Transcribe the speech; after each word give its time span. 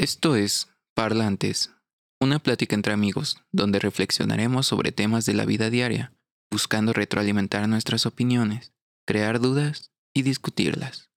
Esto 0.00 0.36
es 0.36 0.68
Parlantes, 0.94 1.74
una 2.20 2.38
plática 2.38 2.76
entre 2.76 2.92
amigos 2.92 3.42
donde 3.50 3.80
reflexionaremos 3.80 4.64
sobre 4.64 4.92
temas 4.92 5.26
de 5.26 5.34
la 5.34 5.44
vida 5.44 5.70
diaria, 5.70 6.12
buscando 6.52 6.92
retroalimentar 6.92 7.68
nuestras 7.68 8.06
opiniones, 8.06 8.72
crear 9.04 9.40
dudas 9.40 9.90
y 10.14 10.22
discutirlas. 10.22 11.10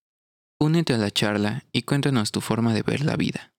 Únete 0.59 0.95
a 0.95 0.97
la 0.97 1.11
charla 1.11 1.63
y 1.71 1.83
cuéntanos 1.83 2.31
tu 2.31 2.41
forma 2.41 2.73
de 2.73 2.81
ver 2.81 3.05
la 3.05 3.17
vida. 3.17 3.53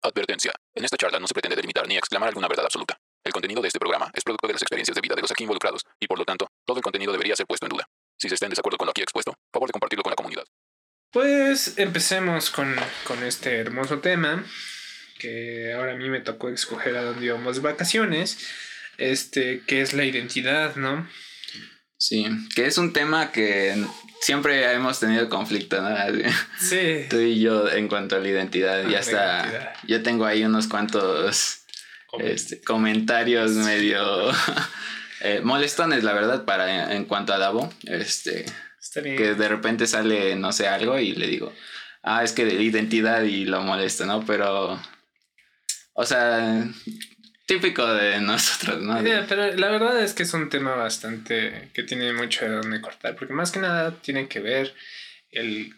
Advertencia. 0.00 0.52
En 0.76 0.84
esta 0.84 0.96
charla 0.96 1.18
no 1.18 1.26
se 1.26 1.34
pretende 1.34 1.56
delimitar 1.56 1.88
ni 1.88 1.96
exclamar 1.96 2.28
alguna 2.28 2.46
verdad 2.46 2.66
absoluta. 2.66 3.00
El 3.24 3.32
contenido 3.32 3.60
de 3.60 3.66
este 3.66 3.80
programa 3.80 4.12
es 4.14 4.22
producto 4.22 4.46
de 4.46 4.52
las 4.52 4.62
experiencias 4.62 4.94
de 4.94 5.00
vida 5.00 5.16
de 5.16 5.22
los 5.22 5.30
aquí 5.32 5.42
involucrados 5.42 5.82
y 5.98 6.06
por 6.06 6.20
lo 6.20 6.24
tanto, 6.24 6.46
todo 6.64 6.76
el 6.76 6.84
contenido 6.84 7.10
debería 7.10 7.34
ser 7.34 7.46
puesto 7.46 7.66
en 7.66 7.70
duda. 7.70 7.88
Si 8.16 8.28
se 8.28 8.34
está 8.34 8.46
en 8.46 8.50
desacuerdo 8.50 8.78
con 8.78 8.86
lo 8.86 8.92
aquí 8.92 9.02
expuesto, 9.02 9.34
favor 9.52 9.68
de 9.68 9.72
compartirlo 9.72 10.04
con 10.04 10.12
la 10.12 10.16
comunidad. 10.16 10.44
Pues 11.12 11.74
empecemos 11.76 12.50
con, 12.50 12.74
con 13.04 13.22
este 13.24 13.56
hermoso 13.56 13.98
tema, 13.98 14.44
que 15.18 15.72
ahora 15.72 15.92
a 15.92 15.96
mí 15.96 16.08
me 16.08 16.20
tocó 16.20 16.48
escoger 16.48 16.96
a 16.96 17.02
dónde 17.02 17.26
íbamos 17.26 17.56
de 17.56 17.62
vacaciones, 17.62 18.38
este, 18.96 19.62
que 19.66 19.80
es 19.80 19.92
la 19.92 20.04
identidad, 20.04 20.76
¿no? 20.76 21.08
Sí, 21.96 22.26
que 22.54 22.66
es 22.66 22.78
un 22.78 22.92
tema 22.92 23.32
que 23.32 23.84
siempre 24.20 24.72
hemos 24.72 25.00
tenido 25.00 25.28
conflicto, 25.28 25.82
¿no? 25.82 25.96
Sí. 26.58 27.06
Tú 27.10 27.18
y 27.18 27.40
yo 27.40 27.68
en 27.68 27.88
cuanto 27.88 28.16
a 28.16 28.20
la 28.20 28.28
identidad, 28.28 28.86
Ah, 28.86 28.90
ya 28.90 29.00
está. 29.00 29.74
Yo 29.86 30.02
tengo 30.02 30.26
ahí 30.26 30.44
unos 30.44 30.68
cuantos 30.68 31.62
este, 32.20 32.60
comentarios 32.62 33.50
medio 33.50 34.30
eh, 35.22 35.40
molestones, 35.42 36.04
la 36.04 36.12
verdad, 36.12 36.44
para 36.44 36.94
en 36.94 37.04
cuanto 37.04 37.34
a 37.34 37.38
Davo. 37.38 37.72
Este, 37.84 38.46
Que 38.92 39.34
de 39.34 39.48
repente 39.48 39.86
sale, 39.86 40.36
no 40.36 40.52
sé, 40.52 40.66
algo 40.66 40.98
y 40.98 41.12
le 41.12 41.26
digo, 41.26 41.52
ah, 42.02 42.24
es 42.24 42.32
que 42.32 42.44
de 42.44 42.62
identidad 42.62 43.22
y 43.22 43.44
lo 43.44 43.62
molesto, 43.62 44.06
¿no? 44.06 44.24
Pero, 44.24 44.80
o 45.92 46.04
sea, 46.04 46.66
típico 47.46 47.86
de 47.86 48.20
nosotros, 48.20 48.82
¿no? 48.82 48.98
Pero 49.28 49.54
la 49.56 49.68
verdad 49.70 50.02
es 50.02 50.14
que 50.14 50.24
es 50.24 50.34
un 50.34 50.48
tema 50.48 50.74
bastante 50.74 51.70
que 51.74 51.82
tiene 51.82 52.12
mucho 52.12 52.44
de 52.44 52.52
dónde 52.52 52.80
cortar, 52.80 53.16
porque 53.16 53.34
más 53.34 53.50
que 53.50 53.60
nada 53.60 53.92
tiene 54.00 54.28
que 54.28 54.40
ver 54.40 54.74
el 55.30 55.74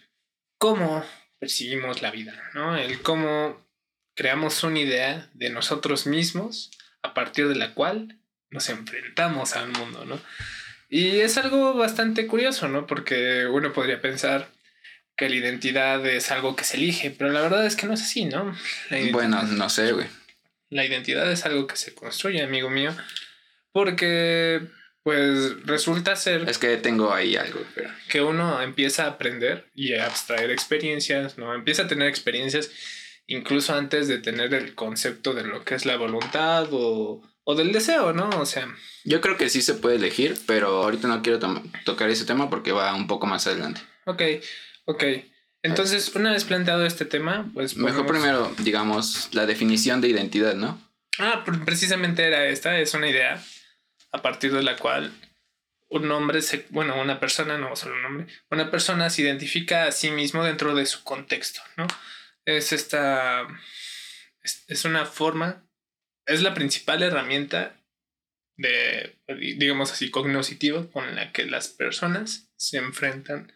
cómo 0.59 1.05
percibimos 1.39 2.03
la 2.03 2.11
vida, 2.11 2.35
¿no? 2.55 2.77
El 2.77 3.03
cómo 3.03 3.67
creamos 4.15 4.63
una 4.63 4.81
idea 4.81 5.29
de 5.35 5.51
nosotros 5.51 6.07
mismos 6.07 6.71
a 7.03 7.15
partir 7.15 7.49
de 7.49 7.57
la 7.57 7.75
cual 7.75 8.19
nos 8.51 8.69
enfrentamos 8.69 9.57
al 9.57 9.69
mundo, 9.69 10.05
¿no? 10.05 10.21
Y 10.95 11.21
es 11.21 11.39
algo 11.39 11.73
bastante 11.73 12.27
curioso, 12.27 12.69
¿no? 12.69 12.87
Porque 12.87 13.47
uno 13.47 13.73
podría 13.73 14.03
pensar 14.03 14.51
que 15.17 15.31
la 15.31 15.37
identidad 15.37 16.05
es 16.05 16.31
algo 16.31 16.55
que 16.55 16.65
se 16.65 16.77
elige, 16.77 17.11
pero 17.11 17.33
la 17.33 17.41
verdad 17.41 17.65
es 17.65 17.77
que 17.77 17.87
no 17.87 17.95
es 17.95 18.03
así, 18.03 18.27
¿no? 18.27 18.55
Bueno, 19.11 19.43
no 19.43 19.71
sé, 19.71 19.93
güey. 19.93 20.07
la 20.69 20.85
identidad 20.85 21.33
es 21.33 21.47
algo 21.47 21.67
que 21.67 21.77
se 21.77 21.95
construye, 21.95 22.43
amigo 22.43 22.69
mío, 22.69 22.95
porque 23.73 24.61
pues 25.03 25.65
resulta 25.65 26.15
ser 26.15 26.47
Es 26.47 26.59
que 26.59 26.77
tengo 26.77 27.15
ahí 27.15 27.37
algo, 27.37 27.65
pero... 27.75 27.89
que 28.11 28.21
uno 28.21 28.61
empieza 28.61 29.05
a 29.05 29.13
aprender 29.13 29.65
y 29.75 29.95
a 29.95 30.05
abstraer 30.05 30.51
experiencias, 30.51 31.39
¿no? 31.39 31.55
Empieza 31.55 31.85
a 31.85 31.89
tener 31.89 32.07
experiencias 32.07 32.71
incluso 33.27 33.75
antes 33.75 34.09
de 34.09 34.19
tener 34.19 34.53
el 34.53 34.75
concepto 34.75 35.33
de 35.33 35.45
lo 35.45 35.65
que 35.65 35.75
es 35.75 35.87
la 35.87 35.97
voluntad 35.97 36.69
o, 36.71 37.23
o 37.45 37.55
del 37.55 37.73
deseo, 37.73 38.13
¿no? 38.13 38.29
O 38.31 38.47
sea, 38.47 38.69
Yo 39.05 39.21
creo 39.21 39.37
que 39.37 39.49
sí 39.49 39.63
se 39.63 39.75
puede 39.75 39.97
elegir, 39.97 40.39
pero 40.47 40.83
ahorita 40.83 41.09
no 41.09 41.23
quiero 41.23 41.39
tocar 41.85 42.09
ese 42.11 42.25
tema 42.25 42.49
porque 42.51 42.73
va 42.73 42.95
un 42.95 43.07
poco 43.07 43.27
más 43.27 43.47
adelante. 43.47 43.81
ok, 44.07 44.23
ok. 44.87 45.05
Entonces, 45.65 46.15
una 46.17 46.33
vez 46.33 46.43
planteado 46.45 46.85
este 46.85 47.05
tema, 47.05 47.49
pues... 47.55 47.77
Mejor 47.77 48.05
primero, 48.07 48.53
digamos, 48.59 49.29
la 49.33 49.47
definición 49.47 50.01
de 50.01 50.09
identidad, 50.09 50.55
¿no? 50.57 50.81
Ah, 51.21 51.43
pre- 51.45 51.59
precisamente 51.59 52.25
era 52.27 52.47
esta, 52.47 52.79
es 52.81 52.95
una 52.95 53.09
idea 53.09 53.41
a 54.11 54.23
partir 54.23 54.53
de 54.53 54.63
la 54.65 54.77
cual 54.77 55.13
un 55.89 56.11
hombre 56.11 56.43
se, 56.43 56.67
bueno, 56.71 57.01
una 57.01 57.21
persona, 57.21 57.59
no 57.59 57.77
solo 57.77 57.95
un 57.97 58.05
hombre, 58.07 58.27
una 58.51 58.71
persona 58.73 59.09
se 59.09 59.23
identifica 59.23 59.85
a 59.85 59.93
sí 59.93 60.11
mismo 60.11 60.43
dentro 60.43 60.75
de 60.75 60.85
su 60.87 61.05
contexto, 61.05 61.61
¿no? 61.77 61.87
Es 62.45 62.73
esta, 62.73 63.47
es, 64.43 64.65
es 64.67 64.85
una 64.85 65.07
forma, 65.07 65.65
es 66.33 66.43
la 66.43 66.55
principal 66.55 67.03
herramienta 67.03 67.77
de, 68.57 69.19
digamos 69.59 69.93
así, 69.93 70.11
cognoscitiva 70.11 70.89
con 70.91 71.15
la 71.15 71.33
que 71.33 71.45
las 71.47 71.69
personas 71.69 72.51
se 72.57 72.79
enfrentan 72.79 73.53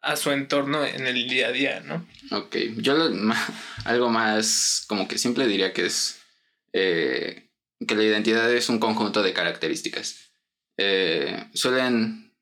a 0.00 0.16
su 0.16 0.32
entorno 0.32 0.84
en 0.84 1.06
el 1.06 1.28
día 1.28 1.48
a 1.48 1.52
día, 1.52 1.80
¿no? 1.80 2.06
Ok, 2.30 2.56
yo 2.76 3.10
algo 3.84 4.10
más 4.10 4.84
como 4.88 5.06
que 5.08 5.18
simple 5.18 5.46
diría 5.46 5.72
que 5.72 5.86
es 5.86 6.20
eh, 6.72 7.50
que 7.86 7.94
la 7.94 8.02
identidad 8.02 8.52
es 8.52 8.68
un 8.68 8.78
conjunto 8.78 9.22
de 9.22 9.32
características. 9.32 10.30
Eh, 10.76 11.48
suelen 11.54 12.34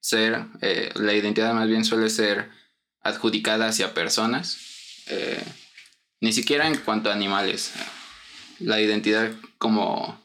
ser, 0.00 0.44
eh, 0.60 0.90
la 0.94 1.14
identidad 1.14 1.54
más 1.54 1.68
bien 1.68 1.84
suele 1.84 2.10
ser 2.10 2.50
adjudicada 3.00 3.68
hacia 3.68 3.94
personas, 3.94 4.58
ni 6.20 6.32
siquiera 6.32 6.66
en 6.66 6.76
cuanto 6.78 7.08
a 7.08 7.12
animales. 7.12 7.72
La 8.60 8.80
identidad 8.80 9.32
como, 9.58 10.20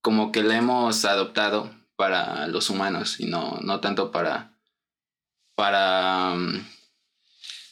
como 0.00 0.32
que 0.32 0.42
la 0.42 0.56
hemos 0.56 1.04
adoptado 1.04 1.74
para 1.96 2.46
los 2.48 2.70
humanos 2.70 3.20
y 3.20 3.26
no, 3.26 3.58
no 3.62 3.80
tanto 3.80 4.10
para, 4.10 4.52
para, 5.54 6.34
mm, 6.34 6.66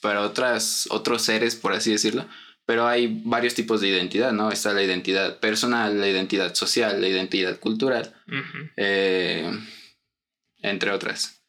para 0.01 0.21
otras, 0.23 0.87
otros 0.91 1.23
seres, 1.23 1.57
por 1.57 1.73
así 1.73 1.91
decirlo. 1.93 2.27
Pero 2.67 2.87
hay 2.87 3.21
varios 3.25 3.55
tipos 3.55 3.81
de 3.81 3.89
identidad, 3.89 4.33
¿no? 4.33 4.53
Está 4.53 4.73
la 4.73 4.83
identidad 4.83 5.41
personal, 5.41 6.01
la 6.01 6.07
identidad 6.09 6.55
social, 6.55 7.01
la 7.01 7.09
identidad 7.09 7.59
cultural, 7.59 8.15
eh, 8.77 9.51
entre 10.63 10.93
otras. 10.93 11.43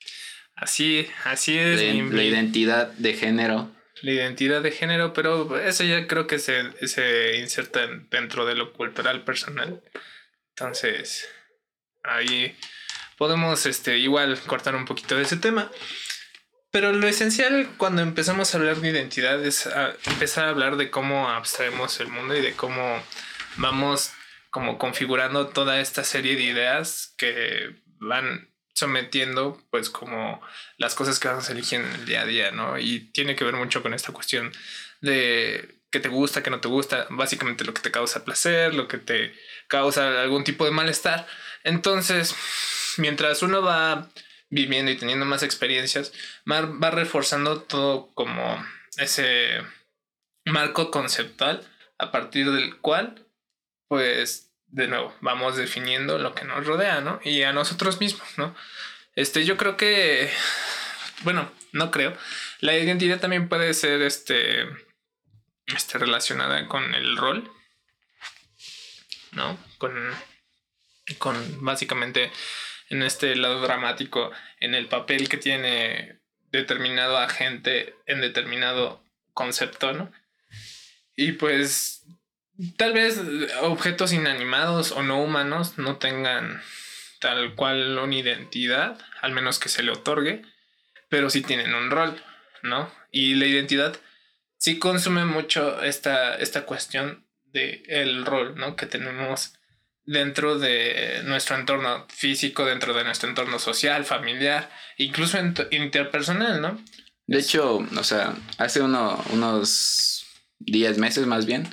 Así, 0.55 1.05
así 1.25 1.57
es. 1.57 1.79
La, 1.81 1.93
mi- 1.93 2.09
la 2.09 2.15
mi- 2.15 2.27
identidad 2.27 2.87
de 2.93 3.13
género. 3.13 3.69
La 4.01 4.11
identidad 4.11 4.61
de 4.61 4.71
género, 4.71 5.13
pero 5.13 5.57
eso 5.59 5.83
ya 5.83 6.07
creo 6.07 6.27
que 6.27 6.39
se, 6.39 6.87
se 6.87 7.37
inserta 7.37 7.83
en- 7.83 8.09
dentro 8.09 8.45
de 8.45 8.55
lo 8.55 8.73
cultural 8.73 9.23
personal. 9.23 9.81
Entonces, 10.55 11.27
ahí 12.03 12.55
podemos 13.17 13.65
este, 13.65 13.97
igual 13.97 14.39
cortar 14.47 14.75
un 14.75 14.85
poquito 14.85 15.15
de 15.15 15.23
ese 15.23 15.37
tema. 15.37 15.71
Pero 16.71 16.93
lo 16.93 17.07
esencial 17.07 17.69
cuando 17.77 18.01
empezamos 18.01 18.53
a 18.53 18.57
hablar 18.57 18.77
de 18.77 18.89
identidad 18.89 19.43
es 19.45 19.67
a- 19.67 19.95
empezar 20.05 20.45
a 20.45 20.49
hablar 20.49 20.77
de 20.77 20.89
cómo 20.89 21.29
abstraemos 21.29 21.99
el 21.99 22.07
mundo 22.07 22.35
y 22.35 22.41
de 22.41 22.53
cómo 22.53 23.03
vamos 23.57 24.11
como 24.49 24.77
configurando 24.77 25.47
toda 25.47 25.79
esta 25.79 26.03
serie 26.03 26.35
de 26.35 26.43
ideas 26.43 27.13
que 27.17 27.75
van 27.99 28.50
sometiendo 28.81 29.61
pues 29.69 29.89
como 29.89 30.41
las 30.77 30.95
cosas 30.95 31.19
que 31.19 31.27
vamos 31.27 31.49
eligiendo 31.49 31.87
en 31.87 31.95
el 31.95 32.05
día 32.05 32.21
a 32.21 32.25
día, 32.25 32.51
¿no? 32.51 32.77
Y 32.77 33.11
tiene 33.11 33.35
que 33.35 33.43
ver 33.43 33.55
mucho 33.55 33.81
con 33.81 33.93
esta 33.93 34.11
cuestión 34.11 34.51
de 34.99 35.75
qué 35.91 35.99
te 35.99 36.09
gusta, 36.09 36.41
qué 36.41 36.49
no 36.49 36.59
te 36.59 36.67
gusta, 36.67 37.05
básicamente 37.11 37.63
lo 37.63 37.73
que 37.73 37.81
te 37.81 37.91
causa 37.91 38.25
placer, 38.25 38.73
lo 38.73 38.87
que 38.87 38.97
te 38.97 39.33
causa 39.67 40.21
algún 40.21 40.43
tipo 40.43 40.65
de 40.65 40.71
malestar. 40.71 41.27
Entonces, 41.63 42.35
mientras 42.97 43.43
uno 43.43 43.61
va 43.61 44.09
viviendo 44.49 44.91
y 44.91 44.97
teniendo 44.97 45.25
más 45.25 45.43
experiencias, 45.43 46.11
va 46.49 46.91
reforzando 46.91 47.61
todo 47.61 48.09
como 48.13 48.65
ese 48.97 49.61
marco 50.45 50.91
conceptual 50.91 51.65
a 51.99 52.11
partir 52.11 52.51
del 52.51 52.77
cual, 52.77 53.27
pues, 53.87 54.50
de 54.71 54.87
nuevo, 54.87 55.13
vamos 55.21 55.57
definiendo 55.57 56.17
lo 56.17 56.33
que 56.33 56.45
nos 56.45 56.65
rodea, 56.65 57.01
¿no? 57.01 57.19
Y 57.23 57.43
a 57.43 57.53
nosotros 57.53 57.99
mismos, 57.99 58.27
¿no? 58.37 58.55
Este, 59.15 59.43
yo 59.45 59.57
creo 59.57 59.75
que, 59.77 60.31
bueno, 61.23 61.51
no 61.73 61.91
creo. 61.91 62.17
La 62.59 62.77
identidad 62.77 63.19
también 63.19 63.49
puede 63.49 63.73
ser, 63.73 64.01
este, 64.01 64.65
este, 65.67 65.97
relacionada 65.97 66.67
con 66.67 66.95
el 66.95 67.17
rol, 67.17 67.51
¿no? 69.33 69.57
Con, 69.77 69.93
con 71.17 71.65
básicamente 71.65 72.31
en 72.89 73.03
este 73.03 73.35
lado 73.35 73.61
dramático, 73.61 74.31
en 74.59 74.75
el 74.75 74.87
papel 74.87 75.27
que 75.27 75.37
tiene 75.37 76.19
determinado 76.51 77.17
agente 77.17 77.95
en 78.05 78.21
determinado 78.21 79.03
concepto, 79.33 79.93
¿no? 79.93 80.11
Y 81.15 81.33
pues 81.33 82.03
tal 82.77 82.93
vez 82.93 83.19
objetos 83.61 84.13
inanimados 84.13 84.91
o 84.91 85.03
no 85.03 85.21
humanos 85.21 85.77
no 85.77 85.97
tengan 85.97 86.61
tal 87.19 87.55
cual 87.55 87.97
una 87.97 88.15
identidad, 88.15 88.99
al 89.21 89.31
menos 89.31 89.59
que 89.59 89.69
se 89.69 89.83
le 89.83 89.91
otorgue, 89.91 90.41
pero 91.09 91.29
sí 91.29 91.41
tienen 91.41 91.73
un 91.73 91.91
rol, 91.91 92.21
¿no? 92.63 92.91
Y 93.11 93.35
la 93.35 93.45
identidad 93.45 93.95
sí 94.57 94.79
consume 94.79 95.25
mucho 95.25 95.83
esta, 95.83 96.35
esta 96.35 96.65
cuestión 96.65 97.25
de 97.45 97.83
el 97.87 98.25
rol, 98.25 98.55
¿no? 98.55 98.75
Que 98.75 98.85
tenemos 98.85 99.53
dentro 100.05 100.57
de 100.57 101.21
nuestro 101.25 101.55
entorno 101.55 102.07
físico, 102.09 102.65
dentro 102.65 102.93
de 102.93 103.03
nuestro 103.03 103.29
entorno 103.29 103.59
social, 103.59 104.03
familiar, 104.05 104.69
incluso 104.97 105.37
interpersonal, 105.71 106.61
¿no? 106.61 106.83
De 107.27 107.39
hecho, 107.39 107.77
o 107.77 108.03
sea, 108.03 108.35
hace 108.57 108.81
uno, 108.81 109.23
unos 109.31 110.25
10 110.59 110.97
meses 110.97 111.27
más 111.27 111.45
bien, 111.45 111.69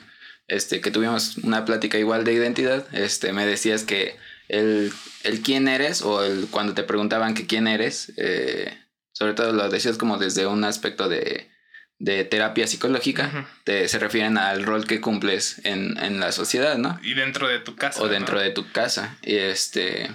este, 0.49 0.81
que 0.81 0.91
tuvimos 0.91 1.37
una 1.39 1.65
plática 1.65 1.99
igual 1.99 2.25
de 2.25 2.33
identidad, 2.33 2.87
este, 2.95 3.33
me 3.33 3.47
decías 3.47 3.85
que 3.85 4.17
el, 4.49 4.93
el 5.23 5.43
quién 5.43 5.69
eres 5.69 6.03
o 6.03 6.25
el, 6.25 6.49
cuando 6.51 6.75
te 6.75 6.83
preguntaban 6.83 7.35
que 7.35 7.47
quién 7.47 7.69
eres, 7.69 8.13
eh, 8.17 8.77
sobre 9.13 9.35
todo 9.35 9.53
lo 9.53 9.69
decías 9.69 9.99
como 9.99 10.17
desde 10.17 10.47
un 10.47 10.65
aspecto 10.65 11.09
de, 11.09 11.51
de 11.99 12.25
terapia 12.25 12.67
psicológica, 12.67 13.49
te, 13.65 13.89
se 13.89 13.99
refieren 13.99 14.39
al 14.39 14.65
rol 14.65 14.87
que 14.87 15.01
cumples 15.01 15.61
en, 15.65 15.99
en 15.99 16.19
la 16.21 16.33
sociedad, 16.33 16.79
¿no? 16.79 16.99
Y 17.03 17.15
dentro 17.15 17.49
de 17.49 17.59
tu 17.59 17.77
casa. 17.77 18.03
O 18.03 18.09
dentro 18.09 18.37
¿no? 18.37 18.41
de 18.41 18.51
tu 18.51 18.71
casa. 18.73 19.19
Y 19.23 19.37
este, 19.37 20.11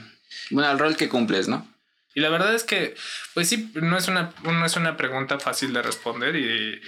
bueno, 0.50 0.70
al 0.70 0.80
rol 0.80 0.98
que 0.98 1.10
cumples, 1.10 1.48
¿no? 1.48 1.68
Y 2.16 2.22
la 2.22 2.30
verdad 2.30 2.54
es 2.54 2.64
que, 2.64 2.96
pues 3.34 3.50
sí, 3.50 3.72
no 3.76 3.98
es 3.98 4.08
una, 4.08 4.34
no 4.44 4.66
es 4.66 4.76
una 4.76 4.98
pregunta 4.98 5.40
fácil 5.40 5.74
de 5.74 5.82
responder 5.82 6.36
y 6.36 6.80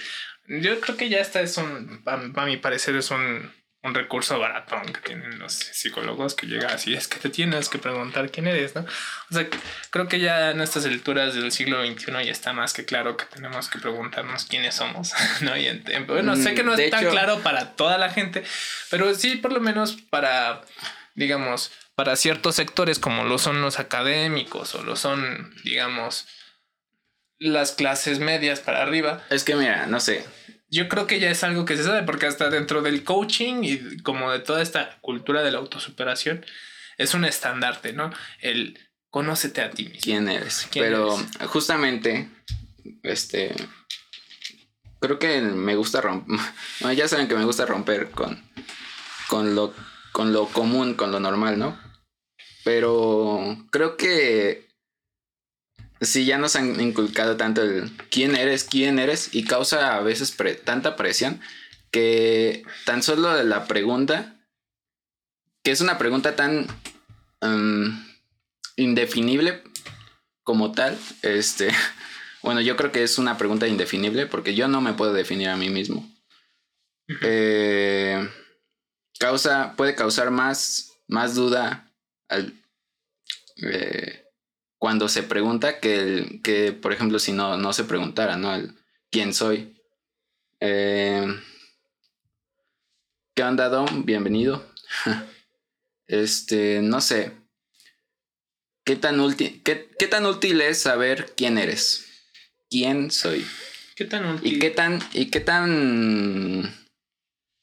yo 0.48 0.80
creo 0.82 0.98
que 0.98 1.10
ya 1.10 1.20
esta 1.20 1.42
es 1.42 1.58
un, 1.58 2.02
a, 2.06 2.14
a 2.42 2.46
mi 2.46 2.58
parecer 2.58 2.96
es 2.96 3.12
un, 3.12 3.52
un 3.84 3.94
recurso 3.94 4.40
baratón 4.40 4.82
que 4.92 5.00
tienen 5.02 5.38
los 5.38 5.54
psicólogos 5.54 6.34
que 6.34 6.48
llega 6.48 6.70
así, 6.74 6.94
es 6.96 7.08
que 7.08 7.20
te 7.20 7.30
tienes 7.30 7.70
que 7.70 7.78
preguntar 7.78 8.32
quién 8.32 8.48
eres, 8.48 8.74
¿no? 8.76 8.82
O 8.82 9.34
sea, 9.34 9.48
creo 9.92 10.08
que 10.08 10.20
ya 10.20 10.52
en 10.52 10.62
estas 10.62 10.86
alturas 10.86 11.36
del 11.36 11.52
siglo 11.52 11.86
XXI 11.86 12.12
ya 12.26 12.32
está 12.32 12.52
más 12.54 12.74
que 12.74 12.84
claro 12.86 13.16
que 13.16 13.26
tenemos 13.26 13.70
que 13.70 13.78
preguntarnos 13.80 14.46
quiénes 14.46 14.74
somos, 14.76 15.14
¿no? 15.42 15.56
Y 15.56 15.68
en- 15.68 15.84
en- 15.88 16.08
bueno, 16.08 16.36
sé 16.36 16.56
que 16.56 16.64
no 16.64 16.74
Mm, 16.76 16.80
es 16.80 16.90
tan 16.90 17.02
hecho- 17.04 17.12
claro 17.12 17.40
para 17.42 17.76
toda 17.76 17.98
la 18.00 18.10
gente, 18.10 18.44
pero 18.90 19.14
sí 19.14 19.36
por 19.36 19.52
lo 19.54 19.60
menos 19.60 19.94
para, 20.10 20.62
digamos, 21.14 21.72
para 21.96 22.16
ciertos 22.16 22.56
sectores 22.56 22.98
como 23.00 23.24
lo 23.24 23.38
son 23.38 23.62
los 23.62 23.80
académicos 23.80 24.74
o 24.76 24.84
lo 24.84 24.96
son, 24.96 25.54
digamos, 25.64 26.28
las 27.40 27.74
clases 27.74 28.20
medias 28.20 28.60
para 28.60 28.82
arriba, 28.82 29.24
Es 29.30 29.44
que 29.44 29.56
mira, 29.56 29.88
no 29.88 30.00
sé, 30.00 30.26
yo 30.70 30.88
creo 30.90 31.08
que 31.08 31.20
ya 31.20 31.30
es 31.30 31.44
algo 31.44 31.66
que 31.66 31.78
se 31.78 31.84
sabe 31.84 32.04
porque 32.04 32.26
hasta 32.26 32.50
dentro 32.50 32.82
del 32.82 33.04
coaching 33.04 33.64
y 33.64 33.98
como 34.00 34.32
de 34.32 34.40
toda 34.40 34.62
esta 34.62 34.98
cultura 35.02 35.44
de 35.44 35.52
la 35.52 35.60
autosuperación 35.60 36.46
es 36.98 37.14
un 37.14 37.26
estandarte, 37.26 37.94
¿no? 37.94 38.12
El 38.42 38.80
conócete 39.10 39.62
a 39.62 39.72
ti 39.72 39.84
mismo. 39.86 40.02
quién 40.02 40.28
eres. 40.28 40.68
¿Quién 40.72 40.86
Pero 40.86 41.18
eres? 41.18 41.48
justamente, 41.48 42.30
este, 43.04 43.54
creo 45.00 45.20
que 45.20 45.42
me 45.42 45.76
gusta 45.76 46.02
romper, 46.02 46.38
ya 46.96 47.08
saben 47.08 47.28
que 47.28 47.36
me 47.36 47.46
gusta 47.46 47.66
romper 47.66 48.12
con, 48.12 48.42
con, 49.28 49.56
lo, 49.56 49.74
con 50.12 50.34
lo 50.34 50.48
común, 50.48 50.96
con 50.96 51.12
lo 51.12 51.20
normal, 51.20 51.60
¿no? 51.60 51.80
Pero 52.64 53.68
creo 53.72 53.96
que 53.96 54.68
si 56.02 56.26
ya 56.26 56.38
nos 56.38 56.56
han 56.56 56.80
inculcado 56.82 57.38
tanto 57.38 57.62
el 57.62 57.92
quién 58.10 58.36
eres, 58.36 58.64
quién 58.64 59.00
eres, 59.00 59.30
y 59.34 59.46
causa 59.46 59.96
a 59.96 60.02
veces 60.02 60.32
pre- 60.32 60.56
tanta 60.56 60.96
presión 60.96 61.40
que 61.92 62.64
tan 62.86 63.02
solo 63.04 63.34
de 63.34 63.44
la 63.46 63.66
pregunta, 63.68 64.36
que 65.64 65.72
es 65.72 65.82
una 65.82 65.98
pregunta 65.98 66.36
tan 66.36 66.68
em, 67.42 68.06
indefinible 68.76 69.64
como 70.44 70.74
tal, 70.74 70.98
este, 71.22 71.70
bueno, 72.44 72.62
yo 72.62 72.76
creo 72.76 72.92
que 72.92 73.04
es 73.04 73.18
una 73.18 73.38
pregunta 73.38 73.68
indefinible 73.68 74.26
porque 74.26 74.54
yo 74.56 74.68
no 74.68 74.82
me 74.82 74.94
puedo 74.94 75.14
definir 75.14 75.50
a 75.50 75.58
mí 75.58 75.70
mismo. 75.70 76.12
Eh, 77.22 78.28
causa, 79.20 79.76
puede 79.76 79.96
causar 79.96 80.32
más, 80.32 80.92
más 81.08 81.36
duda 81.36 81.90
al, 82.28 82.54
eh, 83.58 84.25
cuando 84.86 85.10
se 85.10 85.24
pregunta 85.24 85.80
que, 85.80 85.96
el, 85.96 86.42
que, 86.44 86.72
por 86.72 86.94
ejemplo, 86.94 87.18
si 87.18 87.32
no, 87.32 87.58
no 87.58 87.74
se 87.74 87.86
preguntara, 87.86 88.38
¿no? 88.38 88.54
El 88.54 88.76
quién 89.10 89.34
soy. 89.34 89.82
Eh, 90.60 91.26
¿Qué 93.34 93.42
onda, 93.42 93.68
Dom? 93.70 94.06
Bienvenido. 94.06 94.64
Este, 96.08 96.84
no 96.84 97.02
sé. 97.02 97.32
¿Qué 98.86 98.96
tan, 98.96 99.20
útil, 99.20 99.64
qué, 99.64 99.90
qué 99.98 100.06
tan 100.06 100.28
útil 100.28 100.62
es 100.62 100.78
saber 100.78 101.34
quién 101.36 101.58
eres? 101.58 102.06
¿Quién 102.70 103.10
soy? 103.10 103.44
¿Qué 103.96 104.06
tan 104.06 104.24
¿Y 104.24 104.38
útil? 104.38 104.60
qué 104.60 104.70
tan, 104.70 105.00
y 105.14 105.32
qué 105.32 105.40
tan 105.40 106.72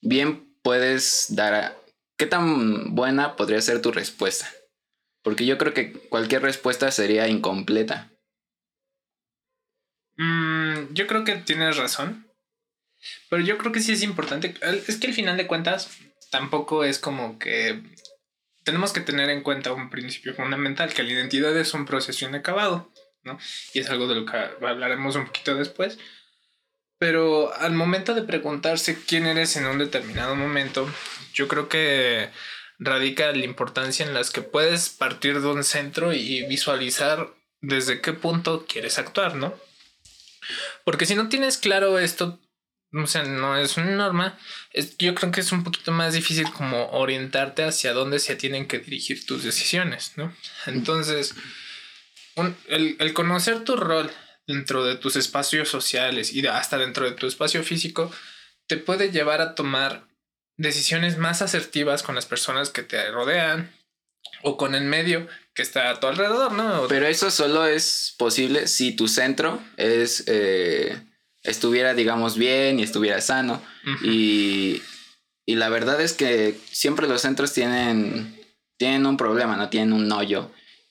bien 0.00 0.56
puedes 0.64 1.26
dar 1.36 1.54
a, 1.54 1.76
qué 2.16 2.26
tan 2.26 2.96
buena 2.96 3.36
podría 3.36 3.60
ser 3.60 3.80
tu 3.80 3.92
respuesta? 3.92 4.50
Porque 5.22 5.46
yo 5.46 5.58
creo 5.58 5.72
que 5.72 5.92
cualquier 5.92 6.42
respuesta 6.42 6.90
sería 6.90 7.28
incompleta. 7.28 8.10
Mm, 10.16 10.92
yo 10.92 11.06
creo 11.06 11.24
que 11.24 11.36
tienes 11.36 11.76
razón. 11.76 12.26
Pero 13.28 13.42
yo 13.42 13.58
creo 13.58 13.72
que 13.72 13.80
sí 13.80 13.92
es 13.92 14.02
importante. 14.02 14.54
Es 14.86 14.96
que 14.96 15.08
al 15.08 15.14
final 15.14 15.36
de 15.36 15.46
cuentas, 15.46 15.98
tampoco 16.30 16.84
es 16.84 16.98
como 16.98 17.38
que 17.38 17.82
tenemos 18.64 18.92
que 18.92 19.00
tener 19.00 19.28
en 19.30 19.42
cuenta 19.42 19.72
un 19.72 19.90
principio 19.90 20.34
fundamental, 20.34 20.92
que 20.92 21.02
la 21.02 21.12
identidad 21.12 21.56
es 21.56 21.74
un 21.74 21.84
proceso 21.84 22.26
inacabado, 22.26 22.92
¿no? 23.24 23.38
Y 23.74 23.80
es 23.80 23.90
algo 23.90 24.06
de 24.06 24.14
lo 24.14 24.26
que 24.26 24.36
hablaremos 24.36 25.16
un 25.16 25.26
poquito 25.26 25.54
después. 25.54 25.98
Pero 26.98 27.52
al 27.54 27.72
momento 27.72 28.14
de 28.14 28.22
preguntarse 28.22 28.96
quién 29.04 29.26
eres 29.26 29.56
en 29.56 29.66
un 29.66 29.78
determinado 29.78 30.36
momento, 30.36 30.88
yo 31.34 31.48
creo 31.48 31.68
que 31.68 32.28
radica 32.84 33.32
la 33.32 33.44
importancia 33.44 34.04
en 34.06 34.14
las 34.14 34.30
que 34.30 34.42
puedes 34.42 34.88
partir 34.90 35.40
de 35.40 35.46
un 35.48 35.64
centro 35.64 36.12
y 36.12 36.42
visualizar 36.46 37.28
desde 37.60 38.00
qué 38.00 38.12
punto 38.12 38.66
quieres 38.66 38.98
actuar, 38.98 39.36
¿no? 39.36 39.54
Porque 40.84 41.06
si 41.06 41.14
no 41.14 41.28
tienes 41.28 41.58
claro 41.58 41.98
esto, 41.98 42.40
o 42.92 43.06
sea, 43.06 43.22
no 43.22 43.56
es 43.56 43.76
una 43.76 43.92
norma, 43.92 44.38
es- 44.72 44.96
yo 44.98 45.14
creo 45.14 45.30
que 45.30 45.40
es 45.40 45.52
un 45.52 45.64
poquito 45.64 45.92
más 45.92 46.12
difícil 46.14 46.50
como 46.52 46.90
orientarte 46.90 47.62
hacia 47.64 47.92
dónde 47.92 48.18
se 48.18 48.36
tienen 48.36 48.66
que 48.66 48.80
dirigir 48.80 49.24
tus 49.24 49.44
decisiones, 49.44 50.12
¿no? 50.16 50.34
Entonces, 50.66 51.34
el, 52.68 53.12
conocer 53.14 53.64
tu 53.64 53.76
rol 53.76 54.10
dentro 54.46 54.84
de 54.84 54.96
tus 54.96 55.16
espacios 55.16 55.68
sociales 55.68 56.32
y 56.32 56.46
hasta 56.46 56.78
dentro 56.78 57.04
de 57.04 57.12
tu 57.12 57.26
espacio 57.26 57.62
físico 57.62 58.10
te 58.66 58.76
puede 58.76 59.10
llevar 59.10 59.40
a 59.40 59.54
tomar 59.54 60.06
decisiones 60.56 61.18
más 61.18 61.42
asertivas 61.42 62.02
con 62.02 62.14
las 62.14 62.26
personas 62.26 62.70
que 62.70 62.82
te 62.82 63.10
rodean 63.10 63.70
o 64.42 64.56
con 64.56 64.74
el 64.74 64.84
medio 64.84 65.26
que 65.54 65.62
está 65.62 65.90
a 65.90 66.00
tu 66.00 66.06
alrededor, 66.06 66.52
¿no? 66.52 66.86
Pero 66.88 67.06
eso 67.06 67.30
solo 67.30 67.66
es 67.66 68.14
posible 68.18 68.66
si 68.68 68.92
tu 68.92 69.08
centro 69.08 69.62
es 69.76 70.24
eh, 70.26 70.96
estuviera, 71.42 71.94
digamos, 71.94 72.36
bien 72.38 72.78
y 72.78 72.82
estuviera 72.82 73.20
sano. 73.20 73.62
Y, 74.04 74.82
y 75.44 75.54
la 75.56 75.68
verdad 75.68 76.00
es 76.00 76.12
que 76.12 76.58
siempre 76.70 77.08
los 77.08 77.20
centros 77.22 77.52
tienen, 77.52 78.38
tienen 78.78 79.04
un 79.06 79.16
problema, 79.16 79.56
¿no? 79.56 79.68
Tienen 79.68 79.92
un 79.92 80.10
hoyo. 80.12 80.50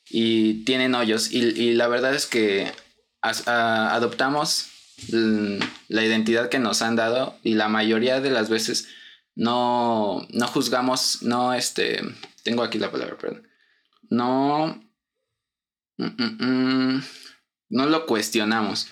Y 0.09 0.65
tienen 0.65 0.93
hoyos. 0.93 1.31
Y, 1.31 1.39
y 1.39 1.73
la 1.73 1.87
verdad 1.87 2.13
es 2.13 2.25
que 2.25 2.71
as- 3.21 3.47
a- 3.47 3.95
adoptamos 3.95 4.67
la 5.87 6.03
identidad 6.05 6.49
que 6.49 6.59
nos 6.59 6.81
han 6.81 6.95
dado 6.95 7.39
y 7.43 7.55
la 7.55 7.69
mayoría 7.69 8.19
de 8.19 8.29
las 8.29 8.49
veces 8.49 8.87
no, 9.35 10.25
no 10.29 10.47
juzgamos, 10.47 11.21
no 11.23 11.53
este, 11.53 12.01
tengo 12.43 12.63
aquí 12.63 12.77
la 12.79 12.91
palabra, 12.91 13.17
perdón. 13.17 13.47
No, 14.09 14.83
mm, 15.97 16.05
mm, 16.05 16.37
mm, 16.97 17.03
no 17.69 17.85
lo 17.85 18.05
cuestionamos. 18.05 18.87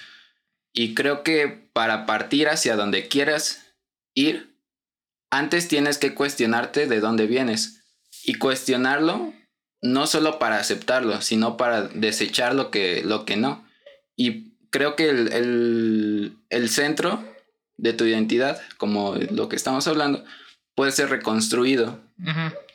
Y 0.74 0.93
creo 0.96 1.24
que 1.24 1.48
para 1.74 2.05
partir 2.05 2.48
hacia 2.48 2.75
donde 2.75 3.08
quieras 3.08 3.65
ir, 4.13 4.55
antes 5.29 5.67
tienes 5.67 5.98
que 5.98 6.13
cuestionarte 6.15 6.88
de 6.88 7.00
dónde 7.00 7.27
vienes. 7.27 7.84
Y 8.24 8.36
cuestionarlo 8.36 9.34
no 9.81 10.08
solo 10.08 10.39
para 10.39 10.58
aceptarlo, 10.58 11.22
sino 11.22 11.58
para 11.58 11.84
desechar 11.84 12.53
lo 12.55 12.69
que, 12.72 13.01
lo 13.03 13.25
que 13.25 13.38
no. 13.38 13.65
Y 14.15 14.58
creo 14.72 14.96
que 14.96 15.10
el, 15.10 15.31
el- 15.34 16.38
el 16.50 16.69
centro 16.69 17.24
de 17.82 17.94
tu 17.94 18.06
identidad, 18.06 18.62
como 18.78 19.16
lo 19.32 19.50
que 19.50 19.56
estamos 19.56 19.88
hablando, 19.88 20.24
puede 20.76 20.92
ser 20.92 21.10
reconstruido. 21.10 22.02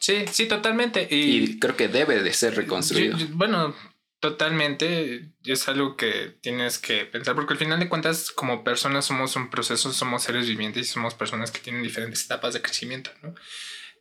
Sí, 0.00 0.24
sí, 0.30 0.46
totalmente. 0.46 1.06
Y, 1.10 1.36
Y, 1.44 1.58
creo 1.58 1.76
que 1.76 1.88
debe 1.88 2.22
de 2.22 2.32
ser 2.32 2.54
reconstruido. 2.56 3.16
yo- 3.18 3.26
yo- 3.26 3.34
bueno, 3.36 3.74
totalmente 4.20 5.30
es 5.44 5.68
algo 5.68 5.96
que 5.96 6.36
tienes 6.40 6.78
que 6.78 7.04
pensar, 7.04 7.34
porque 7.34 7.52
al 7.54 7.58
final 7.58 7.78
de 7.78 7.88
cuentas, 7.88 8.30
como 8.30 8.64
personas 8.64 9.04
somos 9.04 9.36
un 9.36 9.50
proceso, 9.50 9.92
somos 9.92 10.22
seres 10.22 10.48
vivientes 10.48 10.88
y 10.88 10.92
somos 10.92 11.14
personas 11.14 11.50
que 11.50 11.60
tienen 11.60 11.82
diferentes 11.82 12.24
etapas 12.24 12.54
de 12.54 12.62
crecimiento, 12.62 13.10
¿no? 13.22 13.34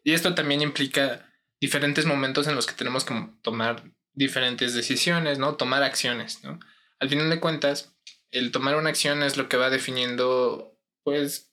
Y 0.03 0.13
esto 0.13 0.33
también 0.33 0.61
implica 0.61 1.29
diferentes 1.61 2.05
momentos 2.05 2.47
en 2.47 2.55
los 2.55 2.65
que 2.65 2.73
tenemos 2.73 3.05
que 3.05 3.13
tomar 3.41 3.83
diferentes 4.13 4.73
decisiones, 4.73 5.39
¿no? 5.39 5.55
Tomar 5.55 5.83
acciones, 5.83 6.43
¿no? 6.43 6.59
Al 6.99 7.09
final 7.09 7.29
de 7.29 7.39
cuentas, 7.39 7.93
el 8.31 8.51
tomar 8.51 8.75
una 8.75 8.89
acción 8.89 9.23
es 9.23 9.37
lo 9.37 9.47
que 9.49 9.57
va 9.57 9.69
definiendo, 9.69 10.72
pues, 11.03 11.51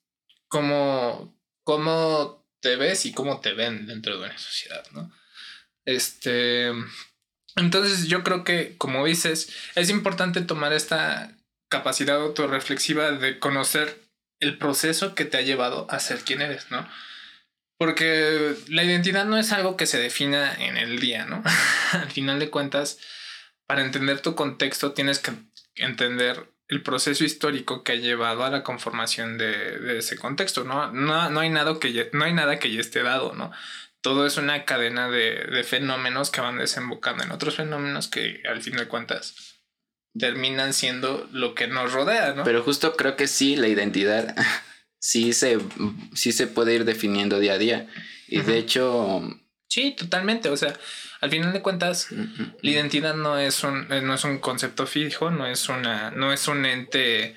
cómo, 0.48 1.36
cómo 1.64 2.46
te 2.60 2.76
ves 2.76 3.06
y 3.06 3.12
cómo 3.12 3.40
te 3.40 3.52
ven 3.52 3.86
dentro 3.86 4.18
de 4.18 4.26
una 4.26 4.38
sociedad, 4.38 4.84
¿no? 4.92 5.12
Este. 5.84 6.72
Entonces, 7.56 8.06
yo 8.06 8.22
creo 8.22 8.44
que, 8.44 8.76
como 8.78 9.04
dices, 9.04 9.52
es 9.74 9.90
importante 9.90 10.40
tomar 10.42 10.72
esta 10.72 11.36
capacidad 11.68 12.20
autorreflexiva 12.20 13.12
de 13.12 13.38
conocer 13.38 14.00
el 14.40 14.56
proceso 14.58 15.14
que 15.14 15.24
te 15.24 15.36
ha 15.36 15.42
llevado 15.42 15.86
a 15.90 16.00
ser 16.00 16.20
quien 16.20 16.42
eres, 16.42 16.70
¿no? 16.70 16.88
Porque 17.78 18.56
la 18.68 18.84
identidad 18.84 19.24
no 19.24 19.38
es 19.38 19.52
algo 19.52 19.76
que 19.76 19.86
se 19.86 19.98
defina 19.98 20.52
en 20.54 20.76
el 20.76 21.00
día, 21.00 21.26
¿no? 21.26 21.42
Al 21.92 22.10
final 22.10 22.38
de 22.38 22.50
cuentas, 22.50 22.98
para 23.66 23.82
entender 23.82 24.20
tu 24.20 24.34
contexto 24.34 24.92
tienes 24.92 25.18
que 25.18 25.32
entender 25.76 26.52
el 26.70 26.82
proceso 26.82 27.24
histórico 27.24 27.82
que 27.82 27.92
ha 27.92 27.96
llevado 27.96 28.44
a 28.44 28.50
la 28.50 28.62
conformación 28.62 29.38
de, 29.38 29.98
ese 29.98 30.16
contexto, 30.16 30.64
¿no? 30.64 30.92
No, 30.92 31.28
no, 31.28 31.40
hay 31.40 31.50
nada 31.50 31.78
que 31.80 31.92
ya, 31.92 32.04
no 32.12 32.24
hay 32.24 32.32
nada 32.32 32.58
que 32.60 32.72
ya 32.72 32.80
esté 32.80 33.02
dado, 33.02 33.34
¿no? 33.34 33.50
Todo 34.00 34.24
es 34.24 34.36
una 34.36 34.64
cadena 34.64 35.10
de, 35.10 35.46
de 35.46 35.64
fenómenos 35.64 36.30
que 36.30 36.40
van 36.40 36.58
desembocando 36.58 37.24
en 37.24 37.32
otros 37.32 37.56
fenómenos 37.56 38.08
que 38.08 38.42
al 38.48 38.62
fin 38.62 38.76
de 38.76 38.86
cuentas 38.86 39.60
terminan 40.16 40.72
siendo 40.72 41.28
lo 41.32 41.54
que 41.54 41.66
nos 41.66 41.92
rodea, 41.92 42.34
¿no? 42.34 42.44
Pero 42.44 42.62
justo 42.62 42.96
creo 42.96 43.16
que 43.16 43.26
sí, 43.26 43.56
la 43.56 43.66
identidad 43.66 44.36
sí 45.00 45.32
se, 45.32 45.58
sí 46.14 46.30
se 46.30 46.46
puede 46.46 46.74
ir 46.74 46.84
definiendo 46.84 47.40
día 47.40 47.54
a 47.54 47.58
día. 47.58 47.88
Y 48.28 48.40
de 48.42 48.58
hecho... 48.58 49.22
Sí, 49.68 49.96
totalmente. 49.98 50.50
O 50.50 50.56
sea, 50.56 50.78
al 51.20 51.30
final 51.30 51.52
de 51.52 51.60
cuentas, 51.60 52.08
la 52.10 52.70
identidad 52.70 53.14
no 53.14 53.38
es 53.38 53.62
un, 53.62 53.86
eh, 53.92 54.00
no 54.00 54.14
es 54.14 54.24
un 54.24 54.38
concepto 54.38 54.86
fijo, 54.86 55.30
no 55.30 55.46
es 55.46 55.68
una, 55.68 56.10
no 56.10 56.32
es 56.32 56.48
un 56.48 56.64
ente 56.64 57.36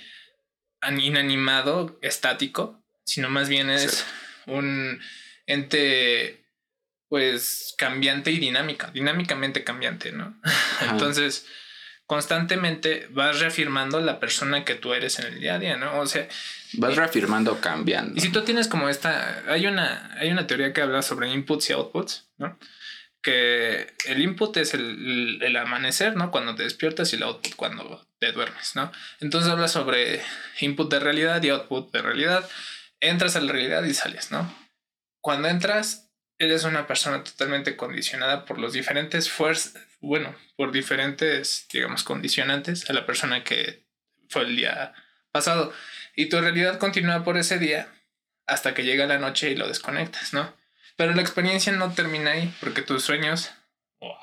inanimado, 1.00 2.00
estático, 2.02 2.82
sino 3.04 3.30
más 3.30 3.50
bien 3.50 3.70
es 3.70 4.06
un 4.46 5.02
ente 5.46 6.46
pues 7.10 7.76
cambiante 7.78 8.32
y 8.32 8.40
dinámica, 8.40 8.90
dinámicamente 8.92 9.64
cambiante, 9.64 10.14
¿no? 10.14 10.36
Entonces, 10.90 11.46
constantemente 12.06 13.08
vas 13.12 13.40
reafirmando 13.40 14.00
la 14.00 14.20
persona 14.20 14.66
que 14.66 14.76
tú 14.76 14.94
eres 14.94 15.20
en 15.20 15.28
el 15.28 15.40
día 15.40 15.56
a 15.56 15.60
día, 15.60 15.78
¿no? 15.78 16.00
O 16.00 16.08
sea, 16.08 16.28
vas 16.74 16.96
reafirmando, 16.96 17.60
cambiando. 17.60 18.14
Y 18.16 18.22
si 18.22 18.30
tú 18.30 18.44
tienes 18.44 18.68
como 18.68 18.88
esta, 18.88 19.44
hay 19.48 19.68
una, 19.68 20.12
hay 20.18 20.32
una 20.32 20.48
teoría 20.48 20.72
que 20.74 20.82
habla 20.82 21.02
sobre 21.02 21.32
inputs 21.32 21.70
y 21.70 21.74
outputs, 21.74 22.30
¿no? 22.38 22.58
Que 23.24 23.88
el 24.06 24.22
input 24.22 24.56
es 24.58 24.76
el, 24.76 25.40
el, 25.42 25.56
amanecer, 25.56 26.16
¿no? 26.16 26.30
Cuando 26.30 26.54
te 26.54 26.64
despiertas 26.64 27.12
y 27.12 27.16
el 27.16 27.24
output 27.24 27.56
cuando 27.56 28.06
te 28.20 28.32
duermes, 28.32 28.76
¿no? 28.76 28.92
Entonces 29.22 29.50
habla 29.50 29.68
sobre 29.68 30.22
input 30.60 30.92
de 30.92 31.00
realidad 31.00 31.42
y 31.42 31.50
output 31.50 31.92
de 31.92 32.02
realidad. 32.02 32.48
Entras 33.00 33.36
a 33.36 33.42
la 33.42 33.52
realidad 33.52 33.84
y 33.86 33.94
sales, 33.94 34.30
¿no? 34.32 34.54
Cuando 35.22 35.48
entras, 35.48 36.12
eres 36.38 36.66
una 36.66 36.86
persona 36.86 37.24
totalmente 37.24 37.78
condicionada 37.78 38.46
por 38.46 38.60
los 38.60 38.74
diferentes 38.74 39.30
fuerzas, 39.30 39.82
bueno, 40.02 40.36
por 40.58 40.72
diferentes, 40.72 41.66
digamos, 41.72 42.04
condicionantes 42.04 42.90
a 42.90 42.94
la 42.94 43.06
persona 43.06 43.44
que 43.44 43.86
fue 44.30 44.44
el 44.44 44.58
día 44.58 44.94
pasado. 45.32 45.74
Y 46.16 46.28
tu 46.28 46.40
realidad 46.42 46.78
continúa 46.78 47.24
por 47.24 47.38
ese 47.38 47.58
día 47.58 47.88
hasta 48.46 48.74
que 48.74 48.84
llega 48.84 49.08
la 49.08 49.20
noche 49.20 49.50
y 49.50 49.56
lo 49.56 49.68
desconectas, 49.68 50.34
¿no? 50.34 50.54
Pero 50.96 51.14
la 51.14 51.22
experiencia 51.22 51.72
no 51.72 51.92
termina 51.94 52.32
ahí, 52.32 52.54
porque 52.60 52.82
tus 52.82 53.04
sueños, 53.04 53.52
o 54.00 54.16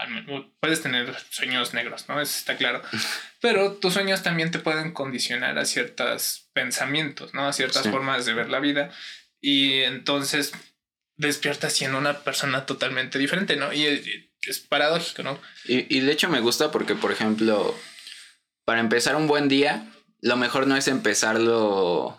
puedes 0.61 0.83
tener 0.83 1.15
sueños 1.31 1.75
negros, 1.75 2.09
¿no? 2.09 2.21
Eso 2.21 2.37
está 2.39 2.57
claro. 2.57 2.83
Pero 3.41 3.75
tus 3.75 3.95
sueños 3.95 4.23
también 4.23 4.51
te 4.51 4.59
pueden 4.59 4.93
condicionar 4.93 5.59
a 5.59 5.65
ciertos 5.65 6.49
pensamientos, 6.53 7.35
¿no? 7.35 7.47
A 7.47 7.53
ciertas 7.53 7.89
formas 7.89 8.27
de 8.27 8.35
ver 8.35 8.51
la 8.51 8.61
vida. 8.61 8.91
Y 9.41 9.81
entonces 9.81 10.53
despiertas 11.17 11.73
siendo 11.73 11.99
una 11.99 12.21
persona 12.21 12.67
totalmente 12.67 13.19
diferente, 13.19 13.57
¿no? 13.57 13.73
Y 13.73 13.87
es, 14.43 14.59
paradójico, 14.61 15.23
¿no? 15.23 15.41
Y, 15.65 15.95
y, 15.95 16.01
de 16.01 16.13
hecho 16.13 16.29
me 16.29 16.41
gusta 16.41 16.71
porque, 16.71 16.95
por 16.95 17.13
ejemplo, 17.13 17.75
para 18.65 18.81
empezar 18.81 19.17
un 19.17 19.27
buen 19.27 19.49
día, 19.49 19.87
lo 20.21 20.37
mejor 20.37 20.67
no 20.67 20.77
es 20.77 20.89
empezarlo 20.89 22.17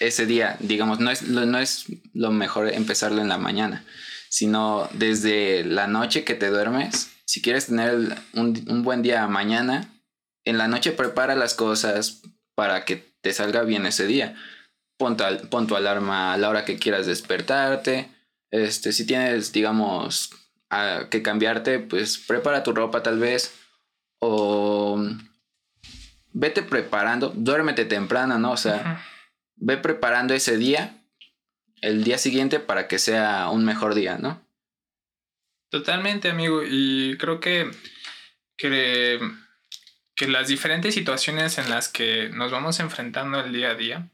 ese 0.00 0.26
día, 0.26 0.56
digamos, 0.60 1.00
no 1.00 1.10
es, 1.10 1.22
no 1.22 1.58
es 1.58 1.86
lo 2.12 2.30
mejor 2.30 2.68
empezarlo 2.68 3.20
en 3.20 3.28
la 3.28 3.38
mañana, 3.38 3.84
sino 4.28 4.88
desde 4.92 5.64
la 5.64 5.86
noche 5.86 6.24
que 6.24 6.34
te 6.34 6.48
duermes. 6.48 7.10
Si 7.24 7.40
quieres 7.40 7.66
tener 7.66 8.16
un, 8.34 8.64
un 8.68 8.82
buen 8.82 9.02
día 9.02 9.26
mañana, 9.26 9.88
en 10.44 10.58
la 10.58 10.68
noche 10.68 10.92
prepara 10.92 11.34
las 11.36 11.54
cosas 11.54 12.22
para 12.54 12.84
que 12.84 13.14
te 13.20 13.32
salga 13.32 13.62
bien 13.62 13.86
ese 13.86 14.06
día. 14.06 14.34
Pon 14.98 15.16
tu, 15.16 15.24
pon 15.48 15.66
alarma 15.74 16.34
a 16.34 16.38
la 16.38 16.48
hora 16.48 16.64
que 16.64 16.78
quieras 16.78 17.06
despertarte 17.06 18.08
este, 18.52 18.92
si 18.92 19.06
tienes, 19.06 19.50
digamos, 19.50 20.30
que 21.10 21.22
cambiarte, 21.22 21.80
pues 21.80 22.18
prepara 22.18 22.62
tu 22.62 22.72
ropa 22.72 23.02
tal 23.02 23.18
vez. 23.18 23.54
O 24.20 25.02
vete 26.32 26.62
preparando, 26.62 27.32
duérmete 27.34 27.86
temprano, 27.86 28.38
¿no? 28.38 28.52
O 28.52 28.56
sea, 28.56 29.04
ve 29.56 29.76
preparando 29.76 30.34
ese 30.34 30.56
día, 30.56 31.04
el 31.80 32.04
día 32.04 32.18
siguiente 32.18 32.60
para 32.60 32.88
que 32.88 32.98
sea 32.98 33.48
un 33.50 33.64
mejor 33.64 33.94
día, 33.94 34.18
¿no? 34.18 34.46
Totalmente, 35.70 36.30
amigo. 36.30 36.62
Y 36.64 37.16
creo 37.18 37.40
que, 37.40 37.70
que, 38.56 39.20
que 40.14 40.28
las 40.28 40.48
diferentes 40.48 40.94
situaciones 40.94 41.58
en 41.58 41.70
las 41.70 41.88
que 41.88 42.28
nos 42.28 42.52
vamos 42.52 42.78
enfrentando 42.80 43.40
el 43.40 43.52
día 43.52 43.70
a 43.70 43.74
día, 43.74 44.10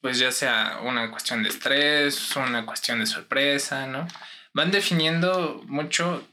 pues 0.00 0.18
ya 0.18 0.32
sea 0.32 0.80
una 0.82 1.10
cuestión 1.10 1.42
de 1.42 1.50
estrés, 1.50 2.34
una 2.36 2.64
cuestión 2.64 3.00
de 3.00 3.06
sorpresa, 3.06 3.86
¿no? 3.86 4.08
Van 4.54 4.70
definiendo 4.70 5.62
mucho 5.66 6.26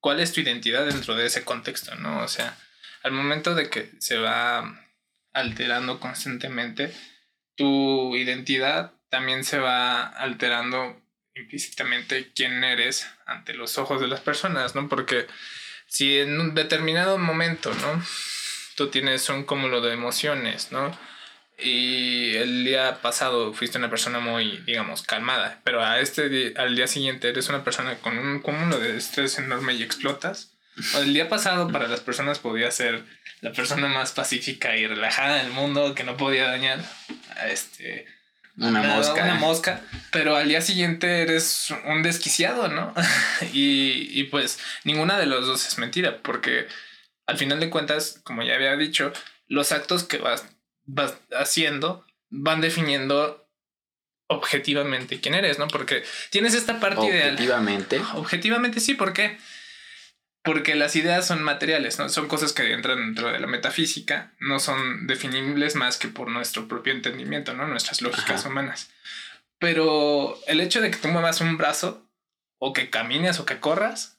cuál 0.00 0.20
es 0.20 0.32
tu 0.32 0.40
identidad 0.40 0.86
dentro 0.86 1.14
de 1.14 1.26
ese 1.26 1.44
contexto, 1.44 1.94
¿no? 1.96 2.22
O 2.22 2.28
sea, 2.28 2.56
al 3.02 3.12
momento 3.12 3.54
de 3.54 3.68
que 3.68 3.92
se 3.98 4.18
va 4.18 4.80
alterando 5.32 6.00
constantemente, 6.00 6.94
tu 7.58 8.16
identidad 8.16 8.92
también 9.10 9.44
se 9.44 9.58
va 9.58 10.04
alterando 10.04 10.98
implícitamente 11.34 12.32
quién 12.34 12.64
eres 12.64 13.06
ante 13.26 13.52
los 13.52 13.76
ojos 13.76 14.00
de 14.00 14.08
las 14.08 14.20
personas, 14.20 14.74
¿no? 14.74 14.88
Porque 14.88 15.26
si 15.86 16.18
en 16.18 16.40
un 16.40 16.54
determinado 16.54 17.18
momento, 17.18 17.74
¿no? 17.74 18.02
Tú 18.76 18.88
tienes 18.88 19.28
un 19.28 19.44
cúmulo 19.44 19.82
de 19.82 19.92
emociones, 19.92 20.72
¿no? 20.72 20.96
y 21.58 22.36
el 22.36 22.64
día 22.64 23.02
pasado 23.02 23.52
fuiste 23.52 23.78
una 23.78 23.90
persona 23.90 24.20
muy, 24.20 24.58
digamos, 24.58 25.02
calmada, 25.02 25.60
pero 25.64 25.84
a 25.84 25.98
este 26.00 26.54
al 26.56 26.76
día 26.76 26.86
siguiente 26.86 27.28
eres 27.28 27.48
una 27.48 27.64
persona 27.64 27.98
con 27.98 28.16
un 28.16 28.40
cúmulo 28.40 28.78
de 28.78 28.96
estrés 28.96 29.38
enorme 29.38 29.74
y 29.74 29.82
explotas. 29.82 30.56
El 30.96 31.14
día 31.14 31.28
pasado 31.28 31.70
para 31.70 31.88
las 31.88 32.00
personas 32.00 32.38
podía 32.38 32.70
ser 32.70 33.04
la 33.40 33.52
persona 33.52 33.88
más 33.88 34.12
pacífica 34.12 34.76
y 34.76 34.86
relajada 34.86 35.36
del 35.36 35.50
mundo 35.50 35.94
que 35.94 36.04
no 36.04 36.16
podía 36.16 36.48
dañar 36.48 36.80
a 37.36 37.48
este 37.48 38.06
una 38.56 38.82
mosca. 38.82 39.22
Una 39.22 39.34
mosca, 39.34 39.80
pero 40.10 40.34
al 40.34 40.48
día 40.48 40.60
siguiente 40.60 41.22
eres 41.22 41.72
un 41.84 42.02
desquiciado, 42.02 42.68
¿no? 42.68 42.92
y, 43.52 44.08
y 44.10 44.24
pues 44.24 44.58
ninguna 44.84 45.18
de 45.18 45.26
los 45.26 45.46
dos 45.46 45.66
es 45.66 45.78
mentira, 45.78 46.18
porque 46.22 46.66
al 47.26 47.38
final 47.38 47.60
de 47.60 47.70
cuentas, 47.70 48.20
como 48.24 48.42
ya 48.42 48.54
había 48.54 48.76
dicho, 48.76 49.12
los 49.46 49.70
actos 49.70 50.04
que 50.04 50.18
vas 50.18 50.44
vas 50.88 51.14
haciendo 51.32 52.04
van 52.30 52.60
definiendo 52.60 53.46
objetivamente 54.26 55.20
quién 55.20 55.34
eres, 55.34 55.58
¿no? 55.58 55.68
Porque 55.68 56.02
tienes 56.30 56.54
esta 56.54 56.80
parte 56.80 57.06
ideal. 57.06 57.34
Objetivamente. 57.34 58.00
Objetivamente 58.14 58.80
sí, 58.80 58.94
¿por 58.94 59.12
qué? 59.12 59.38
Porque 59.38 59.57
las 60.74 60.96
ideas 60.96 61.26
son 61.26 61.42
materiales, 61.42 61.98
¿no? 61.98 62.08
Son 62.08 62.28
cosas 62.28 62.52
que 62.52 62.72
entran 62.72 62.98
dentro 62.98 63.32
de 63.32 63.40
la 63.40 63.46
metafísica, 63.46 64.32
no 64.40 64.58
son 64.60 65.06
definibles 65.06 65.74
más 65.74 65.96
que 65.96 66.08
por 66.08 66.30
nuestro 66.30 66.68
propio 66.68 66.92
entendimiento, 66.92 67.54
¿no? 67.54 67.66
Nuestras 67.66 68.02
lógicas 68.02 68.44
humanas. 68.44 68.90
Pero 69.58 70.38
el 70.46 70.60
hecho 70.60 70.80
de 70.80 70.90
que 70.90 70.98
tú 70.98 71.08
muevas 71.08 71.40
un 71.40 71.56
brazo, 71.56 72.08
o 72.58 72.72
que 72.72 72.90
camines, 72.90 73.40
o 73.40 73.46
que 73.46 73.60
corras, 73.60 74.18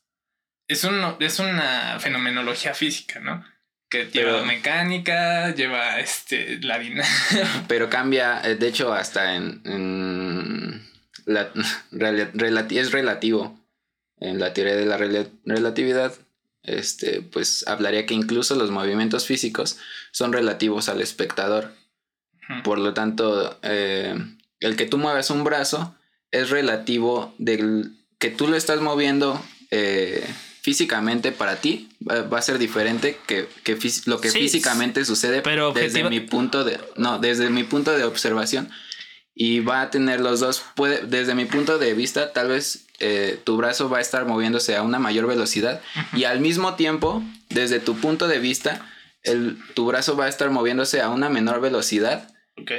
es, 0.68 0.84
un, 0.84 1.16
es 1.20 1.40
una 1.40 2.00
fenomenología 2.00 2.74
física, 2.74 3.20
¿no? 3.20 3.44
que 3.90 4.06
lleva 4.06 4.44
mecánica, 4.44 5.54
lleva 5.54 6.00
este, 6.00 6.60
la 6.62 6.78
dinámica. 6.78 7.10
Pero 7.68 7.90
cambia, 7.90 8.40
eh, 8.44 8.56
de 8.56 8.68
hecho, 8.68 8.94
hasta 8.94 9.36
en, 9.36 10.88
la, 11.26 11.50
es 12.72 12.92
relativo. 12.92 13.59
En 14.20 14.40
la 14.40 14.54
teoría 14.54 14.76
de 14.76 14.86
la 14.86 14.98
relatividad, 14.98 16.14
este, 16.64 17.22
pues 17.22 17.66
hablaría 17.68 18.06
que 18.06 18.14
incluso 18.14 18.56
los 18.56 18.72
movimientos 18.72 19.26
físicos 19.26 19.78
son 20.12 20.34
relativos 20.34 20.90
al 20.90 21.02
espectador. 21.02 21.74
Por 22.64 22.80
lo 22.80 22.94
tanto, 22.94 23.60
eh, 23.62 24.16
el 24.60 24.76
que 24.76 24.86
tú 24.86 24.98
mueves 24.98 25.30
un 25.30 25.44
brazo 25.44 25.96
es 26.32 26.50
relativo 26.50 27.34
del 27.38 27.92
que 28.18 28.30
tú 28.30 28.48
lo 28.48 28.56
estás 28.56 28.82
moviendo. 28.82 29.42
Eh, 29.72 30.28
físicamente 30.62 31.32
para 31.32 31.56
ti 31.56 31.90
va, 32.08 32.38
a 32.38 32.42
ser 32.42 32.58
diferente 32.58 33.18
que, 33.26 33.48
lo 34.06 34.20
que 34.20 34.30
físicamente 34.30 35.06
sucede 35.06 35.42
pero 35.42 35.72
desde 35.72 36.04
mi 36.10 36.20
punto 36.20 36.64
de 36.64 36.80
no 36.98 37.18
desde 37.18 37.50
mi 37.50 37.64
punto 37.64 37.98
de 37.98 38.04
observación 38.04 38.70
y 39.34 39.62
va 39.62 39.82
a 39.82 39.90
tener 39.90 40.20
los 40.20 40.42
dos 40.42 40.62
puede 40.76 41.06
desde 41.08 41.34
mi 41.34 41.46
punto 41.46 41.78
de 41.78 41.94
vista 41.94 42.34
tal 42.34 42.50
vez 42.50 42.86
eh, 43.00 43.40
tu 43.44 43.58
brazo 43.58 43.90
va 43.90 43.98
a 44.00 44.02
estar 44.02 44.26
moviéndose 44.26 44.76
a 44.76 44.82
una 44.82 45.00
mayor 45.00 45.28
velocidad 45.28 45.82
y 46.14 46.24
al 46.26 46.40
mismo 46.40 46.76
tiempo 46.76 47.24
desde 47.50 47.80
tu 47.80 47.96
punto 47.98 48.28
de 48.28 48.40
vista 48.40 48.86
el, 49.24 49.58
tu 49.74 49.86
brazo 49.86 50.16
va 50.16 50.26
a 50.26 50.30
estar 50.30 50.50
moviéndose 50.50 51.02
a 51.02 51.10
una 51.10 51.30
menor 51.30 51.62
velocidad 51.62 52.30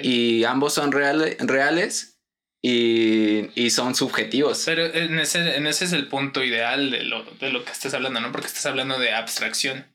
y 0.03 0.45
ambos 0.45 0.75
son 0.75 0.93
reale- 0.93 1.37
reales 1.41 2.19
y, 2.63 3.49
y 3.55 3.71
son 3.71 3.95
subjetivos. 3.95 4.63
Pero 4.67 4.85
en 4.87 5.19
ese, 5.19 5.57
en 5.57 5.67
ese 5.67 5.87
es 5.87 5.93
el 5.95 6.09
punto 6.09 6.45
ideal 6.45 6.91
de 6.91 7.05
lo, 7.05 7.25
de 7.25 7.51
lo 7.51 7.65
que 7.65 7.73
estás 7.73 7.95
hablando, 7.95 8.21
¿no? 8.21 8.33
Porque 8.33 8.47
estás 8.49 8.67
hablando 8.67 8.99
de 8.99 9.13
abstracción. 9.13 9.87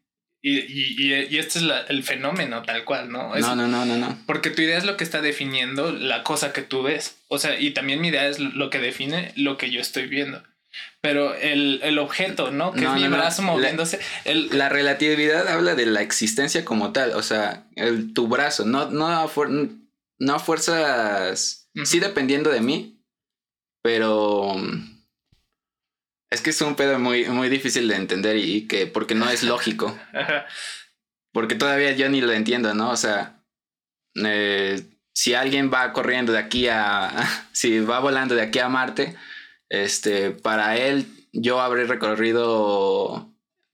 Y, 0.48 0.60
y, 0.60 1.26
y, 1.32 1.38
este 1.40 1.58
es 1.58 1.64
la- 1.64 1.82
el 1.88 2.04
fenómeno 2.04 2.62
tal 2.62 2.84
cual, 2.86 3.12
¿no? 3.12 3.36
Es- 3.36 3.42
No, 3.42 3.56
no, 3.56 3.68
no, 3.68 3.84
no, 3.84 3.98
no. 3.98 4.16
Porque 4.28 4.52
tu 4.52 4.62
idea 4.62 4.78
es 4.78 4.86
lo 4.86 4.96
que 4.96 5.04
está 5.04 5.22
definiendo 5.22 5.92
la 5.92 6.22
cosa 6.24 6.54
que 6.54 6.62
tú 6.62 6.84
ves. 6.84 7.18
O 7.30 7.40
sea, 7.40 7.60
y 7.60 7.72
también 7.72 8.00
mi 8.00 8.10
idea 8.10 8.28
es 8.28 8.38
lo 8.40 8.70
que 8.70 8.78
define 8.78 9.34
lo 9.36 9.58
que 9.58 9.72
yo 9.72 9.82
estoy 9.82 10.06
viendo. 10.06 10.44
Pero 11.02 11.34
el, 11.34 11.80
el 11.82 11.98
objeto, 11.98 12.52
¿no? 12.52 12.74
Que 12.74 12.82
No, 12.82 12.96
es 12.96 13.02
mi 13.02 13.08
no, 13.08 13.16
brazo 13.18 13.42
La- 13.42 13.48
moviéndose. 13.54 14.00
El, 14.24 14.50
La 14.56 14.70
relatividad 14.70 15.48
habla 15.48 15.74
de 15.74 15.88
la 15.88 16.02
existencia 16.04 16.64
como 16.64 16.92
tal, 16.94 17.14
o 17.14 17.24
sea, 17.24 17.66
el, 17.76 18.14
tu 18.14 18.28
brazo, 18.28 18.66
no, 18.66 18.92
no, 18.92 19.08
a 19.08 19.28
fuer- 19.28 19.76
no 20.20 20.36
a 20.36 20.40
fuerzas, 20.40 21.70
Ujú. 21.76 21.86
sí 21.88 22.00
dependiendo 22.00 22.52
de 22.52 22.62
mí, 22.62 23.02
pero 23.82 24.56
es 26.32 26.42
que 26.42 26.50
es 26.50 26.62
un 26.62 26.76
pedo 26.76 27.00
muy, 27.00 27.26
muy 27.26 27.50
difícil 27.50 27.88
de 27.88 27.96
entender 27.96 28.36
y, 28.38 28.56
y 28.56 28.68
que 28.68 28.88
porque 28.88 29.16
no 29.16 29.30
es 29.30 29.44
lógico, 29.44 29.98
porque 31.32 31.56
todavía 31.56 31.92
yo 31.94 32.10
ni 32.10 32.22
lo 32.22 32.32
entiendo, 32.32 32.74
¿no? 32.74 32.90
O 32.92 32.98
sea, 32.98 33.44
eh, 34.16 34.82
si 35.14 35.34
alguien 35.34 35.72
va 35.74 35.94
corriendo 35.94 36.32
de 36.34 36.40
aquí 36.40 36.68
a, 36.68 37.12
si 37.52 37.80
va 37.80 38.00
volando 38.00 38.36
de 38.36 38.42
aquí 38.42 38.60
a 38.60 38.70
Marte, 38.70 39.16
este, 39.70 40.32
para 40.32 40.78
él 40.78 41.06
yo 41.34 41.60
habré 41.62 41.86
recorrido 41.86 43.30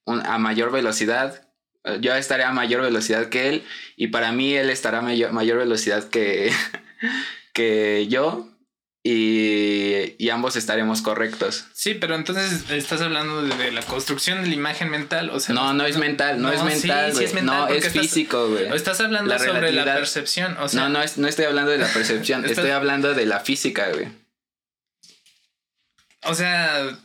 un- 0.05 0.25
a 0.25 0.37
mayor 0.37 0.71
velocidad. 0.71 1.47
eh, 1.83 1.97
Yo 2.01 2.15
estaré 2.15 2.43
a 2.43 2.51
mayor 2.51 2.81
velocidad 2.81 3.29
que 3.29 3.49
él 3.49 3.63
y 3.95 4.07
para 4.07 4.31
mí 4.31 4.53
él 4.55 4.69
estará 4.69 4.99
a 4.99 5.01
mayor, 5.01 5.31
mayor 5.33 5.57
velocidad 5.59 6.07
que, 6.09 6.51
que 7.53 8.07
yo 8.07 8.47
y, 9.03 10.15
y 10.23 10.29
ambos 10.29 10.55
estaremos 10.55 11.01
correctos. 11.01 11.65
Sí, 11.73 11.95
pero 11.95 12.15
entonces 12.15 12.69
estás 12.69 13.01
hablando 13.01 13.41
de, 13.43 13.55
de 13.55 13.71
la 13.71 13.81
construcción 13.81 14.41
de 14.43 14.47
la 14.49 14.53
imagen 14.55 14.89
mental. 14.89 15.29
O 15.31 15.39
sea, 15.39 15.55
No, 15.55 15.73
no 15.73 15.85
es 15.85 15.97
mental, 15.97 16.41
no, 16.41 16.51
es 16.51 16.59
sí, 16.59 16.65
mental, 16.65 17.07
sí 17.11 17.13
güey. 17.13 17.25
es 17.25 17.33
mental 17.33 17.57
no, 17.57 17.67
es 17.69 17.85
estás- 17.85 18.01
físico, 18.01 18.47
güey. 18.49 18.67
Estás 18.75 18.99
hablando 19.01 19.33
La 19.33 19.39
sobre 19.39 19.71
la 19.71 19.85
percepción. 19.95 20.55
O 20.59 20.67
sea, 20.69 20.81
no, 20.83 20.89
no, 20.89 21.01
es, 21.01 21.17
no 21.17 21.27
estoy 21.27 21.45
hablando 21.45 21.71
de 21.71 21.79
la 21.79 21.87
percepción, 21.87 22.45
estoy 22.49 22.69
hablando 22.69 23.13
de 23.13 23.25
la 23.25 23.39
física, 23.39 23.89
güey. 23.91 24.07
O 26.23 26.35
sea, 26.35 26.97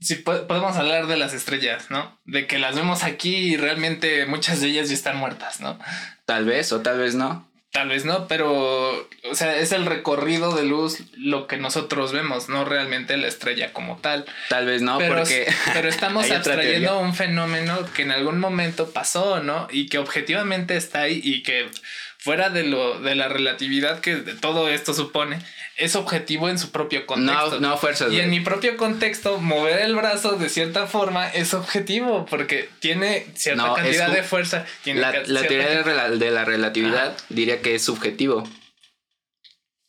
si 0.00 0.14
po- 0.16 0.46
podemos 0.46 0.76
hablar 0.76 1.06
de 1.08 1.16
las 1.16 1.34
estrellas, 1.34 1.86
¿no? 1.90 2.20
De 2.24 2.46
que 2.46 2.58
las 2.58 2.76
vemos 2.76 3.02
aquí 3.02 3.34
y 3.34 3.56
realmente 3.56 4.26
muchas 4.26 4.60
de 4.60 4.68
ellas 4.68 4.88
ya 4.88 4.94
están 4.94 5.16
muertas, 5.16 5.60
¿no? 5.60 5.78
Tal 6.24 6.44
vez 6.44 6.72
o 6.72 6.80
tal 6.80 6.98
vez 6.98 7.14
no. 7.16 7.50
Tal 7.72 7.88
vez 7.88 8.04
no, 8.04 8.28
pero, 8.28 9.08
o 9.30 9.34
sea, 9.34 9.56
es 9.56 9.72
el 9.72 9.86
recorrido 9.86 10.54
de 10.54 10.62
luz 10.62 10.98
lo 11.16 11.46
que 11.46 11.56
nosotros 11.56 12.12
vemos, 12.12 12.50
no 12.50 12.66
realmente 12.66 13.16
la 13.16 13.28
estrella 13.28 13.72
como 13.72 13.96
tal. 13.96 14.26
Tal 14.50 14.66
vez 14.66 14.82
no, 14.82 14.98
pero, 14.98 15.16
porque 15.16 15.50
pero 15.72 15.88
estamos 15.88 16.30
abstrayendo 16.30 16.98
un 16.98 17.14
fenómeno 17.14 17.78
que 17.94 18.02
en 18.02 18.10
algún 18.10 18.40
momento 18.40 18.90
pasó, 18.90 19.42
¿no? 19.42 19.68
Y 19.70 19.88
que 19.88 19.96
objetivamente 19.96 20.76
está 20.76 21.00
ahí 21.00 21.22
y 21.24 21.42
que 21.42 21.70
fuera 22.18 22.50
de 22.50 22.64
lo 22.64 23.00
de 23.00 23.14
la 23.14 23.28
relatividad 23.28 24.00
que 24.00 24.16
todo 24.16 24.68
esto 24.68 24.92
supone, 24.92 25.38
es 25.82 25.96
objetivo 25.96 26.48
en 26.48 26.58
su 26.58 26.70
propio 26.70 27.06
contexto. 27.06 27.60
no, 27.60 27.68
no 27.70 27.76
fuerzas. 27.78 28.12
Y 28.12 28.20
en 28.20 28.30
mi 28.30 28.40
propio 28.40 28.76
contexto, 28.76 29.38
mover 29.38 29.80
el 29.80 29.94
brazo 29.94 30.32
de 30.32 30.48
cierta 30.48 30.86
forma 30.86 31.28
es 31.28 31.54
objetivo 31.54 32.26
porque 32.26 32.68
tiene 32.80 33.26
cierta 33.34 33.66
No, 33.66 33.74
cantidad 33.74 34.10
de 34.10 34.22
fuerza. 34.22 34.64
Tiene 34.84 35.00
La, 35.00 35.10
la 35.12 35.24
cierta 35.24 35.48
teoría 35.48 35.68
de, 35.68 35.84
rela- 35.84 36.08
de 36.16 36.30
la 36.30 36.44
relatividad 36.44 37.16
diría 37.28 37.60
que 37.62 37.74
es 37.74 37.82
subjetivo. 37.84 38.44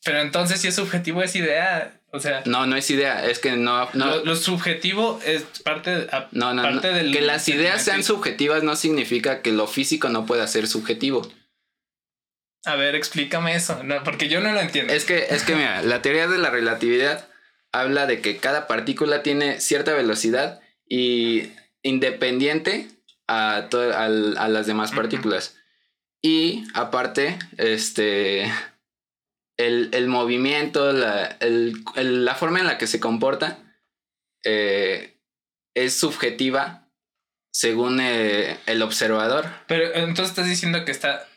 Pero 0.03 0.19
entonces, 0.21 0.59
si 0.61 0.67
es 0.67 0.75
subjetivo, 0.75 1.21
es 1.23 1.35
idea. 1.35 1.99
O 2.11 2.19
sea, 2.19 2.43
No, 2.45 2.67
no 2.67 2.75
es 2.75 2.89
idea, 2.91 3.25
es 3.25 3.39
que 3.39 3.53
no, 3.53 3.89
no, 3.93 4.05
lo, 4.05 4.25
lo 4.25 4.35
subjetivo 4.35 5.19
es 5.25 5.43
parte, 5.63 6.07
a- 6.11 6.27
no, 6.31 6.53
no, 6.53 6.61
parte 6.61 6.89
del. 6.93 7.11
que 7.11 7.21
las 7.21 7.47
ideas 7.47 7.83
sean 7.83 8.03
subjetivas 8.03 8.61
no 8.61 8.75
significa 8.75 9.41
que 9.41 9.51
lo 9.51 9.65
físico 9.65 10.09
no 10.09 10.25
pueda 10.27 10.45
ser 10.47 10.67
subjetivo. 10.67 11.27
A 12.65 12.75
ver, 12.75 12.95
explícame 12.95 13.55
eso, 13.55 13.83
no, 13.83 14.03
porque 14.03 14.29
yo 14.29 14.39
no 14.39 14.51
lo 14.53 14.59
entiendo. 14.61 14.93
Es 14.93 15.03
que, 15.05 15.27
es 15.29 15.43
que 15.43 15.55
mira, 15.55 15.81
la 15.81 16.01
teoría 16.01 16.27
de 16.27 16.37
la 16.37 16.49
relatividad 16.49 17.27
habla 17.73 18.05
de 18.05 18.21
que 18.21 18.37
cada 18.37 18.67
partícula 18.67 19.21
tiene 19.23 19.59
cierta 19.59 19.93
velocidad 19.93 20.61
y 20.87 21.51
independiente 21.81 22.87
a, 23.27 23.67
to- 23.69 23.93
al- 23.97 24.37
a 24.37 24.47
las 24.47 24.65
demás 24.67 24.91
partículas. 24.91 25.57
Y 26.21 26.63
aparte, 26.73 27.37
este, 27.57 28.43
el, 29.57 29.89
el 29.91 30.07
movimiento, 30.07 30.93
la, 30.93 31.25
el- 31.41 31.83
el- 31.95 32.23
la 32.23 32.35
forma 32.35 32.59
en 32.59 32.67
la 32.67 32.77
que 32.77 32.87
se 32.87 33.01
comporta 33.01 33.59
eh, 34.45 35.17
es 35.75 35.97
subjetiva 35.97 36.87
según 37.51 37.99
eh, 37.99 38.57
el 38.67 38.81
observador. 38.81 39.45
Pero 39.67 39.93
entonces 39.95 40.29
estás 40.29 40.47
diciendo 40.47 40.85
que 40.85 40.91
está. 40.91 41.27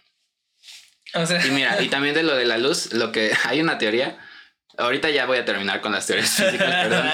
O 1.18 1.26
sea, 1.26 1.44
Y 1.46 1.50
mira, 1.50 1.80
y 1.82 1.88
también 1.88 2.14
de 2.14 2.22
lo 2.22 2.34
de 2.36 2.44
la 2.44 2.58
luz, 2.58 2.92
lo 2.92 3.12
que 3.12 3.32
hay 3.44 3.60
una 3.60 3.78
teoría. 3.78 4.18
Ahorita 4.78 5.08
ya 5.10 5.24
voy 5.24 5.38
a 5.38 5.44
terminar 5.46 5.80
con 5.80 5.92
las 5.92 6.06
teorías 6.06 6.30
físicas, 6.36 6.86
perdón. 6.86 7.08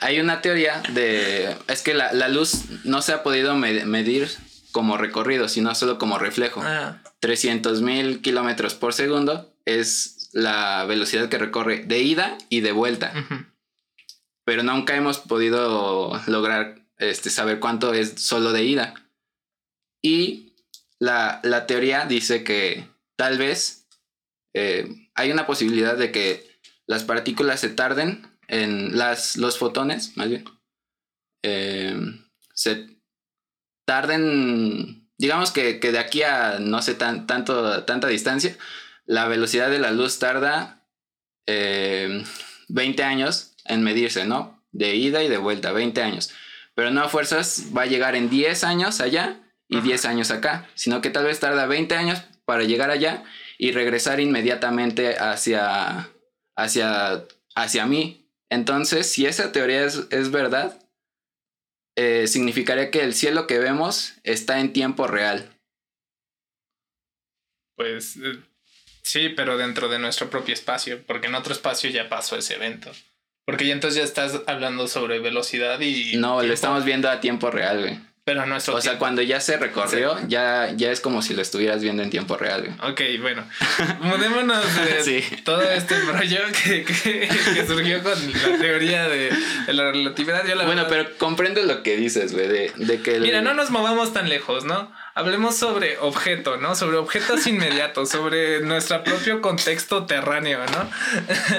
Hay 0.00 0.20
una 0.20 0.40
teoría 0.42 0.82
de. 0.90 1.56
Es 1.68 1.82
que 1.82 1.94
la, 1.94 2.12
la 2.12 2.28
luz 2.28 2.64
no 2.84 3.00
se 3.02 3.12
ha 3.12 3.22
podido 3.22 3.54
me- 3.54 3.84
medir 3.86 4.28
como 4.72 4.96
recorrido, 4.98 5.48
sino 5.48 5.74
solo 5.74 5.98
como 5.98 6.18
reflejo. 6.18 6.60
Ah, 6.62 7.02
300 7.20 7.80
mil 7.82 8.20
kilómetros 8.20 8.74
por 8.74 8.92
segundo 8.94 9.54
es 9.64 10.28
la 10.32 10.84
velocidad 10.86 11.28
que 11.28 11.38
recorre 11.38 11.84
de 11.84 12.00
ida 12.00 12.36
y 12.48 12.60
de 12.60 12.72
vuelta. 12.72 13.12
ujú. 13.14 13.44
Pero 14.44 14.62
nunca 14.64 14.96
hemos 14.96 15.18
podido 15.18 16.20
lograr 16.26 16.80
este, 16.98 17.30
saber 17.30 17.60
cuánto 17.60 17.94
es 17.94 18.14
solo 18.20 18.52
de 18.52 18.64
ida. 18.64 18.94
Y 20.02 20.54
la, 20.98 21.40
la 21.44 21.66
teoría 21.66 22.06
dice 22.06 22.42
que 22.44 22.86
tal 23.22 23.38
vez 23.38 23.86
eh, 24.52 25.08
hay 25.14 25.30
una 25.30 25.46
posibilidad 25.46 25.96
de 25.96 26.10
que 26.10 26.58
las 26.88 27.04
partículas 27.04 27.60
se 27.60 27.68
tarden 27.68 28.26
en 28.48 28.98
las, 28.98 29.36
los 29.36 29.58
fotones, 29.58 30.16
más 30.16 30.28
bien, 30.28 30.44
eh, 31.44 31.94
se 32.52 32.88
tarden, 33.86 35.08
digamos 35.18 35.52
que, 35.52 35.78
que 35.78 35.92
de 35.92 36.00
aquí 36.00 36.24
a 36.24 36.58
no 36.58 36.82
sé 36.82 36.96
tan, 36.96 37.28
tanto, 37.28 37.84
tanta 37.84 38.08
distancia, 38.08 38.56
la 39.04 39.28
velocidad 39.28 39.70
de 39.70 39.78
la 39.78 39.92
luz 39.92 40.18
tarda 40.18 40.84
eh, 41.46 42.24
20 42.70 43.04
años 43.04 43.54
en 43.66 43.84
medirse, 43.84 44.24
¿no? 44.24 44.64
De 44.72 44.96
ida 44.96 45.22
y 45.22 45.28
de 45.28 45.38
vuelta, 45.38 45.70
20 45.70 46.02
años. 46.02 46.32
Pero 46.74 46.90
no 46.90 47.04
a 47.04 47.08
fuerzas 47.08 47.66
va 47.76 47.82
a 47.82 47.86
llegar 47.86 48.16
en 48.16 48.28
10 48.28 48.64
años 48.64 49.00
allá 49.00 49.38
y 49.68 49.76
Ajá. 49.76 49.86
10 49.86 50.04
años 50.06 50.30
acá, 50.32 50.68
sino 50.74 51.00
que 51.00 51.10
tal 51.10 51.24
vez 51.26 51.38
tarda 51.38 51.66
20 51.66 51.94
años 51.94 52.20
para 52.44 52.64
llegar 52.64 52.90
allá 52.90 53.24
y 53.58 53.72
regresar 53.72 54.20
inmediatamente 54.20 55.16
hacia, 55.16 56.10
hacia, 56.56 57.24
hacia 57.54 57.86
mí. 57.86 58.28
Entonces, 58.50 59.10
si 59.10 59.26
esa 59.26 59.52
teoría 59.52 59.84
es, 59.84 60.06
es 60.10 60.30
verdad, 60.30 60.78
eh, 61.96 62.26
significaría 62.26 62.90
que 62.90 63.02
el 63.02 63.14
cielo 63.14 63.46
que 63.46 63.58
vemos 63.58 64.14
está 64.24 64.60
en 64.60 64.72
tiempo 64.72 65.06
real. 65.06 65.48
Pues 67.76 68.16
eh, 68.16 68.38
sí, 69.02 69.30
pero 69.30 69.56
dentro 69.56 69.88
de 69.88 69.98
nuestro 69.98 70.30
propio 70.30 70.54
espacio, 70.54 71.02
porque 71.06 71.26
en 71.26 71.34
otro 71.34 71.52
espacio 71.52 71.90
ya 71.90 72.08
pasó 72.08 72.36
ese 72.36 72.54
evento. 72.54 72.90
Porque 73.44 73.66
ya 73.66 73.72
entonces 73.72 73.98
ya 73.98 74.04
estás 74.04 74.42
hablando 74.46 74.86
sobre 74.86 75.18
velocidad 75.18 75.80
y. 75.80 76.16
No, 76.16 76.42
lo 76.42 76.54
estamos 76.54 76.84
viendo 76.84 77.10
a 77.10 77.20
tiempo 77.20 77.50
real, 77.50 77.80
güey. 77.80 78.11
Pero 78.24 78.46
nuestro 78.46 78.76
O 78.76 78.80
sea, 78.80 78.98
cuando 78.98 79.20
ya 79.20 79.40
se 79.40 79.56
recorrió, 79.56 80.16
ya, 80.28 80.70
ya 80.76 80.92
es 80.92 81.00
como 81.00 81.22
si 81.22 81.34
lo 81.34 81.42
estuvieras 81.42 81.82
viendo 81.82 82.04
en 82.04 82.10
tiempo 82.10 82.36
real. 82.36 82.72
Ok, 82.80 83.00
bueno. 83.20 83.44
Mudémonos 84.00 84.64
de 84.76 85.02
Sí. 85.04 85.24
todo 85.44 85.60
este 85.62 85.98
rollo 86.02 86.38
que, 86.62 86.84
que, 86.84 87.28
que 87.54 87.66
surgió 87.66 88.00
con 88.04 88.12
la 88.12 88.58
teoría 88.60 89.08
de, 89.08 89.32
de 89.66 89.72
la 89.72 89.90
relatividad. 89.90 90.46
Yo 90.46 90.54
la 90.54 90.64
Bueno, 90.66 90.84
verdad- 90.84 91.04
pero 91.08 91.18
comprendo 91.18 91.62
lo 91.64 91.82
que 91.82 91.96
dices, 91.96 92.32
güey, 92.32 92.46
de, 92.46 92.72
de 92.76 93.02
que 93.02 93.16
el... 93.16 93.22
Mira, 93.22 93.42
no 93.42 93.54
nos 93.54 93.70
movamos 93.70 94.12
tan 94.12 94.28
lejos, 94.28 94.64
¿no? 94.64 94.92
Hablemos 95.14 95.56
sobre 95.56 95.98
objeto, 95.98 96.58
¿no? 96.58 96.76
Sobre 96.76 96.98
objetos 96.98 97.46
inmediatos, 97.48 98.08
sobre 98.10 98.60
nuestro 98.60 99.02
propio 99.02 99.40
contexto 99.40 100.06
terráneo, 100.06 100.60
¿no? 100.66 100.90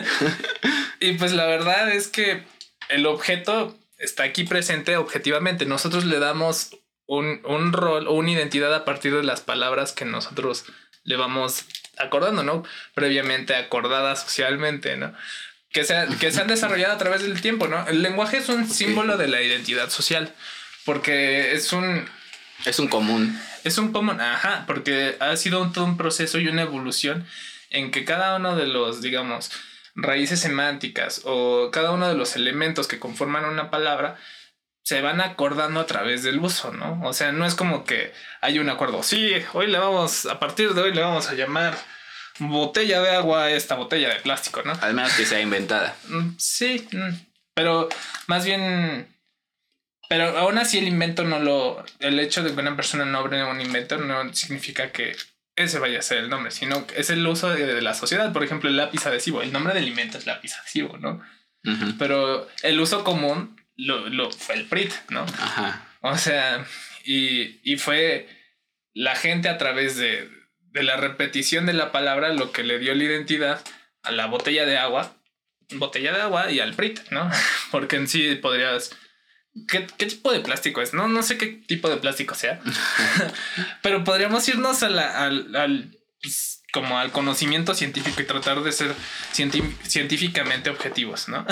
y 1.02 1.14
pues 1.14 1.34
la 1.34 1.46
verdad 1.46 1.92
es 1.92 2.08
que 2.08 2.44
el 2.88 3.06
objeto 3.06 3.78
está 4.04 4.24
aquí 4.24 4.44
presente 4.44 4.98
objetivamente. 4.98 5.66
Nosotros 5.66 6.06
le 6.06 6.20
damos 6.20 6.78
un, 7.06 7.42
un 7.46 7.74
rol 7.74 8.08
o 8.08 8.14
una 8.14 8.32
identidad 8.32 8.74
a 8.74 8.86
partir 8.86 9.16
de 9.16 9.24
las 9.24 9.42
palabras 9.42 9.92
que 9.92 10.06
nosotros 10.06 10.66
le 11.04 11.16
vamos 11.18 11.66
acordando, 11.98 12.44
¿no? 12.44 12.64
Previamente 12.94 13.56
acordadas 13.56 14.22
socialmente, 14.24 14.96
¿no? 14.98 15.14
Que 15.72 15.84
se, 15.84 15.96
que 16.20 16.32
se 16.32 16.42
han 16.42 16.48
desarrollado 16.48 16.94
a 16.94 16.98
través 16.98 17.22
del 17.24 17.42
tiempo, 17.42 17.68
¿no? 17.68 17.88
El 17.88 18.02
lenguaje 18.04 18.38
es 18.38 18.50
un 18.50 18.70
símbolo 18.70 19.18
de 19.18 19.28
la 19.28 19.42
identidad 19.42 19.90
social. 19.90 20.34
Porque 20.86 21.54
es 21.54 21.72
un, 21.72 22.06
Es 22.66 22.78
un 22.80 22.88
común. 22.90 23.40
es 23.64 23.78
un 23.78 23.94
común, 23.94 24.20
ajá, 24.20 24.66
porque 24.68 25.16
ha 25.20 25.36
sido 25.38 25.62
un, 25.62 25.72
todo 25.72 25.86
un 25.86 25.96
proceso 25.98 26.40
y 26.40 26.48
una 26.48 26.64
evolución 26.64 27.26
en 27.70 27.90
que 27.92 28.04
cada 28.04 28.36
uno 28.36 28.56
de 28.58 28.68
los, 28.68 29.02
digamos, 29.02 29.50
raíces 29.96 30.40
semánticas 30.40 31.22
o 31.26 31.70
cada 31.72 31.92
uno 31.92 32.08
de 32.08 32.16
los 32.16 32.36
elementos 32.36 32.88
que 32.88 33.00
conforman 33.00 33.46
una 33.46 33.70
palabra 33.70 34.18
se 34.84 35.02
van 35.02 35.22
acordando 35.22 35.80
a 35.80 35.86
través 35.86 36.24
del 36.24 36.40
uso, 36.40 36.72
¿no? 36.74 37.00
O 37.04 37.14
sea, 37.14 37.32
no 37.32 37.46
es 37.46 37.56
como 37.56 37.86
que 37.86 38.12
hay 38.42 38.60
un 38.60 38.70
acuerdo, 38.70 39.02
sí, 39.02 39.32
hoy 39.54 39.68
le 39.68 39.80
vamos, 39.80 40.26
a 40.26 40.40
partir 40.40 40.74
de 40.74 40.82
hoy 40.82 40.94
le 40.94 41.02
vamos 41.02 41.30
a 41.30 41.36
llamar 41.36 41.78
botella 42.40 43.02
de 43.02 43.12
agua 43.12 43.46
a 43.46 43.52
esta 43.52 43.76
botella 43.76 44.10
de 44.10 44.20
plástico, 44.20 44.62
¿no? 44.64 44.74
Al 44.82 44.94
menos 44.94 45.14
que 45.14 45.26
sea 45.26 45.40
inventada. 45.40 45.96
Mm, 46.10 46.32
Sí, 46.38 46.86
mm, 46.92 47.14
pero 47.54 47.88
más 48.28 48.46
bien, 48.46 49.08
pero 50.10 50.38
aún 50.38 50.58
así 50.58 50.80
el 50.80 50.88
invento 50.88 51.24
no 51.24 51.40
lo, 51.40 51.86
el 52.00 52.20
hecho 52.20 52.44
de 52.44 52.54
que 52.54 52.60
una 52.60 52.76
persona 52.76 53.06
no 53.06 53.20
abre 53.20 53.44
un 53.44 53.62
invento 53.62 53.98
no 53.98 54.34
significa 54.34 54.92
que 54.92 55.16
ese 55.56 55.80
vaya 55.80 56.00
a 56.00 56.02
ser 56.02 56.20
el 56.20 56.30
nombre, 56.30 56.52
sino 56.52 56.88
que 56.88 57.00
es 57.00 57.10
el 57.10 57.26
uso 57.26 57.50
de, 57.50 57.82
la 57.82 57.94
sociedad. 57.94 58.32
Por 58.34 58.44
ejemplo, 58.44 58.70
el 58.70 58.78
lápiz 58.78 59.06
adhesivo, 59.06 59.42
el 59.42 59.52
nombre 59.52 59.74
del 59.74 59.88
invento 59.88 60.18
es 60.18 60.26
lápiz 60.26 60.54
adhesivo, 60.56 60.98
¿no? 60.98 61.22
Pero 61.98 62.50
el 62.62 62.80
uso 62.80 63.04
común 63.04 63.56
lo, 63.78 64.10
lo 64.10 64.32
fue 64.32 64.56
el 64.56 64.66
PRIT, 64.66 64.92
¿no? 65.10 65.22
Ajá. 65.22 65.88
O 66.02 66.18
sea, 66.18 66.66
y, 67.06 67.60
y 67.64 67.78
fue 67.78 68.28
la 68.94 69.16
gente 69.16 69.48
a 69.48 69.58
través 69.58 69.96
de, 69.98 70.30
de 70.74 70.84
la 70.84 70.98
repetición 70.98 71.66
de 71.66 71.74
la 71.74 71.92
palabra 71.92 72.34
lo 72.34 72.52
que 72.52 72.64
le 72.64 72.80
dio 72.80 72.94
la 72.96 73.04
identidad 73.04 73.64
a 74.02 74.12
la 74.12 74.26
botella 74.26 74.66
de 74.66 74.78
agua, 74.78 75.16
botella 75.76 76.12
de 76.12 76.22
agua 76.22 76.52
y 76.52 76.60
al 76.60 76.74
PRIT, 76.74 77.10
¿no? 77.12 77.30
Porque 77.72 77.96
en 77.96 78.08
sí 78.08 78.36
podrías... 78.36 78.92
¿Qué, 79.68 79.88
qué 79.98 80.06
tipo 80.08 80.32
de 80.32 80.40
plástico 80.40 80.82
es? 80.82 80.94
No, 80.94 81.08
no 81.08 81.22
sé 81.24 81.38
qué 81.38 81.48
tipo 81.48 81.90
de 81.90 81.98
plástico 81.98 82.34
sea, 82.36 82.60
pero 83.82 84.04
podríamos 84.04 84.48
irnos 84.48 84.84
a 84.84 84.90
la- 84.90 85.24
al, 85.26 85.56
al, 85.56 85.98
pues, 86.22 86.64
como 86.72 86.98
al 86.98 87.12
conocimiento 87.12 87.76
científico 87.76 88.22
y 88.22 88.26
tratar 88.26 88.64
de 88.64 88.72
ser 88.72 88.96
científicamente 89.84 90.70
objetivos, 90.70 91.28
¿no? 91.28 91.46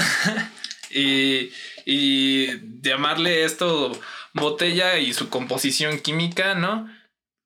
y, 0.90 1.52
y 1.86 2.48
llamarle 2.82 3.44
esto 3.46 4.00
botella 4.34 4.98
y 4.98 5.14
su 5.14 5.30
composición 5.30 6.00
química, 6.00 6.56
¿no? 6.56 6.90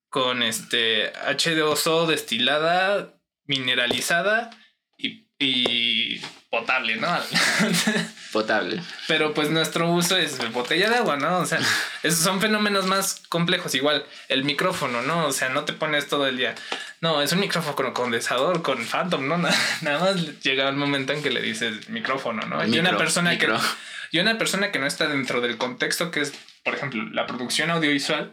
Con 0.08 0.42
este 0.42 1.12
H2O 1.12 2.06
destilada, 2.06 3.18
mineralizada 3.44 4.50
y, 4.96 5.26
y 5.38 6.20
potable, 6.60 6.96
¿no? 6.96 7.08
Potable. 8.32 8.82
Pero 9.08 9.34
pues 9.34 9.50
nuestro 9.50 9.90
uso 9.90 10.16
es 10.16 10.52
botella 10.52 10.90
de 10.90 10.96
agua, 10.96 11.16
¿no? 11.16 11.38
O 11.38 11.46
sea, 11.46 11.58
esos 12.02 12.20
son 12.20 12.40
fenómenos 12.40 12.86
más 12.86 13.22
complejos. 13.28 13.74
Igual 13.74 14.04
el 14.28 14.44
micrófono, 14.44 15.02
¿no? 15.02 15.26
O 15.26 15.32
sea, 15.32 15.48
no 15.50 15.64
te 15.64 15.72
pones 15.72 16.08
todo 16.08 16.26
el 16.26 16.36
día. 16.36 16.54
No, 17.00 17.22
es 17.22 17.32
un 17.32 17.40
micrófono 17.40 17.76
con 17.76 17.92
condensador, 17.92 18.62
con 18.62 18.84
Phantom, 18.84 19.28
¿no? 19.28 19.38
Nada 19.82 19.98
más 19.98 20.40
llega 20.40 20.68
el 20.68 20.76
momento 20.76 21.12
en 21.12 21.22
que 21.22 21.30
le 21.30 21.40
dices 21.40 21.88
micrófono, 21.88 22.46
¿no? 22.46 22.66
y 22.66 22.78
una 22.78 22.96
persona 22.96 23.30
micro. 23.30 23.56
que 23.56 23.62
y 24.12 24.20
una 24.20 24.38
persona 24.38 24.72
que 24.72 24.78
no 24.78 24.86
está 24.86 25.08
dentro 25.08 25.40
del 25.40 25.58
contexto 25.58 26.10
que 26.10 26.20
es, 26.20 26.32
por 26.64 26.74
ejemplo, 26.74 27.02
la 27.12 27.26
producción 27.26 27.70
audiovisual, 27.70 28.32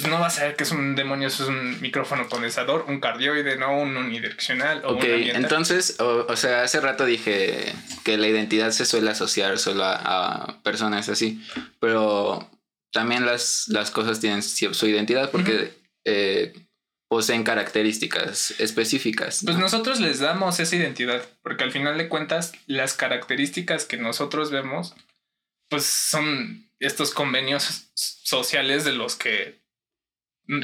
pues 0.00 0.10
no 0.10 0.20
va 0.20 0.26
a 0.26 0.30
saber 0.30 0.56
que 0.56 0.64
es 0.64 0.70
un 0.70 0.94
demonio, 0.94 1.28
eso 1.28 1.44
es 1.44 1.48
un 1.48 1.80
micrófono 1.80 2.28
condensador, 2.28 2.84
un 2.88 3.00
cardioide, 3.00 3.56
no 3.56 3.78
un 3.78 3.96
unidireccional 3.96 4.84
o 4.84 4.94
Ok, 4.94 5.04
un 5.04 5.36
entonces, 5.36 5.98
o, 6.00 6.26
o 6.28 6.36
sea, 6.36 6.62
hace 6.62 6.80
rato 6.80 7.04
dije 7.04 7.72
que 8.04 8.16
la 8.18 8.28
identidad 8.28 8.70
se 8.70 8.86
suele 8.86 9.10
asociar 9.10 9.58
solo 9.58 9.84
a, 9.84 9.94
a 9.94 10.62
personas 10.62 11.08
así, 11.08 11.42
pero 11.80 12.50
también 12.92 13.26
las, 13.26 13.68
las 13.68 13.90
cosas 13.90 14.20
tienen 14.20 14.42
su 14.42 14.86
identidad 14.86 15.30
porque 15.30 15.72
eh, 16.04 16.52
poseen 17.08 17.44
características 17.44 18.54
específicas. 18.58 19.42
Pues 19.44 19.56
¿no? 19.56 19.62
nosotros 19.62 20.00
les 20.00 20.20
damos 20.20 20.60
esa 20.60 20.76
identidad, 20.76 21.26
porque 21.42 21.64
al 21.64 21.72
final 21.72 21.98
de 21.98 22.08
cuentas, 22.08 22.52
las 22.66 22.94
características 22.94 23.84
que 23.84 23.96
nosotros 23.96 24.50
vemos, 24.50 24.94
pues 25.68 25.84
son 25.84 26.70
estos 26.78 27.12
convenios 27.12 27.90
sociales 27.94 28.84
de 28.84 28.92
los 28.92 29.16
que, 29.16 29.60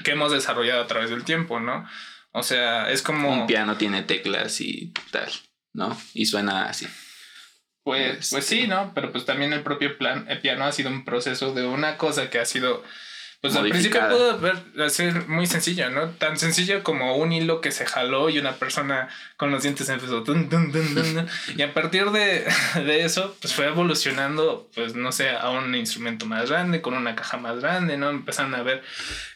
que 0.02 0.12
hemos 0.12 0.32
desarrollado 0.32 0.82
a 0.82 0.86
través 0.86 1.10
del 1.10 1.24
tiempo, 1.24 1.60
¿no? 1.60 1.88
O 2.32 2.42
sea, 2.42 2.90
es 2.90 3.02
como... 3.02 3.30
Un 3.30 3.46
piano 3.46 3.76
tiene 3.76 4.02
teclas 4.02 4.60
y 4.60 4.92
tal, 5.10 5.30
¿no? 5.72 5.96
Y 6.14 6.26
suena 6.26 6.66
así. 6.66 6.86
Pues, 7.84 8.30
pues 8.30 8.46
sí, 8.46 8.66
¿no? 8.66 8.92
Pero 8.94 9.12
pues 9.12 9.24
también 9.26 9.52
el 9.52 9.62
propio 9.62 9.98
plan, 9.98 10.26
el 10.28 10.40
piano 10.40 10.64
ha 10.64 10.72
sido 10.72 10.90
un 10.90 11.04
proceso 11.04 11.52
de 11.52 11.66
una 11.66 11.98
cosa 11.98 12.30
que 12.30 12.38
ha 12.38 12.46
sido, 12.46 12.82
pues 13.44 13.56
al 13.56 13.68
principio 13.68 14.00
pudo 14.08 14.88
ser 14.88 15.28
muy 15.28 15.44
sencillo, 15.44 15.90
¿no? 15.90 16.08
Tan 16.12 16.38
sencillo 16.38 16.82
como 16.82 17.14
un 17.18 17.30
hilo 17.30 17.60
que 17.60 17.72
se 17.72 17.84
jaló 17.84 18.30
y 18.30 18.38
una 18.38 18.52
persona 18.52 19.10
con 19.36 19.50
los 19.50 19.64
dientes 19.64 19.86
empezó 19.90 20.22
tun. 20.22 20.48
y 21.54 21.60
a 21.60 21.74
partir 21.74 22.06
de, 22.10 22.46
de 22.86 23.04
eso, 23.04 23.36
pues 23.42 23.52
fue 23.52 23.66
evolucionando, 23.66 24.70
pues 24.74 24.94
no 24.94 25.12
sé, 25.12 25.28
a 25.28 25.50
un 25.50 25.74
instrumento 25.74 26.24
más 26.24 26.48
grande, 26.48 26.80
con 26.80 26.94
una 26.94 27.16
caja 27.16 27.36
más 27.36 27.60
grande, 27.60 27.98
¿no? 27.98 28.08
Empezaron 28.08 28.54
a 28.54 28.62
ver 28.62 28.82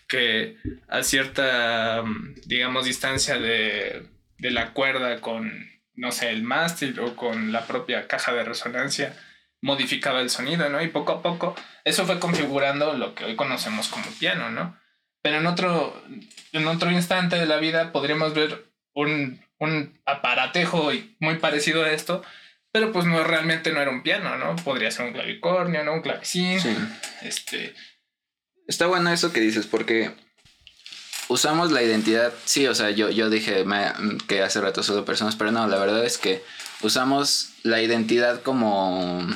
que 0.07 0.57
a 0.89 1.03
cierta, 1.03 2.03
digamos, 2.47 2.87
distancia 2.87 3.39
de, 3.39 4.07
de 4.39 4.51
la 4.51 4.73
cuerda 4.73 5.21
con, 5.21 5.53
no 5.97 6.13
sé, 6.13 6.31
el 6.31 6.45
mástil 6.45 6.99
o 6.99 7.15
con 7.15 7.53
la 7.53 7.67
propia 7.67 8.07
caja 8.07 8.33
de 8.33 8.45
resonancia, 8.45 9.15
modificaba 9.61 10.21
el 10.21 10.31
sonido, 10.31 10.69
¿no? 10.69 10.83
Y 10.83 10.89
poco 10.89 11.13
a 11.13 11.23
poco 11.23 11.55
eso 11.85 12.05
fue 12.07 12.19
configurando 12.21 12.93
lo 12.95 13.15
que 13.15 13.25
hoy 13.25 13.37
conocemos 13.37 13.89
como 13.89 14.07
piano, 14.21 14.51
¿no? 14.51 14.79
Pero 15.23 15.39
en 15.39 15.47
otro, 15.47 16.01
en 16.53 16.67
otro 16.69 16.91
instante 16.91 17.37
de 17.37 17.47
la 17.47 17.57
vida 17.57 17.91
podríamos 17.93 18.35
ver 18.35 18.71
un, 18.95 19.41
un 19.59 20.01
aparatejo 20.07 20.91
muy 21.19 21.37
parecido 21.37 21.85
a 21.85 21.91
esto, 21.91 22.23
pero 22.71 22.93
pues 22.93 23.05
no 23.07 23.25
realmente 23.25 23.73
no 23.73 23.81
era 23.81 23.91
un 23.91 24.03
piano, 24.03 24.37
¿no? 24.37 24.55
Podría 24.57 24.91
ser 24.91 25.07
un 25.07 25.13
clavicornio, 25.13 25.83
¿no? 25.85 25.95
Un 25.95 26.03
clavecín, 26.03 26.61
Sí. 26.61 26.77
este... 27.23 27.75
Está 28.69 28.87
bueno 28.87 29.11
eso 29.11 29.33
que 29.33 29.41
dices 29.41 29.67
porque 29.67 30.11
usamos 31.29 31.73
la 31.73 31.83
identidad, 31.83 32.33
sí, 32.45 32.67
o 32.67 32.75
sea, 32.75 32.91
yo, 32.91 33.11
yo 33.11 33.31
dije 33.31 33.65
me- 33.65 33.93
que 34.29 34.43
hace 34.43 34.61
rato 34.61 34.83
solo 34.83 35.05
personas, 35.05 35.37
pero 35.37 35.51
no, 35.53 35.67
la 35.67 35.79
verdad 35.79 36.05
es 36.05 36.19
que 36.19 36.43
usamos 36.83 37.51
la 37.63 37.81
identidad 37.83 38.43
como, 38.43 39.27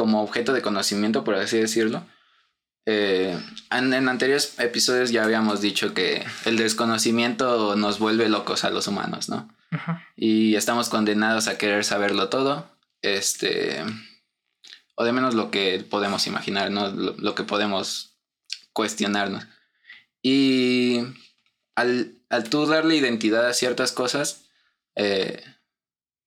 como 0.00 0.22
objeto 0.22 0.54
de 0.54 0.62
conocimiento, 0.62 1.24
por 1.24 1.34
así 1.34 1.58
decirlo. 1.58 2.06
Eh, 2.86 3.38
en, 3.70 3.92
en 3.92 4.08
anteriores 4.08 4.58
episodios 4.58 5.10
ya 5.10 5.24
habíamos 5.24 5.60
dicho 5.60 5.92
que 5.92 6.24
el 6.46 6.56
desconocimiento 6.56 7.76
nos 7.76 7.98
vuelve 7.98 8.30
locos 8.30 8.64
a 8.64 8.70
los 8.70 8.88
humanos, 8.88 9.28
¿no? 9.28 9.54
Y 10.16 10.54
estamos 10.54 10.88
condenados 10.88 11.48
a 11.48 11.58
querer 11.58 11.84
saberlo 11.84 12.30
todo. 12.30 12.74
Este. 13.02 13.84
O 14.94 15.04
de 15.04 15.12
menos 15.12 15.34
lo 15.34 15.50
que 15.50 15.84
podemos 15.90 16.26
imaginar, 16.26 16.70
¿no? 16.70 16.88
Lo, 16.88 17.12
lo 17.18 17.34
que 17.34 17.44
podemos 17.44 18.16
cuestionarnos. 18.72 19.46
Y 20.22 21.00
al, 21.74 22.14
al 22.30 22.48
tú 22.48 22.64
darle 22.64 22.96
identidad 22.96 23.46
a 23.46 23.52
ciertas 23.52 23.92
cosas, 23.92 24.46
eh, 24.96 25.44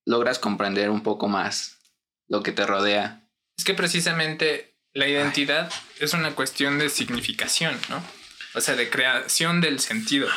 logras 0.06 0.38
comprender 0.38 0.90
un 0.90 1.02
poco 1.02 1.26
más 1.26 1.80
lo 2.28 2.44
que 2.44 2.52
te 2.52 2.64
rodea. 2.64 3.23
Es 3.56 3.64
que 3.64 3.74
precisamente 3.74 4.74
la 4.92 5.08
identidad 5.08 5.70
es 6.00 6.14
una 6.14 6.34
cuestión 6.34 6.78
de 6.78 6.88
significación, 6.88 7.78
¿no? 7.88 8.02
O 8.54 8.60
sea, 8.60 8.76
de 8.76 8.88
creación 8.88 9.60
del 9.60 9.80
sentido. 9.80 10.28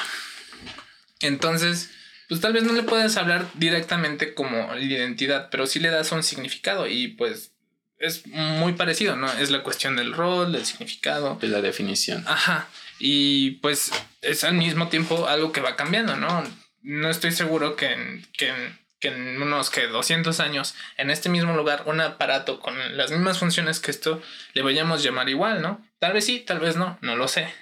Entonces, 1.20 1.92
pues 2.28 2.42
tal 2.42 2.54
vez 2.54 2.64
no 2.64 2.74
le 2.74 2.84
puedes 2.84 3.16
hablar 3.18 3.48
directamente 3.56 4.34
como 4.34 4.74
la 4.74 4.82
identidad, 4.82 5.50
pero 5.50 5.68
sí 5.68 5.80
le 5.80 5.90
das 5.90 6.12
un 6.12 6.24
significado 6.24 6.88
y 6.88 7.10
pues 7.10 7.52
es 8.00 8.28
muy 8.28 8.74
parecido, 8.74 9.16
¿no? 9.16 9.32
Es 9.34 9.50
la 9.50 9.64
cuestión 9.64 9.96
del 9.96 10.14
rol, 10.14 10.52
del 10.52 10.66
significado. 10.66 11.40
Es 11.42 11.50
la 11.50 11.62
definición. 11.62 12.24
Ajá. 12.28 12.68
Y 13.00 13.52
pues 13.62 13.92
es 14.22 14.44
al 14.44 14.54
mismo 14.54 14.90
tiempo 14.90 15.28
algo 15.28 15.52
que 15.52 15.62
va 15.62 15.76
cambiando, 15.76 16.16
¿no? 16.16 16.44
No 16.82 17.10
estoy 17.10 17.32
seguro 17.32 17.76
que 17.76 17.92
en, 17.92 18.28
que 18.34 18.50
en, 18.50 18.80
que 19.00 19.10
en 19.10 19.42
unos 19.42 19.70
que 19.70 19.88
200 19.88 20.40
años, 20.40 20.74
en 20.98 21.10
este 21.10 21.30
mismo 21.30 21.56
lugar, 21.56 21.84
un 21.86 22.02
aparato 22.02 22.60
con 22.60 22.98
las 22.98 23.12
mismas 23.12 23.38
funciones 23.40 23.80
que 23.80 23.92
esto, 23.92 24.22
le 24.54 24.62
vayamos 24.64 25.02
a 25.02 25.04
llamar 25.04 25.30
igual, 25.30 25.62
¿no? 25.62 25.86
Tal 26.00 26.14
vez 26.14 26.26
sí, 26.26 26.40
tal 26.40 26.60
vez 26.60 26.76
no, 26.76 26.98
no 27.02 27.16
lo 27.16 27.28
sé. 27.28 27.54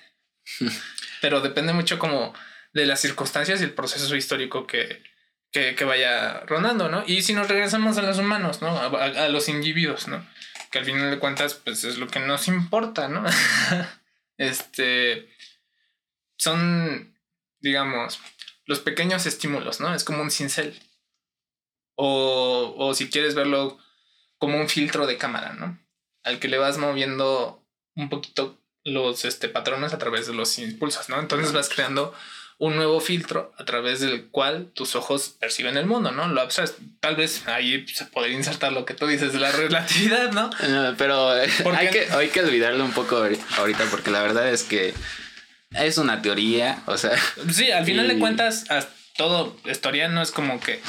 Pero 1.22 1.42
depende 1.42 1.74
mucho 1.74 2.00
como 2.00 2.34
de 2.74 2.86
las 2.86 3.00
circunstancias 3.02 3.60
y 3.62 3.64
el 3.66 3.74
proceso 3.74 4.16
histórico 4.16 4.68
que, 4.68 5.02
que, 5.52 5.76
que 5.76 5.86
vaya 5.86 6.42
rondando, 6.42 6.90
¿no? 6.90 7.04
Y 7.08 7.22
si 7.22 7.34
nos 7.34 7.48
regresamos 7.48 7.98
a 7.98 8.02
los 8.02 8.18
humanos, 8.18 8.62
¿no? 8.62 8.70
A, 8.78 8.86
a- 8.88 9.26
a 9.26 9.30
los 9.30 9.50
individuos, 9.50 10.08
¿no? 10.08 10.26
Que 10.72 10.80
al 10.80 10.86
final 10.86 11.10
de 11.12 11.20
cuentas, 11.20 11.54
pues 11.56 11.84
es 11.84 11.98
lo 11.98 12.08
que 12.08 12.20
nos 12.20 12.48
importa, 12.48 13.08
¿no? 13.08 13.24
este, 14.38 15.30
son, 16.38 17.18
digamos, 17.60 18.20
los 18.66 18.80
pequeños 18.80 19.26
estímulos, 19.26 19.80
¿no? 19.80 19.94
Es 19.94 20.04
como 20.04 20.22
un 20.22 20.32
cincel. 20.32 20.80
O, 21.96 22.76
o 22.78 22.94
si 22.94 23.10
quieres 23.10 23.36
verlo 23.36 23.78
como 24.38 24.60
un 24.60 24.70
filtro 24.70 25.08
de 25.08 25.18
cámara, 25.18 25.54
¿no? 25.54 25.80
Al 26.24 26.40
que 26.40 26.48
le 26.48 26.58
vas 26.58 26.78
moviendo 26.78 27.64
un 27.96 28.10
poquito 28.10 28.60
los 28.84 29.26
este, 29.26 29.48
patrones 29.50 29.94
a 29.94 29.98
través 29.98 30.28
de 30.28 30.34
los 30.34 30.58
impulsos, 30.60 31.10
¿no? 31.10 31.20
Entonces 31.20 31.54
vas 31.54 31.70
creando 31.70 32.14
un 32.58 32.76
nuevo 32.76 33.02
filtro 33.02 33.54
a 33.58 33.66
través 33.66 34.00
del 34.00 34.28
cual 34.30 34.72
tus 34.74 34.96
ojos 34.96 35.36
perciben 35.40 35.76
el 35.78 35.86
mundo, 35.86 36.12
¿no? 36.12 36.28
Lo 36.28 36.42
abstraes. 36.42 36.76
Tal 37.02 37.16
vez 37.16 37.48
ahí 37.48 37.86
se 37.88 38.06
podría 38.06 38.36
insertar 38.36 38.72
lo 38.74 38.86
que 38.86 38.94
tú 38.94 39.08
dices 39.08 39.34
de 39.34 39.40
la 39.40 39.52
relatividad, 39.52 40.32
¿no? 40.32 40.50
No, 40.68 40.96
pero 40.98 41.38
eh, 41.38 41.50
¿Por 41.64 41.76
hay 41.76 41.90
que, 41.90 42.08
hay 42.12 42.30
que 42.30 42.42
olvidarlo 42.42 42.84
un 42.86 42.94
poco 42.94 43.18
ahori- 43.24 43.42
ahorita 43.58 43.86
porque 43.92 44.12
la 44.12 44.22
verdad 44.22 44.50
es 44.50 44.64
que 44.64 44.94
es 45.72 45.98
una 45.98 46.22
teoría, 46.22 46.82
o 46.86 46.98
sea, 46.98 47.12
Sí, 47.52 47.72
al 47.72 47.86
final 47.86 48.06
Y- 48.06 48.14
de 48.16 48.20
cuentas, 48.20 48.70
as- 48.70 48.88
todo 49.18 49.58
historia 49.66 50.08
no 50.10 50.22
es 50.22 50.32
como 50.32 50.60
que 50.60 50.82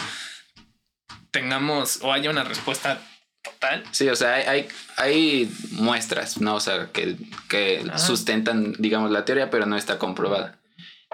tengamos 1.41 1.99
o 2.03 2.13
haya 2.13 2.31
una 2.31 2.45
respuesta 2.45 3.01
total. 3.43 3.85
sí, 3.93 4.09
o 4.09 4.17
sea, 4.17 4.35
hay, 4.35 4.45
hay, 4.47 4.69
hay 4.97 5.53
muestras, 5.73 6.41
¿no? 6.41 6.55
O 6.57 6.61
sea, 6.61 6.91
que, 6.93 7.17
que 7.49 7.85
sustentan, 7.97 8.75
digamos, 8.79 9.11
la 9.11 9.25
teoría, 9.25 9.51
pero 9.51 9.67
no 9.67 9.77
está 9.77 9.99
comprobada. 9.99 10.59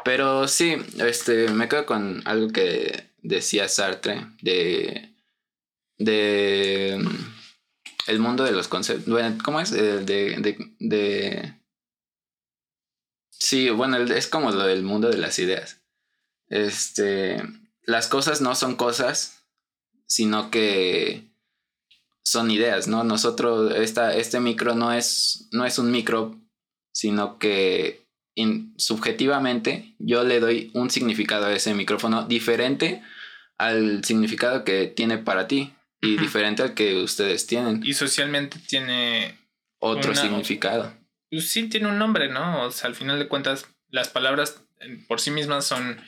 Pero 0.05 0.47
sí, 0.49 0.77
este, 0.99 1.49
me 1.49 1.69
quedo 1.69 1.85
con 1.87 2.23
algo 2.25 2.49
que 2.53 3.11
decía 3.23 3.69
Sartre 3.69 4.27
de, 4.41 5.13
de 5.99 6.95
el 8.07 8.19
mundo 8.19 8.45
de 8.45 8.53
los 8.53 8.69
conceptos. 8.69 9.07
Bueno, 9.13 9.37
¿cómo 9.45 9.61
es? 9.61 9.73
Eh, 9.73 9.99
De, 10.05 10.37
de, 10.39 10.57
de- 10.79 11.55
Sí, 13.31 13.71
bueno, 13.71 13.97
es 13.99 14.27
como 14.29 14.51
lo 14.53 14.65
del 14.67 14.83
mundo 14.83 15.09
de 15.11 15.19
las 15.19 15.39
ideas. 15.41 15.81
Este, 16.49 17.43
las 17.83 18.07
cosas 18.07 18.41
no 18.41 18.55
son 18.55 18.77
cosas, 18.77 19.42
sino 20.15 20.51
que 20.51 21.25
son 22.23 22.51
ideas, 22.51 22.87
¿no? 22.87 23.03
Nosotros, 23.03 23.75
esta, 23.75 24.15
este 24.15 24.41
micro 24.41 24.75
no 24.75 24.93
es, 24.93 25.49
no 25.53 25.65
es 25.65 25.79
un 25.79 25.91
micro, 25.91 26.39
sino 26.93 27.39
que 27.39 28.07
in- 28.35 28.75
subjetivamente 28.77 29.95
yo 29.99 30.23
le 30.23 30.39
doy 30.39 30.71
un 30.75 30.91
significado 30.91 31.47
a 31.47 31.53
ese 31.55 31.73
micrófono 31.75 32.25
diferente 32.27 33.03
al 33.57 34.05
significado 34.05 34.65
que 34.65 34.87
tiene 34.87 35.17
para 35.19 35.49
ti 35.49 35.73
y 36.03 36.17
diferente 36.19 36.63
al 36.63 36.75
que 36.75 37.03
ustedes 37.03 37.47
tienen. 37.47 37.81
Y 37.85 37.95
socialmente 37.95 38.59
tiene. 38.67 39.39
Otro 39.79 40.11
una- 40.13 40.21
significado. 40.21 40.93
Pues 41.31 41.49
sí, 41.49 41.69
tiene 41.69 41.89
un 41.89 41.99
nombre, 41.99 42.29
¿no? 42.29 42.65
O 42.67 42.71
sea, 42.71 42.89
al 42.89 42.95
final 42.95 43.19
de 43.19 43.29
cuentas, 43.29 43.67
las 43.89 44.09
palabras 44.11 44.61
por 45.09 45.21
sí 45.21 45.31
mismas 45.31 45.65
son 45.65 45.99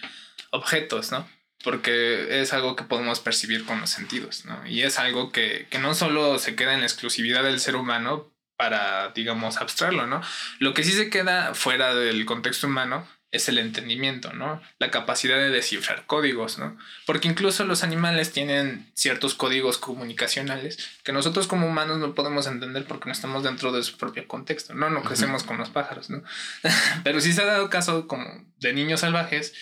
objetos, 0.50 1.10
¿no? 1.10 1.26
Porque 1.64 2.42
es 2.42 2.52
algo 2.52 2.76
que 2.76 2.84
podemos 2.84 3.20
percibir 3.20 3.64
con 3.64 3.80
los 3.80 3.90
sentidos, 3.90 4.44
¿no? 4.44 4.66
Y 4.66 4.82
es 4.82 4.98
algo 4.98 5.32
que, 5.32 5.66
que 5.70 5.78
no 5.78 5.94
solo 5.94 6.38
se 6.38 6.54
queda 6.54 6.74
en 6.74 6.80
la 6.80 6.86
exclusividad 6.86 7.42
del 7.42 7.58
ser 7.58 7.74
humano 7.76 8.30
para, 8.56 9.08
digamos, 9.10 9.56
abstraerlo, 9.56 10.06
¿no? 10.06 10.20
Lo 10.58 10.74
que 10.74 10.84
sí 10.84 10.92
se 10.92 11.10
queda 11.10 11.54
fuera 11.54 11.94
del 11.94 12.24
contexto 12.26 12.66
humano 12.66 13.06
es 13.34 13.48
el 13.48 13.58
entendimiento, 13.58 14.32
¿no? 14.32 14.62
La 14.78 14.92
capacidad 14.92 15.36
de 15.36 15.50
descifrar 15.50 16.06
códigos, 16.06 16.58
¿no? 16.58 16.76
Porque 17.04 17.26
incluso 17.26 17.64
los 17.64 17.82
animales 17.82 18.30
tienen 18.32 18.90
ciertos 18.94 19.34
códigos 19.34 19.76
comunicacionales 19.76 20.78
que 21.02 21.12
nosotros 21.12 21.48
como 21.48 21.66
humanos 21.66 21.98
no 21.98 22.14
podemos 22.14 22.46
entender 22.46 22.84
porque 22.86 23.06
no 23.06 23.12
estamos 23.12 23.42
dentro 23.42 23.72
de 23.72 23.82
su 23.82 23.98
propio 23.98 24.28
contexto, 24.28 24.74
¿no? 24.74 24.88
No 24.88 25.02
crecemos 25.02 25.42
con 25.42 25.58
los 25.58 25.68
pájaros, 25.70 26.10
¿no? 26.10 26.22
Pero 27.04 27.20
sí 27.20 27.32
se 27.32 27.42
ha 27.42 27.46
dado 27.46 27.70
caso 27.70 28.06
como 28.06 28.24
de 28.60 28.72
niños 28.72 29.00
salvajes 29.00 29.52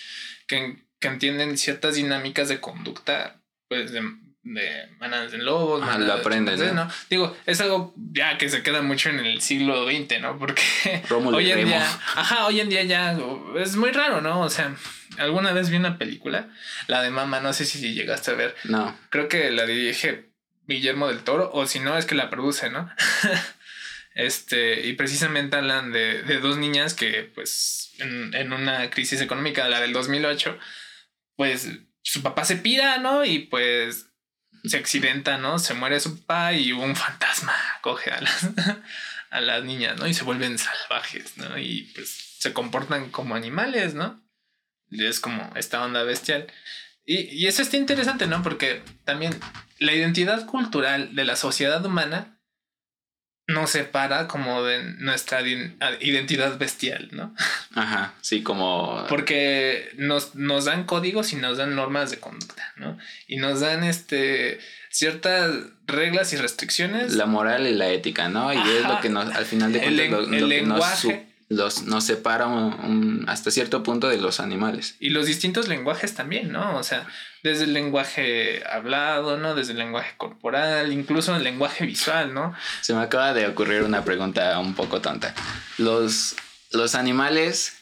que, 0.45 0.82
que 1.03 1.09
entienden 1.09 1.57
ciertas 1.57 1.95
dinámicas 1.95 2.47
de 2.47 2.61
conducta, 2.61 3.41
pues 3.67 3.91
de, 3.91 4.01
de 4.43 4.87
manadas 4.99 5.33
de 5.33 5.39
lobos, 5.39 5.81
manadas 5.81 5.99
lo 6.07 6.13
de 6.15 6.19
aprenden, 6.21 6.55
chimpancés, 6.55 6.73
¿no? 6.75 6.85
¿no? 6.85 6.91
Digo, 7.09 7.37
es 7.45 7.59
algo 7.59 7.93
ya 8.13 8.37
que 8.37 8.47
se 8.47 8.63
queda 8.63 8.81
mucho 8.81 9.09
en 9.09 9.19
el 9.19 9.41
siglo 9.41 9.85
XX, 9.85 10.21
¿no? 10.21 10.39
Porque 10.39 10.61
hoy 11.11 11.51
en 11.51 11.57
Remo. 11.57 11.67
día, 11.71 11.99
ajá, 12.15 12.45
hoy 12.47 12.61
en 12.61 12.69
día 12.69 12.83
ya 12.83 13.17
es 13.57 13.75
muy 13.75 13.91
raro, 13.91 14.21
¿no? 14.21 14.39
O 14.39 14.49
sea, 14.49 14.73
alguna 15.17 15.51
vez 15.51 15.69
vi 15.69 15.75
una 15.75 15.97
película, 15.97 16.47
la 16.87 17.01
de 17.01 17.09
Mama, 17.09 17.41
no 17.41 17.51
sé 17.51 17.65
si 17.65 17.93
llegaste 17.93 18.31
a 18.31 18.35
ver, 18.35 18.55
No. 18.63 18.97
creo 19.09 19.27
que 19.27 19.51
la 19.51 19.65
dirige 19.65 20.29
Guillermo 20.67 21.09
del 21.09 21.19
Toro, 21.25 21.51
o 21.53 21.67
si 21.67 21.79
no, 21.81 21.97
es 21.97 22.05
que 22.05 22.15
la 22.15 22.29
produce, 22.29 22.69
¿no? 22.69 22.89
este, 24.15 24.87
y 24.87 24.93
precisamente 24.93 25.57
hablan 25.57 25.91
de, 25.91 26.21
de 26.23 26.39
dos 26.39 26.57
niñas 26.57 26.93
que, 26.93 27.29
pues, 27.35 27.91
en, 27.99 28.33
en 28.33 28.53
una 28.53 28.89
crisis 28.89 29.21
económica, 29.21 29.67
la 29.69 29.81
del 29.81 29.93
2008, 29.93 30.57
pues 31.35 31.69
su 32.01 32.21
papá 32.21 32.45
se 32.45 32.57
pira, 32.57 32.97
¿no? 32.97 33.25
Y 33.25 33.39
pues 33.39 34.07
se 34.63 34.77
accidenta, 34.77 35.37
¿no? 35.37 35.59
Se 35.59 35.73
muere 35.73 35.99
su 35.99 36.19
papá 36.19 36.53
y 36.53 36.71
un 36.71 36.95
fantasma 36.95 37.53
coge 37.81 38.11
a 38.11 38.21
las, 38.21 38.49
a 39.29 39.41
las 39.41 39.63
niñas, 39.63 39.97
¿no? 39.99 40.07
Y 40.07 40.13
se 40.13 40.23
vuelven 40.23 40.57
salvajes, 40.57 41.37
¿no? 41.37 41.57
Y 41.57 41.91
pues 41.95 42.35
se 42.39 42.53
comportan 42.53 43.09
como 43.09 43.35
animales, 43.35 43.93
¿no? 43.93 44.21
Es 44.91 45.19
como 45.19 45.51
esta 45.55 45.83
onda 45.83 46.03
bestial. 46.03 46.47
Y, 47.05 47.21
y 47.35 47.47
eso 47.47 47.61
está 47.61 47.77
interesante, 47.77 48.27
¿no? 48.27 48.43
Porque 48.43 48.83
también 49.03 49.37
la 49.79 49.93
identidad 49.93 50.45
cultural 50.45 51.15
de 51.15 51.25
la 51.25 51.35
sociedad 51.35 51.83
humana 51.85 52.32
nos 53.47 53.71
separa 53.71 54.27
como 54.27 54.63
de 54.63 54.83
nuestra 54.99 55.41
identidad 55.99 56.57
bestial, 56.57 57.09
¿no? 57.11 57.35
Ajá, 57.75 58.13
sí, 58.21 58.41
como... 58.41 59.05
Porque 59.09 59.89
nos, 59.97 60.35
nos 60.35 60.65
dan 60.65 60.85
códigos 60.85 61.33
y 61.33 61.35
nos 61.35 61.57
dan 61.57 61.75
normas 61.75 62.11
de 62.11 62.19
conducta, 62.19 62.73
¿no? 62.77 62.97
Y 63.27 63.37
nos 63.37 63.59
dan 63.59 63.83
este 63.83 64.59
ciertas 64.89 65.51
reglas 65.87 66.33
y 66.33 66.37
restricciones. 66.37 67.13
la 67.13 67.25
moral 67.25 67.67
y 67.67 67.73
la 67.73 67.89
ética, 67.89 68.29
¿no? 68.29 68.53
Y 68.53 68.57
es 68.57 68.87
lo 68.87 69.01
que 69.01 69.09
nos, 69.09 69.33
al 69.33 69.45
final 69.45 69.73
de 69.73 69.79
cuentas, 69.79 70.09
lo, 70.09 70.19
el 70.19 70.41
lo 70.41 70.47
que 70.47 70.59
lenguaje. 70.59 71.32
Los, 71.55 71.83
nos 71.83 72.03
separa 72.05 72.47
un- 72.47 72.73
un- 72.83 73.25
hasta 73.29 73.51
cierto 73.51 73.83
punto 73.83 74.07
de 74.09 74.17
los 74.17 74.39
animales. 74.39 74.95
Y 74.99 75.09
los 75.09 75.25
distintos 75.25 75.67
lenguajes 75.67 76.13
también, 76.15 76.51
¿no? 76.51 76.77
O 76.77 76.83
sea, 76.83 77.07
desde 77.43 77.63
el 77.65 77.73
lenguaje 77.73 78.63
hablado, 78.67 79.37
¿no? 79.37 79.55
Desde 79.55 79.71
el 79.73 79.79
lenguaje 79.79 80.15
corporal, 80.17 80.91
incluso 80.93 81.35
el 81.35 81.43
lenguaje 81.43 81.85
visual, 81.85 82.33
¿no? 82.33 82.53
Se 82.81 82.93
me 82.93 83.01
acaba 83.01 83.33
de 83.33 83.47
ocurrir 83.47 83.83
una 83.83 84.03
pregunta 84.03 84.57
un 84.59 84.73
poco 84.75 85.01
tonta. 85.01 85.33
Los, 85.77 86.35
los 86.71 86.95
animales, 86.95 87.77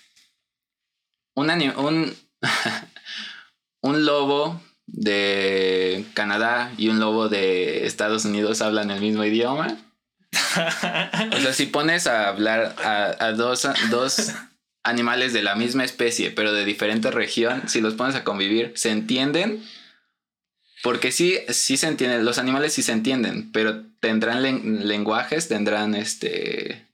un, 1.35 1.49
un, 1.77 2.15
un 3.81 4.05
lobo 4.05 4.61
de 4.87 6.05
Canadá 6.13 6.71
y 6.77 6.89
un 6.89 6.99
lobo 6.99 7.29
de 7.29 7.85
Estados 7.85 8.25
Unidos 8.25 8.61
hablan 8.61 8.91
el 8.91 8.99
mismo 8.99 9.23
idioma. 9.23 9.77
O 10.33 11.39
sea, 11.39 11.53
si 11.53 11.65
pones 11.65 12.07
a 12.07 12.27
hablar 12.29 12.75
a, 12.83 13.15
a 13.25 13.31
dos, 13.33 13.67
dos 13.89 14.31
animales 14.83 15.33
de 15.33 15.43
la 15.43 15.55
misma 15.55 15.83
especie, 15.83 16.31
pero 16.31 16.53
de 16.53 16.65
diferente 16.65 17.11
región, 17.11 17.67
si 17.67 17.81
los 17.81 17.93
pones 17.95 18.15
a 18.15 18.23
convivir, 18.23 18.71
¿se 18.75 18.91
entienden? 18.91 19.63
Porque 20.83 21.11
sí, 21.11 21.37
sí 21.49 21.77
se 21.77 21.87
entienden, 21.87 22.25
los 22.25 22.37
animales 22.39 22.73
sí 22.73 22.81
se 22.81 22.91
entienden, 22.91 23.51
pero 23.51 23.83
tendrán 23.99 24.41
len- 24.41 24.87
lenguajes, 24.87 25.47
tendrán 25.47 25.93
este 25.95 26.87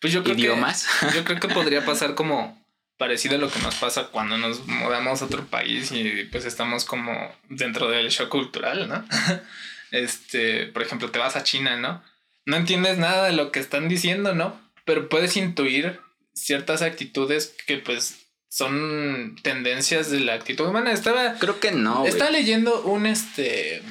Pues 0.00 0.12
yo 0.12 0.22
creo 0.22 0.36
idiomas. 0.36 0.86
que 1.00 1.16
yo 1.16 1.24
creo 1.24 1.40
que 1.40 1.48
podría 1.48 1.84
pasar 1.86 2.14
como 2.14 2.62
parecido 2.96 3.34
a 3.34 3.38
lo 3.38 3.50
que 3.50 3.58
nos 3.58 3.74
pasa 3.74 4.04
cuando 4.12 4.38
nos 4.38 4.64
mudamos 4.68 5.20
a 5.20 5.24
otro 5.24 5.44
país 5.46 5.90
y 5.90 6.24
pues 6.30 6.44
estamos 6.44 6.84
como 6.84 7.12
dentro 7.48 7.88
del 7.90 8.08
shock 8.10 8.28
cultural, 8.28 8.88
¿no? 8.88 9.04
Este, 9.90 10.66
por 10.66 10.82
ejemplo, 10.82 11.10
te 11.12 11.20
vas 11.20 11.36
a 11.36 11.44
China, 11.44 11.76
¿no? 11.76 12.02
No 12.46 12.56
entiendes 12.56 12.98
nada 12.98 13.26
de 13.26 13.32
lo 13.32 13.50
que 13.52 13.60
están 13.60 13.88
diciendo, 13.88 14.34
¿no? 14.34 14.60
Pero 14.84 15.08
puedes 15.08 15.36
intuir 15.36 16.00
ciertas 16.34 16.82
actitudes 16.82 17.54
que 17.66 17.78
pues 17.78 18.26
son 18.48 19.36
tendencias 19.42 20.10
de 20.10 20.20
la 20.20 20.34
actitud 20.34 20.66
humana. 20.66 20.92
Estaba 20.92 21.34
Creo 21.38 21.58
que 21.60 21.72
no. 21.72 22.06
Estaba 22.06 22.30
leyendo 22.30 22.82
un 22.82 23.06
este 23.06 23.82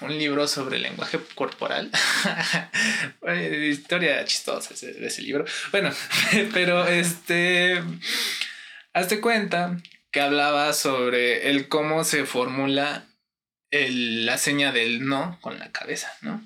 un 0.00 0.18
libro 0.18 0.48
sobre 0.48 0.76
el 0.76 0.82
lenguaje 0.82 1.18
corporal. 1.36 1.90
Historia 3.70 4.24
chistosa 4.24 4.74
ese- 4.74 4.92
de 4.94 5.06
ese 5.06 5.22
libro. 5.22 5.44
Bueno, 5.70 5.90
pero 6.52 6.86
este 6.86 7.82
hazte 8.92 9.20
cuenta 9.20 9.76
que 10.10 10.20
hablaba 10.20 10.72
sobre 10.72 11.50
el 11.50 11.68
cómo 11.68 12.04
se 12.04 12.26
formula 12.26 13.06
el- 13.70 14.26
la 14.26 14.38
seña 14.38 14.72
del 14.72 15.06
no 15.06 15.38
con 15.40 15.58
la 15.58 15.70
cabeza, 15.72 16.12
¿no? 16.20 16.44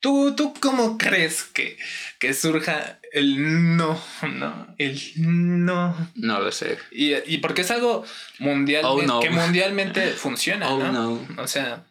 ¿Tú, 0.00 0.34
tú 0.36 0.54
cómo 0.60 0.96
crees 0.96 1.42
que, 1.42 1.76
que 2.20 2.32
surja 2.34 3.00
el 3.12 3.76
no, 3.76 4.00
no? 4.22 4.74
El 4.78 5.00
no. 5.16 6.10
No 6.14 6.40
lo 6.40 6.52
sé. 6.52 6.78
Y, 6.92 7.14
y 7.32 7.38
porque 7.38 7.62
es 7.62 7.70
algo 7.70 8.04
mundial 8.38 8.82
Oh, 8.84 9.02
no. 9.02 9.20
que 9.20 9.30
mundialmente 9.30 10.08
funciona, 10.16 10.68
Oh 10.70 10.78
¿no? 10.78 10.92
no. 10.92 11.42
O 11.42 11.46
sea, 11.48 11.84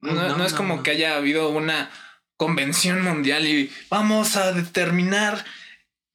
Oh, 0.00 0.12
no, 0.12 0.36
no, 0.36 0.44
es 0.44 0.52
como 0.52 0.84
que 0.84 0.92
haya 0.92 1.16
habido 1.16 1.48
una 1.48 1.90
convención 2.36 3.02
mundial 3.02 3.44
y 3.48 3.72
vamos 3.90 4.36
a 4.36 4.52
determinar 4.52 5.44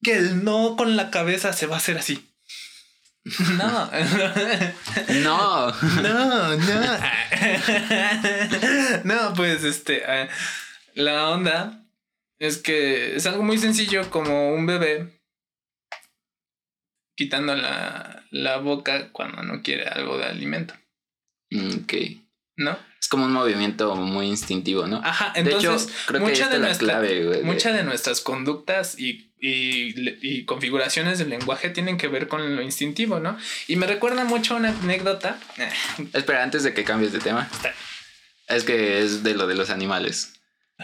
que 0.02 0.14
el 0.16 0.42
no 0.42 0.74
con 0.76 0.96
la 0.96 1.10
cabeza 1.10 1.52
se 1.52 1.66
va 1.66 1.74
a 1.76 1.78
hacer 1.78 1.98
así. 1.98 2.30
No. 3.58 3.90
No. 5.22 5.72
No, 6.02 6.56
no. 6.56 6.98
no, 9.04 9.34
pues 9.34 9.64
este, 9.64 10.02
eh, 10.06 10.28
la 10.94 11.28
onda 11.30 11.84
es 12.38 12.58
que 12.58 13.14
es 13.16 13.26
algo 13.26 13.42
muy 13.42 13.58
sencillo 13.58 14.10
como 14.10 14.54
un 14.54 14.66
bebé 14.66 15.20
quitando 17.16 17.54
la, 17.54 18.24
la 18.30 18.56
boca 18.58 19.10
cuando 19.12 19.42
no 19.42 19.62
quiere 19.62 19.86
algo 19.86 20.18
de 20.18 20.24
alimento, 20.24 20.74
Mm, 21.50 21.82
Ok. 21.84 21.92
¿no? 22.56 22.76
Es 23.00 23.08
como 23.08 23.26
un 23.26 23.32
movimiento 23.32 23.94
muy 23.96 24.26
instintivo, 24.26 24.86
¿no? 24.86 24.96
Ajá, 25.04 25.32
de 25.34 25.42
hecho, 25.42 25.50
entonces 25.58 25.94
creo 26.06 26.20
que 26.20 26.26
mucha 26.26 26.44
está 26.44 26.54
de 26.54 26.58
nuestra- 26.60 26.86
clave, 26.88 27.24
güey. 27.26 27.38
de- 27.40 27.44
Muchas 27.44 27.74
de 27.76 27.84
nuestras 27.84 28.20
conductas 28.22 28.98
y, 28.98 29.30
y, 29.40 29.94
y 30.22 30.44
configuraciones 30.46 31.18
del 31.18 31.28
lenguaje 31.28 31.68
tienen 31.70 31.98
que 31.98 32.08
ver 32.08 32.26
con 32.28 32.56
lo 32.56 32.62
instintivo, 32.62 33.20
¿no? 33.20 33.36
Y 33.68 33.76
me 33.76 33.86
recuerda 33.86 34.24
mucho 34.24 34.54
a 34.54 34.56
una 34.56 34.70
anécdota. 34.70 35.38
Espera, 36.14 36.42
antes 36.42 36.62
de 36.64 36.72
que 36.74 36.82
cambies 36.84 37.12
de 37.12 37.18
tema. 37.20 37.48
Está. 37.52 37.74
Es 38.48 38.64
que 38.64 39.00
es 39.00 39.22
de 39.22 39.34
lo 39.34 39.46
de 39.46 39.54
los 39.54 39.68
animales. 39.70 40.33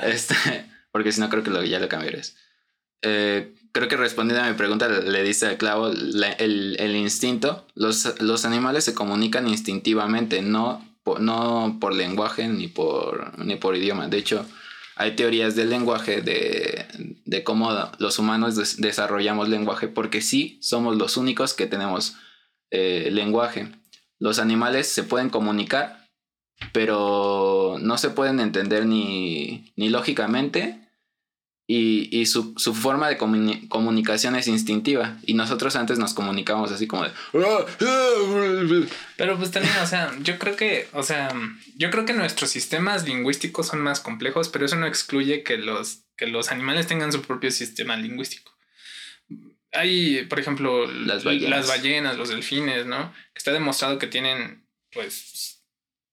Este, 0.02 0.34
porque 0.92 1.12
si 1.12 1.20
no, 1.20 1.28
creo 1.28 1.42
que 1.42 1.50
lo, 1.50 1.62
ya 1.64 1.78
lo 1.80 1.88
cambiarás. 1.88 2.36
Eh, 3.02 3.54
creo 3.72 3.88
que 3.88 3.96
respondiendo 3.96 4.44
a 4.44 4.48
mi 4.50 4.56
pregunta, 4.56 4.88
le 4.88 5.22
diste 5.22 5.46
al 5.46 5.56
clavo 5.56 5.90
la- 5.94 6.32
el, 6.32 6.76
el 6.78 6.96
instinto. 6.96 7.66
Los, 7.74 8.20
los 8.20 8.44
animales 8.44 8.84
se 8.84 8.94
comunican 8.94 9.48
instintivamente, 9.48 10.42
no 10.42 10.84
por, 11.02 11.20
no 11.20 11.78
por 11.80 11.94
lenguaje 11.94 12.46
ni 12.48 12.68
por, 12.68 13.38
ni 13.38 13.56
por 13.56 13.76
idioma. 13.76 14.08
De 14.08 14.18
hecho, 14.18 14.44
hay 14.96 15.16
teorías 15.16 15.56
del 15.56 15.70
lenguaje 15.70 16.20
de, 16.20 16.84
de 17.24 17.42
cómo 17.44 17.70
los 17.98 18.18
humanos 18.18 18.56
des- 18.56 18.76
desarrollamos 18.78 19.48
lenguaje, 19.48 19.88
porque 19.88 20.20
sí 20.20 20.58
somos 20.60 20.96
los 20.96 21.16
únicos 21.16 21.54
que 21.54 21.66
tenemos 21.66 22.16
eh, 22.70 23.08
lenguaje. 23.10 23.68
Los 24.18 24.38
animales 24.38 24.88
se 24.88 25.02
pueden 25.02 25.30
comunicar, 25.30 25.99
pero 26.72 27.76
no 27.80 27.98
se 27.98 28.10
pueden 28.10 28.40
entender 28.40 28.86
ni, 28.86 29.72
ni 29.76 29.88
lógicamente. 29.88 30.76
Y, 31.72 32.08
y 32.10 32.26
su, 32.26 32.54
su 32.56 32.74
forma 32.74 33.08
de 33.08 33.16
comuni- 33.16 33.68
comunicación 33.68 34.34
es 34.34 34.48
instintiva. 34.48 35.18
Y 35.24 35.34
nosotros 35.34 35.76
antes 35.76 36.00
nos 36.00 36.14
comunicábamos 36.14 36.72
así 36.72 36.88
como 36.88 37.04
de... 37.04 37.12
Pero 39.16 39.36
pues 39.38 39.52
también, 39.52 39.76
o 39.80 39.86
sea, 39.86 40.12
yo 40.20 40.36
creo 40.40 40.56
que, 40.56 40.88
o 40.94 41.04
sea, 41.04 41.32
yo 41.76 41.90
creo 41.90 42.04
que 42.06 42.12
nuestros 42.12 42.50
sistemas 42.50 43.06
lingüísticos 43.06 43.68
son 43.68 43.82
más 43.82 44.00
complejos, 44.00 44.48
pero 44.48 44.66
eso 44.66 44.74
no 44.76 44.86
excluye 44.86 45.44
que 45.44 45.58
los, 45.58 46.02
que 46.16 46.26
los 46.26 46.50
animales 46.50 46.88
tengan 46.88 47.12
su 47.12 47.22
propio 47.22 47.52
sistema 47.52 47.96
lingüístico. 47.96 48.50
Hay, 49.72 50.24
por 50.24 50.40
ejemplo, 50.40 50.90
Las 50.90 51.22
ballenas. 51.22 51.50
las 51.50 51.68
ballenas, 51.68 52.16
los 52.16 52.30
delfines, 52.30 52.86
¿no? 52.86 53.12
Que 53.32 53.38
está 53.38 53.52
demostrado 53.52 53.98
que 53.98 54.08
tienen, 54.08 54.66
pues, 54.92 55.59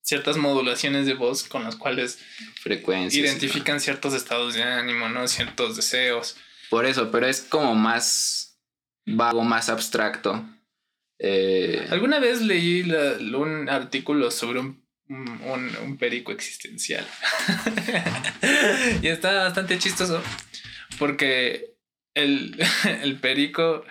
ciertas 0.08 0.38
modulaciones 0.38 1.06
de 1.06 1.16
voz 1.16 1.44
con 1.44 1.66
las 1.66 1.76
cuales 1.76 2.20
Frecuencias. 2.62 3.22
identifican 3.26 3.82
ciertos 3.82 4.14
estados 4.14 4.54
de 4.54 4.64
ánimo, 4.64 5.10
¿no? 5.10 5.28
Ciertos 5.28 5.76
deseos. 5.76 6.38
Por 6.70 6.86
eso, 6.86 7.12
pero 7.12 7.28
es 7.28 7.42
como 7.42 7.76
más 7.76 8.58
vago, 9.06 9.44
más 9.44 9.68
abstracto. 9.68 10.46
Eh, 11.20 11.86
Alguna 11.90 12.20
vez 12.20 12.42
leí 12.42 12.84
la- 12.84 13.18
un 13.38 13.68
artículo 13.70 14.32
sobre 14.32 14.60
un, 14.60 14.82
un, 15.10 15.76
un 15.84 15.98
perico 15.98 16.32
existencial. 16.32 17.06
y 19.02 19.08
está 19.08 19.34
bastante 19.44 19.78
chistoso 19.78 20.22
porque 21.00 21.76
el, 22.14 22.56
el 23.02 23.18
perico 23.20 23.84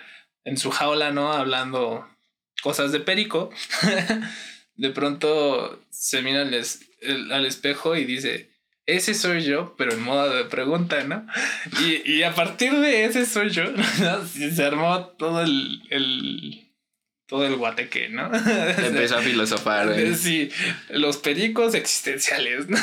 en 0.45 0.57
su 0.57 0.71
jaula, 0.71 1.11
¿no? 1.11 1.31
Hablando 1.33 2.07
cosas 2.63 2.91
de 2.91 3.01
perico, 3.01 3.51
de 4.77 4.89
pronto 4.91 5.81
se 5.89 6.21
mira 6.21 6.41
al, 6.43 6.53
es- 6.53 6.81
el- 7.01 7.31
al 7.31 7.45
espejo 7.45 7.95
y 7.95 8.05
dice, 8.05 8.49
ese 8.85 9.13
soy 9.13 9.41
yo, 9.43 9.75
pero 9.77 9.91
en 9.91 10.01
modo 10.01 10.33
de 10.33 10.45
pregunta, 10.45 11.03
¿no? 11.03 11.25
Y, 11.81 12.09
y 12.09 12.23
a 12.23 12.33
partir 12.33 12.73
de 12.73 13.05
ese 13.05 13.25
soy 13.25 13.49
yo, 13.49 13.63
se 14.55 14.63
armó 14.63 15.07
todo 15.17 15.41
el, 15.43 15.81
el 15.89 16.66
todo 17.27 17.45
el 17.45 17.55
guateque, 17.57 18.09
¿no? 18.09 18.31
empezó 18.77 19.17
a 19.17 19.21
filosofar. 19.21 19.87
güey. 19.87 20.15
Sí, 20.15 20.49
los 20.89 21.17
pericos 21.17 21.73
existenciales, 21.75 22.67
¿no? 22.69 22.77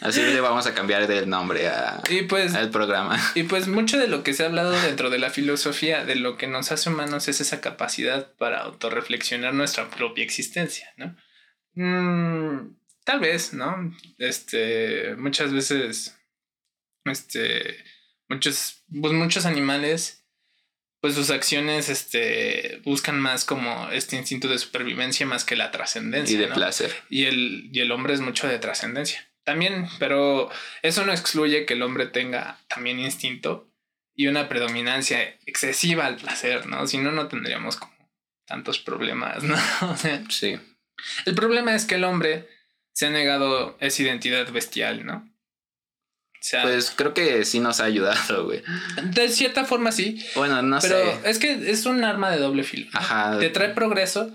Así 0.00 0.20
le 0.20 0.40
vamos 0.40 0.66
a 0.66 0.74
cambiar 0.74 1.06
del 1.06 1.28
nombre 1.28 1.68
a- 1.68 2.00
Y 2.08 2.22
pues, 2.22 2.54
al 2.54 2.70
programa. 2.70 3.18
y 3.34 3.44
pues 3.44 3.68
mucho 3.68 3.98
de 3.98 4.08
lo 4.08 4.22
que 4.22 4.34
se 4.34 4.42
ha 4.42 4.46
hablado 4.46 4.72
dentro 4.72 5.10
de 5.10 5.18
la 5.18 5.30
filosofía, 5.30 6.04
de 6.04 6.16
lo 6.16 6.36
que 6.36 6.46
nos 6.46 6.72
hace 6.72 6.90
humanos 6.90 7.28
es 7.28 7.40
esa 7.40 7.60
capacidad 7.60 8.32
para 8.36 8.60
autorreflexionar 8.60 9.54
nuestra 9.54 9.88
propia 9.90 10.24
existencia, 10.24 10.88
¿no? 10.96 11.16
Mm, 11.74 12.76
tal 13.04 13.20
vez, 13.20 13.52
¿no? 13.54 13.94
Este, 14.18 15.14
muchas 15.16 15.52
veces, 15.52 16.16
este, 17.04 17.76
muchos, 18.28 18.84
pues 19.00 19.12
muchos 19.12 19.46
animales, 19.46 20.21
pues 21.02 21.14
sus 21.16 21.30
acciones, 21.30 21.88
este, 21.88 22.80
buscan 22.84 23.18
más 23.20 23.44
como 23.44 23.90
este 23.90 24.14
instinto 24.16 24.46
de 24.46 24.56
supervivencia 24.58 25.26
más 25.26 25.44
que 25.44 25.56
la 25.56 25.72
trascendencia. 25.72 26.36
Y 26.36 26.38
de 26.38 26.46
¿no? 26.46 26.54
placer. 26.54 26.94
Y 27.10 27.24
el, 27.24 27.70
y 27.72 27.80
el 27.80 27.90
hombre 27.90 28.14
es 28.14 28.20
mucho 28.20 28.46
de 28.46 28.60
trascendencia. 28.60 29.28
También, 29.42 29.88
pero 29.98 30.48
eso 30.82 31.04
no 31.04 31.12
excluye 31.12 31.66
que 31.66 31.74
el 31.74 31.82
hombre 31.82 32.06
tenga 32.06 32.60
también 32.68 33.00
instinto 33.00 33.68
y 34.14 34.28
una 34.28 34.48
predominancia 34.48 35.20
excesiva 35.44 36.06
al 36.06 36.16
placer, 36.16 36.66
¿no? 36.66 36.86
Si 36.86 36.98
no, 36.98 37.10
no 37.10 37.26
tendríamos 37.26 37.76
como 37.76 37.92
tantos 38.46 38.78
problemas, 38.78 39.42
¿no? 39.42 39.56
O 39.90 39.96
sea, 39.96 40.22
Sí. 40.30 40.56
el 41.26 41.34
problema 41.34 41.74
es 41.74 41.84
que 41.84 41.96
el 41.96 42.04
hombre 42.04 42.48
se 42.92 43.06
ha 43.06 43.10
negado 43.10 43.76
esa 43.80 44.02
identidad 44.02 44.48
bestial, 44.52 45.04
¿no? 45.04 45.28
O 46.42 46.44
sea, 46.44 46.62
Pues 46.62 46.90
creo 46.90 47.14
que 47.14 47.44
sí 47.44 47.60
nos 47.60 47.78
ha 47.78 47.84
ayudado, 47.84 48.44
güey. 48.46 48.62
de 49.04 49.28
cierta 49.28 49.64
forma 49.64 49.92
sí, 49.92 50.24
Bueno, 50.34 50.60
no 50.62 50.78
pero 50.80 50.96
sé. 50.98 51.30
es 51.30 51.38
que 51.38 51.70
es 51.70 51.86
un 51.86 52.02
arma 52.02 52.30
de 52.32 52.38
doble 52.38 52.64
filo. 52.64 52.90
¿no? 52.92 52.98
Ajá. 52.98 53.38
te 53.38 53.48
trae 53.50 53.68
progreso, 53.70 54.28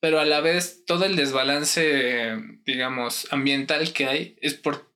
pero 0.00 0.18
a 0.20 0.24
la 0.24 0.40
vez 0.40 0.84
todo 0.86 1.04
el 1.04 1.16
desbalance, 1.16 2.34
digamos, 2.64 3.28
ambiental 3.30 3.92
que 3.92 4.06
hay 4.06 4.36
es 4.40 4.54
por, 4.54 4.90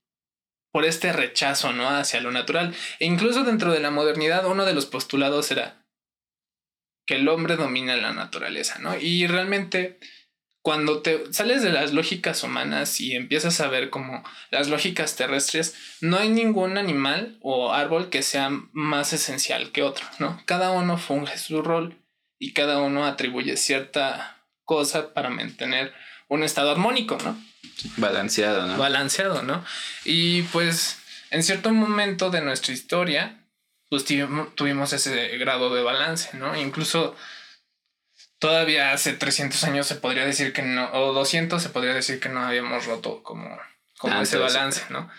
por 0.72 0.86
este 0.86 1.12
rechazo, 1.12 1.74
¿no? 1.74 1.86
Hacia 1.90 2.22
lo 2.22 2.30
natural. 2.32 2.74
E 2.98 3.04
incluso 3.04 3.44
dentro 3.44 3.70
de 3.70 3.80
la 3.80 3.90
modernidad, 3.90 4.46
uno 4.46 4.64
de 4.64 4.72
los 4.74 4.86
postulados 4.86 5.50
era 5.50 5.84
que 7.06 7.16
el 7.16 7.28
hombre 7.28 7.56
domina 7.56 7.94
la 7.96 8.14
naturaleza, 8.14 8.78
¿no? 8.78 8.96
Y 8.98 9.26
realmente 9.26 9.98
cuando 10.64 11.02
te 11.02 11.30
sales 11.30 11.62
de 11.62 11.68
las 11.68 11.92
lógicas 11.92 12.42
humanas 12.42 12.98
y 12.98 13.14
empiezas 13.14 13.60
a 13.60 13.68
ver 13.68 13.90
como 13.90 14.24
las 14.50 14.68
lógicas 14.68 15.14
terrestres, 15.14 15.74
no 16.00 16.16
hay 16.16 16.30
ningún 16.30 16.78
animal 16.78 17.36
o 17.42 17.74
árbol 17.74 18.08
que 18.08 18.22
sea 18.22 18.48
más 18.72 19.12
esencial 19.12 19.72
que 19.72 19.82
otro, 19.82 20.06
¿no? 20.18 20.42
Cada 20.46 20.70
uno 20.70 20.96
funge 20.96 21.36
su 21.36 21.60
rol 21.60 21.98
y 22.38 22.54
cada 22.54 22.78
uno 22.78 23.04
atribuye 23.04 23.58
cierta 23.58 24.42
cosa 24.64 25.12
para 25.12 25.28
mantener 25.28 25.92
un 26.28 26.42
estado 26.42 26.70
armónico, 26.70 27.18
¿no? 27.22 27.38
Balanceado, 27.98 28.66
¿no? 28.66 28.78
Balanceado, 28.78 29.42
¿no? 29.42 29.62
Y 30.06 30.44
pues 30.44 30.96
en 31.28 31.42
cierto 31.42 31.74
momento 31.74 32.30
de 32.30 32.40
nuestra 32.40 32.72
historia, 32.72 33.38
pues 33.90 34.06
tuvimos, 34.06 34.54
tuvimos 34.54 34.94
ese 34.94 35.36
grado 35.36 35.74
de 35.74 35.82
balance, 35.82 36.38
¿no? 36.38 36.58
Incluso 36.58 37.14
todavía 38.44 38.92
hace 38.92 39.14
300 39.14 39.64
años 39.64 39.86
se 39.86 39.94
podría 39.94 40.26
decir 40.26 40.52
que 40.52 40.60
no, 40.60 40.92
o 40.92 41.14
200 41.14 41.62
se 41.62 41.70
podría 41.70 41.94
decir 41.94 42.20
que 42.20 42.28
no 42.28 42.44
habíamos 42.44 42.84
roto 42.84 43.22
como, 43.22 43.58
como 43.96 44.12
Tanto 44.12 44.22
ese 44.22 44.36
balance, 44.36 44.82
¿no? 44.90 45.10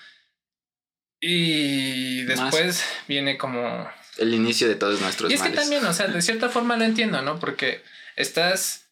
Y 1.20 2.22
después 2.26 2.86
viene 3.08 3.36
como 3.40 3.90
El 4.20 4.32
inicio 4.36 4.68
de 4.68 4.76
todos 4.76 5.02
nuestros 5.02 5.32
y 5.32 5.34
es 5.34 5.42
que 5.42 5.50
también, 5.50 5.84
o 5.84 5.94
sea, 5.94 6.06
de 6.06 6.22
cierta 6.22 6.50
forma 6.50 6.78
lo 6.78 6.84
entiendo, 6.84 7.24
¿no? 7.24 7.40
Porque 7.40 7.84
estás 8.16 8.92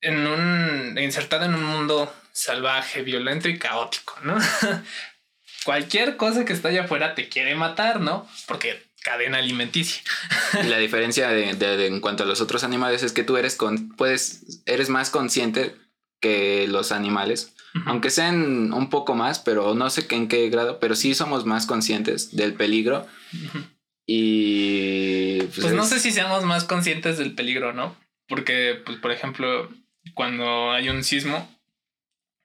en 0.00 0.28
un 0.28 0.96
insertado 0.96 1.46
en 1.46 1.54
un 1.54 1.64
mundo 1.64 2.14
salvaje, 2.30 3.02
violento 3.02 3.48
y 3.48 3.58
caótico, 3.58 4.16
¿no? 4.22 4.38
Cualquier 5.64 6.16
cosa 6.16 6.44
que 6.44 6.52
está 6.52 6.68
allá 6.68 6.84
afuera 6.84 7.16
te 7.16 7.28
quiere 7.28 7.56
matar, 7.56 7.98
¿no? 7.98 8.28
Porque 8.46 8.80
cadena 9.02 9.38
alimenticia. 9.38 10.02
Y 10.62 10.66
la 10.68 10.78
diferencia 10.78 11.28
de, 11.28 11.54
de- 11.54 11.76
de- 11.76 11.86
en 11.86 12.00
cuanto 12.00 12.22
a 12.24 12.26
los 12.26 12.40
otros 12.40 12.64
animales 12.64 13.02
es 13.02 13.12
que 13.12 13.24
tú 13.24 13.36
eres 13.36 13.56
con, 13.56 13.88
puedes, 13.96 14.62
eres 14.66 14.88
más 14.90 15.10
consciente 15.10 15.74
que 16.20 16.66
los 16.68 16.92
animales, 16.92 17.54
aunque 17.86 18.10
sean 18.10 18.72
un 18.72 18.90
poco 18.90 19.14
más, 19.14 19.38
pero 19.38 19.74
no 19.74 19.88
sé 19.90 20.06
en 20.10 20.28
qué 20.28 20.48
grado, 20.50 20.80
pero 20.80 20.94
sí 20.96 21.14
somos 21.14 21.46
más 21.46 21.66
conscientes 21.66 22.34
del 22.36 22.54
peligro 22.54 23.06
y 24.06 25.38
pues, 25.42 25.60
Pues 25.60 25.72
no 25.74 25.82
es- 25.84 25.88
sé 25.88 26.00
si 26.00 26.10
seamos 26.12 26.44
más 26.44 26.64
conscientes 26.64 27.18
del 27.18 27.34
peligro, 27.34 27.72
¿no? 27.72 27.96
Porque, 28.28 28.80
pues, 28.84 28.98
por 28.98 29.12
ejemplo, 29.12 29.68
cuando 30.14 30.72
hay 30.72 30.88
un 30.88 31.04
sismo, 31.04 31.48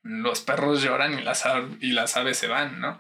los 0.04 0.42
perros 0.42 0.82
lloran 0.84 1.18
y 1.20 1.24
las, 1.24 1.44
y 1.82 1.92
las 1.92 2.16
aves 2.18 2.38
se 2.38 2.48
van, 2.48 2.80
¿no? 2.80 2.98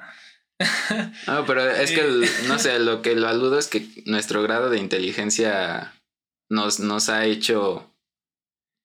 No, 1.27 1.45
pero 1.45 1.69
es 1.69 1.91
que 1.91 2.27
no 2.47 2.59
sé, 2.59 2.79
lo 2.79 3.01
que 3.01 3.15
lo 3.15 3.27
aludo 3.27 3.57
es 3.59 3.67
que 3.67 3.87
nuestro 4.05 4.41
grado 4.43 4.69
de 4.69 4.77
inteligencia 4.79 5.93
nos, 6.49 6.79
nos 6.79 7.09
ha 7.09 7.25
hecho 7.25 7.91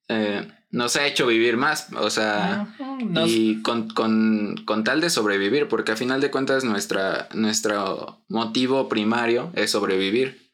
eh, 0.09 0.51
nos 0.71 0.97
ha 0.97 1.07
hecho 1.07 1.27
vivir 1.27 1.57
más, 1.57 1.89
o 1.95 2.11
sea, 2.11 2.75
nos- 3.05 3.31
y 3.31 3.61
con, 3.63 3.89
con, 3.91 4.57
con 4.65 4.85
tal 4.85 5.01
de 5.01 5.11
sobrevivir, 5.11 5.67
porque 5.69 5.93
a 5.93 5.97
final 5.97 6.21
de 6.21 6.31
cuentas 6.31 6.63
nuestra, 6.65 7.29
nuestro 7.35 8.25
motivo 8.29 8.89
primario 8.89 9.53
es 9.55 9.71
sobrevivir. 9.73 10.51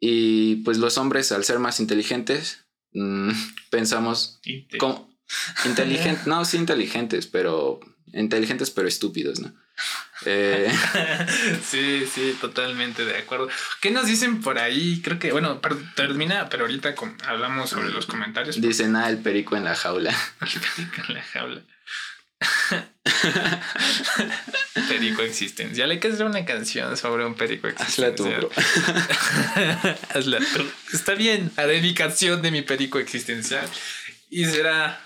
Y 0.00 0.56
pues 0.64 0.78
los 0.78 0.98
hombres, 0.98 1.32
al 1.32 1.44
ser 1.44 1.58
más 1.58 1.80
inteligentes, 1.80 2.64
mm, 2.92 3.30
pensamos 3.70 4.40
Inte- 4.44 4.76
como 4.78 5.08
inteligentes, 5.66 6.26
no, 6.26 6.44
sí 6.44 6.56
inteligentes, 6.56 7.26
pero 7.26 7.80
inteligentes 8.12 8.70
pero 8.70 8.86
estúpidos, 8.88 9.40
¿no? 9.40 9.52
Eh, 10.26 10.72
sí, 11.64 12.06
sí, 12.12 12.36
totalmente 12.40 13.04
de 13.04 13.16
acuerdo. 13.18 13.48
¿Qué 13.80 13.90
nos 13.90 14.06
dicen 14.06 14.40
por 14.40 14.58
ahí? 14.58 15.00
Creo 15.02 15.18
que, 15.18 15.32
bueno, 15.32 15.60
per- 15.60 15.94
termina, 15.94 16.48
pero 16.48 16.64
ahorita 16.64 16.94
hablamos 17.26 17.70
sobre 17.70 17.90
los 17.90 18.06
comentarios. 18.06 18.60
dicen, 18.60 18.96
ah, 18.96 19.08
el 19.08 19.18
perico 19.18 19.56
en 19.56 19.64
la 19.64 19.74
jaula. 19.74 20.14
Con 21.06 21.14
la 21.14 21.22
jaula. 21.22 21.62
perico 24.88 25.22
existencial. 25.22 25.90
Hay 25.90 26.00
que 26.00 26.08
hacer 26.08 26.26
una 26.26 26.44
canción 26.44 26.96
sobre 26.96 27.24
un 27.24 27.34
perico 27.34 27.68
Hazla 27.68 28.08
existencial. 28.08 28.40
tú, 28.40 28.48
bro. 28.48 29.94
Hazla 30.14 30.38
tú. 30.38 30.70
Está 30.92 31.14
bien. 31.14 31.50
La 31.56 31.66
dedicación 31.66 32.42
de 32.42 32.50
mi 32.50 32.62
perico 32.62 32.98
existencial. 32.98 33.66
Y 34.30 34.44
será. 34.46 35.00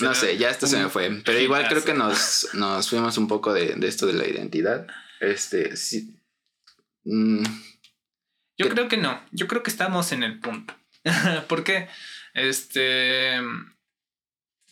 No 0.00 0.14
sé, 0.14 0.36
ya 0.36 0.50
esto 0.50 0.66
se 0.66 0.78
me 0.78 0.88
fue. 0.88 1.22
Pero 1.24 1.38
igual 1.40 1.66
creo 1.68 1.84
que 1.84 1.94
nos, 1.94 2.48
nos 2.54 2.88
fuimos 2.90 3.16
un 3.18 3.28
poco 3.28 3.52
de, 3.52 3.74
de 3.76 3.88
esto 3.88 4.06
de 4.06 4.12
la 4.14 4.26
identidad. 4.26 4.86
Este, 5.20 5.76
sí. 5.76 6.18
Mm, 7.04 7.42
Yo 8.58 8.66
¿Qué? 8.66 8.68
creo 8.70 8.88
que 8.88 8.96
no. 8.96 9.22
Yo 9.32 9.46
creo 9.46 9.62
que 9.62 9.70
estamos 9.70 10.12
en 10.12 10.22
el 10.22 10.38
punto. 10.40 10.74
porque 11.48 11.88
este 12.34 13.38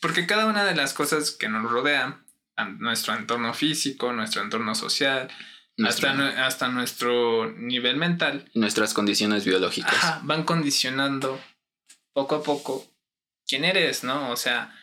porque 0.01 0.27
cada 0.27 0.47
una 0.47 0.65
de 0.65 0.75
las 0.75 0.93
cosas 0.93 1.31
que 1.31 1.49
nos 1.49 1.71
rodean, 1.71 2.25
an- 2.57 2.79
nuestro 2.79 3.15
entorno 3.15 3.55
físico, 3.55 4.13
nuestro 4.13 4.43
entorno 4.43 4.75
social, 4.75 5.31
nuestro- 5.79 6.11
hasta, 6.11 6.47
hasta 6.47 6.69
nuestro 6.69 7.51
nivel 7.53 7.97
mental, 7.97 8.51
nuestras 8.55 8.93
condiciones 8.93 9.45
biológicas. 9.45 9.95
ajá, 9.95 10.21
van 10.25 10.45
condicionando 10.45 11.41
poco 12.13 12.35
a 12.37 12.43
poco 12.43 12.87
quién 13.47 13.65
eres, 13.65 14.05
¿no? 14.05 14.31
O 14.31 14.37
sea, 14.37 14.77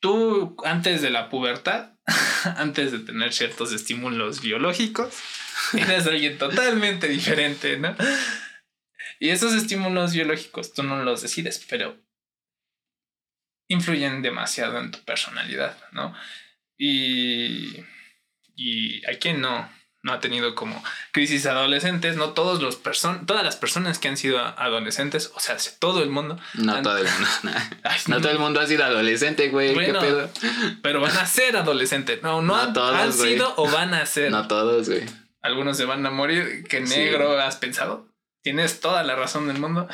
tú 0.00 0.56
antes 0.64 1.02
de 1.02 1.10
la 1.10 1.28
pubertad, 1.28 1.92
antes 2.56 2.92
de 2.92 3.00
tener 3.00 3.32
ciertos 3.32 3.72
estímulos 3.72 4.40
biológicos, 4.40 5.14
eres 5.72 6.06
alguien 6.06 6.38
totalmente 6.38 7.08
diferente, 7.08 7.78
¿no? 7.78 7.96
Y 9.20 9.30
esos 9.30 9.52
estímulos 9.54 10.12
biológicos 10.12 10.72
tú 10.72 10.82
no 10.82 11.02
los 11.02 11.22
decides, 11.22 11.64
pero 11.68 12.00
influyen 13.68 14.22
demasiado 14.22 14.78
en 14.78 14.90
tu 14.90 15.00
personalidad, 15.04 15.76
¿no? 15.92 16.14
Y, 16.76 17.84
y 18.54 19.04
a 19.06 19.18
quien 19.18 19.40
no, 19.40 19.68
no 20.02 20.12
ha 20.12 20.20
tenido 20.20 20.54
como 20.54 20.82
crisis 21.12 21.44
adolescentes, 21.46 22.16
no 22.16 22.30
todos 22.30 22.62
los 22.62 22.76
person 22.76 23.26
todas 23.26 23.42
las 23.44 23.56
personas 23.56 23.98
que 23.98 24.08
han 24.08 24.16
sido 24.16 24.38
adolescentes, 24.38 25.32
o 25.34 25.40
sea, 25.40 25.56
todo 25.80 26.02
el 26.02 26.08
mundo, 26.10 26.38
No 26.54 26.80
todo 26.82 26.98
el 26.98 27.04
mundo. 27.44 27.58
Ay, 27.82 27.98
No 28.06 28.20
todo 28.20 28.30
el 28.30 28.38
mundo 28.38 28.60
ha 28.60 28.66
sido 28.66 28.84
adolescente, 28.84 29.48
güey. 29.48 29.74
Bueno, 29.74 30.00
¿Qué 30.00 30.06
pedo? 30.06 30.30
pero 30.82 31.00
van 31.00 31.16
a 31.16 31.26
ser 31.26 31.56
adolescentes. 31.56 32.22
No, 32.22 32.40
no, 32.42 32.54
No 32.54 32.56
han, 32.62 32.72
todos, 32.72 32.94
han 32.94 33.12
sido 33.12 33.52
o 33.56 33.68
van 33.70 33.92
a 33.94 34.06
ser. 34.06 34.30
No 34.30 34.46
todos, 34.46 34.88
güey. 34.88 35.04
Algunos 35.42 35.76
se 35.76 35.84
van 35.84 36.04
a 36.06 36.10
morir. 36.10 36.64
¿Qué 36.68 36.86
Sí. 36.86 36.94
negro 36.96 37.40
has 37.40 37.56
pensado? 37.56 38.06
Tienes 38.42 38.80
toda 38.80 39.02
la 39.02 39.16
razón 39.16 39.48
del 39.48 39.58
mundo. 39.58 39.88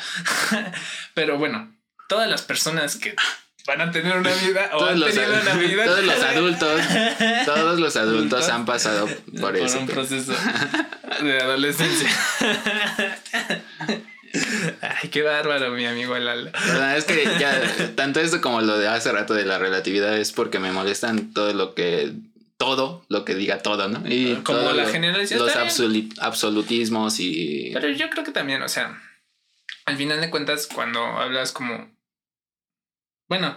Pero 1.13 1.37
bueno, 1.37 1.75
todas 2.07 2.29
las 2.29 2.41
personas 2.41 2.95
que 2.95 3.15
van 3.67 3.81
a 3.81 3.91
tener 3.91 4.15
una 4.17 4.31
vida 4.33 4.69
o 4.73 4.77
Todos 4.77 4.91
han 4.91 4.99
los, 4.99 5.13
tenido 5.13 5.41
una 5.41 5.53
vida. 5.55 5.85
todos 5.85 6.03
los 6.05 6.23
adultos, 6.23 6.81
todos 7.45 7.79
los 7.79 7.95
adultos 7.95 8.49
han 8.49 8.65
pasado 8.65 9.07
por, 9.07 9.41
por 9.41 9.57
eso. 9.57 9.79
un 9.79 9.85
güey. 9.85 9.95
proceso 9.95 10.33
de 11.21 11.37
adolescencia. 11.41 12.09
Ay, 14.81 15.09
qué 15.09 15.21
bárbaro, 15.21 15.71
mi 15.71 15.85
amigo 15.85 16.17
Lalo. 16.17 16.51
La 16.51 16.59
verdad 16.73 16.97
es 16.97 17.05
que 17.05 17.23
ya, 17.39 17.61
tanto 17.95 18.19
esto 18.19 18.41
como 18.41 18.61
lo 18.61 18.77
de 18.77 18.87
hace 18.87 19.11
rato 19.11 19.33
de 19.33 19.45
la 19.45 19.57
relatividad 19.57 20.17
es 20.17 20.31
porque 20.31 20.59
me 20.59 20.71
molestan 20.71 21.33
todo 21.33 21.53
lo 21.53 21.73
que, 21.73 22.11
todo 22.57 23.05
lo 23.07 23.23
que 23.23 23.33
diga 23.35 23.59
todo, 23.59 23.87
¿no? 23.87 24.01
Y 24.05 24.35
Como 24.43 24.59
todo 24.59 24.73
la 24.73 24.83
lo- 24.83 24.89
generalización. 24.89 25.39
Los 25.45 25.55
absolutismos 26.19 27.19
y... 27.19 27.71
Pero 27.73 27.89
yo 27.89 28.09
creo 28.09 28.23
que 28.25 28.31
también, 28.31 28.61
o 28.61 28.67
sea, 28.67 28.99
al 29.85 29.95
final 29.97 30.19
de 30.19 30.29
cuentas, 30.29 30.67
cuando 30.67 30.99
hablas 31.05 31.51
como. 31.51 31.94
Bueno, 33.29 33.55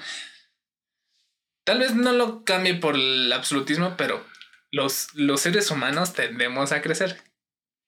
tal 1.65 1.79
vez 1.81 1.95
no 1.95 2.13
lo 2.13 2.45
cambie 2.45 2.75
por 2.75 2.95
el 2.97 3.33
absolutismo, 3.33 3.95
pero 3.97 4.25
los, 4.71 5.09
los 5.15 5.41
seres 5.41 5.71
humanos 5.71 6.13
tendemos 6.15 6.73
a 6.73 6.81
crecer. 6.83 7.23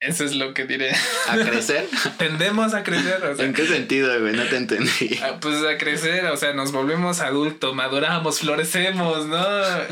Eso 0.03 0.25
es 0.25 0.35
lo 0.35 0.55
que 0.55 0.65
diré. 0.65 0.93
¿A 1.29 1.37
crecer? 1.37 1.87
tendemos 2.19 2.73
a 2.73 2.83
crecer, 2.85 3.23
o 3.23 3.37
sea. 3.37 3.45
¿En 3.45 3.53
qué 3.53 3.67
sentido, 3.67 4.19
güey? 4.19 4.35
No 4.35 4.45
te 4.45 4.57
entendí. 4.57 5.21
ah, 5.23 5.37
Pues 5.43 5.63
a 5.63 5.77
crecer, 5.77 6.25
o 6.25 6.39
sea, 6.39 6.55
nos 6.55 6.73
volvemos 6.73 7.21
adultos, 7.21 7.75
maduramos, 7.75 8.39
florecemos, 8.41 9.27
¿no? 9.27 9.37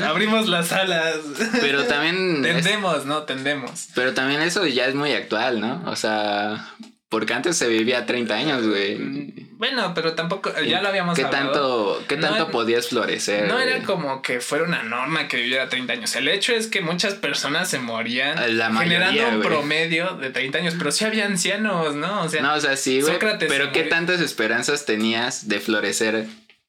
Abrimos 0.07 0.47
las 0.47 0.71
alas. 0.71 1.17
Pero 1.61 1.83
también... 1.85 2.43
es- 2.43 2.55
Tendemos, 2.63 3.05
¿no? 3.05 3.21
Tendemos. 3.23 3.89
pero 3.93 4.15
también 4.15 4.41
eso 4.41 4.65
ya 4.65 4.87
es 4.87 4.95
muy 4.95 5.13
actual, 5.13 5.59
¿no? 5.61 5.83
O 5.85 5.95
sea, 5.95 6.73
porque 7.09 7.33
antes 7.33 7.57
se 7.57 7.67
vivía 7.67 8.05
30 8.05 8.33
años, 8.35 8.67
güey. 8.67 9.47
Bueno, 9.57 9.93
pero 9.95 10.13
tampoco, 10.13 10.51
ya 10.61 10.81
lo 10.81 10.89
habíamos 10.89 11.15
¿Qué 11.17 11.25
hablado. 11.25 11.95
tanto, 11.97 12.03
qué 12.07 12.15
No 12.15 12.21
tanto 12.27 12.43
era- 12.43 12.51
podías 12.51 12.87
florecer? 12.87 13.47
No 13.47 13.59
era 13.59 13.83
como 13.83 14.21
que 14.21 14.39
fuera 14.39 14.63
una 14.63 14.83
norma 14.83 15.27
que 15.27 15.37
viviera 15.37 15.67
30 15.69 15.93
años. 15.93 16.15
El 16.15 16.27
hecho 16.29 16.53
es 16.53 16.67
que 16.67 16.81
muchas 16.81 17.15
personas 17.15 17.67
se 17.69 17.79
morían 17.79 18.57
La 18.57 18.69
mayoría, 18.69 19.07
generando 19.09 19.29
un 19.29 19.37
güey. 19.43 19.49
promedio 19.49 20.15
de 20.17 20.29
30 20.29 20.59
años, 20.59 20.75
pero 20.77 20.91
sí 20.91 21.03
había 21.03 21.25
ancianos, 21.25 21.95
¿no? 21.95 22.21
O 22.21 22.29
sea, 22.29 22.41
No, 22.41 22.53
o 22.53 22.59
sea, 22.61 22.77
sí, 22.77 23.01
güey. 23.01 23.13
Sócrates 23.13 23.49
Pero 23.49 23.71
qué 23.71 23.83
tantas 23.83 24.21
esperanzas 24.21 24.85
tenías 24.85 25.47
de 25.49 25.59
florecer 25.59 26.25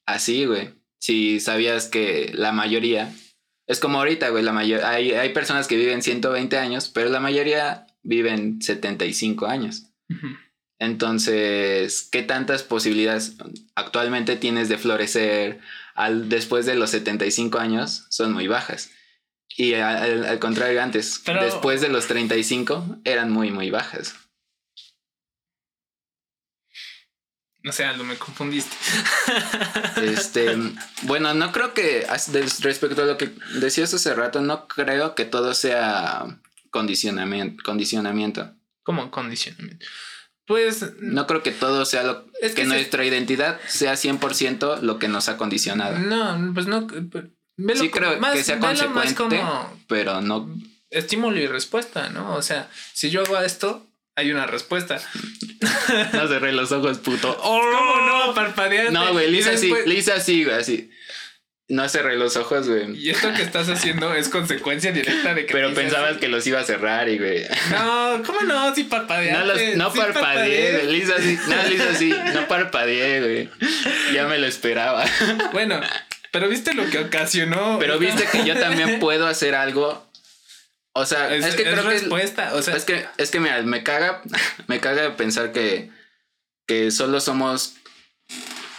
así, 0.06 0.46
güey. 0.46 0.70
Si 0.98 1.38
sabías 1.40 1.86
que 1.86 2.32
la 2.34 2.52
mayoría. 2.52 3.12
Es 3.66 3.78
como 3.78 3.98
ahorita, 3.98 4.30
güey. 4.30 4.42
La 4.42 4.52
mayor, 4.52 4.84
hay, 4.84 5.12
hay 5.12 5.28
personas 5.32 5.68
que 5.68 5.76
viven 5.76 6.02
120 6.02 6.58
años, 6.58 6.88
pero 6.92 7.08
la 7.10 7.20
mayoría 7.20 7.86
viven 8.02 8.60
75 8.60 9.46
años. 9.46 9.84
Entonces, 10.78 12.08
¿qué 12.10 12.22
tantas 12.22 12.62
posibilidades 12.62 13.36
actualmente 13.74 14.36
tienes 14.36 14.68
de 14.68 14.78
florecer 14.78 15.60
al, 15.94 16.28
después 16.30 16.64
de 16.66 16.74
los 16.74 16.90
75 16.90 17.58
años? 17.58 18.06
Son 18.08 18.32
muy 18.32 18.48
bajas. 18.48 18.90
Y 19.56 19.74
al, 19.74 20.24
al 20.24 20.38
contrario, 20.38 20.82
antes, 20.82 21.20
Pero- 21.24 21.44
después 21.44 21.80
de 21.82 21.90
los 21.90 22.06
35, 22.06 23.00
eran 23.04 23.30
muy, 23.30 23.50
muy 23.50 23.70
bajas. 23.70 24.14
o 27.68 27.72
sea, 27.72 27.92
lo 27.92 28.04
me 28.04 28.16
confundiste. 28.16 28.74
Este, 30.02 30.56
bueno, 31.02 31.34
no 31.34 31.52
creo 31.52 31.74
que, 31.74 32.06
respecto 32.60 33.02
a 33.02 33.06
lo 33.06 33.18
que 33.18 33.30
decías 33.60 33.92
hace 33.92 34.14
rato, 34.14 34.40
no 34.40 34.66
creo 34.66 35.14
que 35.14 35.26
todo 35.26 35.52
sea 35.52 36.40
condicionamiento. 36.70 37.62
condicionamiento. 37.62 38.54
¿Cómo 38.90 39.10
condicionamiento? 39.10 39.86
Pues 40.46 40.94
No 41.00 41.26
creo 41.28 41.42
que 41.44 41.52
todo 41.52 41.84
sea 41.84 42.02
lo 42.02 42.26
Es 42.40 42.50
que, 42.54 42.62
que 42.62 42.62
se- 42.62 42.66
nuestra 42.68 43.04
identidad 43.04 43.60
sea 43.68 43.94
100% 43.94 44.80
lo 44.82 44.98
que 44.98 45.06
nos 45.06 45.28
ha 45.28 45.36
condicionado. 45.36 45.98
no, 45.98 46.52
pues 46.54 46.66
no. 46.66 46.86
pues, 46.88 47.24
velo 47.56 47.80
Sí 47.80 47.88
como- 47.88 48.06
creo 48.06 48.20
más- 48.20 48.32
que 48.34 48.42
sea 48.42 48.58
consecuente, 48.58 49.16
como 49.16 49.80
pero 49.86 50.20
no 50.22 50.52
estímulo 50.90 51.38
y 51.38 51.46
respuesta, 51.46 52.08
¿no? 52.10 52.34
O 52.34 52.42
sea, 52.42 52.68
si 52.94 53.10
yo 53.10 53.20
hago 53.22 53.38
esto, 53.38 53.86
hay 54.16 54.32
una 54.32 54.46
respuesta. 54.46 55.00
No 56.12 56.26
cerré 56.28 56.52
los 56.52 56.72
ojos, 56.72 56.98
puto. 56.98 57.36
¿Cómo 57.42 58.00
no? 58.06 58.34
Parpadeante. 58.34 58.92
No, 58.92 59.12
güey, 59.12 59.28
Y 59.28 59.30
Lisa 59.30 59.56
sí, 59.56 59.68
después- 59.68 59.86
Lisa 59.86 60.18
sí, 60.20 60.44
güey, 60.44 60.56
así. 60.56 60.90
No 61.70 61.88
cerré 61.88 62.16
los 62.16 62.36
ojos, 62.36 62.68
güey. 62.68 62.96
Y 62.98 63.10
esto 63.10 63.32
que 63.32 63.42
estás 63.42 63.68
haciendo 63.68 64.12
es 64.12 64.28
consecuencia 64.28 64.90
directa 64.90 65.34
de 65.34 65.46
que. 65.46 65.52
Pero 65.52 65.72
pensabas 65.72 66.16
que 66.16 66.26
los 66.28 66.44
iba 66.46 66.58
a 66.58 66.64
cerrar 66.64 67.08
y, 67.08 67.16
güey. 67.16 67.46
No, 67.70 68.22
¿cómo 68.26 68.40
no? 68.42 68.74
Sí 68.74 68.84
parpadeaste. 68.84 69.38
No, 69.38 69.46
los, 69.46 69.76
no 69.76 69.92
sí 69.92 69.98
parpadeé, 69.98 70.72
güey. 70.82 70.98
Lisa 70.98 71.14
sí. 71.22 71.38
No, 71.46 71.68
Lisa 71.68 71.94
sí. 71.94 72.12
No 72.34 72.48
parpadeé, 72.48 73.20
güey. 73.20 73.70
Ya 74.12 74.26
me 74.26 74.38
lo 74.38 74.46
esperaba. 74.48 75.04
Bueno, 75.52 75.80
pero 76.32 76.48
viste 76.48 76.74
lo 76.74 76.90
que 76.90 76.98
ocasionó. 76.98 77.78
Pero 77.78 78.00
viste 78.00 78.26
que 78.32 78.44
yo 78.44 78.58
también 78.58 78.98
puedo 78.98 79.28
hacer 79.28 79.54
algo. 79.54 80.10
O 80.92 81.06
sea, 81.06 81.32
Es, 81.32 81.44
es, 81.44 81.54
que 81.54 81.62
es 81.62 81.68
creo 81.68 81.84
que. 81.84 81.90
respuesta. 81.90 82.54
O 82.54 82.62
sea, 82.62 82.74
Es 82.74 82.84
que, 82.84 83.06
es 83.16 83.30
que 83.30 83.38
mira, 83.38 83.62
me 83.62 83.84
caga, 83.84 84.22
me 84.66 84.80
caga 84.80 85.16
pensar 85.16 85.52
que, 85.52 85.88
que 86.66 86.90
solo 86.90 87.20
somos 87.20 87.74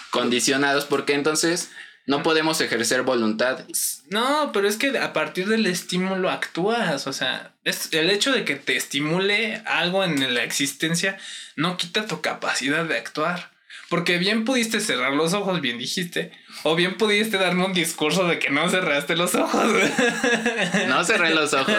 condicionados 0.09 0.83
porque 0.83 1.13
entonces 1.13 1.69
no 2.05 2.23
podemos 2.23 2.59
ejercer 2.61 3.03
voluntad. 3.03 3.65
No, 4.09 4.51
pero 4.51 4.67
es 4.67 4.77
que 4.77 4.97
a 4.97 5.13
partir 5.13 5.47
del 5.47 5.65
estímulo 5.67 6.29
actúas. 6.29 7.07
O 7.07 7.13
sea, 7.13 7.53
es 7.63 7.89
el 7.93 8.09
hecho 8.09 8.31
de 8.31 8.43
que 8.43 8.55
te 8.55 8.75
estimule 8.75 9.61
algo 9.65 10.03
en 10.03 10.33
la 10.33 10.43
existencia 10.43 11.17
no 11.55 11.77
quita 11.77 12.07
tu 12.07 12.21
capacidad 12.21 12.85
de 12.85 12.97
actuar. 12.97 13.51
Porque 13.87 14.17
bien 14.17 14.45
pudiste 14.45 14.79
cerrar 14.79 15.11
los 15.13 15.33
ojos, 15.33 15.59
bien 15.59 15.77
dijiste. 15.77 16.31
O 16.63 16.75
bien 16.75 16.95
pudiste 16.95 17.37
darme 17.37 17.65
un 17.65 17.73
discurso 17.73 18.25
de 18.25 18.39
que 18.39 18.49
no 18.49 18.69
cerraste 18.69 19.17
los 19.17 19.35
ojos. 19.35 19.65
No 20.87 21.03
cerré 21.03 21.33
los 21.33 21.53
ojos. 21.53 21.75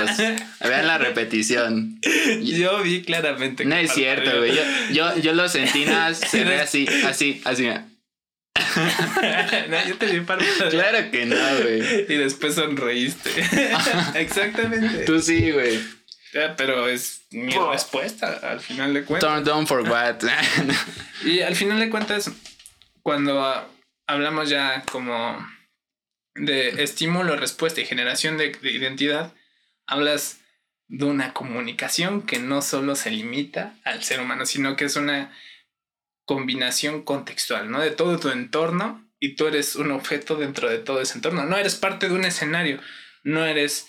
Vean 0.60 0.86
la 0.86 0.98
repetición. 0.98 2.00
Yo 2.42 2.82
vi 2.82 3.02
claramente. 3.02 3.64
No 3.64 3.76
es 3.76 3.92
cierto, 3.92 4.38
güey. 4.38 4.54
Yo, 4.54 4.62
yo, 4.92 5.18
yo 5.18 5.32
lo 5.32 5.48
sentí 5.48 5.84
nada, 5.84 6.14
cerré 6.14 6.60
así, 6.60 6.86
así, 7.06 7.40
así. 7.44 7.62
mira. 7.62 7.86
no, 9.68 9.88
yo 9.88 9.96
te 9.96 10.06
vi 10.06 10.20
parpadear. 10.20 10.70
Claro 10.70 11.10
que 11.10 11.26
no, 11.26 11.36
güey. 11.62 12.12
Y 12.12 12.16
después 12.16 12.54
sonreíste. 12.54 13.30
Exactamente. 14.14 15.04
Tú 15.04 15.20
sí, 15.20 15.50
güey. 15.50 15.80
Pero 16.56 16.88
es 16.88 17.26
mi 17.30 17.52
respuesta 17.52 18.40
al 18.42 18.60
final 18.60 18.94
de 18.94 19.04
cuentas. 19.04 19.30
Don't, 19.30 19.46
don't 19.46 19.68
for 19.68 19.82
what. 19.88 20.16
Y 21.24 21.40
al 21.40 21.54
final 21.54 21.78
de 21.78 21.90
cuentas, 21.90 22.30
cuando 23.02 23.70
hablamos 24.06 24.48
ya 24.48 24.82
como 24.90 25.46
de 26.34 26.82
estímulo, 26.82 27.36
respuesta 27.36 27.80
y 27.80 27.86
generación 27.86 28.38
de, 28.38 28.52
de 28.52 28.70
identidad, 28.72 29.32
hablas 29.86 30.38
de 30.88 31.04
una 31.04 31.32
comunicación 31.32 32.22
que 32.22 32.38
no 32.38 32.60
solo 32.62 32.96
se 32.96 33.10
limita 33.10 33.74
al 33.84 34.02
ser 34.02 34.20
humano, 34.20 34.46
sino 34.46 34.76
que 34.76 34.86
es 34.86 34.96
una 34.96 35.32
combinación 36.24 37.02
contextual, 37.02 37.70
¿no? 37.70 37.80
De 37.80 37.90
todo 37.90 38.18
tu 38.18 38.28
entorno 38.28 39.08
y 39.20 39.36
tú 39.36 39.46
eres 39.46 39.76
un 39.76 39.90
objeto 39.92 40.36
dentro 40.36 40.68
de 40.68 40.78
todo 40.78 41.00
ese 41.00 41.14
entorno. 41.14 41.44
No 41.44 41.56
eres 41.56 41.76
parte 41.76 42.08
de 42.08 42.14
un 42.14 42.24
escenario, 42.24 42.80
no 43.22 43.44
eres 43.44 43.86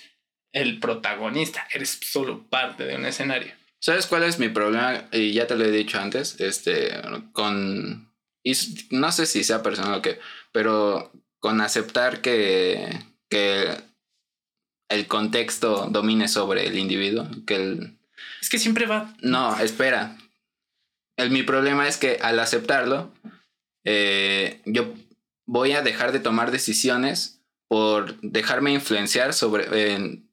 el 0.51 0.79
protagonista, 0.79 1.67
eres 1.73 1.99
solo 2.03 2.47
parte 2.47 2.86
de 2.86 2.95
un 2.95 3.05
escenario. 3.05 3.53
¿Sabes 3.79 4.05
cuál 4.05 4.23
es 4.23 4.39
mi 4.39 4.47
problema? 4.47 5.05
Y 5.11 5.34
ya 5.34 5.47
te 5.47 5.55
lo 5.55 5.65
he 5.65 5.71
dicho 5.71 5.99
antes, 5.99 6.39
este, 6.39 6.93
con... 7.34 8.13
Y 8.43 8.53
no 8.91 9.11
sé 9.11 9.25
si 9.25 9.43
sea 9.43 9.63
personal 9.63 9.95
o 9.95 10.01
qué, 10.01 10.19
pero 10.51 11.11
con 11.39 11.59
aceptar 11.59 12.21
que, 12.21 12.88
que 13.29 13.75
el 14.89 15.07
contexto 15.07 15.88
domine 15.89 16.27
sobre 16.27 16.67
el 16.67 16.77
individuo, 16.77 17.27
que 17.45 17.55
el... 17.55 17.97
Es 18.41 18.49
que 18.49 18.59
siempre 18.59 18.86
va 18.86 19.15
No, 19.21 19.59
espera. 19.59 20.17
El, 21.18 21.30
mi 21.32 21.43
problema 21.43 21.88
es 21.88 21.97
que 21.97 22.18
al 22.22 22.39
aceptarlo, 22.39 23.14
eh, 23.86 24.61
yo 24.66 24.93
voy 25.45 25.74
a 25.74 25.82
dejar 25.82 26.11
de 26.11 26.20
tomar 26.20 26.51
decisiones 26.51 27.41
por 27.68 28.20
dejarme 28.22 28.72
influenciar 28.74 29.34
sobre 29.34 29.66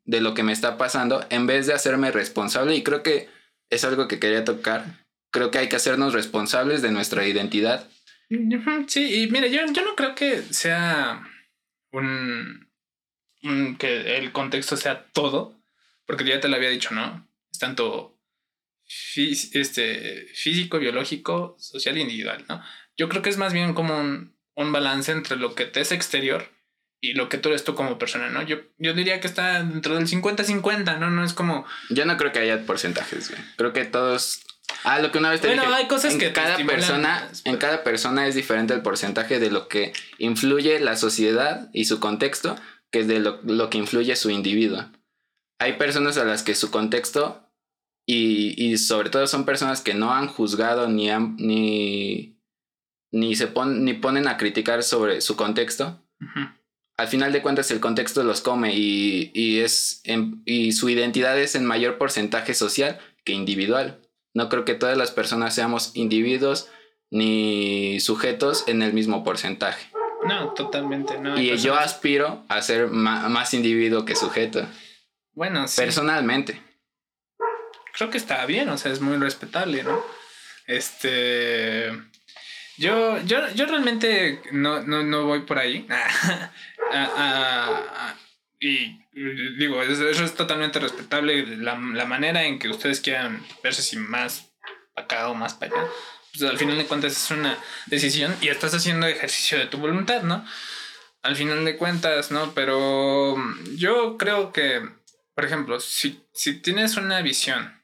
de 0.05 0.20
lo 0.20 0.35
que 0.35 0.43
me 0.43 0.53
está 0.53 0.76
pasando 0.78 1.24
en 1.31 1.47
vez 1.47 1.66
de 1.66 1.74
hacerme 1.74 2.11
responsable 2.11 2.74
y 2.76 2.83
creo 2.83 3.03
que 3.03 3.28
es 3.70 3.85
algo 3.85 4.09
que 4.09 4.18
quería 4.18 4.45
tocar. 4.45 5.07
Creo 5.33 5.51
que 5.51 5.59
hay 5.59 5.68
que 5.68 5.76
hacernos 5.76 6.12
responsables 6.12 6.83
de 6.83 6.91
nuestra 6.91 7.26
identidad. 7.26 7.89
Sí, 8.89 9.22
y 9.22 9.31
mira, 9.31 9.47
yo, 9.47 9.61
yo 9.72 9.85
no 9.85 9.95
creo 9.97 10.14
que 10.14 10.43
sea 10.43 11.22
un, 11.93 12.68
un- 13.43 13.76
que 13.76 14.16
el 14.18 14.33
contexto 14.33 14.76
sea 14.76 15.07
todo, 15.12 15.55
porque 16.07 16.24
ya 16.24 16.41
te 16.41 16.49
lo 16.49 16.57
había 16.57 16.70
dicho, 16.70 16.93
¿no? 16.95 17.26
Es 17.53 17.59
tanto 17.59 18.16
fí- 18.91 19.51
este, 19.55 20.26
físico, 20.34 20.78
biológico, 20.78 21.57
social 21.59 21.97
e 21.97 22.01
individual, 22.01 22.45
¿no? 22.49 22.62
Yo 22.97 23.09
creo 23.09 23.22
que 23.22 23.30
es 23.30 23.36
más 23.38 23.53
bien 23.53 23.72
como 23.74 23.99
un, 23.99 24.36
un 24.57 24.72
balance 24.72 25.12
entre 25.12 25.36
lo 25.36 25.55
que 25.55 25.64
te 25.66 25.80
es 25.80 25.93
exterior 25.93 26.49
y 27.01 27.14
lo 27.14 27.28
que 27.28 27.38
tú 27.38 27.49
eres 27.49 27.64
tú 27.64 27.74
como 27.74 27.99
persona, 27.99 28.28
¿no? 28.28 28.43
Yo, 28.43 28.59
yo 28.78 28.93
diría 28.93 29.20
que 29.20 29.26
está 29.26 29.62
dentro 29.62 29.95
del 29.95 30.07
50-50, 30.07 30.99
¿no? 30.99 31.09
No 31.11 31.24
es 31.24 31.32
como... 31.32 31.64
Yo 31.88 32.05
no 32.05 32.16
creo 32.18 32.32
que 32.32 32.41
haya 32.41 32.66
porcentajes, 32.66 33.30
güey. 33.30 33.41
Creo 33.57 33.72
que 33.72 33.84
todos... 33.86 34.43
Ah, 34.84 34.99
lo 35.01 35.11
que 35.11 35.18
una 35.18 35.30
vez 35.30 35.41
te 35.41 35.47
Bueno, 35.49 35.62
dije. 35.62 35.74
hay 35.74 35.88
cosas 35.88 36.12
en 36.12 36.18
que 36.20 36.32
cada 36.32 36.57
persona, 36.64 37.26
más, 37.28 37.43
en 37.45 37.57
cada 37.57 37.82
persona 37.84 38.26
es 38.28 38.34
diferente 38.34 38.72
el 38.74 38.82
porcentaje 38.82 39.38
de 39.41 39.51
lo 39.51 39.66
que 39.66 39.93
influye 40.18 40.78
la 40.78 40.97
sociedad 40.97 41.70
y 41.72 41.86
su 41.86 41.99
contexto 42.01 42.57
que 42.93 43.05
de 43.05 43.18
lo, 43.18 43.41
lo 43.45 43.68
que 43.70 43.78
influye 43.78 44.14
su 44.14 44.30
individuo. 44.30 44.91
Hay 45.59 45.72
personas 45.74 46.18
a 46.18 46.24
las 46.24 46.43
que 46.43 46.55
su 46.55 46.70
contexto 46.70 47.49
y, 48.07 48.55
y 48.72 48.76
sobre 48.78 49.11
todo 49.11 49.26
son 49.26 49.44
personas 49.44 49.80
que 49.82 49.94
no 49.94 50.12
han 50.12 50.26
juzgado 50.28 50.88
ni 50.88 51.11
han, 51.11 51.36
ni 51.36 52.36
ni 53.12 53.34
se 53.34 53.46
pon- 53.48 53.84
ni 53.84 53.94
ponen 53.94 54.28
a 54.28 54.36
criticar 54.36 54.82
sobre 54.84 55.20
su 55.20 55.34
contexto. 55.36 56.01
Al 56.96 57.09
final 57.09 57.32
de 57.32 57.42
cuentas 57.42 57.70
el 57.70 57.80
contexto 57.80 58.22
los 58.22 58.40
come 58.40 58.74
y, 58.76 59.30
y 59.34 59.59
es 59.61 60.01
en- 60.05 60.42
y 60.44 60.72
su 60.72 60.88
identidad 60.90 61.38
es 61.38 61.55
en 61.55 61.64
mayor 61.64 61.98
porcentaje 61.98 62.55
social 62.55 62.98
que 63.24 63.32
individual. 63.32 64.01
No 64.34 64.48
creo 64.48 64.64
que 64.64 64.74
todas 64.74 64.96
las 64.96 65.11
personas 65.11 65.55
seamos 65.55 65.90
individuos 65.94 66.68
ni 67.11 67.98
sujetos 68.01 68.64
en 68.68 68.82
el 68.82 68.92
mismo 68.92 69.24
porcentaje. 69.24 69.88
No, 70.28 70.53
totalmente, 70.53 71.18
no. 71.18 71.40
Y 71.40 71.57
yo 71.57 71.74
aspiro 71.74 72.44
a 72.48 72.62
ser 72.62 72.88
ma- 72.88 73.28
más 73.28 73.55
individuo 73.55 74.05
que 74.05 74.14
sujeto, 74.14 74.66
Bueno, 75.32 75.66
sí. 75.66 75.80
personalmente. 75.80 76.61
Creo 77.93 78.11
que 78.11 78.18
está 78.18 78.45
bien, 78.47 78.68
o 78.68 78.78
sea, 78.78 78.93
es 78.93 79.01
muy 79.01 79.16
respetable, 79.16 79.82
¿no? 79.82 80.05
Este. 80.66 81.91
Yo, 82.78 83.20
yo, 83.22 83.47
yo 83.55 83.66
realmente 83.66 84.41
no, 84.53 84.82
no, 84.82 85.03
no 85.03 85.24
voy 85.24 85.41
por 85.43 85.59
ahí. 85.59 85.86
Ah, 86.93 87.09
ah, 87.16 87.84
ah, 87.95 88.16
y 88.59 88.99
digo, 89.57 89.80
eso 89.80 90.24
es 90.24 90.34
totalmente 90.34 90.80
respetable. 90.80 91.57
La, 91.57 91.78
la 91.78 92.05
manera 92.05 92.43
en 92.43 92.59
que 92.59 92.68
ustedes 92.68 93.01
quieran 93.01 93.47
verse 93.62 93.80
si 93.80 93.97
más 93.97 94.51
para 94.93 95.05
acá 95.05 95.28
o 95.28 95.34
más 95.34 95.55
para 95.55 95.72
allá. 95.72 95.88
Pues 96.32 96.51
al 96.51 96.59
final 96.59 96.78
de 96.78 96.86
cuentas 96.86 97.12
es 97.12 97.30
una 97.30 97.57
decisión 97.86 98.34
y 98.41 98.49
estás 98.49 98.74
haciendo 98.74 99.07
ejercicio 99.07 99.57
de 99.57 99.66
tu 99.66 99.78
voluntad, 99.78 100.22
¿no? 100.22 100.45
Al 101.22 101.36
final 101.36 101.64
de 101.64 101.76
cuentas, 101.76 102.32
¿no? 102.32 102.53
Pero 102.55 103.36
yo 103.76 104.16
creo 104.16 104.53
que, 104.53 104.82
por 105.36 105.45
ejemplo, 105.45 105.78
si, 105.78 106.24
si 106.32 106.55
tienes 106.55 106.97
una 106.97 107.22
visión 107.22 107.80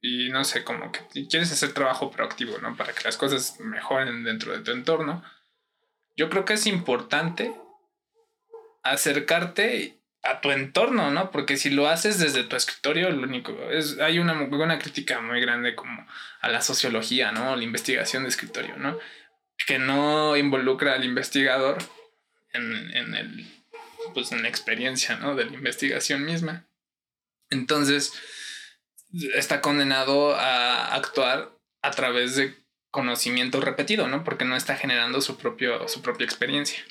y 0.00 0.28
no 0.30 0.44
sé, 0.44 0.64
como 0.64 0.92
que 0.92 1.00
quieres 1.26 1.50
hacer 1.52 1.72
trabajo 1.72 2.10
proactivo, 2.10 2.58
¿no? 2.58 2.76
Para 2.76 2.92
que 2.92 3.04
las 3.04 3.16
cosas 3.16 3.58
mejoren 3.60 4.24
dentro 4.24 4.52
de 4.52 4.62
tu 4.62 4.70
entorno. 4.70 5.24
Yo 6.16 6.30
creo 6.30 6.44
que 6.44 6.54
es 6.54 6.66
importante 6.66 7.52
acercarte 8.82 10.00
a 10.22 10.40
tu 10.40 10.50
entorno, 10.50 11.10
¿no? 11.10 11.30
Porque 11.30 11.56
si 11.56 11.70
lo 11.70 11.88
haces 11.88 12.18
desde 12.18 12.44
tu 12.44 12.56
escritorio, 12.56 13.10
lo 13.10 13.22
único 13.22 13.52
es 13.70 13.98
hay 14.00 14.18
una 14.18 14.34
buena 14.44 14.78
crítica 14.78 15.20
muy 15.20 15.40
grande 15.40 15.74
como 15.74 16.06
a 16.40 16.48
la 16.48 16.60
sociología, 16.60 17.32
¿no? 17.32 17.56
La 17.56 17.64
investigación 17.64 18.22
de 18.22 18.28
escritorio, 18.28 18.76
¿no? 18.76 18.98
Que 19.66 19.78
no 19.78 20.36
involucra 20.36 20.94
al 20.94 21.04
investigador 21.04 21.78
en, 22.52 22.90
en 22.94 23.14
el 23.14 23.46
pues 24.14 24.32
en 24.32 24.42
la 24.42 24.48
experiencia, 24.48 25.16
¿no? 25.16 25.34
De 25.34 25.44
la 25.44 25.52
investigación 25.52 26.24
misma. 26.24 26.66
Entonces, 27.50 28.12
está 29.34 29.60
condenado 29.60 30.34
a 30.34 30.94
actuar 30.94 31.50
a 31.82 31.90
través 31.90 32.36
de 32.36 32.54
conocimiento 32.90 33.60
repetido, 33.60 34.08
¿no? 34.08 34.24
Porque 34.24 34.44
no 34.44 34.56
está 34.56 34.76
generando 34.76 35.20
su, 35.20 35.36
propio, 35.36 35.88
su 35.88 36.02
propia 36.02 36.24
experiencia. 36.24 36.82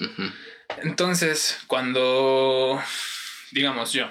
Entonces, 0.83 1.59
cuando, 1.67 2.81
digamos 3.51 3.93
yo, 3.93 4.09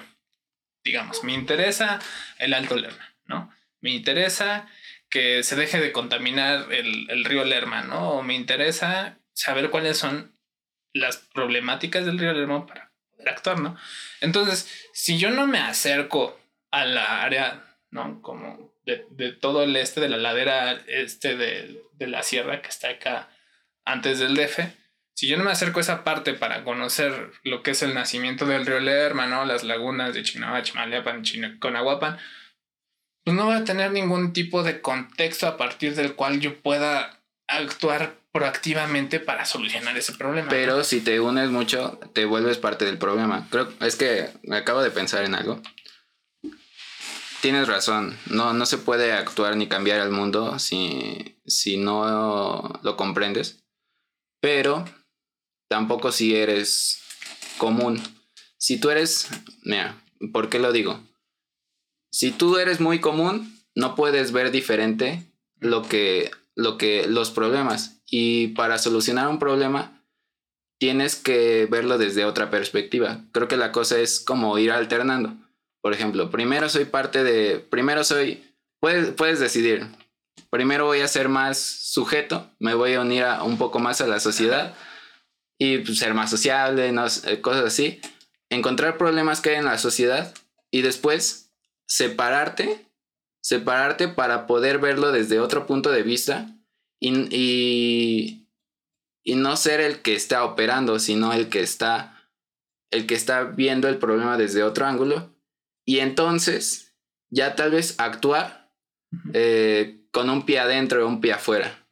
digamos, 0.83 1.23
me 1.23 1.33
interesa 1.33 1.99
el 2.39 2.53
Alto 2.53 2.75
Lerma, 2.75 3.15
¿no? 3.25 3.51
Me 3.81 3.91
interesa 3.91 4.67
que 5.09 5.43
se 5.43 5.55
deje 5.55 5.79
de 5.79 5.91
contaminar 5.91 6.71
el, 6.71 7.09
el 7.09 7.25
río 7.25 7.45
Lerma, 7.45 7.83
¿no? 7.83 8.11
O 8.11 8.23
me 8.23 8.35
interesa 8.35 9.17
saber 9.33 9.69
cuáles 9.69 9.97
son 9.97 10.37
las 10.93 11.17
problemáticas 11.17 12.05
del 12.05 12.19
río 12.19 12.33
Lerma 12.33 12.65
para 12.65 12.91
poder 13.11 13.29
actuar, 13.29 13.59
¿no? 13.59 13.77
Entonces, 14.19 14.89
si 14.93 15.17
yo 15.17 15.29
no 15.29 15.47
me 15.47 15.59
acerco 15.59 16.39
a 16.71 16.85
la 16.85 17.21
área, 17.21 17.63
¿no? 17.91 18.21
Como 18.21 18.71
de, 18.85 19.05
de 19.11 19.31
todo 19.31 19.63
el 19.63 19.75
este, 19.75 19.99
de 20.01 20.09
la 20.09 20.17
ladera 20.17 20.73
este 20.87 21.35
de, 21.35 21.81
de 21.93 22.07
la 22.07 22.23
sierra 22.23 22.61
que 22.61 22.69
está 22.69 22.89
acá 22.89 23.29
antes 23.85 24.19
del 24.19 24.35
DF, 24.35 24.59
si 25.15 25.27
yo 25.27 25.37
no 25.37 25.43
me 25.43 25.51
acerco 25.51 25.79
a 25.79 25.81
esa 25.81 26.03
parte 26.03 26.33
para 26.33 26.63
conocer 26.63 27.31
lo 27.43 27.63
que 27.63 27.71
es 27.71 27.81
el 27.81 27.93
nacimiento 27.93 28.45
del 28.45 28.65
río 28.65 28.79
Lerma. 28.79 29.25
Las 29.45 29.63
lagunas 29.63 30.13
de 30.13 30.21
Chinabá, 30.23 30.61
Chimalapan, 30.61 31.23
China- 31.23 31.57
Conahuapan, 31.59 32.17
pues 33.23 33.35
no 33.35 33.45
voy 33.45 33.55
a 33.55 33.63
tener 33.63 33.91
ningún 33.91 34.31
tipo 34.33 34.63
de 34.63 34.79
contexto 34.81 35.47
a 35.47 35.57
partir 35.57 35.95
del 35.95 36.13
cual 36.15 36.39
yo 36.39 36.59
pueda 36.61 37.19
actuar 37.47 38.15
proactivamente 38.31 39.19
para 39.19 39.45
solucionar 39.45 39.97
ese 39.97 40.13
problema. 40.13 40.49
Pero 40.49 40.83
si 40.83 41.01
te 41.01 41.19
unes 41.19 41.49
mucho, 41.49 41.99
te 42.13 42.25
vuelves 42.25 42.57
parte 42.57 42.85
del 42.85 42.97
problema. 42.99 43.47
Creo, 43.49 43.73
es 43.81 43.95
que 43.95 44.29
acabo 44.51 44.83
de 44.83 44.91
pensar 44.91 45.23
en 45.23 45.33
algo. 45.33 45.61
Tienes 47.41 47.67
razón, 47.67 48.17
no, 48.27 48.53
no 48.53 48.65
se 48.65 48.77
puede 48.77 49.13
actuar 49.13 49.55
ni 49.55 49.67
cambiar 49.67 49.99
el 50.01 50.11
mundo 50.11 50.57
si, 50.59 51.39
si 51.45 51.77
no 51.77 52.79
lo 52.81 52.97
comprendes. 52.97 53.63
Pero 54.41 54.85
tampoco 55.69 56.11
si 56.11 56.35
eres 56.35 57.01
común. 57.57 58.01
Si 58.57 58.79
tú 58.79 58.89
eres, 58.89 59.29
mira, 59.63 60.01
¿por 60.33 60.49
qué 60.49 60.59
lo 60.59 60.71
digo? 60.71 60.99
Si 62.11 62.31
tú 62.31 62.57
eres 62.57 62.79
muy 62.79 62.99
común, 62.99 63.61
no 63.75 63.95
puedes 63.95 64.31
ver 64.31 64.51
diferente 64.51 65.31
lo 65.59 65.83
que 65.83 66.31
lo 66.57 66.77
que, 66.77 67.07
los 67.07 67.31
problemas. 67.31 68.01
Y 68.09 68.49
para 68.49 68.79
solucionar 68.79 69.29
un 69.29 69.39
problema, 69.39 70.03
tienes 70.79 71.15
que 71.15 71.67
verlo 71.69 71.97
desde 71.97 72.25
otra 72.25 72.49
perspectiva. 72.49 73.21
Creo 73.31 73.47
que 73.47 73.57
la 73.57 73.71
cosa 73.71 73.99
es 73.99 74.19
como 74.19 74.57
ir 74.57 74.71
alternando. 74.71 75.37
Por 75.87 75.93
ejemplo, 75.93 76.29
primero 76.29 76.67
soy 76.67 76.83
parte 76.83 77.23
de, 77.23 77.59
primero 77.59 78.03
soy, 78.03 78.43
puedes, 78.81 79.11
puedes 79.11 79.39
decidir, 79.39 79.87
primero 80.49 80.83
voy 80.83 80.99
a 80.99 81.07
ser 81.07 81.29
más 81.29 81.59
sujeto, 81.59 82.51
me 82.59 82.73
voy 82.73 82.95
a 82.95 82.99
unir 82.99 83.23
a, 83.23 83.43
un 83.43 83.57
poco 83.57 83.79
más 83.79 84.01
a 84.01 84.07
la 84.07 84.19
sociedad 84.19 84.75
y 85.57 85.77
pues, 85.77 85.99
ser 85.99 86.13
más 86.13 86.29
sociable, 86.29 86.93
cosas 87.39 87.63
así. 87.63 88.01
Encontrar 88.49 88.97
problemas 88.97 89.39
que 89.39 89.51
hay 89.51 89.55
en 89.55 89.63
la 89.63 89.77
sociedad 89.77 90.33
y 90.71 90.81
después 90.81 91.53
separarte, 91.85 92.85
separarte 93.41 94.09
para 94.09 94.45
poder 94.45 94.79
verlo 94.79 95.13
desde 95.13 95.39
otro 95.39 95.67
punto 95.67 95.89
de 95.89 96.03
vista 96.03 96.53
y, 96.99 97.33
y, 97.33 98.49
y 99.23 99.35
no 99.35 99.55
ser 99.55 99.79
el 99.79 100.01
que 100.01 100.15
está 100.15 100.43
operando, 100.43 100.99
sino 100.99 101.31
el 101.31 101.47
que 101.47 101.61
está, 101.61 102.29
el 102.91 103.07
que 103.07 103.15
está 103.15 103.45
viendo 103.45 103.87
el 103.87 103.99
problema 103.99 104.37
desde 104.37 104.63
otro 104.63 104.85
ángulo 104.85 105.36
y 105.87 106.01
entonces 106.01 106.93
ya 107.29 107.55
tal 107.55 107.71
vez 107.71 107.95
actuar 107.97 108.69
eh, 109.33 110.01
con 110.11 110.29
un 110.29 110.45
pie 110.45 110.59
adentro 110.59 110.99
y 110.99 111.03
un 111.03 111.21
pie 111.21 111.31
afuera. 111.31 111.87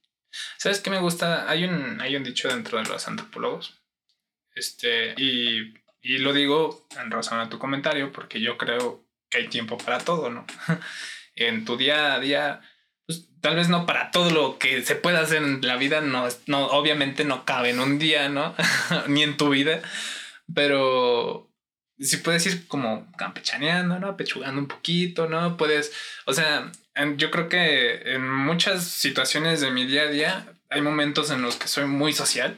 ¿Sabes 0.58 0.82
qué 0.82 0.90
me 0.90 1.00
gusta? 1.00 1.50
Hay 1.50 1.64
un, 1.64 2.02
hay 2.02 2.18
un 2.18 2.24
dicho 2.26 2.50
dentro 2.50 2.78
de 2.78 2.84
los 2.84 3.08
antropólogos. 3.08 3.82
Este, 4.54 5.14
y, 5.16 5.74
y 6.02 6.18
lo 6.18 6.34
digo 6.34 6.90
en 7.00 7.10
razón 7.10 7.40
a 7.40 7.48
tu 7.48 7.58
comentario, 7.58 8.12
porque 8.12 8.42
yo 8.42 8.58
creo 8.58 9.08
que 9.30 9.38
hay 9.38 9.48
tiempo 9.48 9.78
para 9.78 10.00
todo, 10.00 10.30
¿no? 10.30 10.46
en 11.36 11.64
tu 11.64 11.78
día 11.78 12.16
a 12.16 12.20
día, 12.20 12.62
pues 13.06 13.30
tal 13.40 13.56
vez 13.56 13.70
no 13.70 13.86
para 13.86 14.12
todo 14.12 14.30
lo 14.30 14.60
que 14.60 14.82
se 14.84 14.98
pueda 14.98 15.22
hacer 15.22 15.42
en 15.42 15.66
la 15.66 15.78
vida, 15.78 16.02
no, 16.02 16.28
no 16.48 16.68
obviamente 16.68 17.24
no 17.24 17.46
cabe 17.46 17.70
en 17.70 17.80
un 17.80 17.98
día, 17.98 18.28
¿no? 18.28 18.56
Ni 19.08 19.24
en 19.24 19.38
tu 19.38 19.48
vida, 19.52 19.82
pero 20.54 21.50
si 22.00 22.18
puedes 22.18 22.46
ir 22.46 22.68
como 22.68 23.12
campechaneando, 23.18 24.00
¿no? 24.00 24.18
Pechugando 24.18 24.60
un 24.60 24.68
poquito, 24.68 25.28
¿no? 25.28 25.58
Puedes, 25.58 25.94
o 26.26 26.34
sea, 26.34 26.72
yo 27.18 27.32
creo 27.32 27.50
que 27.50 28.14
en 28.14 28.30
muchas 28.30 28.84
situaciones 28.86 29.62
de 29.62 29.72
mi 29.72 29.86
día 29.86 30.04
a 30.04 30.08
día 30.08 30.54
hay 30.70 30.82
momentos 30.82 31.32
en 31.32 31.42
los 31.42 31.56
que 31.56 31.68
soy 31.68 31.86
muy 31.86 32.14
social 32.14 32.58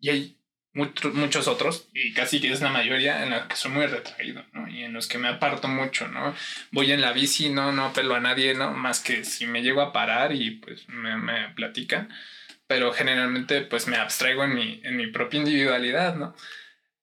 y 0.00 0.10
hay 0.10 0.38
muchos 0.74 1.48
otros, 1.48 1.88
y 1.92 2.12
casi 2.12 2.40
que 2.40 2.52
es 2.52 2.60
la 2.60 2.70
mayoría, 2.70 3.24
en 3.24 3.30
los 3.30 3.46
que 3.46 3.56
soy 3.56 3.72
muy 3.72 3.86
retraído, 3.86 4.44
¿no? 4.52 4.68
Y 4.68 4.84
en 4.84 4.92
los 4.92 5.08
que 5.08 5.18
me 5.18 5.28
aparto 5.28 5.66
mucho, 5.66 6.06
¿no? 6.08 6.34
Voy 6.70 6.92
en 6.92 7.00
la 7.00 7.12
bici, 7.12 7.48
no, 7.48 7.72
no 7.72 7.86
apelo 7.86 8.14
a 8.14 8.20
nadie, 8.20 8.54
¿no? 8.54 8.72
Más 8.74 9.00
que 9.00 9.24
si 9.24 9.46
me 9.46 9.62
llego 9.62 9.80
a 9.80 9.92
parar 9.92 10.32
y 10.32 10.52
pues 10.52 10.88
me, 10.88 11.16
me 11.16 11.48
platican, 11.54 12.08
pero 12.68 12.92
generalmente 12.92 13.62
pues 13.62 13.88
me 13.88 13.96
abstraigo 13.96 14.44
en 14.44 14.54
mi, 14.54 14.80
en 14.84 14.96
mi 14.96 15.08
propia 15.08 15.38
individualidad, 15.38 16.14
¿no? 16.14 16.36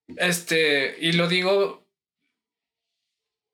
Este, 0.07 0.97
y 0.99 1.13
lo 1.13 1.27
digo 1.27 1.85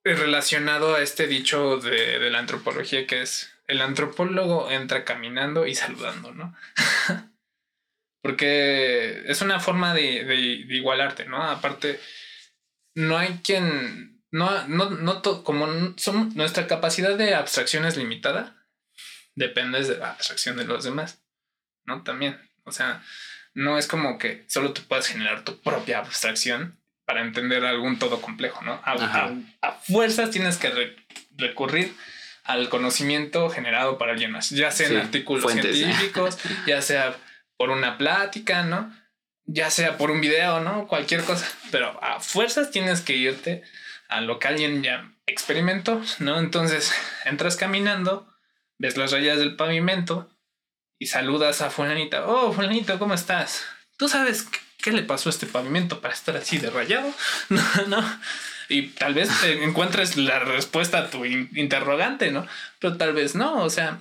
relacionado 0.03 0.95
a 0.95 1.01
este 1.01 1.27
dicho 1.27 1.77
de, 1.77 2.29
la 2.29 2.39
antropología 2.39 3.05
que 3.05 3.21
es 3.21 3.53
el 3.67 3.81
antropólogo 3.81 4.69
entra 4.71 5.05
caminando 5.05 5.65
y 5.65 5.75
saludando, 5.75 6.33
¿no? 6.33 6.55
Porque 8.21 9.23
es 9.27 9.41
una 9.41 9.59
forma 9.59 9.93
de, 9.93 10.25
de, 10.25 10.35
igualarte, 10.35 11.25
¿no? 11.25 11.41
Aparte, 11.41 11.99
no 12.93 13.17
hay 13.17 13.39
quien, 13.43 14.21
no, 14.29 14.67
no, 14.67 14.89
no, 14.89 15.21
como 15.43 15.67
nuestra 15.67 16.67
capacidad 16.67 17.17
de 17.17 17.33
abstracción 17.33 17.85
es 17.85 17.97
limitada, 17.97 18.67
depende 19.35 19.81
de 19.83 19.97
la 19.97 20.11
abstracción 20.11 20.57
de 20.57 20.65
los 20.65 20.83
demás, 20.83 21.23
¿no? 21.85 22.03
También, 22.03 22.37
o 22.65 22.71
sea, 22.71 23.03
no 23.53 23.77
es 23.77 23.87
como 23.87 24.17
que 24.17 24.45
solo 24.47 24.73
tú 24.73 24.81
puedas 24.87 25.07
generar 25.07 25.43
tu 25.43 25.59
propia 25.61 25.99
abstracción 25.99 26.79
para 27.05 27.21
entender 27.21 27.65
algún 27.65 27.99
todo 27.99 28.21
complejo, 28.21 28.61
¿no? 28.63 28.81
A, 28.85 29.71
fuerzas 29.83 30.31
tienes 30.31 30.57
que 30.57 30.95
recurrir 31.35 31.93
al 32.43 32.69
conocimiento 32.69 33.49
generado 33.49 33.97
para 33.97 34.13
alguien 34.13 34.31
más, 34.31 34.49
ya 34.49 34.71
sea 34.71 34.87
en 34.87 34.97
artículos 34.97 35.51
científicos, 35.51 36.37
ya 36.67 36.81
sea 36.81 37.15
por 37.57 37.69
una 37.69 37.97
plática, 37.97 38.63
¿no? 38.63 38.95
Ya 39.45 39.69
sea 39.69 39.97
por 39.97 40.11
un 40.11 40.21
video, 40.21 40.61
¿no? 40.61 40.87
Cualquier 40.87 41.23
cosa, 41.23 41.45
pero 41.71 42.01
a 42.03 42.19
fuerzas 42.19 42.71
tienes 42.71 43.01
que 43.01 43.15
irte 43.15 43.63
a 44.07 44.21
lo 44.21 44.39
que 44.39 44.47
alguien 44.47 44.83
ya 44.83 45.11
experimentó, 45.25 46.01
¿no? 46.19 46.39
Entonces 46.39 46.93
entras 47.25 47.57
caminando, 47.57 48.33
ves 48.77 48.97
las 48.97 49.11
rayas 49.11 49.37
del 49.37 49.55
pavimento, 49.55 50.29
y 51.01 51.07
saludas 51.07 51.63
a 51.63 51.71
fulanita. 51.71 52.27
Oh, 52.27 52.53
fulanito, 52.53 52.99
¿cómo 52.99 53.15
estás? 53.15 53.65
¿Tú 53.97 54.07
sabes 54.07 54.47
qué 54.77 54.91
le 54.91 55.01
pasó 55.01 55.29
a 55.29 55.31
este 55.31 55.47
pavimento 55.47 55.99
para 55.99 56.13
estar 56.13 56.37
así 56.37 56.59
de 56.59 56.69
rayado? 56.69 57.11
No, 57.49 57.63
no. 57.87 58.19
Y 58.69 58.89
tal 58.89 59.15
vez 59.15 59.31
encuentres 59.63 60.15
la 60.15 60.37
respuesta 60.37 60.99
a 60.99 61.09
tu 61.09 61.25
interrogante, 61.25 62.29
¿no? 62.29 62.45
Pero 62.77 62.97
tal 62.97 63.13
vez 63.13 63.33
no, 63.33 63.63
o 63.63 63.71
sea, 63.71 63.97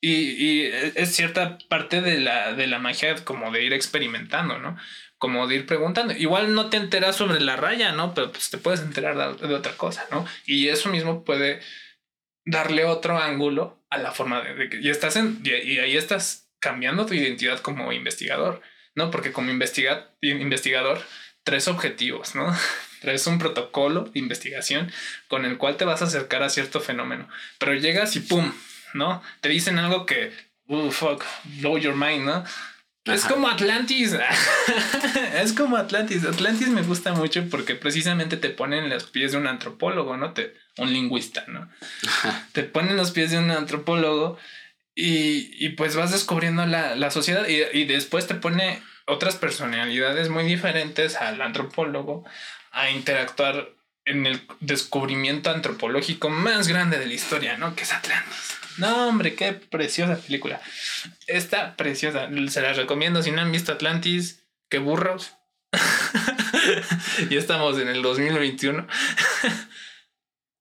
y, 0.00 0.10
y, 0.12 0.62
es 0.96 1.14
cierta 1.14 1.56
parte 1.68 2.00
de 2.00 2.18
la, 2.18 2.52
de 2.52 2.66
la 2.66 2.80
magia 2.80 3.14
como 3.24 3.52
de 3.52 3.62
ir 3.62 3.72
experimentando, 3.72 4.58
¿no? 4.58 4.76
Como 5.18 5.46
de 5.46 5.54
ir 5.54 5.66
preguntando. 5.66 6.14
Igual 6.14 6.52
no 6.52 6.68
te 6.68 6.78
enteras 6.78 7.14
sobre 7.14 7.38
la 7.38 7.54
raya, 7.54 7.92
¿no? 7.92 8.12
Pero 8.12 8.32
pues 8.32 8.50
te 8.50 8.58
puedes 8.58 8.80
enterar 8.80 9.38
de, 9.38 9.46
de 9.46 9.54
otra 9.54 9.76
cosa, 9.76 10.04
¿no? 10.10 10.26
Y 10.46 10.66
eso 10.66 10.88
mismo 10.88 11.22
puede 11.22 11.60
darle 12.44 12.86
otro 12.86 13.20
ángulo 13.20 13.79
a 13.90 13.98
la 13.98 14.12
forma 14.12 14.40
de, 14.40 14.68
que 14.68 14.80
y 14.80 14.88
estás 14.88 15.16
en 15.16 15.40
y, 15.44 15.78
ahí 15.78 15.96
estás 15.96 16.48
cambiando 16.60 17.06
tu 17.06 17.14
identidad 17.14 17.60
como 17.60 17.92
investigador, 17.92 18.62
¿no? 18.94 19.10
Porque 19.10 19.32
como 19.32 19.50
investigador 19.50 21.04
tres 21.42 21.68
objetivos, 21.68 22.34
¿no? 22.34 22.56
Traes 23.00 23.26
un 23.26 23.38
protocolo 23.38 24.04
de 24.04 24.18
investigación 24.18 24.92
con 25.28 25.44
el 25.44 25.56
cual 25.56 25.76
te 25.76 25.84
vas 25.84 26.02
a 26.02 26.04
acercar 26.04 26.42
a 26.42 26.50
cierto 26.50 26.80
fenómeno, 26.80 27.28
pero 27.58 27.74
llegas 27.74 28.14
y 28.16 28.20
pum, 28.20 28.52
¿no? 28.94 29.22
Te 29.40 29.48
dicen 29.48 29.78
algo 29.78 30.06
que, 30.06 30.32
uh, 30.66 30.90
fuck, 30.90 31.24
blow 31.60 31.78
your 31.78 31.96
mind, 31.96 32.26
¿no? 32.26 32.44
Es 33.04 33.24
como 33.24 33.48
Atlantis. 33.48 34.14
es 35.34 35.52
como 35.54 35.76
Atlantis. 35.76 36.24
Atlantis 36.24 36.68
me 36.68 36.82
gusta 36.82 37.12
mucho 37.12 37.48
porque 37.48 37.74
precisamente 37.74 38.36
te 38.36 38.50
ponen 38.50 38.90
los 38.90 39.04
pies 39.04 39.32
de 39.32 39.38
un 39.38 39.46
antropólogo, 39.46 40.16
¿no? 40.16 40.32
Te, 40.34 40.54
un 40.78 40.92
lingüista, 40.92 41.44
¿no? 41.48 41.68
te 42.52 42.62
ponen 42.62 42.96
los 42.96 43.10
pies 43.10 43.30
de 43.30 43.38
un 43.38 43.50
antropólogo 43.50 44.38
y, 44.94 45.50
y 45.64 45.70
pues 45.70 45.96
vas 45.96 46.10
descubriendo 46.10 46.66
la, 46.66 46.94
la 46.94 47.10
sociedad 47.10 47.46
y, 47.48 47.62
y, 47.76 47.84
después 47.84 48.26
te 48.26 48.34
pone 48.34 48.82
otras 49.06 49.36
personalidades 49.36 50.28
muy 50.28 50.44
diferentes 50.44 51.16
al 51.16 51.40
antropólogo 51.40 52.24
a 52.72 52.90
interactuar 52.90 53.70
en 54.04 54.26
el 54.26 54.42
descubrimiento 54.60 55.50
antropológico 55.50 56.28
más 56.28 56.68
grande 56.68 56.98
de 56.98 57.06
la 57.06 57.14
historia, 57.14 57.56
¿no? 57.56 57.74
Que 57.74 57.84
es 57.84 57.92
Atlantis. 57.92 58.58
No, 58.78 59.08
hombre, 59.08 59.34
qué 59.34 59.52
preciosa 59.52 60.16
película. 60.16 60.60
Está 61.26 61.76
preciosa. 61.76 62.28
Se 62.48 62.62
la 62.62 62.72
recomiendo. 62.72 63.22
Si 63.22 63.30
no 63.30 63.42
han 63.42 63.52
visto 63.52 63.72
Atlantis, 63.72 64.44
qué 64.68 64.78
burros. 64.78 65.32
ya 67.30 67.38
estamos 67.38 67.78
en 67.78 67.88
el 67.88 68.02
2021. 68.02 68.86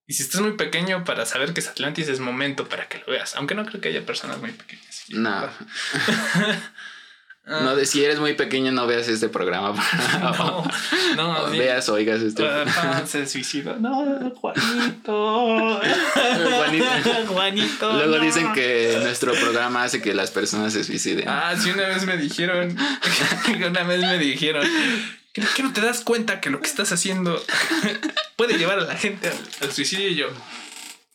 Y 0.10 0.14
si 0.14 0.24
estás 0.24 0.42
muy 0.42 0.54
pequeño 0.54 1.04
para 1.04 1.24
saber 1.28 1.54
que 1.54 1.60
es 1.60 1.68
Atlantis, 1.68 2.08
es 2.08 2.20
momento 2.20 2.68
para 2.68 2.88
que 2.88 2.98
lo 2.98 3.14
veas. 3.14 3.36
Aunque 3.36 3.54
no 3.54 3.64
creo 3.64 3.80
que 3.80 3.90
haya 3.90 4.04
personas 4.08 4.40
muy 4.40 4.52
pequeñas. 4.52 5.04
No. 5.10 5.48
No, 7.46 7.76
de 7.76 7.86
si 7.86 8.04
eres 8.04 8.20
muy 8.20 8.34
pequeño, 8.34 8.72
no 8.72 8.88
veas 8.88 9.08
este 9.08 9.30
programa. 9.30 9.74
no, 11.16 11.48
no. 11.48 11.52
veas, 11.52 11.90
oigas 11.90 12.22
este. 12.22 12.44
se 13.06 13.28
suicidó. 13.28 13.76
No, 13.76 14.34
Juanito. 14.36 15.80
Juanito. 16.58 16.88
Juanito. 17.28 17.94
Luego 17.94 18.20
dicen 18.20 18.52
que 18.54 18.98
nuestro 19.04 19.34
programa 19.34 19.84
hace 19.84 20.02
que 20.02 20.16
las 20.16 20.32
personas 20.32 20.74
se 20.74 20.84
suiciden. 20.84 21.30
Ah, 21.30 21.54
sí, 21.56 21.70
una 21.70 21.88
vez 21.88 22.04
me 22.06 22.18
dijeron. 22.18 22.76
una 23.68 23.84
vez 23.84 24.02
me 24.02 24.18
dijeron. 24.18 24.68
Que 25.34 25.64
no 25.64 25.74
te 25.74 25.82
das 25.82 26.02
cuenta 26.02 26.42
que 26.42 26.50
lo 26.50 26.60
que 26.60 26.68
estás 26.68 26.92
haciendo 26.92 27.42
puede 28.36 28.58
llevar 28.58 28.80
a 28.80 28.84
la 28.84 28.96
gente 28.96 29.32
al, 29.62 29.72
suicidio? 29.72 30.10
Y 30.10 30.16
yo, 30.16 30.28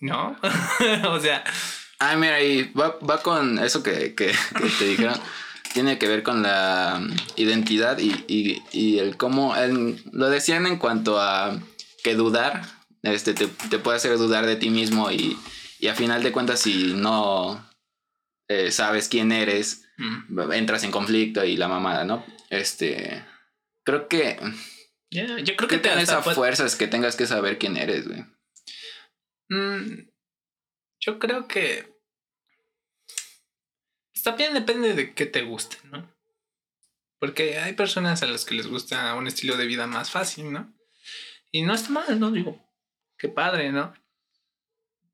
no. 0.01 0.37
o 1.09 1.21
sea. 1.21 1.45
Ah, 1.99 2.17
mira, 2.17 2.41
y 2.43 2.73
va, 2.73 2.99
va 2.99 3.23
con 3.23 3.59
eso 3.59 3.83
que, 3.83 4.15
que, 4.15 4.27
que 4.27 4.69
te 4.79 4.85
dijeron 4.87 5.21
tiene 5.75 5.99
que 5.99 6.07
ver 6.07 6.23
con 6.23 6.43
la 6.43 7.05
identidad 7.35 7.99
y, 7.99 8.63
el 8.99 9.17
cómo, 9.17 9.55
lo 10.13 10.31
decían 10.31 10.67
en 10.67 10.79
cuanto 10.79 11.21
a 11.21 11.61
que 12.05 12.15
dudar, 12.15 12.63
este, 13.03 13.35
te, 13.35 13.49
puede 13.81 13.97
hacer 13.97 14.17
dudar 14.17 14.47
de 14.47 14.57
ti 14.57 14.71
mismo 14.71 15.11
y, 15.11 15.37
a 15.91 15.95
final 15.95 16.23
de 16.23 16.33
cuentas 16.33 16.61
si 16.61 16.95
no 16.95 17.63
eh, 18.49 18.71
sabes 18.71 19.09
quién 19.09 19.33
eres, 19.33 19.85
mm. 19.99 20.53
entras 20.53 20.85
en 20.85 20.91
conflicto 20.91 21.45
y 21.45 21.59
la 21.59 21.69
mamada, 21.69 22.05
¿no? 22.05 22.25
Este, 22.49 23.23
creo 23.85 24.09
que... 24.09 24.39
yo 25.11 25.57
creo 25.57 25.69
que 25.69 25.79
te 25.79 26.01
esa 26.01 26.23
fuerza 26.23 26.67
es 26.67 26.77
que 26.77 26.87
tengas 26.87 27.17
que 27.17 27.27
saber 27.27 27.59
quién 27.59 27.77
eres, 27.77 28.09
güey. 28.09 28.25
Mm, 29.49 30.09
yo 31.01 31.19
creo 31.19 31.47
que 31.47 31.95
también 34.25 34.55
depende 34.55 34.95
de 34.95 35.15
qué 35.15 35.27
te 35.27 35.43
guste, 35.43 35.77
¿no? 35.85 36.11
Porque 37.21 37.59
hay 37.59 37.75
personas 37.75 38.23
a 38.23 38.27
las 38.27 38.45
que 38.45 38.55
les 38.55 38.67
gusta 38.67 39.15
un 39.15 39.27
estilo 39.27 39.57
de 39.57 39.67
vida 39.67 39.87
más 39.87 40.11
fácil, 40.11 40.51
¿no? 40.51 40.75
Y 41.53 41.63
no 41.63 41.75
está 41.75 41.91
mal, 41.91 42.19
¿no? 42.19 42.31
Digo, 42.31 42.61
qué 43.19 43.29
padre, 43.29 43.71
¿no? 43.71 43.95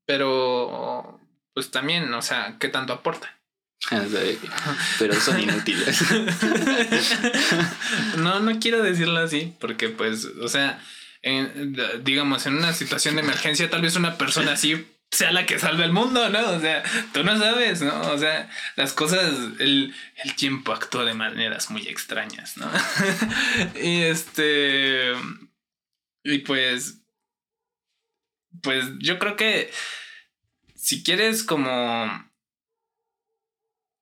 Pero, 0.05 1.19
pues 1.53 1.71
también, 1.71 2.11
o 2.13 2.21
sea, 2.21 2.57
¿qué 2.59 2.69
tanto 2.69 2.93
aporta? 2.93 3.40
Pero 4.99 5.19
son 5.19 5.39
inútiles. 5.39 6.03
no, 8.17 8.39
no 8.39 8.59
quiero 8.59 8.83
decirlo 8.83 9.19
así, 9.19 9.53
porque 9.59 9.89
pues, 9.89 10.25
o 10.25 10.47
sea, 10.47 10.79
digamos, 12.03 12.45
en 12.45 12.57
una 12.57 12.73
situación 12.73 13.15
de 13.15 13.21
emergencia, 13.21 13.69
tal 13.69 13.81
vez 13.81 13.95
una 13.95 14.17
persona 14.17 14.53
así 14.53 14.85
sea 15.11 15.33
la 15.33 15.45
que 15.45 15.59
salve 15.59 15.83
el 15.83 15.91
mundo, 15.91 16.29
¿no? 16.29 16.51
O 16.51 16.59
sea, 16.59 16.83
tú 17.13 17.23
no 17.23 17.37
sabes, 17.37 17.81
¿no? 17.81 17.99
O 18.11 18.17
sea, 18.17 18.49
las 18.77 18.93
cosas, 18.93 19.33
el, 19.59 19.93
el 20.23 20.35
tiempo 20.35 20.71
actúa 20.71 21.03
de 21.03 21.13
maneras 21.13 21.69
muy 21.69 21.85
extrañas, 21.87 22.55
¿no? 22.55 22.71
y 23.81 24.03
este, 24.03 25.11
y 26.23 26.37
pues, 26.39 26.99
pues 28.61 28.85
yo 28.99 29.19
creo 29.19 29.35
que 29.35 29.71
si 30.75 31.03
quieres 31.03 31.43
como... 31.43 32.30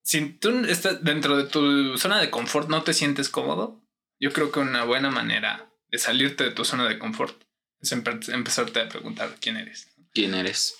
Si 0.04 0.30
tú 0.34 0.66
estás 0.66 1.04
dentro 1.04 1.38
de 1.38 1.46
tu 1.46 1.98
zona 1.98 2.20
de 2.20 2.30
confort, 2.30 2.70
no 2.70 2.84
te 2.84 2.94
sientes 2.94 3.30
cómodo, 3.30 3.82
yo 4.20 4.34
creo 4.34 4.52
que 4.52 4.60
una 4.60 4.84
buena 4.84 5.12
manera 5.12 5.72
de 5.88 5.98
salirte 5.98 6.44
de 6.44 6.52
tu 6.52 6.66
zona 6.66 6.88
de 6.88 7.00
confort 7.00 7.44
es 7.82 7.92
empezarte 7.92 8.82
a 8.82 8.90
preguntar 8.90 9.38
quién 9.40 9.58
eres. 9.58 9.90
¿Quién 10.14 10.34
eres? 10.34 10.76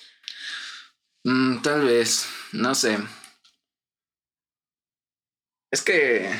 Mm, 1.24 1.62
tal 1.62 1.86
vez, 1.86 2.28
no 2.52 2.76
sé. 2.76 2.98
Es 5.72 5.82
que, 5.82 6.32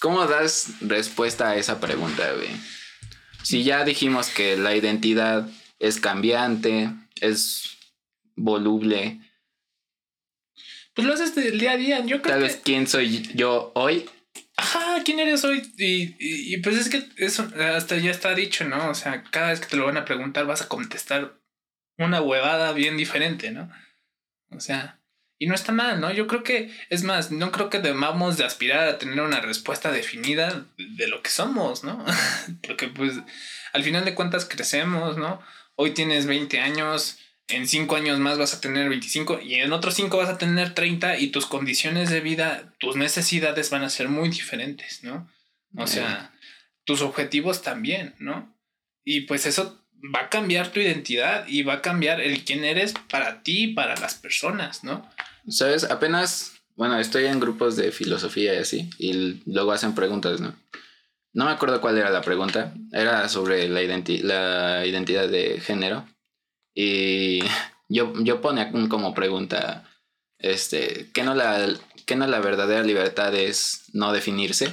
¿cómo 0.00 0.26
das 0.26 0.72
respuesta 0.80 1.50
a 1.50 1.56
esa 1.56 1.80
pregunta, 1.80 2.32
güey? 2.32 2.48
Si 3.42 3.64
ya 3.64 3.84
dijimos 3.84 4.28
que 4.28 4.56
la 4.56 4.74
identidad 4.74 5.48
es 5.78 6.00
cambiante, 6.00 6.90
es 7.20 7.76
voluble. 8.36 9.20
Pues 10.94 11.06
lo 11.06 11.14
haces 11.14 11.34
del 11.34 11.58
día 11.58 11.72
a 11.72 11.76
día. 11.76 12.00
Yo 12.04 12.22
creo 12.22 12.34
Tal 12.34 12.42
vez 12.42 12.60
quién 12.62 12.86
soy 12.86 13.28
yo 13.34 13.72
hoy. 13.74 14.08
Ajá, 14.56 15.02
¿quién 15.04 15.18
eres 15.18 15.44
hoy? 15.44 15.62
Y, 15.78 16.16
y, 16.18 16.56
pues 16.58 16.76
es 16.76 16.88
que 16.90 17.08
eso 17.16 17.48
hasta 17.74 17.96
ya 17.96 18.10
está 18.10 18.34
dicho, 18.34 18.64
¿no? 18.64 18.90
O 18.90 18.94
sea, 18.94 19.22
cada 19.30 19.50
vez 19.50 19.60
que 19.60 19.66
te 19.66 19.76
lo 19.76 19.86
van 19.86 19.96
a 19.96 20.04
preguntar 20.04 20.44
vas 20.44 20.62
a 20.62 20.68
contestar 20.68 21.40
una 21.96 22.20
huevada 22.20 22.72
bien 22.72 22.96
diferente, 22.96 23.50
¿no? 23.50 23.70
O 24.50 24.60
sea, 24.60 25.00
y 25.38 25.46
no 25.46 25.54
está 25.54 25.72
mal, 25.72 26.00
¿no? 26.00 26.12
Yo 26.12 26.26
creo 26.26 26.42
que, 26.42 26.70
es 26.90 27.02
más, 27.02 27.30
no 27.30 27.50
creo 27.50 27.70
que 27.70 27.78
debamos 27.78 28.36
de 28.36 28.44
aspirar 28.44 28.86
a 28.86 28.98
tener 28.98 29.20
una 29.22 29.40
respuesta 29.40 29.90
definida 29.90 30.66
de 30.76 31.08
lo 31.08 31.22
que 31.22 31.30
somos, 31.30 31.82
¿no? 31.82 32.04
Porque 32.66 32.88
pues 32.88 33.14
al 33.72 33.82
final 33.82 34.04
de 34.04 34.14
cuentas 34.14 34.44
crecemos, 34.44 35.16
¿no? 35.16 35.40
Hoy 35.76 35.92
tienes 35.92 36.26
20 36.26 36.60
años, 36.60 37.18
en 37.52 37.66
5 37.66 37.96
años 37.96 38.18
más 38.18 38.38
vas 38.38 38.54
a 38.54 38.60
tener 38.60 38.88
25 38.88 39.40
y 39.40 39.56
en 39.56 39.72
otros 39.72 39.94
5 39.94 40.16
vas 40.16 40.28
a 40.28 40.38
tener 40.38 40.74
30 40.74 41.18
y 41.18 41.28
tus 41.28 41.46
condiciones 41.46 42.10
de 42.10 42.20
vida, 42.20 42.72
tus 42.78 42.96
necesidades 42.96 43.70
van 43.70 43.82
a 43.82 43.90
ser 43.90 44.08
muy 44.08 44.28
diferentes, 44.28 45.02
¿no? 45.02 45.28
O 45.76 45.86
sea, 45.86 46.32
tus 46.84 47.02
objetivos 47.02 47.62
también, 47.62 48.14
¿no? 48.18 48.56
Y 49.04 49.22
pues 49.22 49.46
eso 49.46 49.84
va 50.14 50.22
a 50.22 50.28
cambiar 50.28 50.72
tu 50.72 50.80
identidad 50.80 51.46
y 51.46 51.62
va 51.62 51.74
a 51.74 51.82
cambiar 51.82 52.20
el 52.20 52.44
quién 52.44 52.64
eres 52.64 52.94
para 53.10 53.42
ti 53.42 53.64
y 53.64 53.74
para 53.74 53.96
las 53.96 54.14
personas, 54.14 54.82
¿no? 54.82 55.08
Sabes, 55.48 55.84
apenas, 55.84 56.60
bueno, 56.76 56.98
estoy 56.98 57.26
en 57.26 57.40
grupos 57.40 57.76
de 57.76 57.92
filosofía 57.92 58.54
y 58.54 58.58
así, 58.58 58.90
y 58.98 59.42
luego 59.46 59.72
hacen 59.72 59.94
preguntas, 59.94 60.40
¿no? 60.40 60.54
No 61.32 61.44
me 61.44 61.52
acuerdo 61.52 61.80
cuál 61.80 61.96
era 61.96 62.10
la 62.10 62.22
pregunta, 62.22 62.74
era 62.92 63.28
sobre 63.28 63.68
la, 63.68 63.80
la 63.82 64.86
identidad 64.86 65.28
de 65.28 65.60
género. 65.60 66.04
Y 66.74 67.40
yo, 67.88 68.12
yo 68.22 68.40
pone 68.40 68.70
como 68.88 69.14
pregunta, 69.14 69.88
este, 70.38 71.10
¿qué 71.12 71.22
no, 71.22 71.34
la, 71.34 71.68
¿qué 72.06 72.16
no 72.16 72.26
la 72.26 72.40
verdadera 72.40 72.82
libertad 72.82 73.34
es 73.34 73.84
no 73.92 74.12
definirse? 74.12 74.72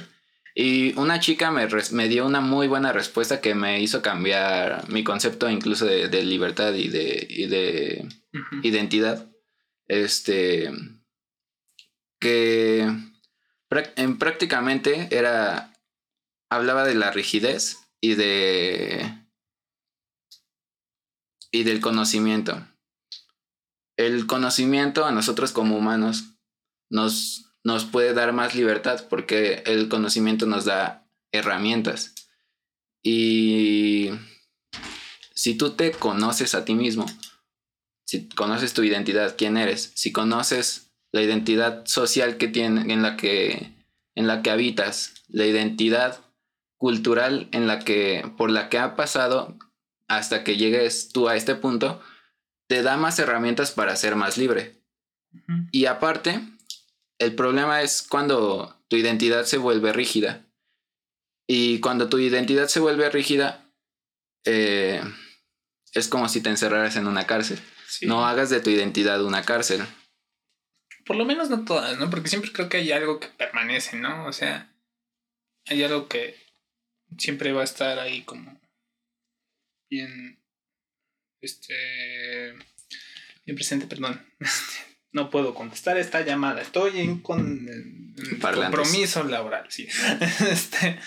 Y 0.54 0.98
una 0.98 1.20
chica 1.20 1.52
me, 1.52 1.68
me, 1.92 2.08
dio 2.08 2.26
una 2.26 2.40
muy 2.40 2.66
buena 2.66 2.92
respuesta 2.92 3.40
que 3.40 3.54
me 3.54 3.80
hizo 3.80 4.02
cambiar 4.02 4.88
mi 4.88 5.04
concepto 5.04 5.48
incluso 5.48 5.86
de, 5.86 6.08
de 6.08 6.24
libertad 6.24 6.74
y 6.74 6.88
de, 6.88 7.26
y 7.30 7.46
de 7.46 8.08
identidad. 8.64 9.28
Este. 9.86 10.70
Que 12.20 12.90
en, 13.96 14.18
prácticamente 14.18 15.08
era. 15.10 15.72
Hablaba 16.50 16.84
de 16.84 16.94
la 16.94 17.10
rigidez 17.10 17.76
y 18.00 18.14
de. 18.14 19.27
Y 21.50 21.64
del 21.64 21.80
conocimiento. 21.80 22.66
El 23.96 24.26
conocimiento 24.26 25.04
a 25.04 25.12
nosotros 25.12 25.52
como 25.52 25.76
humanos 25.76 26.34
nos 26.90 27.48
nos 27.68 27.84
puede 27.84 28.14
dar 28.14 28.32
más 28.32 28.54
libertad 28.54 29.04
porque 29.10 29.62
el 29.66 29.88
conocimiento 29.88 30.46
nos 30.46 30.64
da 30.64 31.06
herramientas. 31.32 32.14
Y 33.02 34.10
si 35.34 35.54
tú 35.54 35.72
te 35.72 35.92
conoces 35.92 36.54
a 36.54 36.64
ti 36.64 36.74
mismo, 36.74 37.04
si 38.06 38.28
conoces 38.30 38.72
tu 38.72 38.82
identidad, 38.82 39.34
quién 39.36 39.56
eres, 39.56 39.92
si 39.94 40.12
conoces 40.12 40.92
la 41.12 41.22
identidad 41.22 41.84
social 41.86 42.38
que 42.38 42.48
tiene, 42.48 42.92
en 42.92 43.02
la 43.02 43.16
que, 43.16 43.74
en 44.14 44.26
la 44.26 44.42
que 44.42 44.50
habitas, 44.50 45.14
la 45.28 45.44
identidad 45.44 46.18
cultural 46.78 47.48
en 47.52 47.66
la 47.66 47.80
que, 47.80 48.30
por 48.36 48.50
la 48.50 48.68
que 48.68 48.78
ha 48.78 48.96
pasado 48.96 49.58
hasta 50.08 50.42
que 50.42 50.56
llegues 50.56 51.10
tú 51.10 51.28
a 51.28 51.36
este 51.36 51.54
punto, 51.54 52.02
te 52.68 52.82
da 52.82 52.96
más 52.96 53.18
herramientas 53.18 53.70
para 53.70 53.96
ser 53.96 54.16
más 54.16 54.36
libre. 54.36 54.82
Y 55.70 55.86
aparte, 55.86 56.40
el 57.18 57.34
problema 57.34 57.82
es 57.82 58.02
cuando 58.02 58.82
tu 58.88 58.96
identidad 58.96 59.44
se 59.44 59.58
vuelve 59.58 59.92
rígida. 59.92 60.46
Y 61.46 61.80
cuando 61.80 62.08
tu 62.08 62.18
identidad 62.18 62.68
se 62.68 62.80
vuelve 62.80 63.08
rígida, 63.10 63.70
eh, 64.44 65.02
es 65.92 66.08
como 66.08 66.28
si 66.28 66.42
te 66.42 66.50
encerraras 66.50 66.96
en 66.96 67.06
una 67.06 67.26
cárcel. 67.26 67.58
No 68.02 68.26
hagas 68.26 68.50
de 68.50 68.60
tu 68.60 68.70
identidad 68.70 69.22
una 69.24 69.42
cárcel. 69.42 69.82
Por 71.06 71.16
lo 71.16 71.24
menos 71.24 71.48
no 71.48 71.64
todas, 71.64 71.98
¿no? 71.98 72.10
Porque 72.10 72.28
siempre 72.28 72.52
creo 72.52 72.68
que 72.68 72.78
hay 72.78 72.92
algo 72.92 73.18
que 73.18 73.28
permanece, 73.28 73.96
¿no? 73.96 74.26
O 74.26 74.32
sea, 74.32 74.74
hay 75.66 75.82
algo 75.82 76.06
que 76.08 76.36
siempre 77.16 77.52
va 77.52 77.62
a 77.62 77.64
estar 77.64 77.98
ahí 77.98 78.22
como 78.22 78.57
bien, 79.88 80.40
este, 81.40 82.54
bien 83.44 83.56
presente, 83.56 83.86
perdón. 83.86 84.24
No 85.10 85.30
puedo 85.30 85.54
contestar 85.54 85.96
esta 85.96 86.20
llamada. 86.20 86.60
Estoy 86.60 87.00
en, 87.00 87.20
con, 87.20 87.66
compromiso 88.42 89.24
laboral, 89.24 89.64
sí. 89.70 89.88
este, 90.50 91.00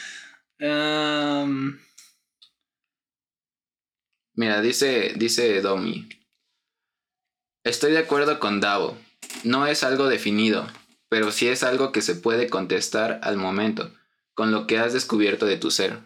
Mira, 4.34 4.62
dice, 4.62 5.14
dice 5.18 5.62
Domi. 5.62 6.10
Estoy 7.64 7.92
de 7.92 8.00
acuerdo 8.00 8.40
con 8.40 8.60
Davo. 8.60 8.98
No 9.44 9.68
es 9.68 9.84
algo 9.84 10.08
definido, 10.08 10.68
pero 11.10 11.32
sí 11.32 11.48
es 11.48 11.64
algo 11.64 11.92
que 11.92 12.02
se 12.02 12.16
puede 12.16 12.50
contestar 12.50 13.20
al 13.24 13.38
momento, 13.38 13.94
con 14.34 14.52
lo 14.52 14.66
que 14.66 14.80
has 14.80 14.94
descubierto 14.94 15.46
de 15.46 15.58
tu 15.58 15.70
ser. 15.70 16.00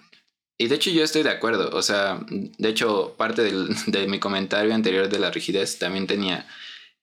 Y 0.58 0.68
de 0.68 0.76
hecho 0.76 0.90
yo 0.90 1.04
estoy 1.04 1.24
de 1.24 1.32
acuerdo, 1.32 1.70
o 1.74 1.82
sea, 1.82 2.20
de 2.30 2.70
hecho 2.70 3.16
parte 3.18 3.44
de 3.88 4.08
mi 4.08 4.20
comentario 4.20 4.74
anterior 4.74 5.10
de 5.10 5.20
la 5.20 5.32
rigidez 5.32 5.80
también 5.80 6.08
tenía 6.08 6.46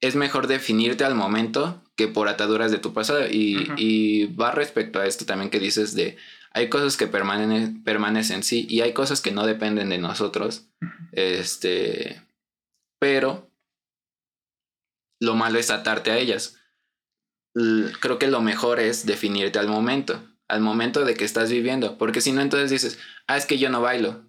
es 0.03 0.17
mejor 0.17 0.49
definirte 0.49 1.05
al 1.05 1.15
momento 1.15 1.81
que 1.97 2.09
por 2.09 2.29
ataduras 2.29 2.71
de 2.73 2.79
tu 2.79 2.93
pasado. 2.93 3.25
Y, 3.31 4.27
va 4.35 4.51
respecto 4.51 5.01
a 5.01 5.07
esto 5.07 5.25
también 5.25 5.49
que 5.49 5.61
dices 5.61 5.95
de 5.95 6.19
hay 6.55 6.69
cosas 6.69 6.99
que 6.99 7.07
permanecen, 7.07 7.83
permanecen, 7.83 8.43
sí, 8.43 8.67
y 8.69 8.83
hay 8.83 8.93
cosas 8.93 9.23
que 9.23 9.31
no 9.31 9.47
dependen 9.47 9.89
de 9.89 9.99
nosotros. 9.99 10.67
Este, 11.13 12.21
pero 12.99 13.49
lo 15.21 15.35
malo 15.35 15.59
es 15.59 15.71
atarte 15.71 16.11
a 16.11 16.19
ellas. 16.19 16.59
creo 17.55 18.19
que 18.19 18.27
lo 18.27 18.43
mejor 18.43 18.81
es 18.81 19.07
definirte 19.07 19.61
al 19.61 19.69
momento, 19.69 20.21
al 20.53 20.61
momento 20.61 21.07
de 21.07 21.15
que 21.15 21.25
estás 21.25 21.51
viviendo, 21.51 21.97
porque 21.97 22.21
si 22.21 22.31
no 22.31 22.43
entonces 22.43 22.71
dices, 22.71 22.99
ah, 23.27 23.39
es 23.39 23.47
que 23.47 23.57
yo 23.57 23.71
no 23.71 23.81
bailo. 23.81 24.23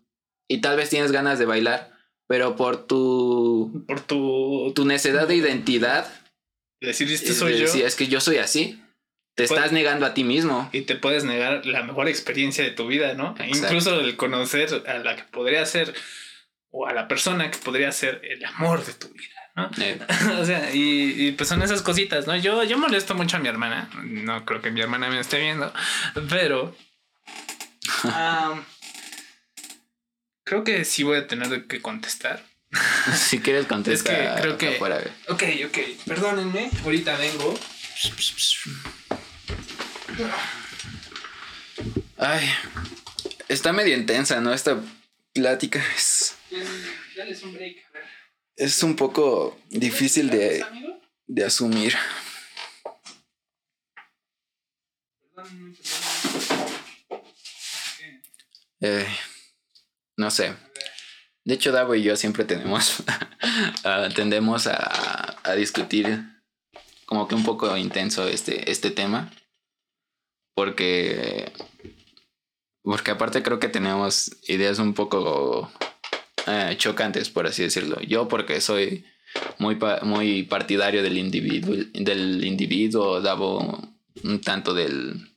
Y 0.47 0.59
tal 0.59 0.78
vez 0.78 0.89
tienes 0.89 1.11
ganas 1.11 1.38
de 1.38 1.45
bailar, 1.45 1.91
pero 2.28 2.55
por 2.55 2.88
tu. 2.88 3.84
Por 3.86 3.99
tu. 3.99 4.71
Tu 4.74 4.86
necedad 4.86 5.28
de 5.28 5.36
identidad. 5.36 6.07
Decir, 6.80 7.11
esto 7.11 7.34
soy 7.34 7.57
yo. 7.57 7.65
es 7.65 7.95
que 7.95 8.07
yo 8.07 8.21
soy 8.21 8.38
así. 8.38 8.82
Te 9.36 9.43
estás 9.43 9.74
negando 9.74 10.05
a 10.05 10.13
ti 10.13 10.24
mismo. 10.24 10.69
Y 10.71 10.82
te 10.82 10.95
puedes 10.95 11.26
negar 11.26 11.65
la 11.65 11.84
mejor 11.84 12.07
experiencia 12.07 12.63
de 12.63 12.71
tu 12.71 12.88
vida, 12.88 13.15
¿no? 13.15 13.36
Incluso 13.45 13.99
el 13.99 14.15
conocer 14.15 14.84
a 14.88 14.99
la 14.99 15.17
que 15.17 15.24
podría 15.24 15.65
ser, 15.65 15.93
o 16.69 16.88
a 16.88 16.93
la 16.93 17.09
persona 17.09 17.51
que 17.51 17.57
podría 17.57 17.91
ser 17.91 18.21
el 18.24 18.45
amor 18.45 18.86
de 18.86 18.93
tu 18.93 19.09
vida, 19.09 19.42
¿no? 19.55 19.69
Eh, 19.77 19.99
o 20.39 20.45
sea, 20.45 20.73
y, 20.73 21.27
y, 21.27 21.31
pues 21.33 21.49
son 21.49 21.61
esas 21.61 21.81
cositas, 21.81 22.27
¿no? 22.27 22.35
Yo, 22.35 22.63
yo 22.63 22.77
molesto 22.77 23.15
mucho 23.15 23.37
a 23.37 23.39
mi 23.39 23.47
hermana. 23.47 23.89
No 24.03 24.45
creo 24.45 24.61
que 24.61 24.71
mi 24.71 24.81
hermana 24.81 25.09
me 25.09 25.19
esté 25.19 25.39
viendo, 25.39 25.73
pero. 26.29 26.75
um, 28.03 28.63
creo 30.43 30.63
que 30.63 30.85
sí 30.85 31.03
voy 31.03 31.17
a 31.17 31.27
tener 31.27 31.67
que 31.67 31.81
contestar. 31.81 32.43
si 33.15 33.39
quieres 33.39 33.67
contestar. 33.67 34.19
Es 34.19 34.35
que 34.35 34.41
creo 34.41 34.57
que. 34.57 34.75
Afuera. 34.75 35.01
Ok, 35.27 35.43
ok. 35.67 35.77
Perdónenme. 36.05 36.69
Ahorita 36.83 37.15
vengo. 37.17 37.57
Ay, 42.17 42.49
está 43.47 43.73
medio 43.73 43.95
intensa, 43.95 44.41
¿no? 44.41 44.53
Esta 44.53 44.77
plática 45.33 45.83
es, 45.95 46.35
Dale 47.15 47.37
un 47.43 47.53
break. 47.53 47.82
Es 48.55 48.83
un 48.83 48.95
poco 48.95 49.57
difícil 49.69 50.29
de, 50.29 50.63
de 51.27 51.45
asumir. 51.45 51.95
Eh, 58.79 59.07
no 60.17 60.29
sé. 60.29 60.55
De 61.45 61.55
hecho, 61.55 61.71
Davo 61.71 61.95
y 61.95 62.03
yo 62.03 62.15
siempre 62.15 62.45
tenemos, 62.45 63.03
ah, 63.83 64.09
tendemos 64.15 64.67
a, 64.67 65.39
a 65.43 65.55
discutir 65.55 66.23
como 67.05 67.27
que 67.27 67.35
un 67.35 67.43
poco 67.43 67.75
intenso 67.77 68.27
este, 68.27 68.71
este 68.71 68.91
tema. 68.91 69.31
Porque, 70.55 71.51
porque 72.83 73.11
aparte 73.11 73.41
creo 73.41 73.59
que 73.59 73.69
tenemos 73.69 74.31
ideas 74.47 74.77
un 74.79 74.93
poco 74.93 75.71
eh, 76.47 76.75
chocantes, 76.77 77.29
por 77.29 77.47
así 77.47 77.63
decirlo. 77.63 77.99
Yo 78.01 78.27
porque 78.27 78.61
soy 78.61 79.05
muy, 79.57 79.77
muy 80.03 80.43
partidario 80.43 81.03
del 81.03 81.17
individuo, 81.17 81.75
del 81.93 82.43
individuo, 82.43 83.21
Davo 83.21 83.93
un 84.23 84.41
tanto 84.41 84.73
del, 84.73 85.31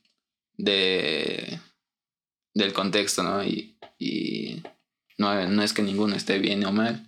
de, 0.55 1.59
del 2.53 2.73
contexto, 2.73 3.23
¿no? 3.23 3.43
Y, 3.43 3.77
y 3.97 4.63
no, 5.17 5.47
no 5.47 5.63
es 5.63 5.73
que 5.73 5.81
ninguno 5.81 6.15
esté 6.15 6.39
bien 6.39 6.65
o 6.65 6.71
mal. 6.71 7.07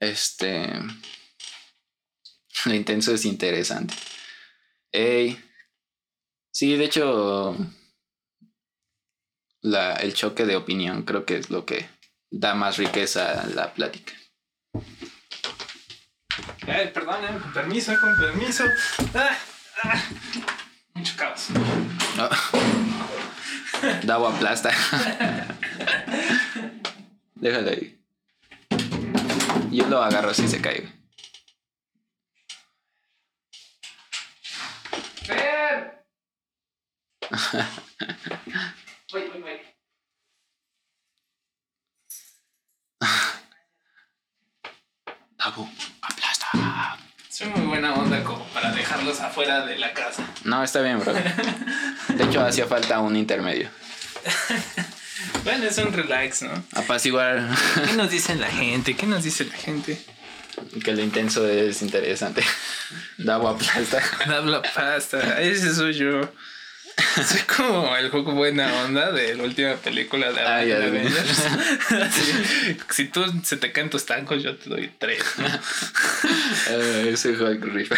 Este. 0.00 0.72
Lo 2.64 2.74
intenso 2.74 3.14
es 3.14 3.24
interesante. 3.24 3.94
Ey. 4.92 5.38
Sí, 6.50 6.76
de 6.76 6.84
hecho. 6.84 7.56
La, 9.60 9.94
el 9.94 10.12
choque 10.14 10.44
de 10.44 10.56
opinión 10.56 11.04
creo 11.04 11.24
que 11.24 11.36
es 11.36 11.50
lo 11.50 11.64
que 11.64 11.86
da 12.32 12.54
más 12.54 12.78
riqueza 12.78 13.42
a 13.42 13.46
la 13.46 13.72
plática. 13.72 14.14
Eh, 16.66 16.90
perdón, 16.92 17.24
eh, 17.24 17.38
con 17.40 17.52
permiso, 17.52 17.92
con 18.00 18.16
permiso. 18.16 18.64
Ah, 19.14 19.36
ah. 19.84 20.02
Mucho 20.94 21.14
caos. 21.16 21.48
Davo 24.02 24.28
aplasta. 24.28 24.70
Déjalo 27.34 27.70
ahí. 27.70 27.98
Yo 29.70 29.86
lo 29.88 30.02
agarro 30.02 30.32
si 30.32 30.48
se 30.48 30.60
cae. 30.60 30.88
Fer. 35.24 36.04
Voy, 39.12 39.28
voy, 39.28 39.40
voy. 39.42 39.71
Davo, 45.38 45.68
aplasta. 46.02 46.46
Soy 47.28 47.48
muy 47.48 47.66
buena 47.66 47.94
onda 47.94 48.22
como 48.22 48.44
para 48.48 48.72
dejarlos 48.72 49.20
afuera 49.20 49.66
de 49.66 49.78
la 49.78 49.92
casa. 49.92 50.24
No, 50.44 50.62
está 50.62 50.80
bien, 50.82 51.00
bro. 51.00 51.12
De 51.12 52.24
hecho, 52.24 52.44
hacía 52.44 52.66
falta 52.66 53.00
un 53.00 53.16
intermedio. 53.16 53.68
Bueno, 55.44 55.64
es 55.64 55.78
un 55.78 55.92
relax, 55.92 56.42
¿no? 56.42 56.52
Apaciguar 56.74 57.48
¿Qué 57.84 57.94
nos 57.94 58.10
dice 58.12 58.36
la 58.36 58.46
gente? 58.46 58.94
¿Qué 58.94 59.06
nos 59.06 59.24
dice 59.24 59.44
la 59.44 59.56
gente? 59.56 60.00
que 60.84 60.92
lo 60.92 61.02
intenso 61.02 61.48
es 61.48 61.82
interesante. 61.82 62.42
Davo 63.18 63.48
aplasta. 63.48 64.00
Habla 64.26 64.62
pasta, 64.62 65.40
ese 65.40 65.74
soy 65.74 65.94
yo. 65.94 66.20
Soy 67.26 67.40
como 67.56 67.96
el 67.96 68.10
juego 68.10 68.32
buena 68.32 68.82
onda 68.84 69.12
de 69.12 69.34
la 69.34 69.44
última 69.44 69.74
película 69.76 70.32
de 70.32 70.40
Ah, 70.40 70.64
ya, 70.64 70.76
Avengers. 70.76 71.42
Sí. 72.12 72.76
Si 72.90 73.04
tú 73.06 73.24
se 73.44 73.56
te 73.56 73.72
caen 73.72 73.90
tus 73.90 74.04
tacos, 74.06 74.42
yo 74.42 74.56
te 74.56 74.68
doy 74.70 74.90
tres. 74.98 75.22
¿no? 75.38 75.46
Eh, 76.70 77.10
ese 77.12 77.30
Hulk 77.30 77.64
rifa. 77.64 77.96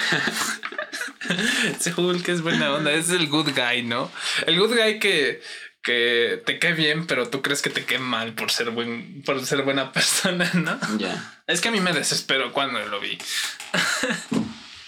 Ese 1.78 1.92
Hulk 1.95 2.28
es 2.28 2.42
buena 2.42 2.72
onda, 2.72 2.92
es 2.92 3.11
el 3.11 3.28
good 3.28 3.51
guy, 3.55 3.82
¿no? 3.82 4.11
El 4.47 4.59
good 4.59 4.76
guy 4.76 4.99
que, 4.99 5.42
que 5.82 6.42
te 6.45 6.59
cae 6.59 6.74
bien, 6.74 7.07
pero 7.07 7.28
tú 7.28 7.42
crees 7.42 7.62
que 7.62 7.70
te 7.70 7.84
cae 7.84 7.99
mal 7.99 8.32
por 8.34 8.51
ser 8.51 8.70
buen, 8.70 9.22
por 9.22 9.45
ser 9.45 9.62
buena 9.62 9.92
persona, 9.92 10.51
¿no? 10.55 10.78
Ya. 10.99 11.34
Es 11.47 11.61
que 11.61 11.68
a 11.68 11.72
mí 11.72 11.80
me 11.80 11.92
desesperó 11.92 12.53
cuando 12.53 12.78
lo 12.86 13.01
vi. 13.01 13.18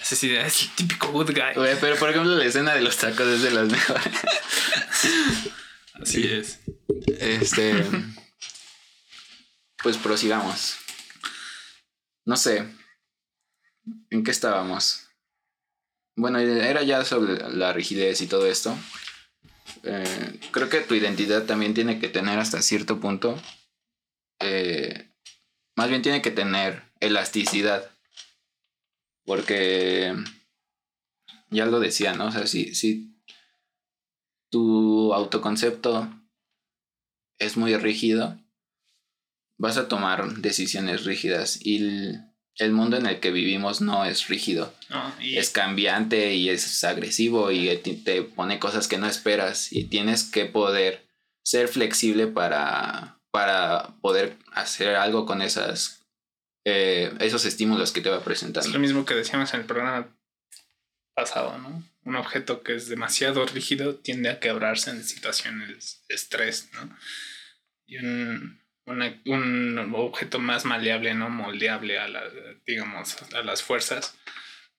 Es 0.08 0.22
es 0.22 0.62
el 0.62 0.74
típico 0.76 1.10
good 1.10 1.32
guy. 1.32 1.54
Güey, 1.56 1.76
pero 1.80 1.96
por 1.96 2.10
ejemplo, 2.10 2.32
la 2.36 2.44
escena 2.44 2.74
de 2.74 2.80
los 2.80 2.96
tacos 2.96 3.26
es 3.26 3.42
de 3.42 3.50
las 3.50 3.68
mejores. 3.68 4.04
Así 5.94 6.24
es. 6.28 6.60
Este. 7.18 7.84
Pues 9.82 9.96
prosigamos. 9.96 10.76
No 12.24 12.36
sé. 12.36 12.68
¿En 14.10 14.22
qué 14.22 14.30
estábamos? 14.30 15.08
Bueno, 16.14 16.38
era 16.38 16.82
ya 16.82 17.04
sobre 17.04 17.50
la 17.50 17.72
rigidez 17.72 18.20
y 18.20 18.28
todo 18.28 18.46
esto. 18.46 18.78
Eh, 19.82 20.38
creo 20.52 20.68
que 20.68 20.82
tu 20.82 20.94
identidad 20.94 21.46
también 21.46 21.74
tiene 21.74 21.98
que 21.98 22.08
tener 22.08 22.38
hasta 22.38 22.62
cierto 22.62 23.00
punto. 23.00 23.40
eh, 24.40 25.10
más 25.76 25.88
bien 25.88 26.02
tiene 26.02 26.22
que 26.22 26.30
tener 26.30 26.84
elasticidad. 27.00 27.90
Porque. 29.26 30.14
Ya 31.50 31.66
lo 31.66 31.78
decía, 31.78 32.14
¿no? 32.14 32.26
O 32.26 32.32
sea, 32.32 32.46
si, 32.46 32.74
si 32.74 33.14
tu 34.50 35.12
autoconcepto 35.12 36.08
es 37.38 37.56
muy 37.56 37.76
rígido, 37.76 38.38
vas 39.58 39.76
a 39.76 39.88
tomar 39.88 40.36
decisiones 40.36 41.04
rígidas 41.04 41.58
y 41.60 41.76
el, 41.76 42.24
el 42.56 42.72
mundo 42.72 42.96
en 42.96 43.06
el 43.06 43.20
que 43.20 43.30
vivimos 43.30 43.80
no 43.80 44.04
es 44.04 44.28
rígido, 44.28 44.72
No, 44.88 45.14
y 45.20 45.36
es 45.36 45.50
cambiante 45.50 46.34
y 46.34 46.48
es 46.48 46.82
agresivo 46.84 47.50
y 47.50 47.76
te, 47.78 47.94
te 47.94 48.22
pone 48.22 48.58
cosas 48.58 48.88
que 48.88 48.98
no 48.98 49.06
esperas 49.06 49.72
y 49.72 49.84
tienes 49.84 50.24
que 50.24 50.46
poder 50.46 51.06
ser 51.44 51.68
flexible 51.68 52.26
para, 52.26 53.20
para 53.30 53.94
poder 54.00 54.36
hacer 54.52 54.96
algo 54.96 55.26
con 55.26 55.42
esas 55.42 55.95
eh, 56.68 57.12
esos 57.20 57.44
estímulos 57.44 57.92
que 57.92 58.00
te 58.00 58.10
va 58.10 58.16
es 58.18 58.22
presentando. 58.24 58.68
lo 58.70 58.78
mismo 58.80 59.04
que 59.04 59.14
decíamos 59.14 59.54
en 59.54 59.60
el 59.60 59.66
programa 59.66 60.08
pasado, 61.14 61.56
¿no? 61.58 61.82
Un 62.04 62.16
objeto 62.16 62.62
que 62.62 62.74
es 62.74 62.88
demasiado 62.88 63.46
rígido 63.46 63.94
tiende 63.96 64.28
a 64.28 64.40
quebrarse 64.40 64.90
en 64.90 65.02
situaciones 65.04 66.02
de 66.08 66.14
estrés, 66.14 66.68
¿no? 66.74 66.96
Y 67.86 67.98
un, 67.98 68.60
una- 68.84 69.20
un 69.26 69.92
objeto 69.94 70.38
más 70.40 70.64
maleable, 70.64 71.14
¿no? 71.14 71.30
Moldeable 71.30 71.98
a 71.98 72.08
la, 72.08 72.22
digamos, 72.66 73.16
a 73.32 73.42
las 73.42 73.62
fuerzas, 73.62 74.16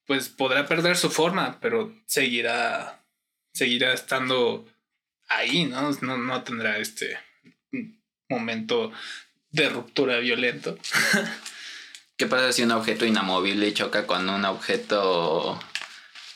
pues 0.06 0.28
podrá 0.28 0.66
perder 0.66 0.96
su 0.96 1.10
forma, 1.10 1.58
pero 1.60 1.94
seguirá, 2.06 3.02
seguirá 3.54 3.92
estando 3.94 4.66
ahí, 5.28 5.64
¿no? 5.64 5.90
No, 6.02 6.16
no 6.18 6.42
tendrá 6.44 6.78
este 6.78 7.18
momento 8.28 8.92
de 9.50 9.68
ruptura 9.70 10.18
violento. 10.18 10.78
¿Qué 12.18 12.26
pasa 12.26 12.52
si 12.52 12.64
un 12.64 12.72
objeto 12.72 13.06
inamovible 13.06 13.72
choca 13.72 14.06
con 14.06 14.28
un 14.28 14.44
objeto 14.44 15.58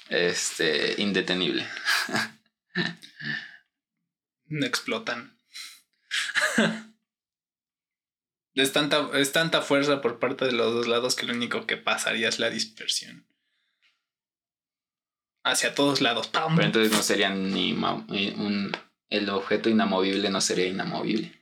este 0.08 0.94
indetenible? 1.02 1.66
explotan. 4.48 5.36
es, 8.54 8.72
tanta, 8.72 9.10
es 9.14 9.32
tanta 9.32 9.60
fuerza 9.60 10.00
por 10.00 10.20
parte 10.20 10.44
de 10.44 10.52
los 10.52 10.72
dos 10.72 10.86
lados 10.86 11.16
que 11.16 11.26
lo 11.26 11.34
único 11.34 11.66
que 11.66 11.76
pasaría 11.76 12.28
es 12.28 12.38
la 12.38 12.48
dispersión. 12.48 13.26
Hacia 15.42 15.74
todos 15.74 16.00
lados. 16.00 16.28
¡Pam! 16.28 16.54
Pero 16.54 16.66
entonces 16.66 16.92
no 16.92 17.02
sería 17.02 17.30
ni 17.30 17.72
un 17.72 18.72
el 19.12 19.28
objeto 19.28 19.68
inamovible 19.68 20.30
no 20.30 20.40
sería 20.40 20.66
inamovible. 20.66 21.41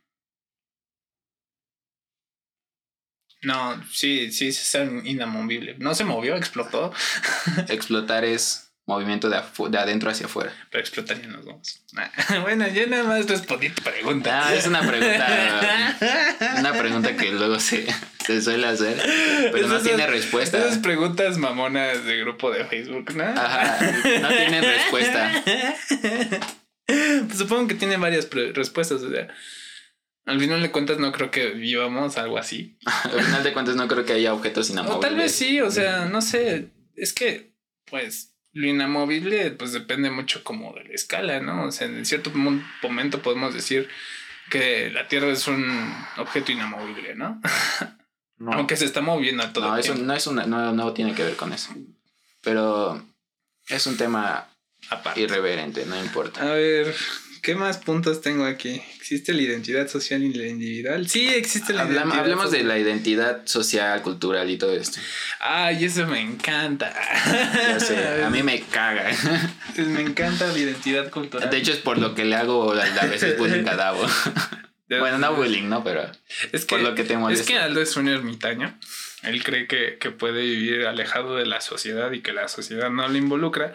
No, 3.43 3.83
sí, 3.91 4.33
sí, 4.33 4.49
es 4.49 4.75
inamovible. 5.05 5.77
No 5.79 5.95
se 5.95 6.05
movió, 6.05 6.37
explotó, 6.37 6.93
Explotar 7.69 8.25
es 8.25 8.71
movimiento 8.87 9.31
de, 9.31 9.41
de 9.71 9.79
adentro 9.79 10.11
hacia 10.11 10.27
afuera. 10.27 10.53
pero 10.71 10.81
explotarían 10.81 11.33
los 11.33 11.45
dos. 11.45 11.85
bueno, 12.43 12.67
yo 12.69 12.87
nada 12.89 13.05
más 13.05 13.27
respondí 13.27 13.71
tu 13.71 13.83
pregunta. 13.83 14.49
Ah, 14.49 14.55
es 14.55 14.67
una 14.67 14.81
pregunta 14.81 15.97
una 16.59 16.73
pregunta 16.73 17.17
que 17.17 17.31
luego 17.31 17.61
se, 17.61 17.87
Se 18.27 18.43
suele 18.43 18.67
hacer, 18.67 19.01
pero 19.53 19.69
no 19.69 19.81
tiene 19.81 20.07
respuesta. 20.07 20.59
Esas 20.59 20.79
preguntas 20.79 21.39
mamonas 21.39 22.05
de 22.05 22.19
grupo 22.19 22.51
de 22.51 22.65
Facebook, 22.65 23.15
¿no? 23.15 23.25
Ajá, 23.25 23.79
no 24.21 24.29
tienen 24.29 24.65
respuesta. 24.65 25.45
Pues 26.87 27.39
supongo 27.39 27.69
que 27.69 27.75
tiene 27.75 27.97
varias 27.97 28.29
respuestas, 28.31 29.03
o 29.03 29.11
sea. 29.11 29.29
Al 30.31 30.41
final 30.41 30.63
de 30.63 30.71
cuentas 30.71 30.99
no 30.99 31.13
creo 31.13 31.31
que 31.31 31.51
vivamos 31.51 32.17
algo 32.17 32.39
así. 32.39 32.79
Al 33.05 33.23
final 33.23 33.43
de 33.43 33.53
cuentas 33.53 33.77
no 33.77 33.89
creo 33.89 34.05
que 34.05 34.13
haya 34.15 34.33
objetos 34.33 34.71
inamovibles. 34.71 34.99
O 34.99 35.01
tal 35.01 35.17
vez 35.17 35.33
sí, 35.33 35.61
o 35.61 35.71
sea, 35.71 36.07
no 36.07 36.23
sé. 36.23 36.69
Es 36.97 37.13
que, 37.13 37.53
pues, 37.87 38.35
lo 38.53 38.67
inamovible, 38.67 39.51
pues 39.53 39.73
depende 39.73 40.11
mucho 40.11 40.43
como 40.45 40.73
de 40.75 40.85
la 40.85 40.95
escala, 40.95 41.41
¿no? 41.41 41.67
O 41.67 41.73
sea, 41.73 41.87
en 41.87 42.05
cierto 42.07 42.31
mo- 42.35 42.63
momento 42.83 43.23
podemos 43.23 43.55
decir 43.55 43.89
que 44.51 44.91
la 44.91 45.07
Tierra 45.09 45.29
es 45.31 45.47
un 45.49 45.65
objeto 46.17 46.53
inamovible, 46.53 47.15
¿no? 47.15 47.41
No, 48.39 48.53
Aunque 48.55 48.75
se 48.77 48.87
está 48.87 49.03
moviendo 49.03 49.43
a 49.43 49.53
todo 49.53 49.69
no, 49.69 49.75
el 49.75 49.81
eso 49.81 49.95
no, 49.95 50.15
es 50.15 50.27
una, 50.27 50.47
no, 50.47 50.73
no 50.73 50.95
tiene 50.95 51.15
que 51.15 51.23
ver 51.23 51.37
con 51.37 51.53
eso. 51.53 51.75
Pero 52.41 53.07
es 53.69 53.87
un 53.87 53.99
tema 53.99 54.49
Aparte. 54.89 55.21
irreverente, 55.21 55.85
no 55.85 55.95
importa. 56.03 56.41
A 56.41 56.55
ver, 56.55 56.95
¿qué 57.43 57.55
más 57.55 57.79
puntos 57.79 58.21
tengo 58.21 58.45
aquí? 58.45 58.83
¿Existe 58.97 59.33
la 59.33 59.43
identidad 59.43 59.89
social 59.89 60.23
y 60.23 60.33
la 60.33 60.47
individual? 60.47 61.09
Sí, 61.09 61.29
existe 61.29 61.73
la 61.73 61.85
identidad 61.85 62.19
hablemos 62.19 62.51
de 62.51 62.63
la 62.65 62.79
identidad 62.79 63.43
social, 63.47 64.03
cultural 64.03 64.49
y 64.51 64.57
todo 64.57 64.73
esto. 64.75 65.01
Ay, 65.41 65.85
eso 65.85 66.07
me 66.07 66.21
encanta. 66.21 66.95
Ya 67.55 67.81
sé, 67.81 68.23
a 68.23 68.31
mí 68.31 68.43
me 68.43 68.61
caga. 68.61 69.11
Pues 69.75 69.87
me 69.87 70.03
encanta 70.03 70.47
la 70.47 70.59
identidad 70.59 71.11
cultural. 71.11 71.51
De 71.51 71.57
hecho, 71.57 71.73
es 71.73 71.79
por 71.79 71.99
lo 71.99 72.15
que 72.15 72.25
le 72.25 72.37
hago 72.37 72.73
a 72.73 73.07
veces 73.07 73.39
bullying 73.39 73.67
a 73.67 73.77
Davo. 73.77 74.07
Bueno, 74.99 75.19
no 75.19 75.37
bullying, 75.37 75.69
¿no? 75.69 75.85
Pero 75.85 76.11
es 76.51 76.65
que, 76.65 76.75
por 76.75 76.81
lo 76.81 76.97
que 76.97 77.05
te 77.05 77.13
es 77.13 77.19
molesta. 77.21 77.47
que 77.47 77.57
Aldo 77.57 77.81
es 77.81 77.97
un 77.97 78.09
ermitaño. 78.09 78.77
Él 79.23 79.45
cree 79.45 79.67
que, 79.67 79.99
que 79.99 80.11
puede 80.11 80.43
vivir 80.43 80.87
alejado 80.87 81.37
de 81.37 81.47
la 81.47 81.61
sociedad 81.61 82.11
y 82.13 82.21
que 82.21 82.33
la 82.33 82.49
sociedad 82.49 82.91
no 82.91 83.07
lo 83.09 83.17
involucra. 83.17 83.75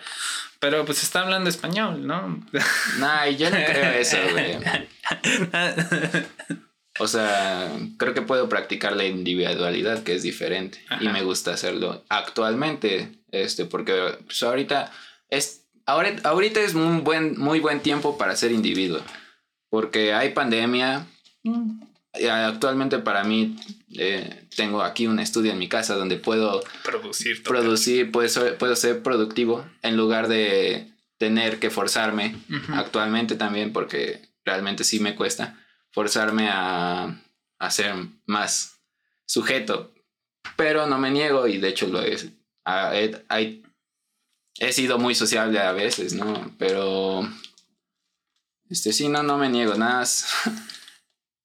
Pero 0.59 0.85
pues 0.85 1.03
está 1.03 1.21
hablando 1.21 1.49
español, 1.49 2.07
¿no? 2.07 2.45
Nah, 2.99 3.27
y 3.27 3.37
yo 3.37 3.49
no 3.49 3.57
creo 3.57 3.91
eso, 3.91 4.17
güey. 4.31 4.57
O 6.97 7.07
sea, 7.07 7.71
creo 7.97 8.13
que 8.13 8.21
puedo 8.21 8.47
practicar 8.47 8.95
la 8.95 9.05
individualidad, 9.05 10.03
que 10.03 10.15
es 10.15 10.23
diferente. 10.23 10.79
Y 11.01 11.07
Ajá. 11.07 11.11
me 11.11 11.23
gusta 11.23 11.53
hacerlo 11.53 12.05
actualmente. 12.07 13.11
Este, 13.31 13.65
porque 13.65 14.17
pues, 14.25 14.41
ahorita 14.43 14.91
es. 15.29 15.65
Ahorita, 15.85 16.29
ahorita 16.29 16.61
es 16.61 16.73
un 16.73 17.03
buen, 17.03 17.37
muy 17.37 17.59
buen 17.59 17.81
tiempo 17.81 18.17
para 18.17 18.35
ser 18.35 18.51
individuo. 18.51 19.01
Porque 19.69 20.13
hay 20.13 20.29
pandemia. 20.29 21.05
Y 21.43 21.51
Actualmente 22.29 22.99
para 22.99 23.23
mí 23.23 23.55
eh, 23.97 24.47
tengo 24.55 24.81
aquí 24.83 25.07
un 25.07 25.19
estudio 25.19 25.51
en 25.51 25.59
mi 25.59 25.67
casa 25.69 25.95
donde 25.95 26.17
puedo 26.17 26.61
Producir 26.83 27.43
producir, 27.43 28.11
puedo 28.11 28.27
ser, 28.29 28.57
puedo 28.57 28.75
ser 28.75 29.01
productivo 29.03 29.65
en 29.81 29.95
lugar 29.97 30.27
de 30.27 30.91
tener 31.17 31.59
que 31.59 31.69
forzarme 31.69 32.35
actualmente 32.73 33.35
también 33.35 33.71
porque 33.73 34.21
realmente 34.43 34.83
sí 34.83 34.99
me 34.99 35.15
cuesta 35.15 35.57
forzarme 35.91 36.49
a, 36.49 37.21
a 37.59 37.71
ser 37.71 37.93
más 38.25 38.81
sujeto. 39.25 39.93
Pero 40.57 40.85
no 40.87 40.97
me 40.99 41.09
niego 41.11 41.47
y 41.47 41.57
de 41.57 41.69
hecho 41.69 41.87
lo 41.87 42.01
es. 42.01 42.27
a- 42.65 42.95
He, 42.97 43.23
hay- 43.29 43.63
he 44.59 44.71
sido 44.73 44.97
muy 44.99 45.15
sociable 45.15 45.59
a 45.59 45.71
veces, 45.71 46.13
¿no? 46.13 46.53
Pero... 46.59 47.27
Este 48.69 48.93
sí, 48.93 49.09
no, 49.09 49.21
no 49.23 49.37
me 49.37 49.49
niego, 49.49 49.75
nada 49.75 49.99
más. 49.99 50.27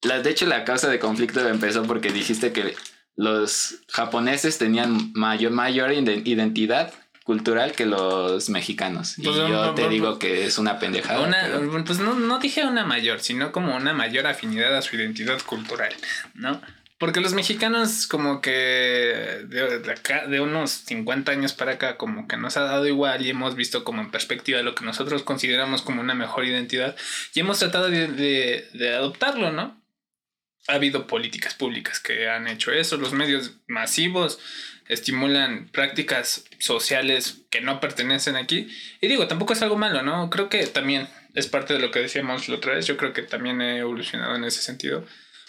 La, 0.02 0.20
de 0.20 0.30
hecho, 0.30 0.46
la 0.46 0.64
causa 0.64 0.88
de 0.88 0.98
conflicto 0.98 1.46
empezó 1.48 1.82
porque 1.84 2.10
dijiste 2.10 2.52
que 2.52 2.74
los 3.16 3.76
japoneses 3.88 4.58
tenían 4.58 5.12
mayor, 5.12 5.52
mayor 5.52 5.92
ide- 5.92 6.22
identidad 6.24 6.92
cultural 7.24 7.72
que 7.72 7.84
los 7.86 8.48
mexicanos. 8.48 9.18
Y 9.18 9.22
Pues, 9.22 9.36
yo 9.36 9.48
no, 9.48 9.74
te 9.74 9.82
no, 9.82 9.88
digo 9.88 10.18
que 10.18 10.46
es 10.46 10.58
una 10.58 10.78
pendejada. 10.78 11.20
Una, 11.20 11.42
pero- 11.42 11.84
pues 11.84 11.98
no, 11.98 12.14
no 12.14 12.38
dije 12.38 12.64
una 12.64 12.84
mayor, 12.84 13.20
sino 13.20 13.52
como 13.52 13.76
una 13.76 13.92
mayor 13.92 14.26
afinidad 14.26 14.74
a 14.76 14.82
su 14.82 14.96
identidad 14.96 15.40
cultural, 15.42 15.92
¿no? 16.34 16.60
Porque 16.98 17.20
los 17.20 17.32
mexicanos 17.32 18.06
como 18.06 18.40
que 18.42 18.50
de, 18.50 19.78
de 19.80 19.92
acá, 19.92 20.26
de 20.26 20.40
unos 20.40 20.70
50 20.70 21.32
años 21.32 21.52
para 21.54 21.72
acá, 21.72 21.96
como 21.96 22.26
que 22.28 22.36
nos 22.36 22.56
ha 22.58 22.62
dado 22.62 22.86
igual 22.86 23.24
y 23.24 23.30
hemos 23.30 23.54
visto 23.54 23.84
como 23.84 24.02
en 24.02 24.10
perspectiva 24.10 24.60
lo 24.62 24.74
que 24.74 24.84
nosotros 24.84 25.22
consideramos 25.22 25.80
como 25.82 26.00
una 26.02 26.14
mejor 26.14 26.44
identidad 26.44 26.96
y 27.32 27.40
hemos 27.40 27.58
tratado 27.58 27.88
de- 27.88 28.68
de 28.74 28.94
adoptarlo, 28.94 29.50
¿no? 29.50 29.79
Ha 30.68 30.74
habido 30.74 31.06
políticas 31.06 31.54
públicas 31.54 32.00
que 32.00 32.28
han 32.28 32.46
hecho 32.46 32.72
eso, 32.72 32.96
los 32.96 33.12
medios 33.12 33.52
masivos 33.66 34.38
estimulan 34.88 35.68
prácticas 35.68 36.44
sociales 36.58 37.42
que 37.50 37.60
no 37.60 37.80
pertenecen 37.80 38.36
aquí. 38.36 38.68
Y 39.00 39.08
digo, 39.08 39.28
tampoco 39.28 39.52
es 39.52 39.62
algo 39.62 39.76
malo, 39.76 40.02
¿no? 40.02 40.30
Creo 40.30 40.48
que 40.48 40.66
también 40.66 41.08
es 41.34 41.46
parte 41.46 41.74
de 41.74 41.80
lo 41.80 41.90
que 41.90 42.00
decíamos 42.00 42.48
la 42.48 42.56
otra 42.56 42.74
vez. 42.74 42.86
Yo 42.86 42.96
creo 42.96 43.12
que 43.12 43.22
también 43.22 43.60
he 43.60 43.78
evolucionado 43.78 44.34
en 44.34 44.44
ese 44.44 44.60
sentido. 44.62 45.06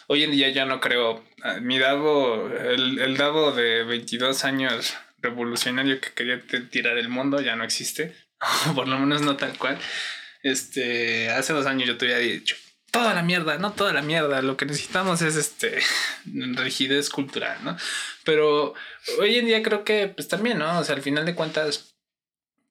Hoy 0.08 0.24
en 0.24 0.32
día 0.32 0.50
ya 0.50 0.66
no 0.66 0.80
creo. 0.80 1.26
ah, 1.44 1.58
Mi 1.60 1.80
Davo, 1.80 2.50
el, 2.50 3.00
el 3.00 3.18
Davo 3.18 3.52
de 3.52 3.84
22 3.84 4.44
años 4.46 4.94
revolucionario 5.22 6.00
que 6.02 6.12
quería 6.14 6.42
tirar 6.70 6.98
el 6.98 7.10
mundo 7.10 7.42
ya 7.42 7.56
no 7.56 7.64
existe. 7.64 8.16
Por 8.76 8.88
lo 8.88 9.00
menos 9.00 9.22
no 9.22 9.38
tal 9.38 9.58
cual. 9.58 9.80
Este, 10.44 11.30
hace 11.30 11.54
dos 11.54 11.66
años 11.66 11.88
yo 11.88 11.98
te 11.98 12.06
había 12.06 12.18
dicho, 12.18 12.56
toda 12.92 13.14
la 13.14 13.24
mierda, 13.24 13.58
no 13.58 13.72
toda 13.74 13.94
la 13.94 14.02
mierda, 14.02 14.42
lo 14.42 14.58
que 14.58 14.66
necesitamos 14.66 15.22
es 15.22 15.36
este 15.36 15.80
rigidez 16.26 17.10
cultural, 17.10 17.58
¿no? 17.64 17.78
Pero 18.26 18.74
hoy 19.20 19.38
en 19.38 19.46
día 19.46 19.64
creo 19.64 19.84
que 19.84 20.08
pues 20.08 20.28
también, 20.28 20.60
¿no? 20.60 20.80
O 20.80 20.84
sea, 20.84 20.96
al 20.96 21.02
final 21.02 21.26
de 21.26 21.36
cuentas 21.36 21.96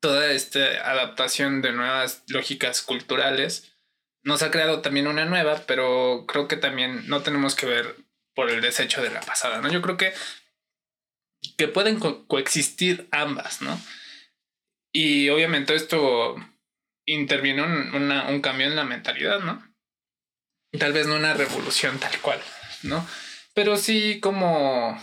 toda 0.01 0.31
esta 0.33 0.61
adaptación 0.91 1.63
de 1.63 1.73
nuevas 1.73 2.23
lógicas 2.29 2.83
culturales 2.83 3.73
nos 4.23 4.43
ha 4.43 4.51
creado 4.51 4.83
también 4.83 5.07
una 5.07 5.25
nueva, 5.25 5.65
pero 5.67 6.25
creo 6.27 6.49
que 6.49 6.57
también 6.57 7.09
no 7.09 7.23
tenemos 7.23 7.55
que 7.55 7.67
ver 7.67 7.97
por 8.35 8.51
el 8.51 8.61
desecho 8.61 9.03
de 9.03 9.11
la 9.11 9.21
pasada, 9.21 9.61
¿no? 9.61 9.71
Yo 9.71 9.83
creo 9.83 9.97
que 9.97 10.13
que 11.57 11.69
pueden 11.69 11.99
co- 11.99 12.27
coexistir 12.27 13.09
ambas, 13.13 13.63
¿no? 13.63 13.81
Y 14.93 15.29
obviamente 15.29 15.75
esto 15.75 16.35
interviene 17.07 17.63
un, 17.63 17.95
un 18.13 18.41
cambio 18.41 18.67
en 18.67 18.77
la 18.77 18.85
mentalidad, 18.85 19.41
¿no? 19.41 19.70
Tal 20.79 20.93
vez 20.93 21.07
no 21.07 21.17
una 21.17 21.35
revolución 21.35 21.99
tal 21.99 22.19
cual, 22.21 22.41
¿no? 22.83 23.07
Pero 23.55 23.77
sí 23.77 24.21
como, 24.21 24.99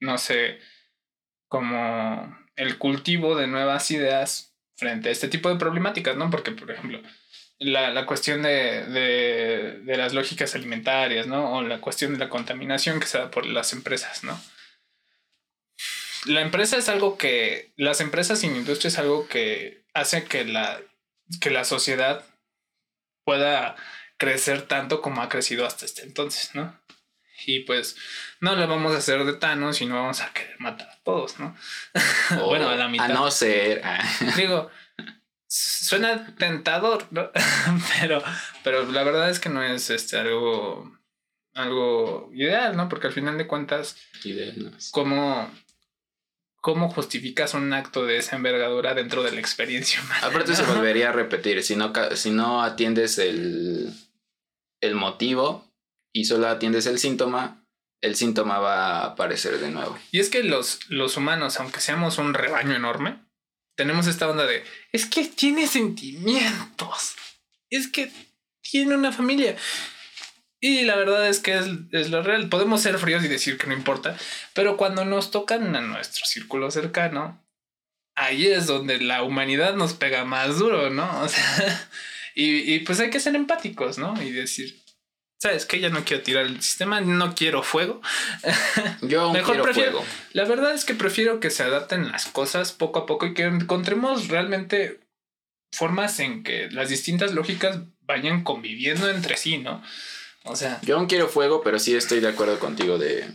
no 0.00 0.18
sé, 0.18 0.58
como 1.46 2.36
el 2.56 2.78
cultivo 2.78 3.36
de 3.36 3.46
nuevas 3.46 3.90
ideas 3.90 4.54
frente 4.76 5.08
a 5.08 5.12
este 5.12 5.28
tipo 5.28 5.48
de 5.48 5.56
problemáticas, 5.56 6.16
¿no? 6.16 6.30
Porque, 6.30 6.50
por 6.52 6.70
ejemplo, 6.70 7.00
la, 7.58 7.90
la 7.90 8.06
cuestión 8.06 8.42
de, 8.42 8.84
de, 8.86 9.80
de 9.82 9.96
las 9.96 10.14
lógicas 10.14 10.54
alimentarias, 10.54 11.26
¿no? 11.26 11.52
O 11.52 11.62
la 11.62 11.80
cuestión 11.80 12.12
de 12.14 12.18
la 12.18 12.28
contaminación 12.28 12.98
que 12.98 13.06
se 13.06 13.18
da 13.18 13.30
por 13.30 13.46
las 13.46 13.72
empresas, 13.72 14.24
¿no? 14.24 14.40
La 16.26 16.40
empresa 16.40 16.76
es 16.76 16.88
algo 16.88 17.16
que, 17.16 17.72
las 17.76 18.00
empresas 18.00 18.40
sin 18.40 18.56
industria 18.56 18.88
es 18.88 18.98
algo 18.98 19.28
que 19.28 19.84
hace 19.94 20.24
que 20.24 20.44
la, 20.44 20.80
que 21.40 21.50
la 21.50 21.64
sociedad 21.64 22.24
pueda 23.24 23.76
crecer 24.20 24.62
tanto 24.62 25.00
como 25.00 25.22
ha 25.22 25.30
crecido 25.30 25.66
hasta 25.66 25.86
este 25.86 26.02
entonces, 26.02 26.54
¿no? 26.54 26.78
Y 27.46 27.60
pues 27.60 27.96
no 28.40 28.54
le 28.54 28.66
vamos 28.66 28.94
a 28.94 28.98
hacer 28.98 29.24
de 29.24 29.32
Thanos 29.32 29.80
y 29.80 29.86
no 29.86 29.94
vamos 29.94 30.20
a 30.20 30.30
querer 30.34 30.60
matar 30.60 30.90
a 30.90 31.02
todos, 31.02 31.40
¿no? 31.40 31.56
o 32.38 32.46
bueno, 32.46 32.68
a 32.68 32.76
la 32.76 32.88
mitad. 32.88 33.10
A 33.10 33.14
no 33.14 33.30
ser. 33.30 33.80
ah, 33.82 34.04
Digo, 34.36 34.70
suena 35.46 36.36
tentador, 36.36 37.06
¿no? 37.10 37.30
pero, 38.00 38.22
pero 38.62 38.84
la 38.92 39.02
verdad 39.04 39.30
es 39.30 39.40
que 39.40 39.48
no 39.48 39.62
es 39.62 39.88
este 39.88 40.18
algo, 40.18 40.98
algo 41.54 42.28
ideal, 42.34 42.76
¿no? 42.76 42.90
Porque 42.90 43.06
al 43.06 43.14
final 43.14 43.38
de 43.38 43.46
cuentas, 43.46 43.96
ideas. 44.24 44.90
¿cómo, 44.92 45.50
cómo 46.56 46.90
justificas 46.90 47.54
un 47.54 47.72
acto 47.72 48.04
de 48.04 48.18
esa 48.18 48.36
envergadura 48.36 48.92
dentro 48.92 49.22
de 49.22 49.32
la 49.32 49.40
experiencia 49.40 50.02
humana? 50.02 50.26
Aparte 50.26 50.54
se 50.54 50.62
¿no? 50.64 50.74
volvería 50.74 51.08
a 51.08 51.12
repetir, 51.14 51.62
si 51.62 51.74
no, 51.74 51.90
si 52.14 52.30
no 52.30 52.62
atiendes 52.62 53.16
el, 53.16 53.94
el 54.80 54.94
motivo 54.94 55.70
y 56.12 56.24
solo 56.24 56.48
atiendes 56.48 56.86
el 56.86 56.98
síntoma, 56.98 57.64
el 58.02 58.16
síntoma 58.16 58.58
va 58.58 59.00
a 59.00 59.04
aparecer 59.06 59.58
de 59.58 59.70
nuevo. 59.70 59.98
Y 60.10 60.20
es 60.20 60.30
que 60.30 60.42
los, 60.42 60.80
los 60.88 61.16
humanos, 61.16 61.58
aunque 61.60 61.80
seamos 61.80 62.18
un 62.18 62.34
rebaño 62.34 62.74
enorme, 62.74 63.18
tenemos 63.76 64.06
esta 64.06 64.28
onda 64.28 64.46
de, 64.46 64.64
es 64.92 65.06
que 65.06 65.24
tiene 65.24 65.66
sentimientos, 65.66 67.14
es 67.70 67.88
que 67.88 68.12
tiene 68.62 68.94
una 68.94 69.12
familia. 69.12 69.56
Y 70.62 70.82
la 70.82 70.96
verdad 70.96 71.26
es 71.28 71.40
que 71.40 71.56
es, 71.56 71.66
es 71.92 72.10
lo 72.10 72.22
real. 72.22 72.50
Podemos 72.50 72.82
ser 72.82 72.98
fríos 72.98 73.24
y 73.24 73.28
decir 73.28 73.56
que 73.56 73.66
no 73.66 73.72
importa, 73.72 74.16
pero 74.52 74.76
cuando 74.76 75.04
nos 75.04 75.30
tocan 75.30 75.74
a 75.74 75.80
nuestro 75.80 76.26
círculo 76.26 76.70
cercano, 76.70 77.42
ahí 78.14 78.46
es 78.46 78.66
donde 78.66 79.00
la 79.00 79.22
humanidad 79.22 79.74
nos 79.74 79.94
pega 79.94 80.24
más 80.24 80.58
duro, 80.58 80.90
¿no? 80.90 81.08
O 81.22 81.28
sea, 81.28 81.88
y, 82.34 82.74
y 82.74 82.78
pues 82.80 83.00
hay 83.00 83.10
que 83.10 83.20
ser 83.20 83.34
empáticos, 83.36 83.98
¿no? 83.98 84.20
Y 84.22 84.30
decir, 84.30 84.82
¿sabes 85.38 85.66
qué? 85.66 85.80
Ya 85.80 85.88
no 85.88 86.04
quiero 86.04 86.22
tirar 86.22 86.46
el 86.46 86.60
sistema, 86.62 87.00
no 87.00 87.34
quiero 87.34 87.62
fuego. 87.62 88.00
Yo 89.02 89.22
aún 89.22 89.32
Mejor 89.32 89.54
quiero 89.56 89.64
prefiero- 89.64 89.90
fuego. 89.98 90.06
La 90.32 90.44
verdad 90.44 90.74
es 90.74 90.84
que 90.84 90.94
prefiero 90.94 91.40
que 91.40 91.50
se 91.50 91.62
adapten 91.62 92.10
las 92.12 92.26
cosas 92.26 92.72
poco 92.72 93.00
a 93.00 93.06
poco 93.06 93.26
y 93.26 93.34
que 93.34 93.44
encontremos 93.44 94.28
realmente 94.28 95.00
formas 95.72 96.18
en 96.20 96.42
que 96.42 96.68
las 96.70 96.88
distintas 96.88 97.32
lógicas 97.32 97.78
vayan 98.02 98.42
conviviendo 98.42 99.08
entre 99.08 99.36
sí, 99.36 99.58
¿no? 99.58 99.82
O 100.44 100.56
sea, 100.56 100.80
Yo 100.82 100.96
aún 100.96 101.06
quiero 101.06 101.28
fuego, 101.28 101.62
pero 101.62 101.78
sí 101.78 101.94
estoy 101.94 102.20
de 102.20 102.28
acuerdo 102.28 102.58
contigo 102.58 102.98
de, 102.98 103.28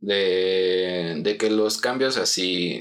de, 0.00 1.16
de 1.20 1.36
que 1.36 1.50
los 1.50 1.78
cambios 1.78 2.16
así 2.16 2.78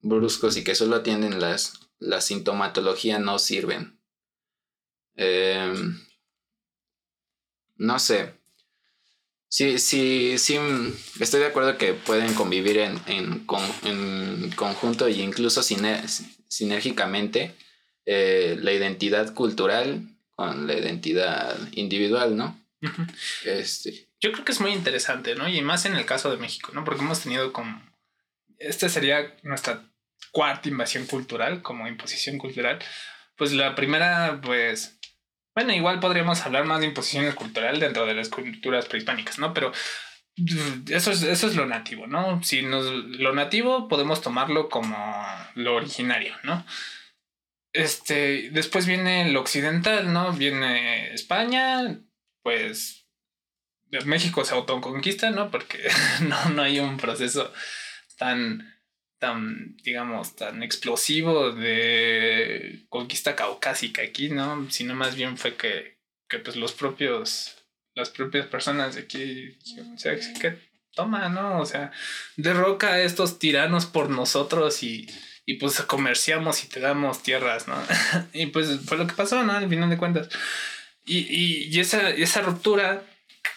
bruscos 0.00 0.56
y 0.56 0.64
que 0.64 0.74
solo 0.74 0.96
atienden 0.96 1.40
las, 1.40 1.74
la 1.98 2.20
sintomatología 2.20 3.18
no 3.18 3.38
sirven. 3.38 3.95
Em, 5.16 5.98
no 7.76 7.98
sé. 7.98 8.34
Sí, 9.48 9.78
sí, 9.78 10.36
sí, 10.38 10.58
estoy 11.20 11.40
de 11.40 11.46
acuerdo 11.46 11.78
que 11.78 11.94
pueden 11.94 12.34
convivir 12.34 12.78
en, 12.78 13.00
en, 13.06 13.46
con- 13.46 13.72
en 13.84 14.50
conjunto 14.56 15.06
e 15.06 15.12
incluso 15.12 15.62
sinérgicamente 15.62 17.54
eh, 18.04 18.56
la 18.60 18.72
identidad 18.72 19.32
cultural 19.34 20.02
con 20.34 20.66
la 20.66 20.74
identidad 20.74 21.56
individual, 21.72 22.36
¿no? 22.36 22.60
Este, 23.44 24.08
yo 24.20 24.32
creo 24.32 24.44
que 24.44 24.52
es 24.52 24.60
muy 24.60 24.72
interesante, 24.72 25.34
¿no? 25.34 25.48
Y 25.48 25.62
más 25.62 25.86
en 25.86 25.94
el 25.96 26.04
caso 26.04 26.30
de 26.30 26.36
México, 26.36 26.72
¿no? 26.74 26.84
Porque 26.84 27.02
hemos 27.02 27.20
tenido 27.22 27.52
como... 27.52 27.80
Esta 28.58 28.88
sería 28.88 29.34
nuestra 29.42 29.82
cuarta 30.32 30.68
invasión 30.68 31.06
cultural, 31.06 31.62
como 31.62 31.88
imposición 31.88 32.36
cultural. 32.38 32.78
Pues 33.36 33.52
la 33.52 33.74
primera, 33.74 34.40
pues... 34.42 34.95
Bueno, 35.56 35.72
igual 35.72 36.00
podríamos 36.00 36.42
hablar 36.42 36.66
más 36.66 36.80
de 36.80 36.86
imposición 36.86 37.32
cultural 37.34 37.80
dentro 37.80 38.04
de 38.04 38.12
las 38.12 38.28
culturas 38.28 38.84
prehispánicas, 38.84 39.38
¿no? 39.38 39.54
Pero 39.54 39.72
mm, 40.36 40.92
eso 40.92 41.10
es, 41.10 41.22
eso 41.22 41.46
es 41.46 41.56
lo 41.56 41.64
nativo, 41.64 42.06
¿no? 42.06 42.42
Si 42.42 42.60
nos, 42.60 42.84
lo 42.84 43.32
nativo 43.32 43.88
podemos 43.88 44.20
tomarlo 44.20 44.68
como 44.68 44.98
lo 45.54 45.76
originario, 45.76 46.34
¿no? 46.42 46.66
Este, 47.72 48.50
después 48.50 48.86
viene 48.86 49.30
lo 49.30 49.40
occidental, 49.40 50.12
¿no? 50.12 50.34
Viene 50.34 51.14
España, 51.14 52.00
pues 52.42 53.06
México 54.04 54.44
se 54.44 54.54
autoconquista, 54.54 55.30
¿no? 55.30 55.50
Porque 55.50 55.88
no, 56.28 56.50
no 56.50 56.62
hay 56.62 56.80
un 56.80 56.98
proceso 56.98 57.50
tan, 58.18 58.75
tan, 59.18 59.76
digamos, 59.82 60.36
tan 60.36 60.62
explosivo 60.62 61.52
de 61.52 62.84
conquista 62.88 63.34
caucásica 63.34 64.02
aquí, 64.02 64.28
¿no? 64.28 64.70
Sino 64.70 64.94
más 64.94 65.14
bien 65.14 65.36
fue 65.36 65.56
que, 65.56 65.98
que 66.28 66.38
pues 66.38 66.56
los 66.56 66.72
propios, 66.72 67.56
las 67.94 68.10
propias 68.10 68.46
personas 68.46 68.94
de 68.94 69.02
aquí, 69.02 69.58
o 69.94 69.98
sea, 69.98 70.16
que 70.40 70.58
toma, 70.94 71.28
¿no? 71.28 71.60
O 71.60 71.66
sea, 71.66 71.92
derroca 72.36 72.94
a 72.94 73.02
estos 73.02 73.38
tiranos 73.38 73.86
por 73.86 74.10
nosotros 74.10 74.82
y, 74.82 75.06
y 75.44 75.54
pues 75.54 75.80
comerciamos 75.82 76.64
y 76.64 76.68
te 76.68 76.80
damos 76.80 77.22
tierras, 77.22 77.68
¿no? 77.68 77.76
y 78.32 78.46
pues 78.46 78.80
fue 78.80 78.98
lo 78.98 79.06
que 79.06 79.14
pasó, 79.14 79.42
¿no? 79.44 79.52
Al 79.52 79.68
final 79.68 79.90
de 79.90 79.98
cuentas. 79.98 80.28
Y, 81.04 81.18
y, 81.18 81.68
y 81.70 81.80
esa, 81.80 82.10
esa 82.10 82.42
ruptura 82.42 83.04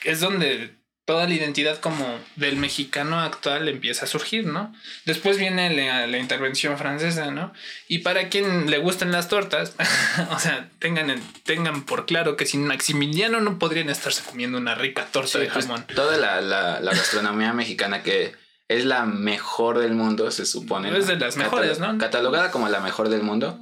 es 0.03 0.19
donde 0.19 0.78
toda 1.09 1.27
la 1.27 1.33
identidad 1.33 1.79
como 1.79 2.05
del 2.35 2.55
mexicano 2.57 3.19
actual 3.19 3.67
empieza 3.67 4.05
a 4.05 4.07
surgir, 4.07 4.45
¿no? 4.45 4.71
Después 5.05 5.39
viene 5.39 5.73
la, 5.75 6.05
la 6.05 6.19
intervención 6.19 6.77
francesa, 6.77 7.31
¿no? 7.31 7.51
Y 7.87 7.99
para 7.99 8.29
quien 8.29 8.69
le 8.69 8.77
gustan 8.77 9.11
las 9.11 9.27
tortas, 9.27 9.73
o 10.29 10.37
sea, 10.37 10.69
tengan, 10.77 11.09
en- 11.09 11.23
tengan 11.45 11.83
por 11.83 12.05
claro 12.05 12.37
que 12.37 12.45
sin 12.45 12.67
Maximiliano 12.67 13.39
no 13.41 13.57
podrían 13.57 13.89
estarse 13.89 14.21
comiendo 14.23 14.59
una 14.59 14.75
rica 14.75 15.07
torta 15.11 15.31
sí, 15.31 15.39
de 15.39 15.47
pues, 15.47 15.65
jamón. 15.65 15.83
toda 15.95 16.15
la, 16.17 16.41
la- 16.41 16.79
la 16.79 16.91
gastronomía 16.93 17.53
mexicana 17.53 18.03
que 18.03 18.35
es 18.67 18.85
la 18.85 19.05
mejor 19.07 19.79
del 19.79 19.95
mundo, 19.95 20.29
se 20.29 20.45
supone. 20.45 20.95
Es 20.95 21.07
de 21.07 21.15
las 21.15 21.37
mejores, 21.37 21.79
¿no? 21.79 21.97
Catalogada 21.97 22.51
como 22.51 22.69
la 22.69 22.81
mejor 22.81 23.09
del 23.09 23.23
mundo, 23.23 23.59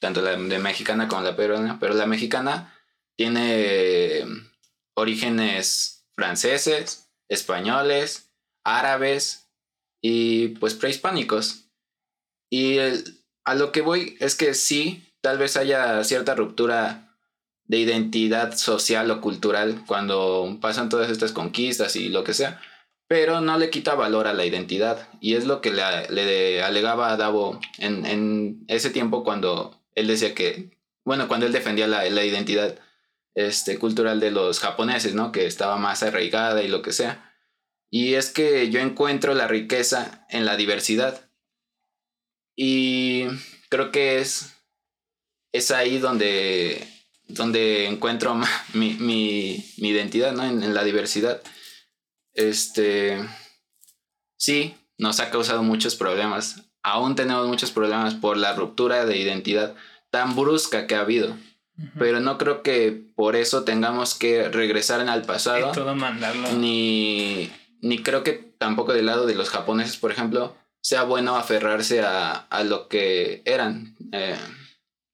tanto 0.00 0.20
la 0.20 0.32
de 0.36 0.58
mexicana 0.58 1.08
como 1.08 1.22
la 1.22 1.34
peruana, 1.34 1.78
pero 1.80 1.94
la 1.94 2.04
mexicana 2.04 2.74
tiene 3.16 4.22
orígenes 4.94 5.99
franceses, 6.20 7.08
españoles, 7.30 8.30
árabes 8.62 9.48
y 10.02 10.48
pues 10.60 10.74
prehispánicos. 10.74 11.70
Y 12.50 12.76
a 13.44 13.54
lo 13.54 13.72
que 13.72 13.80
voy 13.80 14.18
es 14.20 14.34
que 14.34 14.52
sí, 14.52 15.02
tal 15.22 15.38
vez 15.38 15.56
haya 15.56 16.04
cierta 16.04 16.34
ruptura 16.34 17.16
de 17.64 17.78
identidad 17.78 18.54
social 18.54 19.10
o 19.10 19.22
cultural 19.22 19.82
cuando 19.86 20.58
pasan 20.60 20.90
todas 20.90 21.10
estas 21.10 21.32
conquistas 21.32 21.96
y 21.96 22.10
lo 22.10 22.22
que 22.22 22.34
sea, 22.34 22.60
pero 23.08 23.40
no 23.40 23.56
le 23.56 23.70
quita 23.70 23.94
valor 23.94 24.26
a 24.26 24.34
la 24.34 24.44
identidad. 24.44 25.08
Y 25.22 25.36
es 25.36 25.46
lo 25.46 25.62
que 25.62 25.72
le, 25.72 25.82
le 26.10 26.62
alegaba 26.62 27.12
a 27.12 27.16
Davo 27.16 27.58
en, 27.78 28.62
ese 28.68 28.90
tiempo 28.90 29.24
cuando 29.24 29.80
él 29.94 30.06
decía 30.06 30.34
que, 30.34 30.68
bueno, 31.02 31.28
cuando 31.28 31.46
él 31.46 31.52
defendía 31.52 31.86
la 31.88 32.24
identidad 32.26 32.78
este, 33.46 33.78
cultural 33.78 34.20
de 34.20 34.30
los 34.30 34.60
japoneses, 34.60 35.14
¿no? 35.14 35.32
Que 35.32 35.46
estaba 35.46 35.76
más 35.76 36.02
arraigada 36.02 36.62
y 36.62 36.68
lo 36.68 36.82
que 36.82 36.92
sea. 36.92 37.34
Y 37.90 38.14
es 38.14 38.30
que 38.30 38.70
yo 38.70 38.80
encuentro 38.80 39.34
la 39.34 39.48
riqueza 39.48 40.26
en 40.30 40.44
la 40.44 40.56
diversidad. 40.56 41.30
Y 42.56 43.26
creo 43.68 43.90
que 43.90 44.20
es, 44.20 44.54
es 45.52 45.70
ahí 45.70 45.98
donde, 45.98 46.86
donde 47.28 47.86
encuentro 47.86 48.34
mi, 48.74 48.94
mi 48.94 49.88
identidad, 49.88 50.32
¿no? 50.32 50.44
En, 50.44 50.62
en 50.62 50.74
la 50.74 50.84
diversidad. 50.84 51.42
Este, 52.32 53.18
sí, 54.36 54.74
nos 54.98 55.20
ha 55.20 55.30
causado 55.30 55.62
muchos 55.62 55.96
problemas. 55.96 56.70
Aún 56.82 57.14
tenemos 57.14 57.46
muchos 57.48 57.70
problemas 57.70 58.14
por 58.14 58.36
la 58.36 58.54
ruptura 58.54 59.04
de 59.04 59.16
identidad 59.18 59.74
tan 60.10 60.36
brusca 60.36 60.86
que 60.86 60.94
ha 60.94 61.00
habido. 61.00 61.36
Pero 61.98 62.20
no 62.20 62.36
creo 62.36 62.62
que 62.62 63.04
por 63.14 63.36
eso 63.36 63.64
tengamos 63.64 64.14
que 64.14 64.48
regresar 64.48 65.00
al 65.08 65.22
pasado. 65.22 65.72
todo 65.72 65.94
mandarlo. 65.94 66.52
Ni, 66.52 67.50
ni 67.80 68.02
creo 68.02 68.22
que 68.22 68.32
tampoco 68.58 68.92
del 68.92 69.06
lado 69.06 69.26
de 69.26 69.34
los 69.34 69.50
japoneses, 69.50 69.96
por 69.96 70.12
ejemplo, 70.12 70.54
sea 70.82 71.04
bueno 71.04 71.36
aferrarse 71.36 72.02
a, 72.02 72.32
a 72.32 72.64
lo 72.64 72.88
que 72.88 73.42
eran 73.44 73.96
eh, 74.12 74.36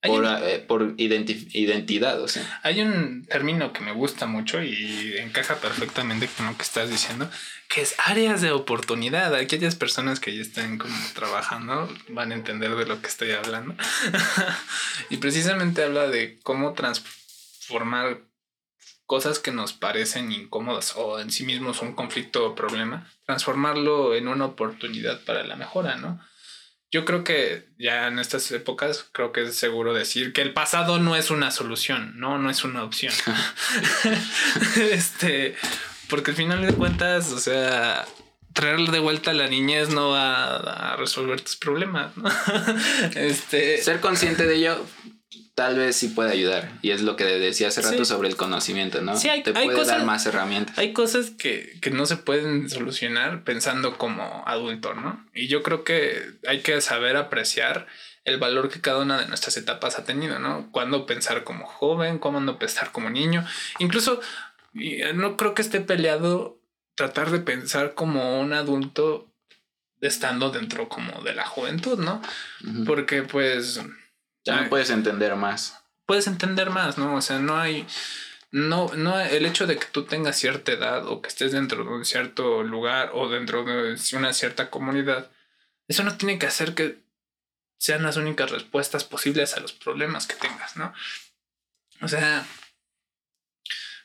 por, 0.03 0.23
un- 0.25 0.37
eh, 0.43 0.59
por 0.67 0.97
identi- 0.97 1.49
identidad. 1.55 2.21
O 2.23 2.29
sea, 2.29 2.61
Hay 2.63 2.81
un 2.81 3.25
término 3.27 3.73
que 3.73 3.81
me 3.81 3.93
gusta 3.93 4.27
mucho 4.27 4.63
y 4.63 5.17
encaja 5.19 5.57
perfectamente 5.57 6.29
con 6.29 6.47
lo 6.47 6.57
que 6.57 6.63
estás 6.63 6.91
diciendo, 6.91 7.29
que 7.69 7.81
es 7.83 7.95
áreas 8.05 8.41
de 8.41 8.53
oportunidad. 8.53 9.35
Aquellas 9.35 9.75
personas 9.75 10.21
que 10.21 10.35
ya 10.37 10.43
están 10.43 10.79
como 10.79 10.95
trabajando 11.15 11.93
van 12.09 12.33
a 12.33 12.35
entender 12.35 12.75
de 12.77 12.87
lo 12.87 13.01
que 13.01 13.09
estoy 13.09 13.33
hablando. 13.33 13.75
y 15.11 15.17
precisamente 15.19 15.83
habla 15.85 16.07
de 16.09 16.39
cómo 16.43 16.75
transformar 16.75 18.21
cosas 19.07 19.39
que 19.39 19.53
nos 19.53 19.73
parecen 19.73 20.33
incómodas 20.33 20.95
o 20.97 21.21
en 21.21 21.31
sí 21.31 21.45
mismos 21.45 21.81
un 21.81 21.95
conflicto 21.95 22.45
o 22.45 22.55
problema, 22.57 23.09
transformarlo 23.25 24.15
en 24.17 24.27
una 24.29 24.47
oportunidad 24.47 25.23
para 25.25 25.45
la 25.45 25.55
mejora, 25.57 25.97
¿no? 25.97 26.21
Yo 26.97 27.05
creo 27.05 27.25
que 27.25 27.67
ya 27.77 28.07
en 28.07 28.19
estas 28.19 28.51
épocas 28.53 29.05
creo 29.13 29.31
que 29.31 29.43
es 29.43 29.55
seguro 29.55 29.93
decir 29.93 30.33
que 30.33 30.41
el 30.41 30.55
pasado 30.55 30.99
no 30.99 31.15
es 31.15 31.31
una 31.31 31.51
solución, 31.51 32.19
no, 32.19 32.39
no 32.39 32.49
es 32.49 32.65
una 32.65 32.85
opción. 32.85 33.13
este, 34.91 35.57
porque 36.09 36.31
al 36.31 36.39
final 36.39 36.65
de 36.65 36.73
cuentas, 36.73 37.33
o 37.33 37.39
sea, 37.39 38.07
traer 38.55 38.79
de 38.79 38.99
vuelta 38.99 39.33
a 39.33 39.35
la 39.35 39.47
niñez 39.47 39.91
no 39.91 40.13
va 40.13 40.57
a 40.57 40.97
resolver 40.97 41.39
tus 41.43 41.57
problemas, 41.57 42.17
¿no? 42.17 42.31
este, 43.15 43.77
ser 43.83 44.01
consciente 44.01 44.47
de 44.47 44.55
ello 44.55 44.87
tal 45.55 45.77
vez 45.77 45.97
sí 45.97 46.09
puede 46.09 46.33
ayudar. 46.33 46.71
Y 46.83 46.91
es 46.91 47.03
lo 47.03 47.17
que 47.17 47.25
decía 47.25 47.69
hace 47.69 47.83
rato 47.83 48.05
Sí. 48.05 48.05
sobre 48.05 48.29
el 48.29 48.37
conocimiento, 48.37 49.01
¿no? 49.03 49.17
Sí, 49.17 49.29
hay- 49.29 49.43
Te 49.43 49.51
hay 49.57 49.65
puede 49.67 49.79
cosas- 49.79 49.97
dar 49.99 50.07
más 50.07 50.27
herramientas. 50.27 50.77
Hay 50.79 50.93
cosas 50.93 51.31
que, 51.31 51.79
que 51.81 51.91
no 51.91 52.05
se 52.07 52.17
pueden 52.17 52.69
solucionar 52.69 53.43
pensando 53.45 53.97
como 53.99 54.43
adulto, 54.47 54.95
¿no? 54.95 55.25
Y 55.35 55.49
yo 55.49 55.63
creo 55.63 55.85
que 55.85 56.23
hay 56.47 56.61
que 56.61 56.81
saber 56.81 57.17
apreciar 57.17 57.87
el 58.25 58.39
valor 58.39 58.69
que 58.69 58.81
cada 58.81 58.99
una 58.99 59.19
de 59.21 59.29
nuestras 59.29 59.57
etapas 59.57 59.99
ha 59.99 60.05
tenido, 60.05 60.39
¿no? 60.39 60.71
Cuándo 60.73 61.07
pensar 61.07 61.45
como 61.45 61.65
joven, 61.67 62.19
cuándo 62.19 62.59
pensar 62.59 62.91
como 62.93 63.09
niño. 63.09 63.47
Incluso 63.79 64.21
eh, 64.79 65.13
no 65.15 65.37
creo 65.37 65.55
que 65.55 65.63
esté 65.63 65.81
peleado 65.81 66.61
tratar 66.97 67.31
de 67.31 67.39
pensar 67.39 67.95
como 67.95 68.41
un 68.41 68.53
adulto 68.53 69.33
estando 70.01 70.51
dentro 70.51 70.89
como 70.89 71.23
de 71.23 71.35
la 71.35 71.47
juventud, 71.47 71.99
¿no? 71.99 72.21
Porque 72.85 73.23
pues 73.23 73.81
Ay. 74.47 74.69
puedes 74.69 74.91
entender 74.91 75.35
más. 75.37 75.83
puedes 76.07 76.27
entender 76.27 76.71
más, 76.71 76.99
¿no? 76.99 77.17
O 77.17 77.21
sea, 77.21 77.39
no 77.39 77.57
hay. 77.59 77.87
No, 78.53 78.89
no, 78.95 79.19
el 79.19 79.45
hecho 79.45 79.67
de 79.67 79.77
que 79.77 79.87
tú 79.87 80.05
tengas 80.05 80.37
cierta 80.37 80.73
edad 80.73 81.07
o 81.07 81.21
que 81.21 81.29
estés 81.29 81.53
dentro 81.53 81.85
de 81.85 81.91
un 81.91 82.05
cierto 82.05 82.63
lugar 82.63 83.11
o 83.13 83.29
dentro 83.29 83.65
de 83.65 83.97
una 84.15 84.33
cierta 84.33 84.71
comunidad, 84.71 85.31
eso 85.89 86.05
no 86.05 86.17
tiene 86.17 86.39
que 86.39 86.47
hacer 86.47 86.75
que 86.75 86.99
sean 87.79 88.03
las 88.03 88.17
únicas 88.17 88.51
respuestas 88.51 89.05
posibles 89.05 89.55
a 89.57 89.61
los 89.61 89.73
problemas 89.73 90.27
que 90.27 90.37
tengas, 90.37 90.77
¿no? 90.77 90.95
O 92.01 92.09
sea, 92.09 92.47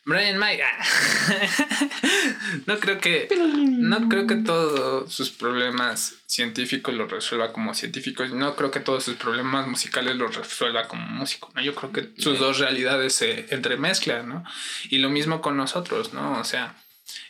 Brian 0.03 0.38
May. 0.38 0.60
ah. 0.61 0.84
no 2.65 2.80
creo 2.80 2.99
que. 2.99 3.28
No 3.38 4.10
creo 4.10 4.26
que 4.26 4.36
todos 4.36 5.14
sus 5.14 5.30
problemas 5.30 6.15
científicos 6.26 6.94
los 6.95 7.11
resuelva 7.11 7.53
como 7.53 7.73
científico. 7.76 8.26
No 8.26 8.56
creo 8.56 8.72
que 8.72 8.80
todos 8.80 9.03
sus 9.03 9.15
problemas 9.15 9.68
musicales 9.68 10.15
los 10.15 10.36
resuelva 10.36 10.88
como 10.88 11.06
músico. 11.06 11.52
¿no? 11.53 11.61
Yo 11.61 11.76
creo 11.76 11.91
que 11.91 12.22
sus 12.22 12.40
dos 12.40 12.57
realidades 12.57 13.14
se 13.14 13.53
entremezclan, 13.53 14.28
¿no? 14.28 14.44
Y 14.90 14.98
lo 14.98 15.10
mismo 15.10 15.41
con 15.41 15.56
nosotros, 15.56 16.14
¿no? 16.14 16.40
O 16.40 16.44
sea. 16.44 16.76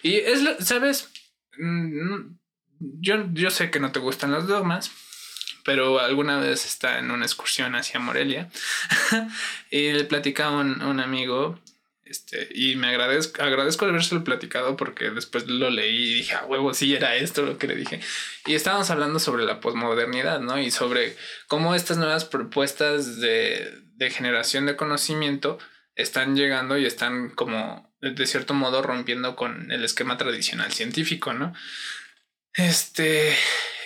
Y 0.01 0.15
es 0.15 0.41
lo, 0.41 0.59
¿sabes? 0.61 1.09
Mm, 1.57 2.37
Yo, 2.79 3.25
yo 3.33 3.51
sé 3.51 3.69
que 3.69 3.79
no 3.81 3.91
te 3.91 3.99
gustan 3.99 4.31
los 4.31 4.47
dogmas, 4.47 4.91
pero 5.65 5.99
alguna 5.99 6.39
vez 6.39 6.65
está 6.65 6.99
en 6.99 7.11
una 7.11 7.25
excursión 7.25 7.75
hacia 7.75 7.99
Morelia 7.99 8.49
y 9.71 9.91
le 9.91 10.05
platicaba 10.05 10.57
a 10.57 10.61
un, 10.61 10.81
un 10.81 10.99
amigo 10.99 11.59
este, 12.11 12.49
y 12.53 12.75
me 12.75 12.87
agradezco, 12.87 13.41
agradezco 13.41 13.85
habérselo 13.85 14.25
platicado 14.25 14.75
porque 14.75 15.11
después 15.11 15.47
lo 15.47 15.69
leí 15.69 16.11
y 16.11 16.13
dije, 16.15 16.35
a 16.35 16.45
huevo, 16.45 16.73
sí 16.73 16.93
era 16.93 17.15
esto 17.15 17.43
lo 17.43 17.57
que 17.57 17.67
le 17.67 17.75
dije. 17.75 18.01
Y 18.45 18.55
estábamos 18.55 18.89
hablando 18.89 19.17
sobre 19.17 19.45
la 19.45 19.61
posmodernidad, 19.61 20.41
¿no? 20.41 20.59
Y 20.59 20.71
sobre 20.71 21.15
cómo 21.47 21.73
estas 21.73 21.95
nuevas 21.95 22.25
propuestas 22.25 23.21
de, 23.21 23.81
de 23.95 24.09
generación 24.09 24.65
de 24.65 24.75
conocimiento 24.75 25.57
están 25.95 26.35
llegando 26.35 26.77
y 26.77 26.85
están 26.85 27.29
como, 27.29 27.95
de 28.01 28.27
cierto 28.27 28.53
modo, 28.53 28.81
rompiendo 28.81 29.37
con 29.37 29.71
el 29.71 29.85
esquema 29.85 30.17
tradicional 30.17 30.73
científico, 30.73 31.31
¿no? 31.31 31.53
Este, 32.53 33.33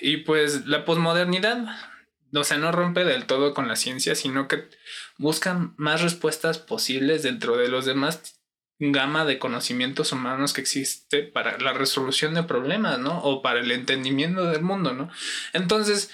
y 0.02 0.18
pues 0.18 0.66
la 0.66 0.84
posmodernidad, 0.84 1.64
o 2.34 2.44
sea, 2.44 2.58
no 2.58 2.72
rompe 2.72 3.06
del 3.06 3.28
todo 3.28 3.54
con 3.54 3.68
la 3.68 3.76
ciencia, 3.76 4.16
sino 4.16 4.48
que 4.48 4.68
busca 5.18 5.72
más 5.78 6.02
respuestas 6.02 6.60
posibles 6.60 7.24
dentro 7.24 7.58
de 7.58 7.70
los 7.70 7.86
demás 7.86 8.40
gama 8.80 9.24
de 9.24 9.40
conocimientos 9.40 10.12
humanos 10.12 10.54
que 10.54 10.62
existe 10.62 11.24
para 11.24 11.58
la 11.60 11.74
resolución 11.74 12.34
de 12.34 12.44
problemas, 12.44 13.00
¿no? 13.00 13.20
O 13.20 13.42
para 13.42 13.62
el 13.62 13.72
entendimiento 13.72 14.46
del 14.46 14.62
mundo, 14.62 14.94
¿no? 14.94 15.10
Entonces, 15.54 16.12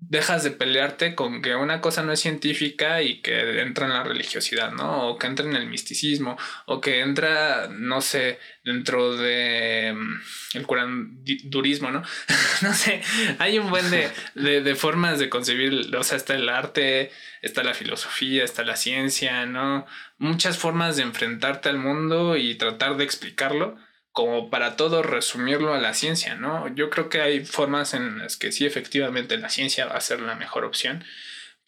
dejas 0.00 0.42
de 0.44 0.50
pelearte 0.50 1.14
con 1.14 1.42
que 1.42 1.54
una 1.54 1.80
cosa 1.80 2.02
no 2.02 2.12
es 2.12 2.20
científica 2.20 3.02
y 3.02 3.20
que 3.20 3.60
entra 3.60 3.86
en 3.86 3.92
la 3.92 4.04
religiosidad, 4.04 4.72
¿no? 4.72 5.08
O 5.08 5.18
que 5.18 5.26
entra 5.26 5.44
en 5.44 5.56
el 5.56 5.66
misticismo, 5.66 6.38
o 6.66 6.80
que 6.80 7.00
entra, 7.00 7.68
no 7.70 8.00
sé, 8.00 8.38
dentro 8.64 9.16
de 9.16 9.92
mm, 9.94 10.56
el 10.56 10.66
curandurismo, 10.66 11.90
¿no? 11.90 12.02
no 12.62 12.74
sé, 12.74 13.02
hay 13.38 13.58
un 13.58 13.70
buen 13.70 13.90
de, 13.90 14.10
de, 14.34 14.62
de, 14.62 14.74
formas 14.76 15.18
de 15.18 15.28
concebir, 15.28 15.94
o 15.94 16.02
sea, 16.02 16.16
está 16.16 16.34
el 16.34 16.48
arte, 16.48 17.10
está 17.42 17.62
la 17.62 17.74
filosofía, 17.74 18.44
está 18.44 18.64
la 18.64 18.76
ciencia, 18.76 19.46
¿no? 19.46 19.86
Muchas 20.18 20.58
formas 20.58 20.96
de 20.96 21.02
enfrentarte 21.02 21.68
al 21.68 21.78
mundo 21.78 22.36
y 22.36 22.54
tratar 22.54 22.96
de 22.96 23.04
explicarlo 23.04 23.76
como 24.18 24.50
para 24.50 24.74
todo 24.74 25.04
resumirlo 25.04 25.74
a 25.74 25.80
la 25.80 25.94
ciencia, 25.94 26.34
¿no? 26.34 26.66
Yo 26.74 26.90
creo 26.90 27.08
que 27.08 27.20
hay 27.20 27.44
formas 27.44 27.94
en 27.94 28.18
las 28.18 28.36
que 28.36 28.50
sí, 28.50 28.66
efectivamente, 28.66 29.38
la 29.38 29.48
ciencia 29.48 29.86
va 29.86 29.94
a 29.94 30.00
ser 30.00 30.18
la 30.18 30.34
mejor 30.34 30.64
opción, 30.64 31.04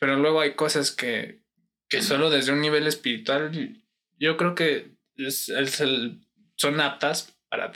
pero 0.00 0.16
luego 0.16 0.40
hay 0.40 0.54
cosas 0.54 0.90
que, 0.90 1.44
que 1.88 2.02
solo 2.02 2.28
desde 2.28 2.50
un 2.50 2.60
nivel 2.60 2.88
espiritual, 2.88 3.80
yo 4.18 4.36
creo 4.36 4.56
que 4.56 4.96
es, 5.14 5.48
es 5.48 5.80
el, 5.80 6.26
son 6.56 6.80
aptas 6.80 7.38
para 7.48 7.70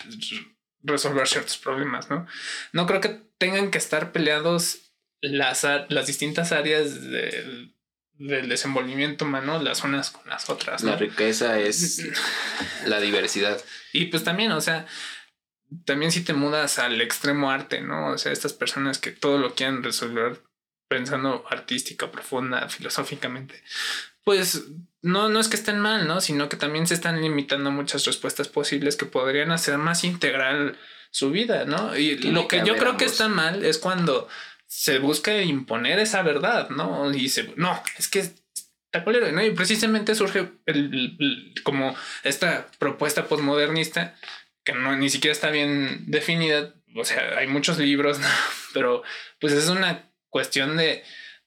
resolver 0.82 1.28
ciertos 1.28 1.56
problemas, 1.56 2.10
¿no? 2.10 2.26
No 2.72 2.88
creo 2.88 3.00
que 3.00 3.20
tengan 3.38 3.70
que 3.70 3.78
estar 3.78 4.10
peleados 4.10 4.90
las, 5.20 5.64
las 5.88 6.08
distintas 6.08 6.50
áreas 6.50 7.00
de, 7.00 7.72
del 8.18 8.48
desenvolvimiento 8.48 9.24
humano 9.24 9.60
las 9.60 9.82
unas 9.84 10.10
con 10.10 10.28
las 10.28 10.48
otras. 10.48 10.82
¿no? 10.84 10.90
La 10.90 10.96
riqueza 10.96 11.58
es 11.58 12.02
la 12.86 13.00
diversidad. 13.00 13.62
Y 13.92 14.06
pues 14.06 14.24
también, 14.24 14.52
o 14.52 14.60
sea, 14.60 14.86
también 15.84 16.12
si 16.12 16.22
te 16.22 16.32
mudas 16.32 16.78
al 16.78 17.00
extremo 17.00 17.50
arte, 17.50 17.80
¿no? 17.80 18.12
O 18.12 18.18
sea, 18.18 18.32
estas 18.32 18.52
personas 18.52 18.98
que 18.98 19.10
todo 19.10 19.38
lo 19.38 19.54
quieren 19.54 19.82
resolver 19.82 20.42
pensando 20.88 21.44
artística, 21.50 22.12
profunda, 22.12 22.68
filosóficamente, 22.68 23.62
pues 24.22 24.64
no, 25.02 25.28
no 25.28 25.40
es 25.40 25.48
que 25.48 25.56
estén 25.56 25.80
mal, 25.80 26.06
¿no? 26.06 26.20
Sino 26.20 26.48
que 26.48 26.56
también 26.56 26.86
se 26.86 26.94
están 26.94 27.20
limitando 27.20 27.70
muchas 27.70 28.04
respuestas 28.06 28.48
posibles 28.48 28.96
que 28.96 29.06
podrían 29.06 29.50
hacer 29.50 29.76
más 29.78 30.04
integral 30.04 30.78
su 31.10 31.30
vida, 31.30 31.64
¿no? 31.64 31.96
Y 31.96 32.16
Tiene 32.16 32.40
lo 32.40 32.48
que, 32.48 32.60
que 32.60 32.66
yo 32.66 32.74
creo 32.76 32.90
ambos. 32.90 33.02
que 33.02 33.04
está 33.04 33.28
mal 33.28 33.64
es 33.64 33.78
cuando 33.78 34.28
se 34.76 34.98
busca 34.98 35.40
imponer 35.40 36.00
esa 36.00 36.22
verdad, 36.22 36.68
¿no? 36.70 37.08
Y 37.14 37.20
dice, 37.20 37.52
no, 37.54 37.80
es 37.96 38.08
que 38.08 38.18
está 38.18 39.04
¿no? 39.04 39.44
Y 39.44 39.52
precisamente 39.52 40.16
surge 40.16 40.50
el, 40.66 41.16
el, 41.20 41.54
como 41.62 41.96
esta 42.24 42.66
propuesta 42.80 43.28
postmodernista 43.28 44.16
que 44.64 44.72
no 44.72 44.96
ni 44.96 45.10
siquiera 45.10 45.32
está 45.32 45.50
bien 45.50 46.10
definida. 46.10 46.74
O 46.96 47.04
sea, 47.04 47.38
hay 47.38 47.46
muchos 47.46 47.78
libros, 47.78 48.18
¿no? 48.20 48.26
pero 48.72 49.04
pues 49.38 49.52
es 49.52 49.68
una 49.68 50.10
cuestión 50.28 50.76
de, 50.76 51.04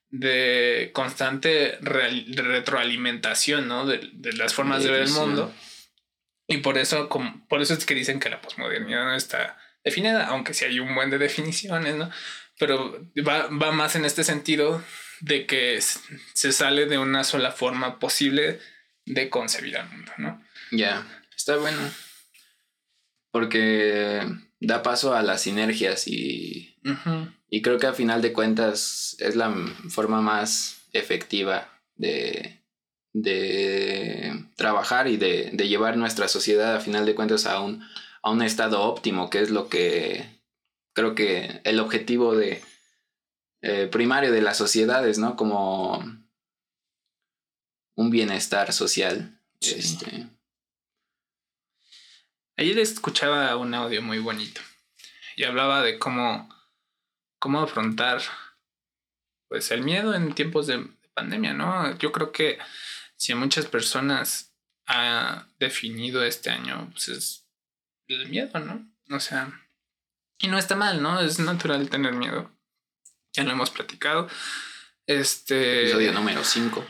de 0.09 0.91
constante 0.93 1.79
de 1.81 2.41
retroalimentación, 2.41 3.67
¿no? 3.67 3.85
De, 3.85 4.09
de 4.13 4.31
las 4.33 4.53
formas 4.53 4.83
de, 4.83 4.85
de 4.85 4.91
ver 4.93 5.01
el 5.01 5.11
mundo. 5.11 5.53
Y 6.47 6.59
por 6.59 6.77
eso, 6.77 7.09
como, 7.09 7.45
por 7.49 7.61
eso 7.61 7.73
es 7.73 7.85
que 7.85 7.93
dicen 7.93 8.21
que 8.21 8.29
la 8.29 8.41
posmodernidad 8.41 9.03
no 9.03 9.15
está 9.15 9.57
definida, 9.83 10.27
aunque 10.27 10.53
sí 10.53 10.63
hay 10.63 10.79
un 10.79 10.95
buen 10.95 11.09
de 11.09 11.17
definiciones, 11.17 11.95
¿no? 11.95 12.09
Pero 12.59 13.07
va, 13.25 13.47
va 13.47 13.71
más 13.71 13.95
en 13.95 14.05
este 14.05 14.23
sentido 14.23 14.83
de 15.21 15.45
que 15.45 15.79
se 15.81 16.51
sale 16.51 16.85
de 16.85 16.97
una 16.97 17.23
sola 17.23 17.51
forma 17.51 17.99
posible 17.99 18.59
de 19.05 19.29
concebir 19.29 19.77
al 19.77 19.89
mundo, 19.89 20.11
¿no? 20.17 20.41
Ya, 20.71 20.77
yeah, 20.77 21.23
está 21.35 21.57
bueno. 21.57 21.79
Porque 23.31 24.21
da 24.59 24.83
paso 24.83 25.15
a 25.15 25.21
las 25.21 25.41
sinergias 25.41 26.07
y, 26.07 26.77
uh 26.83 26.89
-huh. 26.89 27.33
y 27.49 27.61
creo 27.61 27.77
que 27.77 27.87
a 27.87 27.93
final 27.93 28.21
de 28.21 28.33
cuentas 28.33 29.15
es 29.19 29.35
la 29.35 29.53
forma 29.89 30.21
más 30.21 30.87
efectiva 30.93 31.79
de, 31.95 32.61
de 33.13 34.45
trabajar 34.55 35.07
y 35.07 35.17
de, 35.17 35.51
de 35.53 35.67
llevar 35.67 35.97
nuestra 35.97 36.27
sociedad 36.27 36.75
a 36.75 36.79
final 36.79 37.05
de 37.05 37.15
cuentas 37.15 37.45
a 37.45 37.59
un, 37.61 37.83
a 38.23 38.31
un 38.31 38.41
estado 38.41 38.81
óptimo, 38.81 39.29
que 39.29 39.41
es 39.41 39.51
lo 39.51 39.69
que 39.69 40.36
creo 40.97 41.13
que 41.13 41.61
el 41.63 41.79
objetivo 41.79 42.35
de 42.35 42.59
eh, 43.61 43.85
primario 43.85 44.31
de 44.31 44.41
las 44.41 44.57
sociedades, 44.57 45.19
¿no? 45.19 45.35
Como 45.35 46.03
un 47.95 48.09
bienestar 48.09 48.73
social. 48.73 49.39
Sí. 49.61 49.75
Este. 49.77 50.27
Ayer 52.57 52.79
escuchaba 52.79 53.55
un 53.57 53.75
audio 53.75 54.01
muy 54.01 54.17
bonito 54.17 54.59
y 55.35 55.43
hablaba 55.43 55.83
de 55.83 55.99
cómo, 55.99 56.49
cómo 57.37 57.61
afrontar 57.61 58.19
pues 59.49 59.69
el 59.69 59.83
miedo 59.83 60.15
en 60.15 60.33
tiempos 60.33 60.65
de 60.65 60.83
pandemia, 61.13 61.53
¿no? 61.53 61.95
Yo 61.99 62.11
creo 62.11 62.31
que 62.31 62.57
si 63.17 63.33
a 63.33 63.35
muchas 63.35 63.67
personas 63.67 64.51
ha 64.87 65.47
definido 65.59 66.23
este 66.23 66.49
año, 66.49 66.89
pues 66.91 67.09
es 67.09 67.45
el 68.07 68.29
miedo, 68.29 68.59
¿no? 68.59 68.91
O 69.11 69.19
sea, 69.19 69.66
y 70.39 70.47
no 70.47 70.57
está 70.57 70.75
mal, 70.75 71.01
¿no? 71.01 71.19
Es 71.19 71.39
natural 71.39 71.89
tener 71.89 72.13
miedo. 72.13 72.51
Ya 73.33 73.43
lo 73.43 73.51
hemos 73.51 73.69
platicado. 73.69 74.27
Este. 75.05 75.83
Episodio 75.83 76.11
número 76.13 76.43
5. 76.43 76.85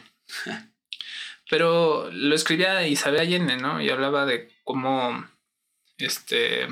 Pero 1.49 2.09
lo 2.11 2.35
escribía 2.35 2.85
Isabel 2.87 3.21
Allende, 3.21 3.57
¿no? 3.57 3.81
Y 3.81 3.89
hablaba 3.89 4.25
de 4.25 4.53
cómo. 4.63 5.29
Este. 5.97 6.67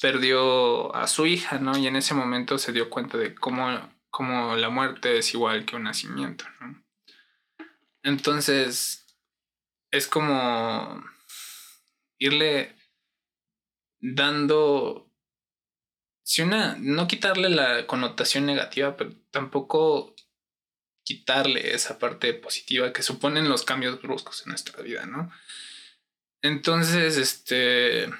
Perdió 0.00 0.94
a 0.94 1.06
su 1.06 1.26
hija, 1.26 1.58
¿no? 1.58 1.76
Y 1.76 1.86
en 1.86 1.96
ese 1.96 2.14
momento 2.14 2.58
se 2.58 2.72
dio 2.72 2.90
cuenta 2.90 3.16
de 3.16 3.34
cómo, 3.34 3.90
cómo 4.10 4.54
la 4.56 4.68
muerte 4.68 5.18
es 5.18 5.32
igual 5.32 5.64
que 5.64 5.76
un 5.76 5.84
nacimiento, 5.84 6.44
¿no? 6.60 6.82
Entonces. 8.02 9.04
Es 9.90 10.06
como. 10.06 11.04
Irle 12.18 12.74
dando 14.00 15.05
si 16.26 16.42
una, 16.42 16.76
no 16.80 17.06
quitarle 17.06 17.48
la 17.48 17.86
connotación 17.86 18.46
negativa, 18.46 18.96
pero 18.96 19.12
tampoco 19.30 20.16
quitarle 21.04 21.72
esa 21.72 22.00
parte 22.00 22.34
positiva 22.34 22.92
que 22.92 23.04
suponen 23.04 23.48
los 23.48 23.62
cambios 23.62 24.02
bruscos 24.02 24.42
en 24.42 24.48
nuestra 24.48 24.82
vida, 24.82 25.06
¿no? 25.06 25.30
Entonces, 26.42 27.16
este, 27.16 28.10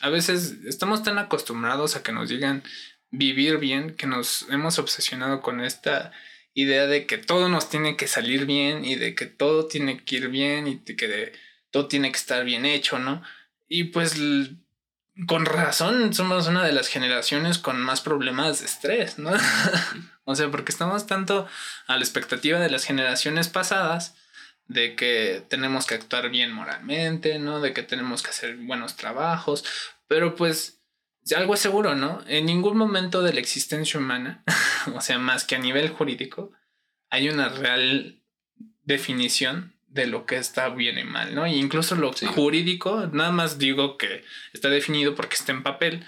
a 0.00 0.10
veces 0.10 0.56
estamos 0.66 1.04
tan 1.04 1.18
acostumbrados 1.18 1.94
a 1.94 2.02
que 2.02 2.10
nos 2.10 2.30
digan 2.30 2.64
vivir 3.12 3.58
bien 3.58 3.94
que 3.94 4.08
nos 4.08 4.50
hemos 4.50 4.80
obsesionado 4.80 5.40
con 5.40 5.60
esta 5.60 6.10
idea 6.52 6.88
de 6.88 7.06
que 7.06 7.16
todo 7.16 7.48
nos 7.48 7.70
tiene 7.70 7.96
que 7.96 8.08
salir 8.08 8.44
bien 8.44 8.84
y 8.84 8.96
de 8.96 9.14
que 9.14 9.26
todo 9.26 9.68
tiene 9.68 10.02
que 10.02 10.16
ir 10.16 10.28
bien 10.30 10.66
y 10.66 10.80
de 10.84 10.96
que 10.96 11.32
todo 11.70 11.86
tiene 11.86 12.10
que 12.10 12.18
estar 12.18 12.44
bien 12.44 12.66
hecho, 12.66 12.98
¿no? 12.98 13.22
Y 13.68 13.84
pues 13.84 14.16
con 15.26 15.46
razón 15.46 16.12
somos 16.12 16.46
una 16.46 16.64
de 16.64 16.72
las 16.72 16.88
generaciones 16.88 17.58
con 17.58 17.80
más 17.80 18.00
problemas 18.02 18.60
de 18.60 18.66
estrés, 18.66 19.18
¿no? 19.18 19.30
o 20.24 20.34
sea, 20.34 20.50
porque 20.50 20.72
estamos 20.72 21.06
tanto 21.06 21.46
a 21.86 21.96
la 21.96 22.02
expectativa 22.02 22.58
de 22.58 22.68
las 22.68 22.84
generaciones 22.84 23.48
pasadas 23.48 24.14
de 24.68 24.94
que 24.96 25.44
tenemos 25.48 25.86
que 25.86 25.94
actuar 25.94 26.28
bien 26.28 26.52
moralmente, 26.52 27.38
¿no? 27.38 27.60
De 27.60 27.72
que 27.72 27.82
tenemos 27.82 28.22
que 28.22 28.30
hacer 28.30 28.56
buenos 28.56 28.96
trabajos, 28.96 29.64
pero 30.06 30.34
pues 30.34 30.82
algo 31.34 31.54
es 31.54 31.60
seguro, 31.60 31.94
¿no? 31.94 32.22
En 32.26 32.44
ningún 32.46 32.76
momento 32.76 33.22
de 33.22 33.32
la 33.32 33.40
existencia 33.40 33.98
humana, 33.98 34.44
o 34.94 35.00
sea, 35.00 35.18
más 35.18 35.44
que 35.44 35.56
a 35.56 35.60
nivel 35.60 35.88
jurídico, 35.88 36.52
hay 37.08 37.30
una 37.30 37.48
real 37.48 38.22
definición 38.82 39.75
de 39.96 40.06
lo 40.06 40.26
que 40.26 40.36
está 40.36 40.68
bien 40.68 40.98
y 40.98 41.04
mal, 41.04 41.34
¿no? 41.34 41.46
E 41.46 41.56
incluso 41.56 41.96
lo 41.96 42.12
jurídico, 42.12 43.08
nada 43.12 43.32
más 43.32 43.58
digo 43.58 43.96
que 43.96 44.24
está 44.52 44.68
definido 44.68 45.16
porque 45.16 45.34
está 45.34 45.50
en 45.50 45.64
papel, 45.64 46.06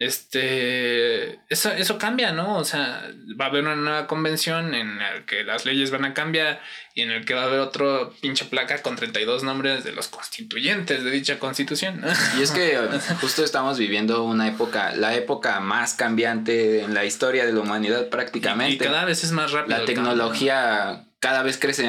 este, 0.00 1.40
eso, 1.48 1.72
eso 1.72 1.98
cambia, 1.98 2.30
¿no? 2.30 2.56
O 2.56 2.64
sea, 2.64 3.10
va 3.38 3.46
a 3.46 3.48
haber 3.48 3.64
una 3.64 3.74
nueva 3.74 4.06
convención 4.06 4.72
en 4.74 4.98
la 4.98 5.26
que 5.26 5.42
las 5.42 5.66
leyes 5.66 5.90
van 5.90 6.04
a 6.04 6.14
cambiar 6.14 6.60
y 6.94 7.02
en 7.02 7.10
el 7.10 7.24
que 7.24 7.34
va 7.34 7.42
a 7.42 7.46
haber 7.46 7.58
otro 7.58 8.14
pinche 8.20 8.44
placa 8.44 8.80
con 8.80 8.94
32 8.94 9.42
nombres 9.42 9.82
de 9.82 9.90
los 9.90 10.06
constituyentes 10.06 11.02
de 11.02 11.10
dicha 11.10 11.40
constitución. 11.40 12.04
Y 12.38 12.42
es 12.42 12.52
que 12.52 12.78
justo 13.20 13.42
estamos 13.42 13.76
viviendo 13.76 14.22
una 14.22 14.46
época, 14.46 14.92
la 14.94 15.16
época 15.16 15.58
más 15.58 15.94
cambiante 15.94 16.82
en 16.82 16.94
la 16.94 17.04
historia 17.04 17.44
de 17.44 17.52
la 17.52 17.60
humanidad 17.60 18.08
prácticamente. 18.08 18.84
Y, 18.84 18.88
cada 18.88 19.04
vez 19.04 19.24
es 19.24 19.32
más 19.32 19.50
rápido. 19.50 19.78
La 19.78 19.84
tecnología 19.84 21.07
cada 21.20 21.42
vez 21.42 21.58
crece 21.58 21.88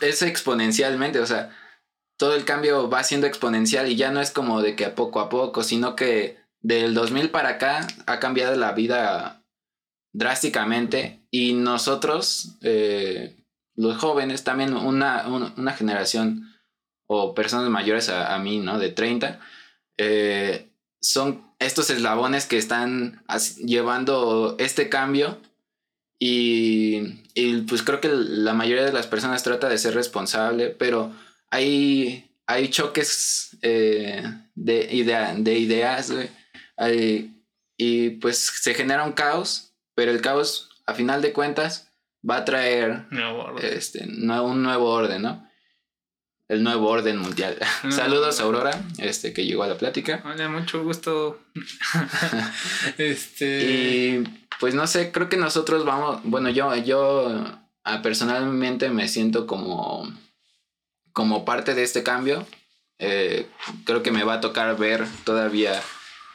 es 0.00 0.22
exponencialmente, 0.22 1.18
o 1.20 1.26
sea, 1.26 1.50
todo 2.16 2.34
el 2.34 2.44
cambio 2.44 2.88
va 2.88 3.02
siendo 3.02 3.26
exponencial 3.26 3.88
y 3.88 3.96
ya 3.96 4.10
no 4.10 4.20
es 4.20 4.30
como 4.30 4.62
de 4.62 4.76
que 4.76 4.84
a 4.84 4.94
poco 4.94 5.20
a 5.20 5.28
poco, 5.28 5.64
sino 5.64 5.96
que 5.96 6.38
del 6.60 6.94
2000 6.94 7.30
para 7.30 7.50
acá 7.50 7.86
ha 8.06 8.20
cambiado 8.20 8.54
la 8.56 8.72
vida 8.72 9.44
drásticamente 10.12 11.26
y 11.30 11.54
nosotros, 11.54 12.58
eh, 12.62 13.44
los 13.74 13.96
jóvenes, 13.98 14.44
también 14.44 14.74
una, 14.76 15.26
una, 15.26 15.72
generación 15.72 16.54
o 17.06 17.34
personas 17.34 17.70
mayores 17.70 18.08
a, 18.08 18.38
mí, 18.38 18.58
¿no? 18.58 18.78
De 18.78 18.90
30, 18.90 19.40
eh, 19.98 20.70
son 21.00 21.52
estos 21.58 21.90
eslabones 21.90 22.46
que 22.46 22.58
están 22.58 23.24
llevando 23.64 24.56
este 24.58 24.88
cambio 24.88 25.40
y, 26.24 27.18
y, 27.34 27.62
pues 27.62 27.82
creo 27.82 28.00
que 28.00 28.08
la 28.08 28.54
mayoría 28.54 28.84
de 28.84 28.92
las 28.92 29.08
personas 29.08 29.42
trata 29.42 29.68
de 29.68 29.76
ser 29.76 29.94
responsable, 29.94 30.68
pero 30.68 31.12
hay, 31.50 32.30
hay 32.46 32.68
choques 32.68 33.58
eh, 33.60 34.22
de, 34.54 34.94
idea, 34.94 35.34
de 35.36 35.58
ideas, 35.58 36.12
y 37.76 38.10
pues 38.10 38.38
se 38.38 38.72
genera 38.72 39.02
un 39.02 39.14
caos, 39.14 39.74
pero 39.96 40.12
el 40.12 40.20
caos, 40.20 40.70
a 40.86 40.94
final 40.94 41.22
de 41.22 41.32
cuentas, 41.32 41.90
va 42.28 42.36
a 42.36 42.44
traer 42.44 43.06
este, 43.60 44.04
un 44.04 44.62
nuevo 44.62 44.90
orden, 44.90 45.22
¿no? 45.22 45.50
El 46.52 46.62
nuevo 46.62 46.90
orden 46.90 47.16
mundial. 47.16 47.56
Saludos 47.90 48.38
Aurora, 48.38 48.78
este, 48.98 49.32
que 49.32 49.46
llegó 49.46 49.62
a 49.62 49.68
la 49.68 49.78
plática. 49.78 50.22
Hola, 50.22 50.50
mucho 50.50 50.84
gusto. 50.84 51.40
este. 52.98 53.62
Y 53.62 54.24
pues 54.60 54.74
no 54.74 54.86
sé, 54.86 55.12
creo 55.12 55.30
que 55.30 55.38
nosotros 55.38 55.86
vamos, 55.86 56.20
bueno, 56.24 56.50
yo, 56.50 56.76
yo 56.76 57.58
personalmente 58.02 58.90
me 58.90 59.08
siento 59.08 59.46
como, 59.46 60.12
como 61.14 61.46
parte 61.46 61.74
de 61.74 61.84
este 61.84 62.02
cambio. 62.02 62.46
Eh, 62.98 63.48
creo 63.86 64.02
que 64.02 64.12
me 64.12 64.24
va 64.24 64.34
a 64.34 64.40
tocar 64.42 64.76
ver 64.76 65.06
todavía 65.24 65.80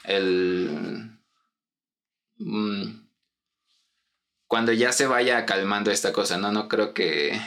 el... 0.03 1.11
Mm, 2.37 3.05
cuando 4.47 4.73
ya 4.73 4.91
se 4.93 5.05
vaya 5.05 5.45
calmando 5.45 5.91
esta 5.91 6.11
cosa, 6.11 6.39
¿no? 6.39 6.51
No 6.51 6.67
creo 6.67 6.95
que... 6.95 7.39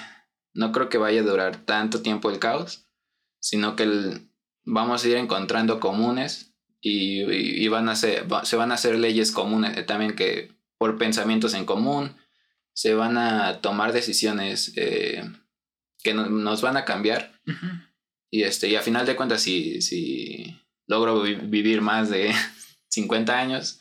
No 0.52 0.72
creo 0.72 0.89
que 0.89 0.98
vaya 0.98 1.20
a 1.20 1.24
durar 1.24 1.64
tanto 1.64 2.02
tiempo 2.02 2.31
el 2.31 2.39
caos, 2.39 2.86
sino 3.40 3.77
que 3.77 4.20
vamos 4.64 5.05
a 5.05 5.09
ir 5.09 5.16
encontrando 5.16 5.81
comunes 5.81 6.55
y, 6.81 7.68
van 7.68 7.89
a 7.89 7.97
ser, 7.97 8.27
se 8.44 8.56
van 8.56 8.70
a 8.70 8.74
hacer 8.74 8.98
leyes 8.98 9.32
comunes 9.32 9.77
eh, 9.77 9.82
también 9.82 10.16
que 10.16 10.52
por 10.78 10.97
pensamientos 10.97 11.55
en 11.55 11.66
común 11.66 12.16
se 12.72 12.94
van 12.94 13.18
a 13.18 13.60
tomar 13.60 13.93
decisiones 13.93 14.72
eh, 14.77 15.22
que 16.02 16.14
nos 16.14 16.62
van 16.62 16.77
a 16.77 16.85
cambiar. 16.85 17.32
Y 18.31 18.44
este, 18.44 18.68
y 18.68 18.77
a 18.77 18.82
final 18.82 19.05
de 19.05 19.16
cuentas, 19.16 19.43
si, 19.43 19.82
si, 19.82 20.56
logro 20.86 21.22
vivir 21.22 21.82
más 21.82 22.09
de 22.09 22.32
50 22.89 23.39
años, 23.39 23.81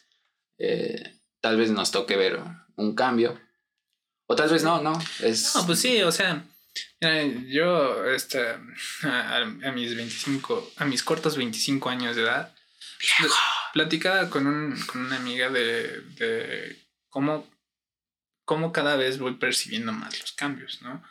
eh, 0.58 1.14
tal 1.40 1.58
vez 1.58 1.72
nos 1.72 1.92
toque 1.92 2.18
ver 2.18 2.42
un 2.76 2.96
cambio. 2.96 3.40
O 4.28 4.36
tal 4.36 4.50
vez 4.50 4.64
no, 4.64 4.82
¿no? 4.82 5.00
Es... 5.24 5.56
No, 5.56 5.66
pues 5.66 5.80
sí, 5.80 6.02
o 6.02 6.12
sea, 6.12 6.46
yo 7.48 8.06
este, 8.06 8.56
a, 9.04 9.72
mis 9.74 9.96
25, 9.96 10.74
a 10.78 10.86
mis 10.86 11.04
cortos 11.04 11.38
25 11.38 11.90
años 11.90 12.16
de 12.16 12.24
edad, 12.24 12.54
platicaba 13.74 14.30
con, 14.30 14.48
un, 14.48 14.80
con 14.86 15.06
una 15.06 15.16
amiga 15.16 15.50
de, 15.50 16.02
de 16.18 16.78
cómo, 17.10 17.50
cómo 18.46 18.74
cada 18.74 18.96
vez 18.96 19.20
voy 19.20 19.36
percibiendo 19.36 19.92
más 19.94 20.20
los 20.20 20.34
cambios, 20.34 20.82
¿no? 20.82 21.04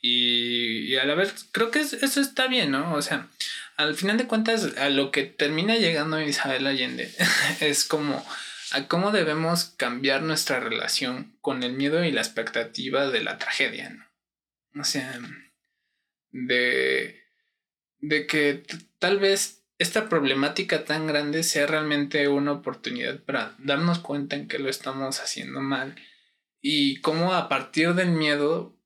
Y, 0.00 0.92
y 0.92 0.96
a 0.96 1.04
la 1.04 1.14
vez, 1.14 1.46
creo 1.52 1.70
que 1.70 1.80
eso 1.80 2.20
está 2.20 2.46
bien, 2.46 2.70
¿no? 2.70 2.94
O 2.94 3.02
sea, 3.02 3.28
al 3.76 3.94
final 3.94 4.18
de 4.18 4.26
cuentas, 4.26 4.76
a 4.78 4.88
lo 4.88 5.10
que 5.10 5.24
termina 5.24 5.76
llegando 5.76 6.20
Isabel 6.20 6.66
Allende 6.66 7.12
es 7.60 7.84
como 7.84 8.24
a 8.72 8.88
cómo 8.88 9.12
debemos 9.12 9.74
cambiar 9.76 10.22
nuestra 10.22 10.60
relación 10.60 11.36
con 11.40 11.62
el 11.62 11.72
miedo 11.72 12.04
y 12.04 12.10
la 12.10 12.20
expectativa 12.20 13.08
de 13.08 13.22
la 13.22 13.38
tragedia, 13.38 13.90
¿no? 13.90 14.05
O 14.78 14.84
sea, 14.84 15.18
de, 16.30 17.22
de 17.98 18.26
que 18.26 18.64
tal 18.98 19.18
vez 19.18 19.64
esta 19.78 20.08
problemática 20.08 20.84
tan 20.84 21.06
grande 21.06 21.42
sea 21.42 21.66
realmente 21.66 22.28
una 22.28 22.52
oportunidad 22.52 23.22
para 23.22 23.54
darnos 23.58 23.98
cuenta 23.98 24.36
en 24.36 24.48
que 24.48 24.58
lo 24.58 24.68
estamos 24.68 25.20
haciendo 25.20 25.60
mal 25.60 25.96
y 26.60 27.00
cómo 27.00 27.34
a 27.34 27.48
partir 27.48 27.94
del 27.94 28.10
miedo 28.10 28.76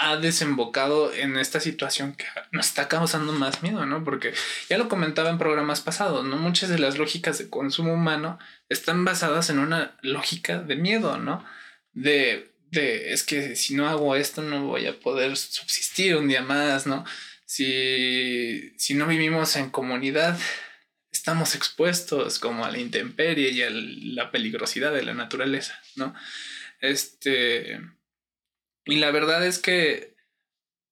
ha 0.00 0.16
desembocado 0.16 1.12
en 1.12 1.36
esta 1.36 1.58
situación 1.58 2.14
que 2.14 2.24
nos 2.52 2.66
está 2.66 2.86
causando 2.86 3.32
más 3.32 3.64
miedo, 3.64 3.84
¿no? 3.84 4.04
Porque 4.04 4.32
ya 4.68 4.78
lo 4.78 4.88
comentaba 4.88 5.28
en 5.28 5.38
programas 5.38 5.80
pasados, 5.80 6.24
¿no? 6.24 6.36
Muchas 6.36 6.68
de 6.68 6.78
las 6.78 6.98
lógicas 6.98 7.38
de 7.38 7.50
consumo 7.50 7.94
humano 7.94 8.38
están 8.68 9.04
basadas 9.04 9.50
en 9.50 9.58
una 9.58 9.98
lógica 10.02 10.60
de 10.60 10.76
miedo, 10.76 11.18
¿no? 11.18 11.44
De, 11.92 12.47
de 12.70 13.12
es 13.12 13.22
que 13.22 13.56
si 13.56 13.74
no 13.74 13.88
hago 13.88 14.16
esto 14.16 14.42
no 14.42 14.66
voy 14.66 14.86
a 14.86 14.98
poder 14.98 15.36
subsistir 15.36 16.16
un 16.16 16.28
día 16.28 16.42
más, 16.42 16.86
¿no? 16.86 17.04
Si, 17.44 18.74
si 18.78 18.94
no 18.94 19.06
vivimos 19.06 19.56
en 19.56 19.70
comunidad, 19.70 20.38
estamos 21.10 21.54
expuestos 21.54 22.38
como 22.38 22.64
a 22.64 22.70
la 22.70 22.78
intemperie 22.78 23.50
y 23.50 23.62
a 23.62 23.70
la 23.70 24.30
peligrosidad 24.30 24.92
de 24.92 25.02
la 25.02 25.14
naturaleza, 25.14 25.80
¿no? 25.96 26.14
Este 26.80 27.80
y 28.84 28.96
la 28.96 29.10
verdad 29.10 29.46
es 29.46 29.58
que 29.58 30.16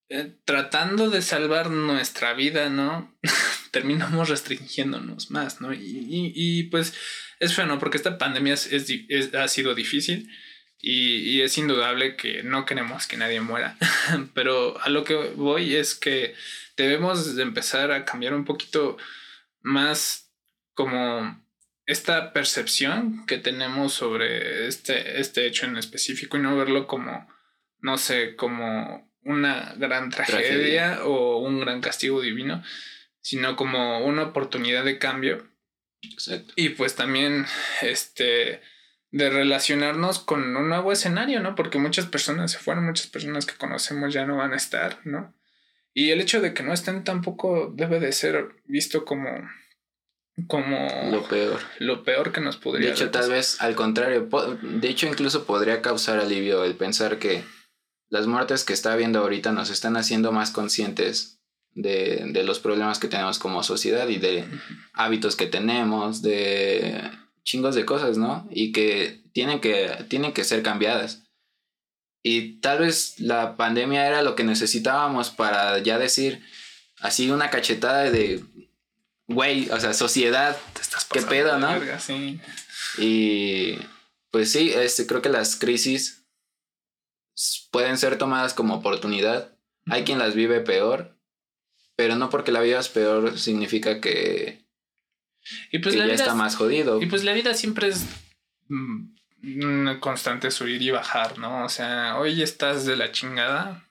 eh, 0.09 0.35
tratando 0.45 1.09
de 1.09 1.21
salvar 1.21 1.69
nuestra 1.69 2.33
vida, 2.33 2.69
¿no? 2.69 3.17
Terminamos 3.71 4.29
restringiéndonos 4.29 5.31
más, 5.31 5.59
¿no? 5.59 5.73
Y, 5.73 6.63
pues 6.71 6.93
es 7.39 7.53
feo, 7.53 7.65
¿no? 7.65 7.77
Porque 7.77 7.97
esta 7.97 8.17
pandemia 8.17 8.53
es, 8.53 9.33
ha 9.33 9.47
sido 9.47 9.75
difícil 9.75 10.29
y, 10.79 11.41
es 11.41 11.57
indudable 11.57 12.15
que 12.15 12.43
no 12.43 12.65
queremos 12.65 13.07
que 13.07 13.17
nadie 13.17 13.41
muera. 13.41 13.77
Pero 14.33 14.79
a 14.81 14.89
lo 14.89 15.03
que 15.03 15.15
voy 15.35 15.75
es 15.75 15.95
que 15.95 16.35
debemos 16.75 17.35
de 17.35 17.43
empezar 17.43 17.91
a 17.91 18.05
cambiar 18.05 18.33
un 18.33 18.45
poquito 18.45 18.97
más 19.61 20.31
como 20.73 21.43
esta 21.85 22.33
percepción 22.33 23.25
que 23.25 23.37
tenemos 23.37 23.93
sobre 23.93 24.67
este, 24.67 25.19
este 25.19 25.47
hecho 25.47 25.65
en 25.65 25.77
específico 25.77 26.37
y 26.37 26.41
no 26.41 26.55
verlo 26.55 26.85
como 26.85 27.27
no 27.81 27.97
sé, 27.97 28.35
como 28.35 29.09
una 29.23 29.73
gran 29.77 30.09
tragedia, 30.09 31.03
o 31.03 31.37
un 31.37 31.59
gran 31.59 31.81
castigo 31.81 32.21
divino, 32.21 32.63
sino 33.21 33.55
como 33.55 34.05
una 34.05 34.23
oportunidad 34.23 34.83
de 34.83 34.99
cambio. 34.99 35.47
Exacto. 36.01 36.53
Y 36.55 36.69
pues 36.69 36.95
también, 36.95 37.45
este, 37.81 38.61
de 39.11 39.29
relacionarnos 39.29 40.19
con 40.19 40.55
un 40.55 40.69
nuevo 40.69 40.91
escenario, 40.91 41.39
¿no? 41.39 41.55
Porque 41.55 41.79
muchas 41.79 42.05
personas 42.05 42.51
se 42.51 42.59
fueron, 42.59 42.85
muchas 42.85 43.07
personas 43.07 43.45
que 43.45 43.55
conocemos 43.55 44.13
ya 44.13 44.25
no 44.25 44.37
van 44.37 44.53
a 44.53 44.57
estar, 44.57 44.99
¿no? 45.05 45.33
Y 45.93 46.11
el 46.11 46.21
hecho 46.21 46.41
de 46.41 46.53
que 46.53 46.63
no 46.63 46.73
estén 46.73 47.03
tampoco 47.03 47.73
debe 47.75 47.99
de 47.99 48.11
ser 48.11 48.49
visto 48.65 49.05
como 49.05 49.29
como 50.45 50.87
lo 51.09 51.27
peor. 51.27 51.59
Lo 51.79 52.03
peor 52.03 52.31
que 52.31 52.41
nos 52.41 52.57
podría 52.57 52.89
De 52.89 52.93
hecho, 52.93 53.09
tal 53.09 53.31
vez 53.31 53.59
al 53.59 53.73
contrario, 53.75 54.29
de 54.61 54.87
hecho 54.87 55.07
incluso 55.07 55.45
podría 55.45 55.81
causar 55.81 56.19
alivio 56.19 56.63
el 56.63 56.75
pensar 56.75 57.17
que 57.17 57.43
las 58.09 58.27
muertes 58.27 58.63
que 58.63 58.73
está 58.73 58.93
habiendo 58.93 59.19
ahorita 59.19 59.51
nos 59.51 59.71
están 59.71 59.97
haciendo 59.97 60.31
más 60.31 60.51
conscientes 60.51 61.41
de, 61.73 62.43
los 62.45 62.59
problemas 62.59 62.99
que 62.99 63.07
tenemos 63.07 63.39
como 63.39 63.63
sociedad 63.63 64.07
y 64.07 64.17
de 64.17 64.45
hábitos 64.93 65.35
que 65.35 65.47
tenemos, 65.47 66.21
de 66.21 67.09
chingos 67.47 67.75
de 67.75 67.85
cosas, 67.85 68.17
¿no? 68.17 68.45
Y 68.51 68.73
que 68.73 69.23
tienen 69.31 69.61
que, 69.61 70.05
tienen 70.09 70.33
que 70.33 70.43
ser 70.43 70.61
cambiadas. 70.61 71.23
Y 72.21 72.59
tal 72.59 72.79
vez 72.79 73.19
la 73.19 73.55
pandemia 73.55 74.05
era 74.05 74.21
lo 74.21 74.35
que 74.35 74.43
necesitábamos 74.43 75.29
para 75.29 75.79
ya 75.79 75.97
decir 75.97 76.43
así 76.99 77.31
una 77.31 77.49
cachetada 77.49 78.11
de, 78.11 78.43
güey, 79.27 79.69
o 79.69 79.79
sea, 79.79 79.93
sociedad, 79.93 80.57
Te 80.73 80.81
estás 80.81 81.05
¿Qué 81.05 81.21
pedo, 81.21 81.57
no? 81.57 81.67
verga, 81.67 81.99
sí. 81.99 82.39
Y 82.97 83.77
pues 84.29 84.51
sí, 84.51 84.73
este, 84.73 85.07
creo 85.07 85.21
que 85.21 85.29
las 85.29 85.55
crisis 85.55 86.25
pueden 87.71 87.97
ser 87.97 88.17
tomadas 88.17 88.53
como 88.53 88.75
oportunidad. 88.75 89.57
Hay 89.85 90.03
quien 90.03 90.19
las 90.19 90.35
vive 90.35 90.59
peor, 90.59 91.17
pero 91.95 92.17
no 92.17 92.29
porque 92.29 92.51
la 92.51 92.59
vivas 92.59 92.89
peor 92.89 93.39
significa 93.39 94.01
que, 94.01 94.66
Y 95.71 95.79
pues 95.79 95.93
que 95.95 95.99
la 95.99 96.05
ya 96.07 96.13
vida 96.13 96.23
está 96.23 96.31
es- 96.31 96.37
más 96.37 96.55
jodido. 96.55 97.01
Y 97.01 97.05
pues 97.07 97.23
la 97.23 97.33
vida 97.33 97.53
siempre 97.53 97.87
es 97.89 98.05
mm, 98.67 99.15
una 99.63 99.99
constante 99.99 100.51
subir 100.51 100.81
y 100.81 100.91
bajar, 100.91 101.37
¿no? 101.39 101.65
O 101.65 101.69
sea, 101.69 102.17
hoy 102.17 102.41
estás 102.41 102.85
de 102.85 102.95
la 102.97 103.11
chingada 103.11 103.87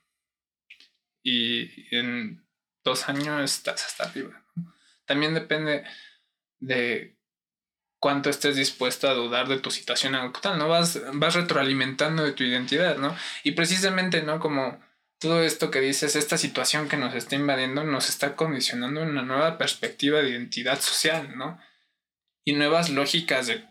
y 1.22 1.94
en 1.94 2.44
dos 2.84 3.08
años 3.08 3.42
estás 3.42 3.84
hasta 3.84 4.04
arriba. 4.04 4.42
¿no? 4.54 4.72
También 5.04 5.34
depende 5.34 5.84
de 6.60 7.16
cuánto 7.98 8.30
estés 8.30 8.56
dispuesto 8.56 9.08
a 9.08 9.14
dudar 9.14 9.48
de 9.48 9.58
tu 9.58 9.70
situación 9.70 10.14
actual, 10.14 10.58
¿no? 10.58 10.68
Vas, 10.68 11.00
vas 11.14 11.34
retroalimentando 11.34 12.22
de 12.22 12.32
tu 12.32 12.44
identidad, 12.44 12.98
¿no? 12.98 13.16
Y 13.42 13.52
precisamente, 13.52 14.22
¿no? 14.22 14.38
Como 14.38 14.80
todo 15.18 15.42
esto 15.42 15.70
que 15.70 15.80
dices, 15.80 16.16
esta 16.16 16.38
situación 16.38 16.88
que 16.88 16.96
nos 16.96 17.14
está 17.14 17.36
invadiendo 17.36 17.84
nos 17.84 18.08
está 18.08 18.36
condicionando 18.36 19.02
una 19.02 19.22
nueva 19.22 19.58
perspectiva 19.58 20.20
de 20.20 20.30
identidad 20.30 20.80
social, 20.80 21.36
¿no? 21.36 21.58
y 22.48 22.52
nuevas 22.52 22.90
lógicas 22.90 23.48
de 23.48 23.66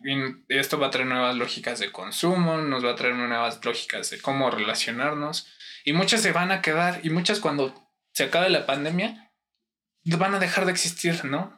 esto 0.49 0.77
va 0.77 0.87
a 0.87 0.91
traer 0.91 1.07
nuevas 1.07 1.33
lógicas 1.37 1.79
de 1.79 1.93
consumo, 1.93 2.57
nos 2.57 2.83
va 2.83 2.91
a 2.91 2.95
traer 2.95 3.15
nuevas 3.15 3.63
lógicas 3.63 4.09
de 4.09 4.19
cómo 4.19 4.51
relacionarnos 4.51 5.47
y 5.85 5.93
muchas 5.93 6.21
se 6.21 6.33
van 6.33 6.51
a 6.51 6.61
quedar 6.61 6.99
y 7.03 7.09
muchas 7.09 7.39
cuando 7.39 7.73
se 8.11 8.25
acabe 8.25 8.49
la 8.49 8.65
pandemia 8.65 9.31
van 10.03 10.35
a 10.35 10.39
dejar 10.39 10.65
de 10.65 10.73
existir, 10.73 11.23
¿no? 11.23 11.57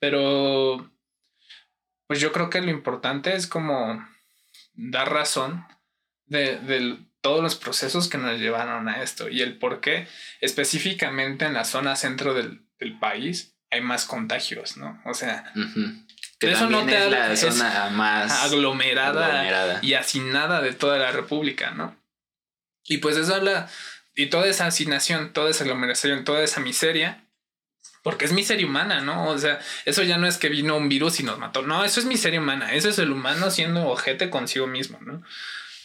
Pero 0.00 0.92
pues 2.06 2.20
yo 2.20 2.30
creo 2.30 2.50
que 2.50 2.60
lo 2.60 2.70
importante 2.70 3.34
es 3.34 3.46
como 3.46 4.06
dar 4.74 5.10
razón 5.10 5.66
de, 6.26 6.58
de 6.58 6.98
todos 7.20 7.42
los 7.42 7.54
procesos 7.56 8.08
que 8.08 8.18
nos 8.18 8.38
llevaron 8.38 8.88
a 8.88 9.02
esto 9.02 9.28
y 9.28 9.42
el 9.42 9.58
por 9.58 9.80
qué 9.80 10.06
específicamente 10.40 11.44
en 11.44 11.54
la 11.54 11.64
zona 11.64 11.96
centro 11.96 12.34
del, 12.34 12.62
del 12.78 12.98
país 12.98 13.54
hay 13.70 13.80
más 13.80 14.04
contagios, 14.04 14.76
¿no? 14.76 15.00
O 15.04 15.14
sea, 15.14 15.52
Ujú. 15.54 15.92
Que 16.38 16.52
Eso 16.52 16.70
no 16.70 16.86
te 16.86 16.96
es 17.04 17.10
la 17.10 17.36
zona 17.36 17.90
más 17.90 18.32
aglomerada, 18.44 19.26
aglomerada. 19.26 19.78
y 19.82 19.92
hacinada 19.92 20.62
de 20.62 20.72
toda 20.72 20.98
la 20.98 21.12
república, 21.12 21.72
¿no? 21.72 21.94
Y 22.84 22.96
pues 22.96 23.18
eso 23.18 23.34
habla, 23.34 23.68
y 24.14 24.26
toda 24.26 24.46
esa 24.46 24.64
hacinación, 24.66 25.34
toda 25.34 25.50
esa 25.50 25.64
aglomeración, 25.64 26.24
toda 26.24 26.42
esa 26.42 26.60
miseria, 26.60 27.26
porque 28.02 28.24
es 28.24 28.32
miseria 28.32 28.66
humana, 28.66 29.02
¿no? 29.02 29.28
O 29.28 29.36
sea, 29.36 29.60
eso 29.84 30.02
ya 30.02 30.16
no 30.16 30.26
es 30.26 30.38
que 30.38 30.48
vino 30.48 30.78
un 30.78 30.88
virus 30.88 31.20
y 31.20 31.24
nos 31.24 31.38
mató, 31.38 31.60
no, 31.60 31.84
eso 31.84 32.00
es 32.00 32.06
miseria 32.06 32.40
humana, 32.40 32.72
eso 32.72 32.88
es 32.88 32.98
el 32.98 33.12
humano 33.12 33.50
siendo 33.50 33.86
ojete 33.86 34.30
consigo 34.30 34.66
mismo, 34.66 34.98
¿no? 35.02 35.22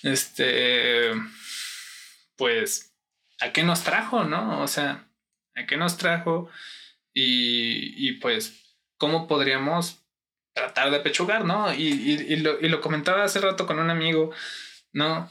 Este, 0.06 1.14
pues, 2.38 2.94
¿a 3.42 3.52
qué 3.52 3.64
nos 3.64 3.84
trajo, 3.84 4.24
no? 4.24 4.62
O 4.62 4.68
sea, 4.68 5.10
¿a 5.56 5.66
qué 5.66 5.78
nos 5.78 5.98
trajo? 5.98 6.48
Y, 7.12 8.08
y 8.08 8.14
pues, 8.20 8.78
¿cómo 8.98 9.28
podríamos 9.28 10.06
tratar 10.54 10.92
de 10.92 11.00
pechugar, 11.00 11.44
¿no? 11.44 11.74
Y, 11.74 11.88
y, 11.88 12.36
lo, 12.36 12.60
y 12.62 12.70
lo 12.70 12.82
comentaba 12.82 13.24
hace 13.24 13.42
rato 13.42 13.66
con 13.66 13.80
un 13.80 13.90
amigo, 13.90 14.32
¿no? 14.94 15.28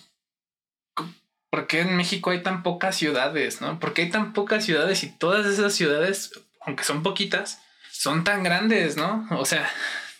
¿Por 1.50 1.68
qué 1.68 1.82
en 1.82 1.96
México 1.96 2.30
hay 2.30 2.42
tan 2.42 2.64
pocas 2.64 2.96
ciudades, 2.96 3.60
¿no? 3.60 3.78
¿Por 3.78 3.94
qué 3.94 4.02
hay 4.02 4.10
tan 4.10 4.32
pocas 4.32 4.64
ciudades 4.64 5.04
y 5.04 5.16
todas 5.16 5.46
esas 5.46 5.72
ciudades, 5.72 6.32
aunque 6.62 6.82
son 6.82 7.04
poquitas, 7.04 7.62
son 7.92 8.24
tan 8.24 8.42
grandes, 8.42 8.96
¿no? 8.96 9.24
O 9.30 9.44
sea, 9.44 9.70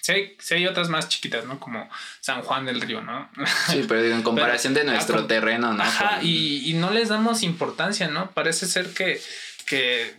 sí 0.05 0.13
hay, 0.13 0.37
sí 0.39 0.55
hay 0.55 0.67
otras 0.67 0.91
más 0.91 1.09
chiquitas, 1.09 1.47
¿no? 1.47 1.59
Como 1.59 1.89
San 2.21 2.43
Juan 2.43 2.67
del 2.67 2.83
Río, 2.83 3.01
¿no? 3.01 3.31
Sí, 3.69 3.87
pero 3.89 4.05
en 4.05 4.23
comparación 4.23 4.75
de 4.75 4.85
nuestro 4.85 5.21
ah, 5.21 5.27
terreno, 5.27 5.73
¿no? 5.73 5.83
Ajá, 5.83 6.19
y, 6.21 6.71
y 6.71 6.75
no 6.75 6.91
les 6.91 7.09
damos 7.09 7.43
importancia, 7.43 8.09
¿no? 8.09 8.31
Parece 8.33 8.67
ser 8.67 8.93
que, 8.93 9.19
que, 9.65 10.15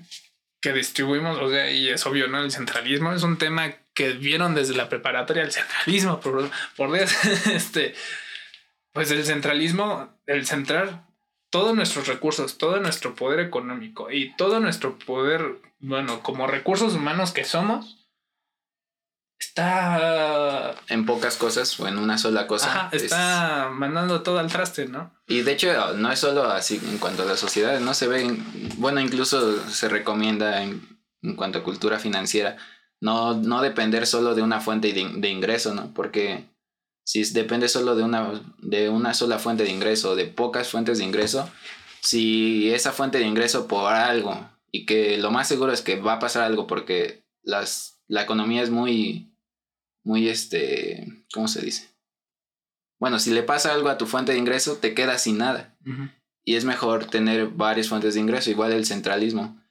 que 0.60 0.74
distribuimos, 0.74 1.38
o 1.38 1.52
sea, 1.52 1.70
y 1.70 1.90
es 1.90 2.04
obvio, 2.08 2.28
¿no? 2.28 2.42
El 2.42 2.52
centralismo 2.52 3.14
es 3.14 3.22
un 3.22 3.38
tema 3.38 3.76
que 3.94 4.14
vieron 4.14 4.56
desde 4.56 4.74
la 4.74 4.90
preparatoria, 4.90 5.44
el 5.44 5.52
centralismo, 5.52 6.20
por, 6.20 6.50
por 6.76 6.92
Dios, 6.92 7.14
este, 7.54 7.94
pues 8.92 9.12
el 9.12 9.24
centralismo, 9.24 10.18
el 10.26 10.48
centrar 10.48 11.06
todos 11.52 11.76
nuestros 11.76 12.08
recursos, 12.08 12.58
todo 12.58 12.80
nuestro 12.80 13.14
poder 13.14 13.40
económico 13.40 14.10
y 14.10 14.36
todo 14.36 14.60
nuestro 14.60 14.98
poder, 14.98 15.62
bueno, 15.78 16.24
como 16.24 16.48
recursos 16.48 16.96
humanos 16.96 17.34
que 17.34 17.44
somos, 17.46 18.05
está, 19.40 20.76
en 20.90 21.06
pocas 21.06 21.38
cosas 21.38 21.80
o 21.80 21.88
en 21.88 21.98
una 21.98 22.18
sola 22.18 22.48
cosa. 22.48 22.68
ajá, 22.68 22.90
es- 22.92 23.04
está 23.04 23.70
mandando 23.74 24.22
todo 24.22 24.40
al 24.40 24.52
traste, 24.52 24.88
¿no? 24.88 25.14
Y 25.28 25.42
de 25.42 25.52
hecho, 25.54 25.94
no 25.96 26.12
es 26.12 26.20
solo 26.20 26.46
así 26.46 26.80
en 26.90 26.98
cuanto 26.98 27.24
a 27.24 27.26
la 27.26 27.38
sociedad, 27.38 27.80
no 27.80 27.94
se 27.94 28.08
ve, 28.08 28.22
en- 28.24 28.46
bueno, 28.78 29.00
incluso 29.02 29.60
se 29.70 29.90
recomienda 29.90 30.64
en, 30.64 30.82
en 31.22 31.36
cuanto 31.36 31.60
a 31.60 31.64
cultura 31.64 32.00
financiera, 32.00 32.58
no, 33.02 33.34
no 33.36 33.62
depender 33.62 34.08
solo 34.08 34.36
de 34.36 34.42
una 34.42 34.62
fuente 34.62 34.94
de, 34.94 35.10
de 35.16 35.30
ingreso, 35.30 35.74
¿no? 35.74 35.94
Porque 35.94 36.46
si 37.04 37.24
depende 37.34 37.68
solo 37.70 37.96
de 37.96 38.04
una, 38.04 38.42
de 38.60 38.90
una 38.90 39.14
sola 39.14 39.38
fuente 39.38 39.64
de 39.64 39.70
ingreso, 39.72 40.12
o 40.12 40.16
de 40.16 40.26
pocas 40.26 40.70
fuentes 40.70 40.98
de 40.98 41.04
ingreso, 41.04 41.50
si 42.02 42.72
esa 42.74 42.92
fuente 42.92 43.18
de 43.20 43.26
ingreso 43.26 43.68
por 43.68 43.92
algo, 43.94 44.50
y 44.72 44.86
que 44.86 45.18
lo 45.18 45.32
más 45.32 45.48
seguro 45.48 45.72
es 45.72 45.82
que 45.82 46.00
va 46.00 46.14
a 46.14 46.20
pasar 46.20 46.44
algo 46.44 46.68
porque 46.68 47.24
las, 47.44 47.95
la 48.08 48.24
economía 48.24 48.62
es 48.62 48.70
muy, 48.70 49.36
muy, 50.04 50.30
este, 50.30 51.26
¿cómo 51.34 51.48
se 51.48 51.62
dice? 51.62 51.90
Bueno, 53.00 53.20
si 53.20 53.32
le 53.32 53.44
pasa 53.44 53.74
algo 53.74 53.90
a 53.90 53.98
tu 53.98 54.06
fuente 54.06 54.32
de 54.32 54.38
ingreso, 54.38 54.78
te 54.78 54.94
quedas 54.94 55.24
sin 55.24 55.38
nada. 55.38 55.78
Y 56.44 56.56
es 56.56 56.66
mejor 56.66 57.06
tener 57.06 57.48
varias 57.48 57.90
fuentes 57.90 58.14
de 58.14 58.20
ingreso, 58.20 58.50
igual 58.50 58.72
el 58.72 58.86
centralismo. 58.86 59.62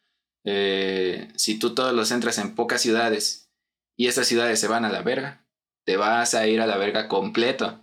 Eh, 0.44 1.28
si 1.36 1.59
tú 1.59 1.74
todos 1.74 1.94
los 1.94 2.09
centras 2.09 2.39
en 2.39 2.55
pocas 2.55 2.82
ciudades 2.82 3.51
y 3.97 4.09
esas 4.09 4.27
ciudades 4.27 4.61
se 4.61 4.69
van 4.69 4.85
a 4.85 4.90
la 4.90 5.02
verga, 5.02 5.47
te 5.85 5.97
vas 5.97 6.35
a 6.35 6.47
ir 6.47 6.61
a 6.61 6.66
la 6.66 6.77
verga 6.77 7.09
completo. 7.09 7.81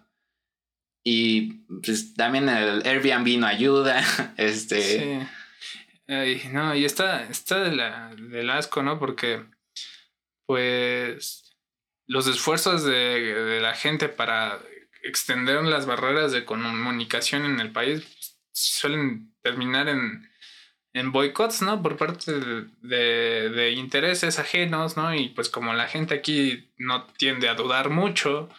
Y 1.03 1.65
pues, 1.83 2.13
también 2.13 2.47
el 2.49 2.85
Airbnb 2.85 3.39
no 3.39 3.47
ayuda. 3.47 4.03
Este, 4.37 4.81
Sí. 4.81 5.27
Ay, 6.07 6.41
no, 6.51 6.75
y 6.75 6.83
está, 6.83 7.23
está 7.23 7.59
de 7.59 7.73
la, 7.73 8.13
del 8.15 8.49
asco, 8.49 8.83
¿no? 8.83 8.99
Porque, 8.99 9.45
pues, 10.51 11.55
los 12.07 12.27
esfuerzos 12.27 12.83
de, 12.83 13.59
la 13.61 13.73
gente 13.73 14.09
para 14.09 14.59
extender 15.01 15.63
las 15.63 15.85
barreras 15.85 16.33
de 16.33 16.43
comunicación 16.43 17.45
en 17.45 17.61
el 17.61 17.71
país 17.71 18.01
pues, 18.01 18.37
suelen 18.51 19.33
terminar 19.41 19.87
en, 19.87 20.29
en 20.91 21.13
boicots, 21.13 21.61
¿no? 21.61 21.81
Por 21.81 21.95
parte 21.95 22.33
de, 22.33 22.65
de, 22.81 23.49
de 23.49 23.71
intereses 23.71 24.39
ajenos, 24.39 24.97
¿no? 24.97 25.15
Y 25.15 25.29
pues 25.29 25.47
como 25.47 25.73
la 25.73 25.87
gente 25.87 26.15
aquí 26.15 26.69
no 26.77 27.05
tiende 27.13 27.47
a 27.47 27.55
dudar 27.55 27.89
mucho, 27.89 28.49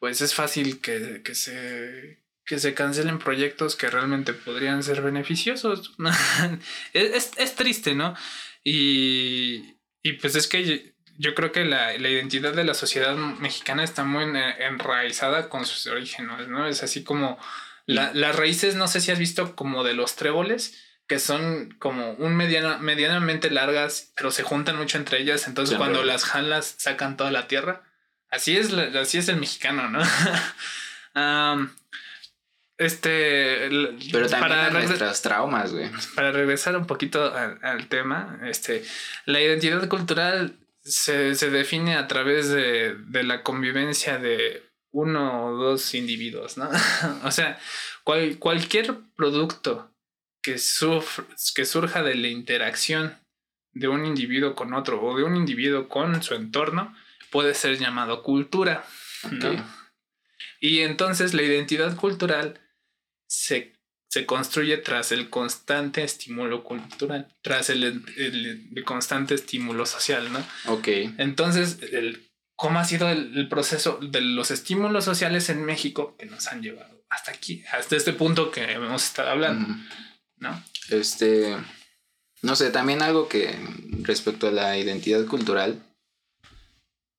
pues 0.00 0.20
es 0.20 0.34
fácil 0.34 0.80
que, 0.80 1.22
que 1.22 1.36
se 1.36 2.20
que 2.44 2.58
se 2.58 2.74
cancelen 2.74 3.20
proyectos 3.20 3.76
que 3.76 3.90
realmente 3.90 4.32
podrían 4.32 4.82
ser 4.82 5.02
beneficiosos. 5.02 5.94
es, 6.92 7.14
es, 7.14 7.30
es 7.36 7.54
triste, 7.54 7.94
¿no? 7.94 8.16
Y, 8.64 9.76
y 10.02 10.14
pues 10.14 10.34
es 10.34 10.48
que 10.48 10.95
yo, 11.18 11.34
creo 11.34 11.52
que 11.52 11.64
la, 11.64 11.96
la, 11.98 12.08
identidad 12.08 12.52
de 12.52 12.64
la 12.64 12.74
sociedad 12.74 13.14
mexicana 13.16 13.84
está 13.84 14.04
muy 14.04 14.24
enraizada 14.58 15.48
con 15.48 15.66
sus 15.66 15.86
orígenes, 15.86 16.48
¿no? 16.48 16.66
Es 16.66 16.82
así 16.82 17.04
como 17.04 17.38
la, 17.86 18.12
las 18.14 18.34
raíces, 18.34 18.74
no 18.74 18.88
sé 18.88 19.00
si 19.00 19.12
has 19.12 19.18
visto 19.18 19.54
como 19.54 19.84
de 19.84 19.94
los 19.94 20.16
tréboles, 20.16 20.82
que 21.06 21.18
son 21.18 21.74
como 21.78 22.12
un 22.14 22.34
mediano, 22.34 22.78
medianamente 22.80 23.50
largas, 23.50 24.12
pero 24.16 24.30
se 24.32 24.42
juntan 24.42 24.76
mucho 24.76 24.98
entre 24.98 25.20
ellas, 25.20 25.46
entonces 25.46 25.76
cuando 25.76 26.02
las 26.02 26.24
jalas 26.24 26.74
sacan 26.78 27.16
toda 27.16 27.30
la 27.30 27.46
tierra. 27.46 27.82
Así 28.28 28.56
es, 28.56 28.72
así 28.72 29.18
es 29.18 29.28
el 29.28 29.36
mexicano, 29.36 29.88
¿no? 29.88 30.00
um, 31.14 31.70
este. 32.76 33.68
Pero 34.10 34.28
también 34.28 34.40
para 34.40 34.70
nuestros 34.70 35.22
traumas, 35.22 35.72
güey. 35.72 35.88
Para 36.16 36.32
regresar 36.32 36.76
un 36.76 36.86
poquito 36.86 37.32
al, 37.32 37.58
al, 37.62 37.86
tema, 37.86 38.40
este, 38.44 38.84
la 39.26 39.40
identidad 39.40 39.88
cultural 39.88 40.56
se, 40.86 41.34
se 41.34 41.50
define 41.50 41.96
a 41.96 42.06
través 42.06 42.48
de, 42.48 42.94
de, 42.94 43.22
la 43.24 43.42
convivencia 43.42 44.18
de 44.18 44.62
uno 44.92 45.46
o 45.46 45.56
dos 45.56 45.94
individuos, 45.94 46.56
¿no? 46.56 46.70
o 47.24 47.30
sea, 47.30 47.58
cual, 48.04 48.38
cualquier 48.38 48.94
producto 49.16 49.90
que, 50.42 50.58
sufre, 50.58 51.24
que 51.54 51.64
surja 51.64 52.02
de 52.02 52.14
la 52.14 52.28
interacción 52.28 53.18
de 53.74 53.88
un 53.88 54.06
individuo 54.06 54.54
con 54.54 54.72
otro 54.74 55.02
o 55.02 55.16
de 55.16 55.24
un 55.24 55.36
individuo 55.36 55.88
con 55.88 56.22
su 56.22 56.34
entorno 56.34 56.96
puede 57.30 57.54
ser 57.54 57.78
llamado 57.78 58.22
cultura. 58.22 58.86
Okay. 59.24 59.56
¿no? 59.56 59.66
Y 60.60 60.80
entonces 60.80 61.34
la 61.34 61.42
identidad 61.42 61.96
cultural 61.96 62.60
se 63.28 63.75
se 64.16 64.24
construye 64.24 64.78
tras 64.78 65.12
el 65.12 65.28
constante 65.28 66.02
estímulo 66.02 66.64
cultural, 66.64 67.28
tras 67.42 67.68
el, 67.68 67.84
el- 67.84 68.70
el 68.74 68.84
constante 68.84 69.34
estímulo 69.34 69.84
social, 69.84 70.32
¿no? 70.32 70.38
Ok. 70.72 70.88
Entonces, 71.18 71.78
el, 71.92 72.30
¿cómo 72.54 72.78
ha 72.78 72.84
sido 72.86 73.10
el, 73.10 73.46
proceso 73.50 73.98
de 74.00 74.22
los 74.22 74.50
estímulos 74.50 75.04
sociales 75.04 75.50
en 75.50 75.66
México 75.66 76.16
que 76.18 76.24
nos 76.24 76.46
han 76.46 76.62
llevado 76.62 77.04
hasta 77.10 77.30
aquí, 77.30 77.62
hasta 77.70 77.94
este 77.94 78.14
punto 78.14 78.50
que 78.50 78.62
hemos 78.72 79.04
estado 79.04 79.28
hablando. 79.32 79.68
¿no? 80.38 80.64
Este, 80.88 81.54
no 82.40 82.56
sé, 82.56 82.70
también 82.70 83.02
algo 83.02 83.28
que 83.28 83.54
respecto 84.00 84.48
a 84.48 84.52
la 84.52 84.78
identidad 84.78 85.26
cultural 85.26 85.82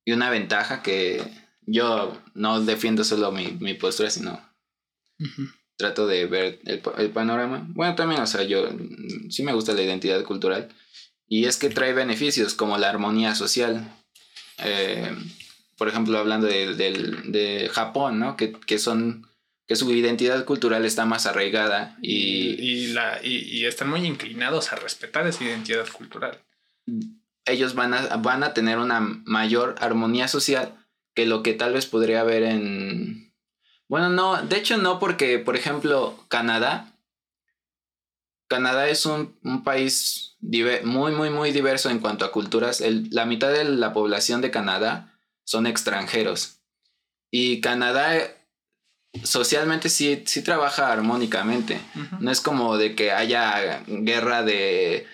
y 0.04 0.10
una 0.14 0.30
ventaja 0.30 0.82
que 0.82 1.22
yo 1.62 2.20
no 2.34 2.60
defiendo 2.60 3.04
solo 3.04 3.30
mi, 3.30 3.52
mi 3.60 3.74
postura, 3.74 4.10
sino 4.10 4.42
trato 5.78 6.06
de 6.06 6.26
ver 6.26 6.58
el, 6.66 6.80
pa- 6.80 6.94
el 6.98 7.08
panorama. 7.10 7.64
Bueno, 7.70 7.94
también, 7.94 8.20
o 8.20 8.26
sea, 8.26 8.42
yo 8.42 8.68
mm, 8.70 9.30
sí 9.30 9.42
me 9.42 9.54
gusta 9.54 9.72
la 9.72 9.82
identidad 9.82 10.22
cultural 10.24 10.68
y 11.26 11.46
es 11.46 11.56
que 11.56 11.70
trae 11.70 11.94
beneficios 11.94 12.52
como 12.52 12.76
la 12.76 12.90
armonía 12.90 13.34
social. 13.34 13.88
Eh, 14.64 15.10
por 15.78 15.88
ejemplo, 15.88 16.18
hablando 16.18 16.46
de, 16.46 16.74
del- 16.74 17.32
de 17.32 17.70
Japón, 17.72 18.18
¿no? 18.18 18.36
Que, 18.36 18.52
que 18.52 18.78
son 18.78 19.26
que 19.68 19.76
su 19.76 19.90
identidad 19.94 20.44
cultural 20.46 20.84
está 20.86 21.04
más 21.04 21.26
arraigada 21.26 21.96
y, 22.00 22.56
y, 22.58 22.86
la, 22.88 23.20
y, 23.22 23.36
y 23.58 23.66
están 23.66 23.90
muy 23.90 24.04
inclinados 24.06 24.72
a 24.72 24.76
respetar 24.76 25.26
esa 25.26 25.44
identidad 25.44 25.86
cultural. 25.88 26.38
ellos 27.44 27.74
van 27.74 27.92
a, 27.94 28.16
van 28.16 28.42
a 28.44 28.54
tener 28.54 28.78
una 28.78 29.00
mayor 29.00 29.74
armonía 29.78 30.26
social 30.26 30.74
que 31.14 31.26
lo 31.26 31.42
que 31.42 31.52
tal 31.52 31.74
vez 31.74 31.84
podría 31.86 32.20
haber 32.22 32.44
en... 32.44 33.27
Bueno, 33.88 34.10
no, 34.10 34.42
de 34.42 34.56
hecho 34.58 34.76
no, 34.76 34.98
porque, 34.98 35.38
por 35.38 35.56
ejemplo, 35.56 36.14
Canadá, 36.28 36.92
Canadá 38.48 38.88
es 38.88 39.04
un, 39.06 39.36
un 39.42 39.62
país 39.62 40.36
muy, 40.40 41.12
muy, 41.12 41.30
muy 41.30 41.52
diverso 41.52 41.90
en 41.90 41.98
cuanto 41.98 42.24
a 42.24 42.32
culturas. 42.32 42.80
El- 42.80 43.08
la 43.10 43.26
mitad 43.26 43.50
de 43.52 43.64
la 43.64 43.92
población 43.92 44.40
de 44.40 44.50
Canadá 44.50 45.18
son 45.44 45.66
extranjeros. 45.66 46.60
Y 47.30 47.60
Canadá 47.60 48.16
eh, 48.16 48.34
socialmente 49.22 49.88
sí, 49.90 50.22
sí 50.26 50.42
trabaja 50.42 50.92
armónicamente. 50.92 51.80
No 52.20 52.30
es 52.30 52.40
como 52.40 52.76
de 52.78 52.94
que 52.94 53.12
haya 53.12 53.82
guerra 53.86 54.42
de, 54.42 55.06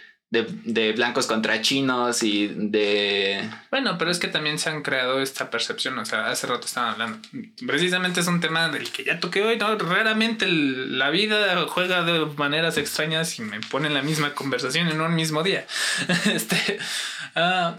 de, 0.43 0.93
blancos 0.93 1.27
contra 1.27 1.61
chinos 1.61 2.23
y 2.23 2.48
de... 2.48 3.48
Bueno, 3.70 3.97
pero 3.98 4.11
es 4.11 4.19
que 4.19 4.28
también 4.28 4.59
se 4.59 4.70
han 4.70 4.82
creado 4.82 5.20
esta 5.20 5.51
percepción, 5.51 5.98
o 5.98 6.05
sea, 6.05 6.27
hace 6.27 6.47
rato 6.47 6.66
estaban 6.66 6.93
hablando. 6.93 7.28
Precisamente 7.66 8.20
es 8.20 8.27
un 8.27 8.40
tema 8.40 8.69
del 8.69 8.90
que 8.90 9.05
ya 9.05 9.20
toqué 9.20 9.43
hoy, 9.43 9.56
¿no? 9.56 9.77
Raramente 9.78 10.47
la 10.48 11.11
vida 11.11 11.66
juega 11.69 12.02
de 12.02 12.27
maneras 12.36 12.77
extrañas 12.77 13.39
y 13.39 13.43
me 13.43 13.61
ponen 13.61 13.94
la 13.94 14.02
misma 14.02 14.35
conversación 14.35 14.89
en 14.89 15.01
un 15.01 15.15
mismo 15.15 15.43
día. 15.43 15.66
este, 16.35 16.78
ah, 17.35 17.77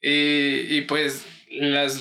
y, 0.00 0.76
y 0.76 0.80
pues 0.82 1.24
las... 1.50 2.00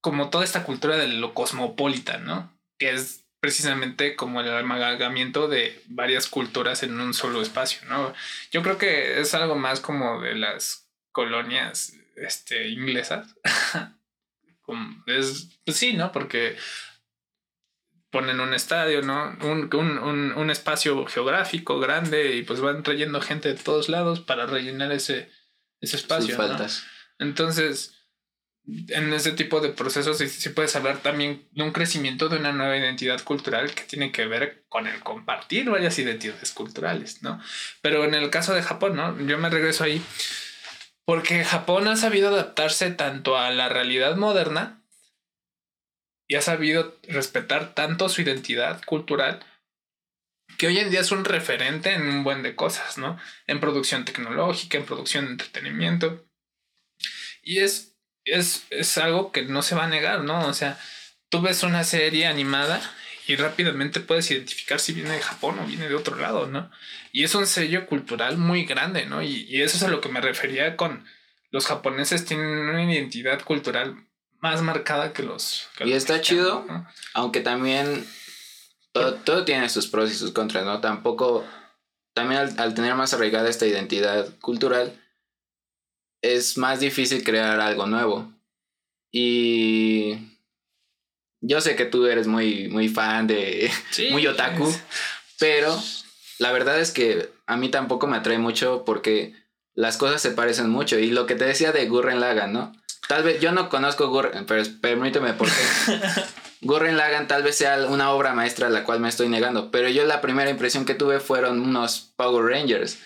Como 0.00 0.30
toda 0.30 0.44
esta 0.44 0.62
cultura 0.62 0.96
de 0.96 1.08
lo 1.08 1.34
cosmopolita, 1.34 2.18
¿no? 2.18 2.56
Que 2.78 2.92
es 2.92 3.25
precisamente 3.40 4.16
como 4.16 4.40
el 4.40 4.50
amalgamiento 4.50 5.48
de 5.48 5.82
varias 5.86 6.28
culturas 6.28 6.82
en 6.82 7.00
un 7.00 7.14
solo 7.14 7.42
espacio, 7.42 7.80
¿no? 7.88 8.14
Yo 8.50 8.62
creo 8.62 8.78
que 8.78 9.20
es 9.20 9.34
algo 9.34 9.56
más 9.56 9.80
como 9.80 10.20
de 10.20 10.34
las 10.34 10.88
colonias 11.12 11.92
este, 12.16 12.68
inglesas. 12.68 13.34
Como 14.62 15.04
es, 15.06 15.60
pues 15.64 15.76
sí, 15.76 15.92
¿no? 15.92 16.10
Porque 16.10 16.56
ponen 18.10 18.40
un 18.40 18.52
estadio, 18.52 19.00
¿no? 19.02 19.36
Un, 19.42 19.72
un, 19.72 19.98
un, 19.98 20.32
un 20.32 20.50
espacio 20.50 21.06
geográfico 21.06 21.78
grande 21.78 22.34
y 22.34 22.42
pues 22.42 22.60
van 22.60 22.82
trayendo 22.82 23.20
gente 23.20 23.48
de 23.52 23.62
todos 23.62 23.88
lados 23.88 24.20
para 24.20 24.46
rellenar 24.46 24.90
ese, 24.90 25.30
ese 25.80 25.96
espacio. 25.96 26.34
sus 26.34 26.48
¿no? 26.48 26.66
Entonces, 27.18 27.95
en 28.66 29.12
ese 29.12 29.32
tipo 29.32 29.60
de 29.60 29.68
procesos 29.68 30.18
sí, 30.18 30.28
sí 30.28 30.48
puedes 30.50 30.74
hablar 30.74 30.98
también 30.98 31.46
de 31.52 31.62
un 31.62 31.72
crecimiento 31.72 32.28
de 32.28 32.38
una 32.38 32.52
nueva 32.52 32.76
identidad 32.76 33.22
cultural 33.22 33.72
que 33.74 33.84
tiene 33.84 34.10
que 34.10 34.26
ver 34.26 34.64
con 34.68 34.86
el 34.86 35.00
compartir 35.00 35.70
varias 35.70 35.98
identidades 35.98 36.52
culturales, 36.52 37.22
¿no? 37.22 37.40
Pero 37.80 38.04
en 38.04 38.14
el 38.14 38.30
caso 38.30 38.54
de 38.54 38.62
Japón, 38.62 38.96
¿no? 38.96 39.18
Yo 39.26 39.38
me 39.38 39.50
regreso 39.50 39.84
ahí 39.84 40.02
porque 41.04 41.44
Japón 41.44 41.86
ha 41.86 41.96
sabido 41.96 42.28
adaptarse 42.28 42.90
tanto 42.90 43.38
a 43.38 43.50
la 43.50 43.68
realidad 43.68 44.16
moderna 44.16 44.82
y 46.26 46.34
ha 46.34 46.42
sabido 46.42 46.98
respetar 47.04 47.74
tanto 47.74 48.08
su 48.08 48.22
identidad 48.22 48.82
cultural 48.84 49.44
que 50.58 50.66
hoy 50.66 50.78
en 50.78 50.90
día 50.90 51.00
es 51.00 51.12
un 51.12 51.24
referente 51.24 51.92
en 51.92 52.02
un 52.02 52.24
buen 52.24 52.42
de 52.42 52.56
cosas, 52.56 52.98
¿no? 52.98 53.18
En 53.46 53.60
producción 53.60 54.04
tecnológica, 54.04 54.78
en 54.78 54.86
producción 54.86 55.26
de 55.26 55.32
entretenimiento. 55.32 56.26
Y 57.42 57.58
es, 57.58 57.95
es, 58.26 58.66
es 58.70 58.98
algo 58.98 59.32
que 59.32 59.42
no 59.42 59.62
se 59.62 59.74
va 59.74 59.84
a 59.84 59.88
negar, 59.88 60.20
¿no? 60.22 60.46
O 60.46 60.52
sea, 60.52 60.78
tú 61.28 61.40
ves 61.40 61.62
una 61.62 61.84
serie 61.84 62.26
animada 62.26 62.80
y 63.26 63.36
rápidamente 63.36 64.00
puedes 64.00 64.30
identificar 64.30 64.78
si 64.78 64.92
viene 64.92 65.10
de 65.10 65.20
Japón 65.20 65.58
o 65.58 65.66
viene 65.66 65.88
de 65.88 65.94
otro 65.94 66.16
lado, 66.16 66.46
¿no? 66.46 66.70
Y 67.12 67.24
es 67.24 67.34
un 67.34 67.46
sello 67.46 67.86
cultural 67.86 68.36
muy 68.36 68.64
grande, 68.64 69.06
¿no? 69.06 69.22
Y, 69.22 69.46
y 69.48 69.62
eso 69.62 69.76
es 69.76 69.82
a 69.82 69.88
lo 69.88 70.00
que 70.00 70.08
me 70.08 70.20
refería 70.20 70.76
con 70.76 71.04
los 71.50 71.66
japoneses 71.66 72.24
tienen 72.24 72.46
una 72.46 72.84
identidad 72.92 73.42
cultural 73.42 73.96
más 74.40 74.62
marcada 74.62 75.12
que 75.12 75.22
los... 75.22 75.68
que 75.76 75.84
Y 75.84 75.90
los 75.90 75.96
está 75.98 76.14
mexicanos, 76.14 76.44
chido. 76.44 76.64
¿no? 76.68 76.86
Aunque 77.14 77.40
también 77.40 78.06
todo, 78.92 79.14
todo 79.14 79.44
tiene 79.44 79.68
sus 79.68 79.86
pros 79.86 80.10
y 80.10 80.14
sus 80.14 80.32
contras, 80.32 80.64
¿no? 80.64 80.80
Tampoco, 80.80 81.44
también 82.12 82.40
al, 82.40 82.60
al 82.60 82.74
tener 82.74 82.94
más 82.94 83.14
arraigada 83.14 83.48
esta 83.48 83.66
identidad 83.66 84.28
cultural, 84.40 85.00
es 86.34 86.56
más 86.58 86.80
difícil 86.80 87.24
crear 87.24 87.60
algo 87.60 87.86
nuevo. 87.86 88.32
Y 89.12 90.18
yo 91.40 91.60
sé 91.60 91.76
que 91.76 91.84
tú 91.84 92.06
eres 92.06 92.26
muy, 92.26 92.68
muy 92.68 92.88
fan 92.88 93.26
de, 93.26 93.70
Sí, 93.90 94.08
muy 94.12 94.26
otaku, 94.26 94.72
pero 95.38 95.80
la 96.38 96.52
verdad 96.52 96.80
es 96.80 96.90
que 96.90 97.30
a 97.46 97.56
mí 97.56 97.68
tampoco 97.68 98.06
me 98.06 98.16
atrae 98.16 98.38
mucho 98.38 98.84
porque 98.84 99.34
las 99.74 99.96
cosas 99.96 100.20
se 100.20 100.30
parecen 100.30 100.70
mucho. 100.70 100.98
Y 100.98 101.10
lo 101.10 101.26
que 101.26 101.34
te 101.34 101.44
decía 101.44 101.72
de 101.72 101.86
Gurren 101.86 102.20
Lagann, 102.20 102.52
¿no? 102.52 102.72
Tal 103.08 103.22
vez 103.22 103.40
yo 103.40 103.52
no 103.52 103.68
conozco 103.68 104.08
Gurren, 104.08 104.46
pero 104.46 104.64
permíteme 104.80 105.32
porque 105.34 105.54
Gurren 106.60 106.96
Lagann 106.96 107.28
tal 107.28 107.42
vez 107.42 107.56
sea 107.56 107.86
una 107.86 108.10
obra 108.10 108.32
maestra 108.34 108.66
a 108.66 108.70
la 108.70 108.84
cual 108.84 109.00
me 109.00 109.08
estoy 109.08 109.28
negando, 109.28 109.70
pero 109.70 109.88
yo 109.88 110.04
la 110.04 110.20
primera 110.20 110.50
impresión 110.50 110.84
que 110.84 110.94
tuve 110.94 111.20
fueron 111.20 111.60
unos 111.60 112.12
Power 112.16 112.44
Rangers 112.44 112.98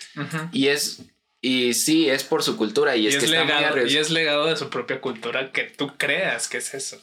y 0.51 0.67
es 0.67 1.03
y 1.41 1.73
sí 1.73 2.09
es 2.09 2.23
por 2.23 2.43
su 2.43 2.55
cultura 2.55 2.95
y, 2.95 3.03
Y 3.03 3.07
es, 3.07 3.15
es, 3.15 3.19
que 3.19 3.25
está 3.25 3.43
muy 3.43 3.53
legado, 3.53 3.87
y 3.87 3.97
es 3.97 4.09
legado 4.11 4.45
de 4.45 4.55
su 4.55 4.69
propia 4.69 5.01
cultura 5.01 5.51
que 5.51 5.63
tú 5.63 5.93
creas 5.97 6.47
que 6.47 6.57
es 6.57 6.73
eso. 6.73 7.01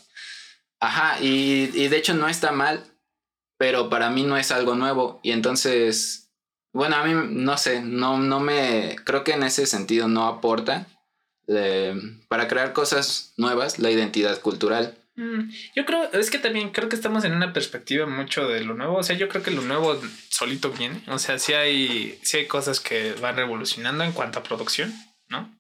Ajá, 0.81 1.21
y, 1.21 1.71
y 1.75 1.89
de 1.89 1.97
hecho 1.97 2.15
no 2.15 2.29
está 2.29 2.53
mal, 2.53 2.85
pero 3.59 3.91
para 3.91 4.11
mí 4.11 4.23
no 4.23 4.37
es 4.37 4.53
algo 4.53 4.77
nuevo. 4.77 5.21
Y 5.25 5.33
entonces, 5.33 6.31
bueno, 6.73 6.97
a 6.97 7.05
mí 7.05 7.13
no 7.31 7.59
sé, 7.59 7.83
no, 7.83 8.19
no 8.19 8.39
me, 8.39 8.97
creo 9.05 9.25
que 9.25 9.33
en 9.33 9.43
ese 9.43 9.67
sentido 9.67 10.07
no 10.07 10.27
aporta 10.27 10.87
eh, 11.49 11.95
para 12.29 12.47
crear 12.47 12.73
cosas 12.73 13.33
nuevas 13.37 13.79
la 13.79 13.91
identidad 13.91 14.41
cultural. 14.41 14.97
Mm, 15.19 15.51
Yo 15.75 15.85
creo, 15.85 16.13
es 16.13 16.31
que 16.31 16.39
también 16.39 16.71
creo 16.71 16.89
que 16.89 16.95
estamos 16.95 17.25
en 17.25 17.33
una 17.33 17.53
perspectiva 17.53 18.07
mucho 18.07 18.47
de 18.47 18.61
lo 18.61 18.75
nuevo. 18.75 18.99
O 18.99 19.03
sea, 19.03 19.17
yo 19.17 19.29
creo 19.29 19.43
que 19.43 19.51
lo 19.51 19.63
nuevo 19.63 20.01
solito 20.29 20.71
viene. 20.71 21.03
O 21.09 21.19
sea, 21.19 21.41
sí 21.41 21.55
hay, 21.55 22.17
sí 22.23 22.37
hay 22.37 22.47
cosas 22.47 22.79
que 22.79 23.15
van 23.15 23.35
revolucionando 23.35 24.05
en 24.05 24.13
cuanto 24.13 24.39
a 24.39 24.45
producción, 24.45 24.95
¿no? 25.29 25.59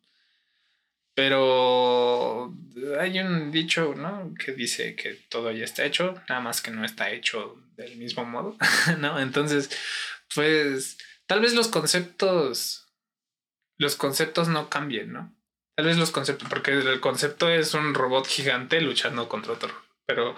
Pero 1.15 2.55
hay 3.01 3.19
un 3.19 3.51
dicho, 3.51 3.95
¿no? 3.97 4.33
Que 4.39 4.53
dice 4.53 4.95
que 4.95 5.15
todo 5.29 5.51
ya 5.51 5.65
está 5.65 5.85
hecho, 5.85 6.15
nada 6.29 6.41
más 6.41 6.63
que 6.63 6.71
no 6.71 6.85
está 6.85 7.11
hecho 7.11 7.61
del 7.77 7.97
mismo 7.97 8.25
modo, 8.25 8.57
¿no? 8.99 9.19
Entonces, 9.19 9.71
pues, 10.37 10.99
tal 11.27 11.41
vez 11.41 11.55
los 11.55 11.67
conceptos, 11.67 12.87
los 13.77 13.97
conceptos 13.97 14.47
no 14.47 14.71
cambien, 14.71 15.13
¿no? 15.13 15.35
Tal 15.79 15.87
vez 15.87 15.97
los 15.97 16.11
conceptos, 16.11 16.49
porque 16.49 16.73
el 16.73 16.99
concepto 16.99 17.49
es 17.49 17.73
un 17.73 17.95
robot 17.95 18.27
gigante 18.27 18.81
luchando 18.81 19.29
contra 19.29 19.53
otro, 19.53 19.71
pero 20.07 20.35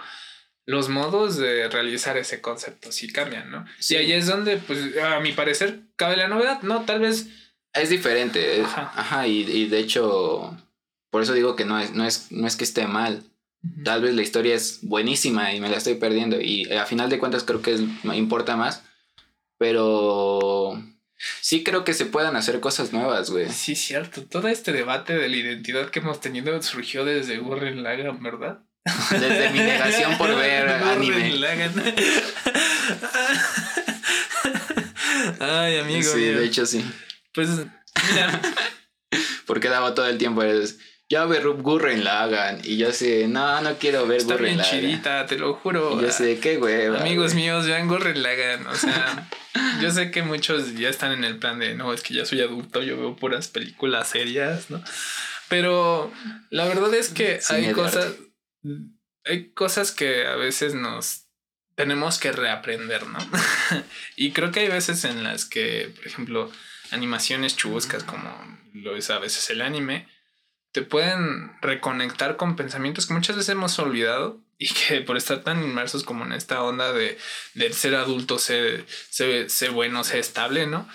los 0.67 0.87
modos 0.87 1.35
de 1.37 1.67
realizar 1.67 2.15
ese 2.15 2.41
concepto 2.41 2.91
sí 2.91 3.11
cambian, 3.11 3.49
¿no? 3.49 3.65
Sí. 3.79 3.95
Y 3.95 3.97
ahí 3.97 4.11
es 4.11 4.27
donde, 4.27 4.57
pues, 4.57 4.95
a 5.03 5.19
mi 5.19 5.31
parecer, 5.31 5.79
cabe 5.95 6.15
la 6.15 6.27
novedad, 6.27 6.61
¿no? 6.61 6.85
Tal 6.85 6.99
vez 6.99 7.25
Es 7.73 7.89
diferente, 7.89 8.61
Ajá. 8.61 8.91
ajá, 8.95 9.27
y, 9.27 9.39
y 9.49 9.65
de 9.67 9.79
hecho, 9.79 10.55
por 11.09 11.23
eso 11.23 11.33
digo 11.33 11.55
que 11.55 11.65
no 11.65 11.79
es, 11.79 11.91
no 11.93 12.05
es, 12.05 12.31
no 12.31 12.45
es 12.45 12.55
que 12.55 12.63
esté 12.63 12.85
mal. 12.85 13.23
Tal 13.83 14.03
vez 14.03 14.13
la 14.13 14.21
historia 14.21 14.53
es 14.53 14.79
buenísima 14.83 15.55
y 15.55 15.59
me 15.59 15.69
la 15.69 15.77
estoy 15.77 15.95
perdiendo. 15.95 16.39
Y 16.39 16.71
a 16.71 16.85
final 16.85 17.09
de 17.09 17.17
cuentas 17.17 17.43
creo 17.43 17.63
que 17.63 17.73
es- 17.73 18.03
me 18.03 18.15
importa 18.15 18.55
más. 18.57 18.83
Pero 19.57 20.83
sí 21.41 21.63
creo 21.63 21.83
que 21.83 21.93
se 21.93 22.05
puedan 22.05 22.35
hacer 22.35 22.59
cosas 22.59 22.93
nuevas, 22.93 23.29
güey. 23.29 23.49
Sí, 23.49 23.75
cierto. 23.75 24.23
Todo 24.23 24.47
este 24.47 24.71
debate 24.71 25.15
de 25.15 25.29
la 25.29 25.35
identidad 25.35 25.89
que 25.89 25.99
hemos 25.99 26.21
tenido 26.21 26.61
surgió 26.61 27.05
desde 27.05 27.37
Gurren 27.37 27.83
Lagann, 27.83 28.21
¿verdad? 28.21 28.59
Desde 29.11 29.49
mi 29.51 29.59
negación 29.59 30.17
por 30.17 30.35
ver 30.35 30.65
Gurren 30.79 30.83
anime. 30.87 31.29
Lagann. 31.37 31.83
Ay, 35.39 35.79
amigo. 35.79 36.11
sí, 36.11 36.23
de 36.25 36.45
hecho 36.45 36.65
sí. 36.65 36.83
Pues, 37.33 37.49
mira, 37.49 38.41
Porque 39.45 39.69
daba 39.69 39.93
todo 39.95 40.07
el 40.07 40.17
tiempo, 40.17 40.43
es, 40.43 40.79
ya 41.09 41.25
ver 41.25 41.47
Gurren 41.47 42.03
Lagan. 42.03 42.59
Y 42.63 42.77
yo 42.77 42.91
sé, 42.91 43.27
no, 43.27 43.61
no 43.61 43.75
quiero 43.77 44.07
ver 44.07 44.21
está 44.21 44.33
Gurren 44.33 44.55
bien 44.55 44.57
Lagan. 44.57 44.71
chidita, 44.79 45.25
te 45.25 45.37
lo 45.37 45.53
juro. 45.55 45.99
Y 45.99 46.03
yo 46.03 46.11
sé, 46.11 46.39
qué 46.39 46.57
hueva. 46.57 47.01
Amigos 47.01 47.33
güey. 47.33 47.45
míos, 47.45 47.65
vean 47.67 47.87
Gurren 47.87 48.21
Lagann. 48.23 48.67
O 48.67 48.75
sea, 48.75 49.29
yo 49.81 49.91
sé 49.91 50.11
que 50.11 50.23
muchos 50.23 50.75
ya 50.75 50.89
están 50.89 51.11
en 51.11 51.23
el 51.23 51.37
plan 51.37 51.59
de 51.59 51.75
no, 51.75 51.93
es 51.93 52.01
que 52.01 52.13
ya 52.13 52.25
soy 52.25 52.41
adulto, 52.41 52.81
yo 52.81 52.97
veo 52.97 53.15
puras 53.15 53.47
películas 53.47 54.09
serias, 54.09 54.69
¿no? 54.69 54.83
Pero 55.49 56.11
la 56.49 56.65
verdad 56.65 56.93
es 56.93 57.09
que 57.09 57.39
hay 57.49 57.71
cosas. 57.73 58.15
Hay 59.25 59.49
cosas 59.51 59.91
que 59.91 60.25
a 60.25 60.35
veces 60.35 60.73
nos 60.73 61.27
tenemos 61.75 62.19
que 62.19 62.31
reaprender, 62.31 63.05
¿no? 63.07 63.19
y 64.15 64.31
creo 64.31 64.51
que 64.51 64.61
hay 64.61 64.67
veces 64.67 65.03
en 65.03 65.23
las 65.23 65.45
que, 65.45 65.93
por 65.95 66.07
ejemplo, 66.07 66.51
animaciones 66.91 67.55
chubuscas 67.55 68.03
como 68.03 68.29
lo 68.73 68.95
es 68.95 69.09
a 69.09 69.19
veces 69.19 69.49
el 69.49 69.61
anime, 69.61 70.07
te 70.71 70.81
pueden 70.81 71.51
reconectar 71.61 72.37
con 72.37 72.55
pensamientos 72.55 73.07
que 73.07 73.13
muchas 73.13 73.35
veces 73.35 73.49
hemos 73.49 73.77
olvidado 73.79 74.39
y 74.61 74.71
que 74.73 75.01
por 75.01 75.17
estar 75.17 75.41
tan 75.43 75.63
inmersos 75.63 76.03
como 76.03 76.23
en 76.23 76.33
esta 76.33 76.61
onda 76.61 76.93
de, 76.93 77.17
del 77.55 77.73
ser 77.73 77.95
adulto, 77.95 78.37
ser, 78.37 78.85
ser, 79.09 79.49
ser 79.49 79.71
bueno, 79.71 80.03
ser 80.03 80.19
estable, 80.19 80.67
¿no? 80.67 80.87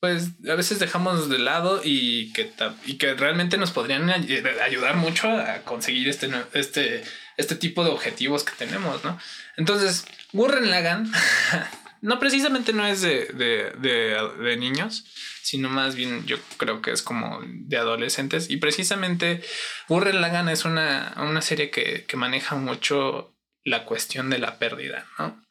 Pues 0.00 0.30
a 0.50 0.54
veces 0.54 0.78
dejamos 0.78 1.28
de 1.28 1.38
lado 1.38 1.82
y 1.84 2.32
que, 2.32 2.50
y 2.86 2.94
que 2.96 3.14
realmente 3.14 3.58
nos 3.58 3.70
podrían 3.70 4.08
ay- 4.10 4.42
ayudar 4.64 4.96
mucho 4.96 5.28
a 5.30 5.58
conseguir 5.58 6.08
este, 6.08 6.28
este, 6.54 7.04
este 7.36 7.54
tipo 7.54 7.84
de 7.84 7.90
objetivos 7.90 8.44
que 8.44 8.52
tenemos, 8.56 9.04
¿no? 9.04 9.18
Entonces, 9.58 10.06
Gurren 10.32 10.70
Lagann 10.70 11.12
no 12.00 12.18
precisamente 12.18 12.72
no 12.72 12.86
es 12.86 13.02
de, 13.02 13.26
de, 13.26 13.72
de, 13.78 14.28
de 14.42 14.56
niños, 14.56 15.04
sino 15.42 15.68
más 15.68 15.94
bien 15.94 16.24
yo 16.26 16.36
creo 16.56 16.82
que 16.82 16.92
es 16.92 17.02
como 17.02 17.40
de 17.44 17.76
adolescentes. 17.76 18.50
Y 18.50 18.56
precisamente 18.56 19.42
Gurren 19.88 20.20
Lagann 20.20 20.48
es 20.48 20.64
una, 20.64 21.14
una 21.18 21.42
serie 21.42 21.70
que, 21.70 22.04
que 22.04 22.16
maneja 22.16 22.56
mucho 22.56 23.34
la 23.64 23.84
cuestión 23.84 24.30
de 24.30 24.38
la 24.38 24.58
pérdida, 24.58 25.06
¿no? 25.18 25.42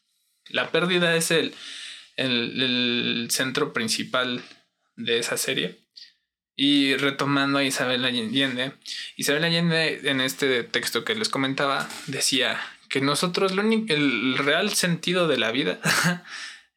La 0.49 0.72
pérdida 0.72 1.15
es 1.15 1.31
el, 1.31 1.53
el, 2.18 2.61
el 2.61 3.27
centro 3.31 3.73
principal 3.73 4.41
de 4.95 5.19
esa 5.19 5.38
serie. 5.38 5.80
Y 6.55 6.95
retomando 6.97 7.59
a 7.59 7.63
Isabel 7.63 8.03
Allende, 8.05 8.73
Isabel 9.15 9.43
Allende 9.45 10.01
en 10.03 10.22
este 10.22 10.63
texto 10.63 11.03
que 11.03 11.15
les 11.15 11.30
comentaba 11.30 11.88
decía 12.07 12.59
que 12.89 13.01
nosotros 13.01 13.53
el 13.53 14.38
real 14.38 14.69
sentido 14.73 15.27
de 15.27 15.38
la 15.38 15.51
vida 15.51 15.80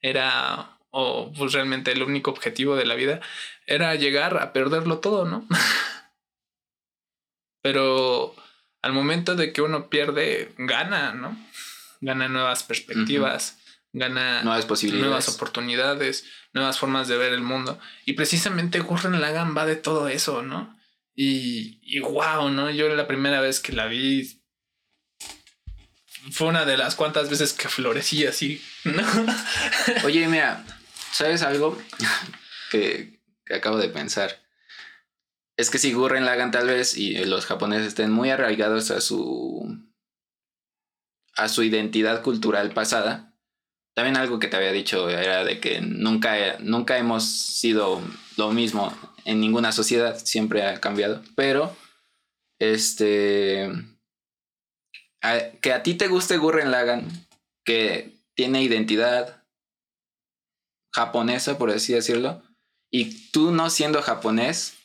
era, 0.01 0.74
o 0.97 1.33
pues 1.37 1.53
realmente 1.53 1.91
el 1.91 2.05
único 2.05 2.31
objetivo 2.31 2.77
de 2.77 2.87
la 2.87 2.95
vida 2.95 3.21
era 3.67 3.97
llegar 3.97 4.41
a 4.41 4.53
perderlo 4.53 4.99
todo, 4.99 5.25
¿no? 5.25 5.45
Pero 7.63 8.33
al 8.81 8.93
momento 8.93 9.35
de 9.35 9.53
que 9.53 9.61
uno 9.61 9.91
pierde, 9.91 10.55
gana, 10.57 11.13
¿no? 11.13 11.37
Gana 12.01 12.29
nuevas 12.29 12.63
perspectivas, 12.63 13.59
gana 13.93 14.45
Nuevas 14.45 14.67
posibilidades. 14.67 15.07
nuevas 15.09 15.29
oportunidades, 15.29 16.27
nuevas 16.53 16.79
formas 16.79 17.09
de 17.09 17.17
ver 17.17 17.33
el 17.33 17.43
mundo. 17.43 17.81
Y 18.05 18.13
precisamente 18.13 18.79
Gurren 18.79 19.21
Lagann 19.21 19.57
va 19.57 19.67
de 19.67 19.77
todo 19.77 20.07
eso, 20.07 20.43
¿no? 20.43 20.79
Y, 21.17 21.81
y 21.83 21.99
wow, 21.99 22.51
¿no? 22.51 22.71
Yo 22.71 22.89
la 22.95 23.09
primera 23.09 23.41
vez 23.41 23.59
que 23.59 23.73
la 23.73 23.87
vi 23.87 24.41
fue 26.31 26.47
una 26.47 26.65
de 26.65 26.77
las 26.77 26.95
cuantas 26.95 27.31
veces 27.31 27.53
que 27.53 27.69
florecí 27.69 28.25
así, 28.27 28.63
¿no? 28.85 29.03
Oye, 30.05 30.29
mira, 30.29 30.65
¿sabes 31.15 31.43
algo 31.43 31.79
que, 32.71 33.21
acabo 33.55 33.79
de 33.79 33.89
pensar? 33.89 34.43
Es 35.57 35.71
que 35.71 35.79
si 35.79 35.93
Gurren 35.93 36.25
Lagann 36.25 36.51
tal 36.51 36.67
vez 36.67 36.97
y 36.97 37.25
los 37.25 37.47
japoneses 37.47 37.87
estén 37.87 38.11
muy 38.11 38.31
arraigados 38.31 38.91
a 38.91 39.01
su 39.01 39.79
a 41.37 41.49
su 41.49 41.63
identidad 41.63 42.23
cultural 42.23 42.73
pasada. 42.73 43.35
También 43.95 44.17
algo 44.17 44.39
que 44.39 44.49
te 44.49 44.57
había 44.57 44.73
dicho 44.73 45.09
era 45.09 45.45
de 45.45 45.61
que 45.61 45.81
nunca, 45.81 46.59
nunca 46.59 46.99
hemos 46.99 47.25
sido 47.25 48.01
lo 48.37 48.53
mismo 48.53 48.97
en 49.25 49.41
ninguna 49.41 49.73
sociedad, 49.73 50.19
siempre 50.19 50.65
ha 50.65 50.81
cambiado. 50.81 51.23
Pero, 51.37 51.77
este, 52.59 53.71
que 55.61 55.73
a 55.73 55.83
ti 55.83 55.95
te 55.95 56.09
guste 56.09 56.39
Gurren 56.39 56.71
Lagann, 56.71 57.09
que 57.65 58.17
tiene 58.35 58.63
identidad 58.63 59.44
japonesa, 60.95 61.59
por 61.59 61.71
así 61.71 61.93
decirlo, 61.93 62.43
y 62.93 63.31
tú 63.31 63.51
no 63.51 63.69
siendo 63.71 64.01
japonés, 64.03 64.79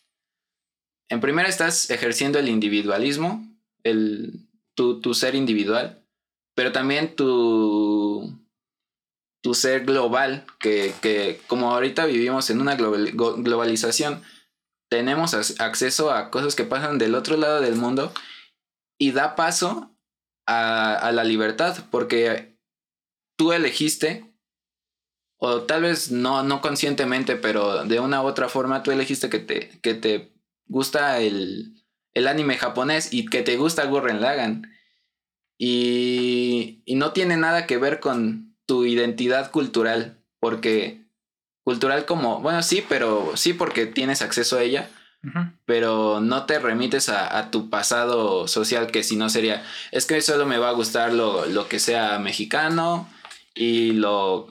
en 1.10 1.22
primera 1.22 1.48
estás 1.48 1.90
ejerciendo 1.90 2.40
el 2.40 2.50
individualismo, 2.50 3.48
el, 3.84 4.48
tu, 4.76 5.00
tu 5.02 5.14
ser 5.14 5.36
individual, 5.36 6.04
pero 6.56 6.72
también 6.72 7.16
tu, 7.16 8.38
tu 9.44 9.54
ser 9.54 9.86
global, 9.86 10.46
que, 10.60 10.94
que 11.02 11.40
como 11.48 11.72
ahorita 11.72 12.06
vivimos 12.06 12.50
en 12.50 12.62
una 12.62 12.76
globalización, 12.76 14.22
tenemos 14.92 15.34
ac- 15.34 15.60
acceso 15.62 16.12
a 16.12 16.32
cosas 16.32 16.56
que 16.56 16.64
pasan 16.64 16.98
del 16.98 17.16
otro 17.16 17.38
lado 17.38 17.62
del 17.62 17.76
mundo 17.76 18.12
y 19.00 19.12
da 19.12 19.36
paso 19.36 19.96
a, 20.48 20.96
a 20.96 21.12
la 21.12 21.24
libertad, 21.24 21.86
porque 21.92 22.58
tú 23.38 23.54
elegiste, 23.54 24.29
o 25.40 25.62
tal 25.62 25.84
vez 25.84 26.12
no, 26.12 26.44
no 26.44 26.62
conscientemente, 26.62 27.38
pero 27.38 27.86
de 27.86 28.00
una 28.00 28.22
u 28.22 28.26
otra 28.26 28.50
forma 28.50 28.84
tú 28.84 28.92
elegiste 28.92 29.30
que 29.30 29.40
te, 29.40 29.80
que 29.82 29.94
te 29.94 30.34
gusta 30.68 31.20
el, 31.22 31.82
el 32.14 32.28
anime 32.28 32.58
japonés 32.58 33.14
y 33.14 33.26
que 33.26 33.42
te 33.42 33.56
gusta 33.58 33.86
Gurren 33.86 34.22
Lagann. 34.22 34.72
Y, 35.58 36.84
y 36.86 36.96
no 36.96 37.12
tiene 37.12 37.38
nada 37.38 37.66
que 37.68 37.78
ver 37.78 38.00
con 38.00 38.56
tu 38.66 38.86
identidad 38.86 39.52
cultural, 39.52 40.22
porque 40.40 41.06
cultural 41.64 42.06
como, 42.06 42.40
bueno, 42.42 42.62
sí, 42.62 42.84
pero 42.88 43.36
sí 43.36 43.54
porque 43.54 43.86
tienes 43.86 44.22
acceso 44.22 44.58
a 44.58 44.64
ella, 44.64 44.90
pero 45.66 46.22
no 46.22 46.46
te 46.46 46.60
remites 46.60 47.10
a, 47.10 47.38
a 47.38 47.52
tu 47.52 47.70
pasado 47.70 48.48
social, 48.48 48.88
que 48.88 49.04
si 49.04 49.18
no 49.18 49.30
sería, 49.30 49.66
es 49.92 50.06
que 50.06 50.22
solo 50.22 50.46
me 50.46 50.58
va 50.58 50.70
a 50.70 50.74
gustar 50.74 51.14
lo, 51.14 51.46
lo 51.46 51.68
que 51.68 51.80
sea 51.80 52.20
mexicano 52.20 53.10
y 53.54 53.92
lo... 53.92 54.48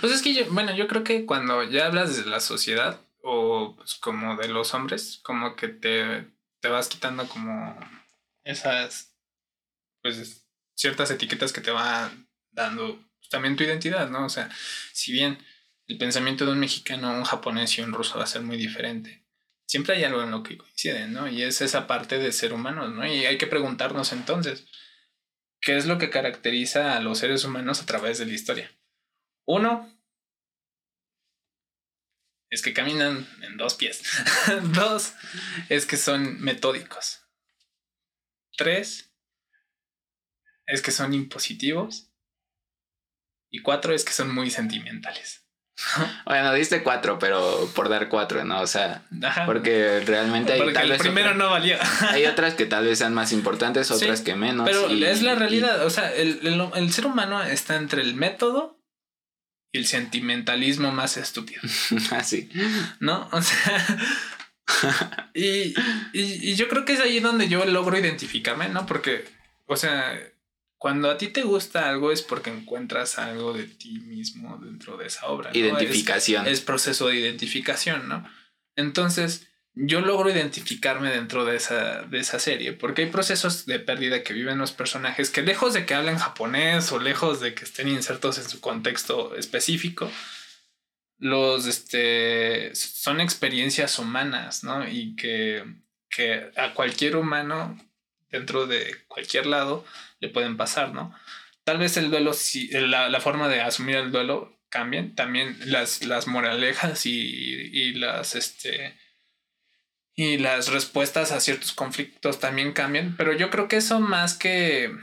Pues 0.00 0.12
es 0.12 0.22
que 0.22 0.34
yo, 0.34 0.44
bueno, 0.50 0.74
yo 0.74 0.86
creo 0.88 1.04
que 1.04 1.24
cuando 1.24 1.62
ya 1.62 1.86
hablas 1.86 2.16
de 2.16 2.30
la 2.30 2.40
sociedad 2.40 3.00
o 3.22 3.74
pues, 3.76 3.94
como 3.94 4.36
de 4.36 4.48
los 4.48 4.74
hombres, 4.74 5.20
como 5.22 5.56
que 5.56 5.68
te, 5.68 6.28
te 6.60 6.68
vas 6.68 6.88
quitando 6.88 7.28
como 7.28 7.78
esas, 8.44 9.14
pues 10.02 10.46
ciertas 10.74 11.10
etiquetas 11.10 11.52
que 11.52 11.60
te 11.60 11.70
van 11.70 12.28
dando 12.50 12.96
pues, 13.18 13.30
también 13.30 13.56
tu 13.56 13.64
identidad, 13.64 14.10
¿no? 14.10 14.26
O 14.26 14.28
sea, 14.28 14.50
si 14.92 15.12
bien 15.12 15.38
el 15.86 15.98
pensamiento 15.98 16.44
de 16.44 16.52
un 16.52 16.60
mexicano, 16.60 17.12
un 17.12 17.24
japonés 17.24 17.78
y 17.78 17.82
un 17.82 17.92
ruso 17.92 18.18
va 18.18 18.24
a 18.24 18.28
ser 18.28 18.42
muy 18.42 18.56
diferente, 18.56 19.24
siempre 19.66 19.96
hay 19.96 20.04
algo 20.04 20.22
en 20.22 20.30
lo 20.30 20.42
que 20.42 20.58
coinciden, 20.58 21.12
¿no? 21.12 21.28
Y 21.28 21.42
es 21.42 21.60
esa 21.62 21.86
parte 21.86 22.18
de 22.18 22.32
ser 22.32 22.52
humanos, 22.52 22.92
¿no? 22.92 23.06
Y 23.06 23.24
hay 23.24 23.38
que 23.38 23.46
preguntarnos 23.46 24.12
entonces, 24.12 24.66
¿qué 25.60 25.76
es 25.76 25.86
lo 25.86 25.98
que 25.98 26.10
caracteriza 26.10 26.96
a 26.96 27.00
los 27.00 27.18
seres 27.18 27.44
humanos 27.44 27.80
a 27.80 27.86
través 27.86 28.18
de 28.18 28.26
la 28.26 28.34
historia? 28.34 28.70
Uno 29.46 29.88
es 32.50 32.62
que 32.62 32.72
caminan 32.74 33.26
en 33.42 33.56
dos 33.56 33.74
pies. 33.74 34.02
dos 34.74 35.14
es 35.68 35.86
que 35.86 35.96
son 35.96 36.40
metódicos. 36.40 37.20
Tres 38.56 39.10
es 40.66 40.82
que 40.82 40.90
son 40.90 41.14
impositivos. 41.14 42.08
Y 43.50 43.60
cuatro 43.60 43.94
es 43.94 44.04
que 44.04 44.12
son 44.12 44.34
muy 44.34 44.50
sentimentales. 44.50 45.40
Bueno, 46.26 46.52
diste 46.54 46.82
cuatro, 46.82 47.18
pero 47.18 47.68
por 47.74 47.88
dar 47.88 48.08
cuatro, 48.08 48.44
¿no? 48.44 48.60
O 48.60 48.66
sea, 48.66 49.04
Ajá. 49.22 49.46
porque 49.46 50.00
realmente 50.00 50.52
hay 50.52 50.58
Porque 50.60 50.74
tal 50.74 50.84
el 50.84 50.90
vez 50.92 51.00
primero 51.00 51.34
no 51.34 51.50
valía. 51.50 51.80
hay 52.10 52.26
otras 52.26 52.54
que 52.54 52.66
tal 52.66 52.84
vez 52.84 52.98
sean 52.98 53.12
más 53.14 53.32
importantes, 53.32 53.88
Sí, 53.88 53.94
otras 53.94 54.20
que 54.20 54.34
menos. 54.34 54.66
Pero 54.68 54.90
y- 54.90 55.04
es 55.04 55.22
la 55.22 55.32
y- 55.32 55.36
realidad. 55.36 55.84
O 55.84 55.90
sea, 55.90 56.12
el, 56.14 56.46
el- 56.46 56.70
el 56.74 56.92
ser 56.92 57.06
humano 57.06 57.42
está 57.42 57.76
entre 57.76 58.02
el 58.02 58.14
método 58.14 58.81
y 59.72 59.78
el 59.78 59.86
sentimentalismo 59.86 60.92
más 60.92 61.16
estúpido. 61.16 61.62
Así. 62.10 62.48
¿no? 63.00 63.28
O 63.32 63.42
sea, 63.42 63.98
y, 65.34 65.74
y, 66.12 66.50
y 66.50 66.54
yo 66.54 66.68
creo 66.68 66.84
que 66.84 66.92
es 66.92 67.00
ahí 67.00 67.20
donde 67.20 67.48
yo 67.48 67.64
logro 67.64 67.98
identificarme, 67.98 68.68
¿no? 68.68 68.86
Porque, 68.86 69.24
o 69.66 69.76
sea, 69.76 70.18
cuando 70.78 71.10
a 71.10 71.16
ti 71.16 71.28
te 71.28 71.42
gusta 71.42 71.88
algo 71.88 72.12
es 72.12 72.22
porque 72.22 72.50
encuentras 72.50 73.18
algo 73.18 73.52
de 73.52 73.64
ti 73.64 74.00
mismo 74.00 74.58
dentro 74.62 74.96
de 74.96 75.06
esa 75.06 75.26
obra. 75.26 75.50
¿no? 75.50 75.58
Identificación. 75.58 76.46
Es, 76.46 76.54
es 76.54 76.60
proceso 76.60 77.08
de 77.08 77.20
identificación, 77.20 78.08
¿no? 78.08 78.28
Entonces, 78.76 79.48
yo 79.74 80.00
logro 80.00 80.30
identificarme 80.30 81.10
dentro 81.10 81.44
de 81.44 81.56
esa, 81.56 82.02
de 82.02 82.18
esa 82.18 82.38
serie, 82.38 82.72
porque 82.74 83.02
hay 83.02 83.10
procesos 83.10 83.64
de 83.64 83.78
pérdida 83.78 84.22
que 84.22 84.34
viven 84.34 84.58
los 84.58 84.72
personajes 84.72 85.30
que 85.30 85.42
lejos 85.42 85.72
de 85.72 85.86
que 85.86 85.94
hablen 85.94 86.18
japonés 86.18 86.92
o 86.92 86.98
lejos 86.98 87.40
de 87.40 87.54
que 87.54 87.64
estén 87.64 87.88
insertos 87.88 88.38
en 88.38 88.48
su 88.48 88.60
contexto 88.60 89.34
específico, 89.34 90.10
los, 91.18 91.66
este, 91.66 92.74
son 92.74 93.20
experiencias 93.20 93.98
humanas, 93.98 94.64
¿no? 94.64 94.86
Y 94.86 95.14
que, 95.16 95.64
que 96.10 96.50
a 96.56 96.74
cualquier 96.74 97.16
humano, 97.16 97.78
dentro 98.30 98.66
de 98.66 98.96
cualquier 99.08 99.46
lado, 99.46 99.86
le 100.20 100.28
pueden 100.28 100.56
pasar, 100.56 100.92
¿no? 100.92 101.14
Tal 101.64 101.78
vez 101.78 101.96
el 101.96 102.10
duelo, 102.10 102.34
si, 102.34 102.68
la, 102.72 103.08
la 103.08 103.20
forma 103.20 103.48
de 103.48 103.60
asumir 103.60 103.96
el 103.96 104.10
duelo 104.10 104.58
cambien, 104.68 105.14
también 105.14 105.56
las, 105.66 106.02
las 106.04 106.26
moralejas 106.26 107.06
y, 107.06 107.12
y 107.12 107.94
las, 107.94 108.34
este, 108.34 108.98
y 110.14 110.38
las 110.38 110.68
respuestas 110.68 111.32
a 111.32 111.40
ciertos 111.40 111.72
conflictos 111.72 112.40
también 112.40 112.72
cambian, 112.72 113.16
pero 113.16 113.32
yo 113.32 113.50
creo 113.50 113.68
que 113.68 113.76
eso 113.76 114.00
más 114.00 114.34
que, 114.34 114.94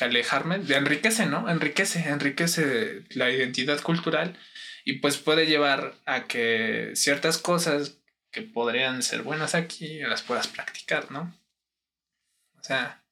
alejarme, 0.00 0.60
enriquece, 0.68 1.26
¿no? 1.26 1.48
Enriquece, 1.48 2.08
enriquece 2.08 3.04
la 3.10 3.30
identidad 3.30 3.80
cultural 3.80 4.38
y 4.84 4.94
pues 5.00 5.16
puede 5.16 5.46
llevar 5.46 5.94
a 6.06 6.24
que 6.24 6.92
ciertas 6.94 7.38
cosas 7.38 7.98
que 8.30 8.42
podrían 8.42 9.02
ser 9.02 9.22
buenas 9.22 9.54
aquí 9.54 10.00
las 10.00 10.22
puedas 10.22 10.46
practicar, 10.48 11.10
¿no? 11.10 11.34
O 12.58 12.62
sea... 12.62 13.02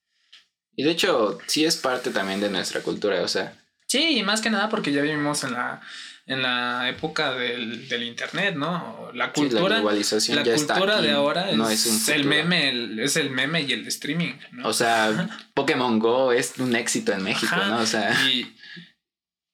Y 0.76 0.82
de 0.82 0.90
hecho, 0.90 1.38
sí 1.46 1.64
es 1.64 1.76
parte 1.76 2.10
también 2.10 2.40
de 2.40 2.50
nuestra 2.50 2.82
cultura, 2.82 3.22
o 3.22 3.28
sea, 3.28 3.56
Sí, 3.94 4.18
y 4.18 4.22
más 4.24 4.40
que 4.40 4.50
nada 4.50 4.68
porque 4.68 4.90
ya 4.90 5.02
vivimos 5.02 5.44
en 5.44 5.52
la, 5.52 5.80
en 6.26 6.40
la 6.42 6.88
época 6.88 7.34
del, 7.34 7.86
del 7.88 8.02
internet, 8.02 8.54
¿no? 8.56 9.10
La 9.12 9.32
cultura, 9.32 9.68
la 9.68 9.76
globalización 9.80 10.36
la 10.38 10.42
ya 10.42 10.54
está 10.54 10.74
cultura 10.74 10.96
aquí, 10.98 11.06
de 11.06 11.12
ahora 11.12 11.52
no 11.52 11.68
es, 11.68 11.84
un 11.86 12.14
el 12.14 12.24
meme, 12.24 12.70
el- 12.70 12.98
es 13.00 13.16
el 13.16 13.30
meme 13.30 13.60
y 13.62 13.72
el 13.72 13.86
streaming, 13.88 14.32
¿no? 14.52 14.68
O 14.68 14.72
sea, 14.72 15.28
Pokémon 15.54 15.98
Go 15.98 16.32
es 16.32 16.58
un 16.58 16.74
éxito 16.76 17.12
en 17.12 17.22
México, 17.24 17.54
Ajá, 17.54 17.68
¿no? 17.68 17.78
O 17.80 17.86
sea, 17.86 18.10
y, 18.26 18.56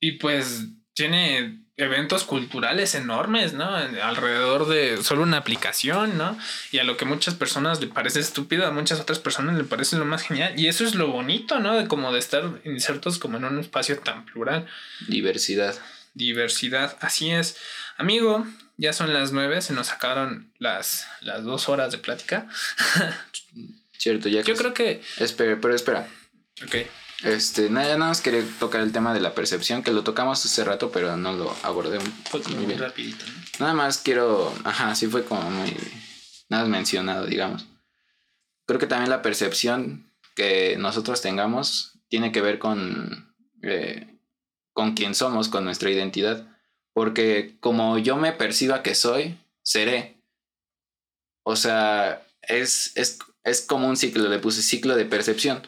y 0.01 0.13
pues 0.13 0.67
tiene 0.95 1.59
eventos 1.77 2.25
culturales 2.25 2.95
enormes, 2.95 3.55
¿no? 3.55 3.65
Alrededor 3.75 4.69
de 4.69 5.03
solo 5.03 5.23
una 5.23 5.39
aplicación, 5.39 6.19
¿no? 6.19 6.39
Y 6.73 6.79
a 6.79 6.85
lo 6.85 6.97
que 6.99 7.07
muchas 7.07 7.35
personas 7.35 7.81
le 7.81 7.87
parece 7.87 8.21
estúpido, 8.21 8.67
a 8.67 8.71
muchas 8.71 9.01
otras 9.01 9.19
personas 9.19 9.57
le 9.57 9.65
parece 9.65 9.97
lo 9.97 10.05
más 10.05 10.23
genial. 10.23 10.53
Y 10.61 10.67
eso 10.69 10.85
es 10.85 10.95
lo 10.95 11.09
bonito, 11.09 11.59
¿no? 11.59 11.75
De 11.77 11.89
como 11.89 12.13
de 12.13 12.19
estar 12.19 12.45
insertos 12.65 13.19
como 13.19 13.39
en 13.39 13.45
un 13.47 13.59
espacio 13.59 13.99
tan 13.99 14.27
plural. 14.27 14.67
diversidad. 15.09 15.75
Diversidad. 16.15 16.97
Así 17.01 17.31
es. 17.31 17.57
Amigo, 17.97 18.47
ya 18.77 18.93
son 18.93 19.13
las 19.13 19.33
nueve, 19.33 19.61
se 19.63 19.73
nos 19.73 19.93
acabaron 19.93 20.53
las, 20.59 21.07
las 21.21 21.45
dos 21.45 21.69
horas 21.69 21.93
de 21.93 21.99
plática. 21.99 22.49
Cierto, 23.99 24.29
ya 24.29 24.43
Yo 24.43 24.57
creo 24.57 24.73
que... 24.73 25.03
Espera, 25.19 25.59
pero 25.61 25.75
espera. 25.75 26.09
Ok. 26.65 26.77
Este, 27.23 27.69
nada, 27.69 27.87
nada 27.99 28.09
más 28.09 28.23
quería 28.23 28.43
tocar 28.59 28.81
el 28.81 28.93
tema 28.93 29.13
de 29.13 29.21
la 29.21 29.35
percepción, 29.35 29.83
que 29.83 29.93
lo 29.93 30.03
tocamos 30.05 30.43
hace 30.45 30.65
rato, 30.65 30.91
pero 30.91 31.19
no 31.19 31.33
lo 31.33 31.55
abordé 31.63 31.99
muy 31.99 32.55
muy 32.57 32.67
bien. 32.67 32.79
rapidito, 32.79 33.27
¿no? 33.27 33.33
Nada 33.59 33.75
más 33.75 33.99
quiero, 33.99 34.55
ajá, 34.65 34.95
sí 34.95 35.07
fue 35.07 35.25
como 35.25 35.43
muy, 35.51 35.77
nada 36.49 36.63
más 36.65 36.71
mencionado, 36.71 37.27
digamos. 37.27 37.67
Creo 38.67 38.81
que 38.81 38.87
también 38.87 39.11
la 39.11 39.21
percepción 39.21 40.11
que 40.35 40.77
nosotros 40.79 41.21
tengamos 41.21 41.99
tiene 42.09 42.33
que 42.33 42.41
ver 42.41 42.59
con, 42.59 43.35
eh, 43.63 44.10
con 44.81 44.95
quién 44.95 45.15
somos, 45.15 45.51
con 45.51 45.63
nuestra 45.63 45.91
identidad. 45.91 46.49
Porque 46.95 47.59
como 47.61 47.99
yo 47.99 48.17
me 48.17 48.33
perciba 48.33 48.83
que 48.83 48.95
soy, 48.95 49.37
seré. 49.63 50.23
O 51.43 51.55
sea, 51.55 52.27
es, 52.41 52.93
es, 52.97 53.19
es 53.45 53.61
como 53.61 53.89
un 53.89 53.99
ciclo, 53.99 54.27
le 54.27 54.39
puse 54.39 54.63
ciclo 54.63 54.97
de 54.97 55.05
percepción. 55.05 55.61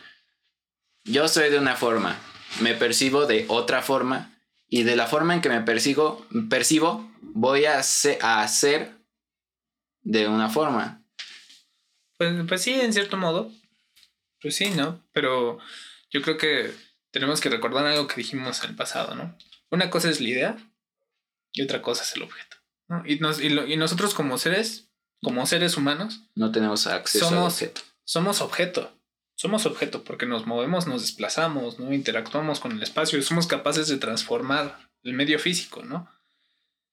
Yo 1.04 1.28
soy 1.28 1.50
de 1.50 1.58
una 1.58 1.76
forma, 1.76 2.18
me 2.60 2.72
percibo 2.72 3.26
de 3.26 3.44
otra 3.48 3.82
forma 3.82 4.34
y 4.66 4.84
de 4.84 4.96
la 4.96 5.06
forma 5.06 5.34
en 5.34 5.42
que 5.42 5.50
me 5.50 5.60
persigo, 5.60 6.26
percibo, 6.48 7.12
voy 7.20 7.66
a 7.66 7.78
hacer 7.80 8.96
de 10.00 10.26
una 10.26 10.48
forma. 10.48 11.04
Pues, 12.16 12.32
pues 12.48 12.62
sí, 12.62 12.80
en 12.80 12.94
cierto 12.94 13.18
modo. 13.18 13.52
Pues 14.40 14.56
sí, 14.56 14.70
¿no? 14.70 15.04
Pero 15.12 15.58
yo 16.10 16.22
creo 16.22 16.38
que 16.38 16.72
tenemos 17.12 17.40
que 17.40 17.48
recordar 17.48 17.86
algo 17.86 18.08
que 18.08 18.16
dijimos 18.16 18.62
en 18.64 18.70
el 18.70 18.76
pasado, 18.76 19.14
¿no? 19.14 19.36
Una 19.70 19.88
cosa 19.90 20.10
es 20.10 20.20
la 20.20 20.28
idea 20.28 20.56
y 21.52 21.62
otra 21.62 21.80
cosa 21.82 22.02
es 22.02 22.14
el 22.16 22.22
objeto. 22.22 22.56
¿no? 22.88 23.02
Y, 23.06 23.20
nos- 23.20 23.40
y 23.40 23.48
lo- 23.48 23.66
y 23.66 23.76
nosotros 23.76 24.12
como 24.12 24.36
seres, 24.38 24.88
como 25.22 25.46
seres 25.46 25.76
humanos, 25.76 26.22
No 26.34 26.50
tenemos 26.50 26.86
acceso 26.88 27.28
al 27.28 27.34
Somos- 27.34 27.52
objeto. 27.54 27.80
somos 28.04 28.40
objeto. 28.40 28.98
Somos 29.34 29.64
objeto 29.66 30.04
porque 30.04 30.26
nos 30.26 30.46
movemos, 30.46 30.86
nos 30.86 31.00
desplazamos, 31.02 31.78
¿no? 31.78 31.92
Interactuamos 31.92 32.60
con 32.60 32.72
el 32.72 32.82
espacio 32.82 33.18
y 33.18 33.22
somos 33.22 33.46
capaces 33.46 33.88
de 33.88 33.96
transformar 33.96 34.90
el 35.04 35.14
medio 35.14 35.38
físico, 35.38 35.82
¿no? 35.82 36.08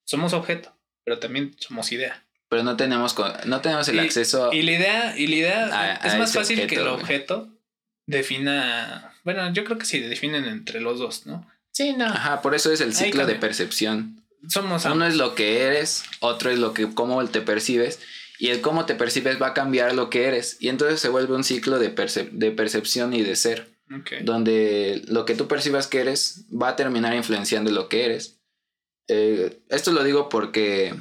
Somos 0.05 0.33
objeto, 0.33 0.73
pero 1.03 1.19
también 1.19 1.55
somos 1.59 1.91
idea. 1.91 2.25
Pero 2.47 2.63
no 2.63 2.75
tenemos, 2.77 3.15
no 3.45 3.61
tenemos 3.61 3.87
el 3.89 3.97
Y- 3.97 3.99
acceso. 3.99 4.51
Y 4.53 4.61
la 4.63 4.71
idea, 4.71 5.17
y 5.17 5.27
la 5.27 5.35
idea 5.35 5.65
A- 5.79 6.07
es 6.07 6.13
a 6.13 6.17
más 6.17 6.33
fácil 6.33 6.65
que 6.65 6.75
el 6.75 6.87
objeto, 6.87 7.35
objeto 7.43 7.53
defina. 8.07 9.13
Bueno, 9.23 9.51
yo 9.53 9.63
creo 9.63 9.77
que 9.77 9.85
sí 9.85 9.99
definen 9.99 10.45
entre 10.45 10.81
los 10.81 10.99
dos, 10.99 11.25
¿no? 11.25 11.47
Sí, 11.71 11.93
no. 11.93 12.05
Ajá, 12.05 12.41
por 12.41 12.55
eso 12.55 12.71
es 12.71 12.81
el 12.81 12.93
ciclo 12.95 13.25
de 13.25 13.35
percepción. 13.35 14.23
Somos 14.47 14.85
Uno 14.85 15.05
es 15.05 15.15
lo 15.15 15.35
que 15.35 15.61
eres, 15.63 16.03
otro 16.19 16.49
es 16.49 16.59
lo 16.59 16.73
que 16.73 16.93
cómo 16.93 17.23
te 17.27 17.41
percibes 17.41 17.99
y 18.37 18.47
el 18.49 18.61
cómo 18.61 18.85
te 18.85 18.95
percibes 18.95 19.41
va 19.41 19.47
a 19.47 19.53
cambiar 19.53 19.93
lo 19.93 20.09
que 20.09 20.25
eres 20.25 20.57
y 20.61 20.69
entonces 20.69 20.99
se 21.01 21.09
vuelve 21.09 21.35
un 21.35 21.43
ciclo 21.43 21.77
de, 21.77 21.93
percep- 21.93 22.31
de 22.31 22.51
percepción 22.51 23.13
y 23.13 23.21
de 23.21 23.35
ser, 23.35 23.67
Ok. 23.93 24.11
donde 24.23 25.01
lo 25.07 25.25
que 25.25 25.35
tú 25.35 25.47
percibas 25.49 25.87
que 25.87 25.99
eres 25.99 26.45
va 26.49 26.69
a 26.69 26.75
terminar 26.77 27.13
influenciando 27.13 27.69
lo 27.71 27.89
que 27.89 28.05
eres. 28.05 28.39
Eh, 29.09 29.59
esto 29.67 29.91
lo 29.91 30.03
digo 30.05 30.29
porque 30.29 30.93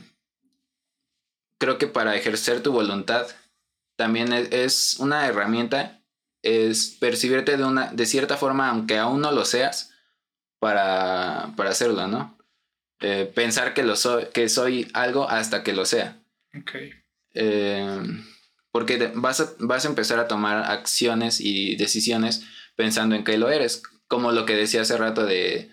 creo 1.59 1.79
que 1.79 1.87
para 1.87 2.17
ejercer 2.17 2.63
tu 2.63 2.73
voluntad 2.73 3.27
también 3.97 4.33
es, 4.33 4.49
es 4.53 4.97
una 4.99 5.27
herramienta, 5.27 5.98
es 6.43 6.97
percibirte 7.01 7.57
de, 7.57 7.65
una, 7.65 7.93
de 7.93 8.07
cierta 8.07 8.37
forma, 8.37 8.71
aunque 8.71 8.99
aún 8.99 9.21
no 9.21 9.33
lo 9.33 9.45
seas, 9.45 9.93
para, 10.59 11.53
para 11.57 11.71
hacerlo, 11.71 12.09
¿no? 12.09 12.37
Eh, 13.01 13.31
pensar 13.33 13.75
que, 13.75 13.85
lo 13.85 13.97
soy, 13.97 14.27
que 14.33 14.49
soy 14.49 14.89
algo 14.93 15.29
hasta 15.29 15.63
que 15.63 15.73
lo 15.73 15.85
sea. 15.85 16.21
Ok. 16.59 16.73
Eh, 17.35 18.01
porque 18.73 19.13
vas 19.15 19.41
a, 19.41 19.53
vas 19.61 19.85
a 19.85 19.89
empezar 19.89 20.19
a 20.19 20.29
tomar 20.29 20.71
acciones 20.71 21.41
y 21.41 21.77
decisiones 21.77 22.45
pensando 22.77 23.15
en 23.15 23.25
que 23.25 23.39
lo 23.39 23.51
eres. 23.51 23.83
Como 24.09 24.33
lo 24.33 24.47
que 24.47 24.57
decía 24.57 24.83
hace 24.83 24.97
rato 24.97 25.25
de... 25.25 25.71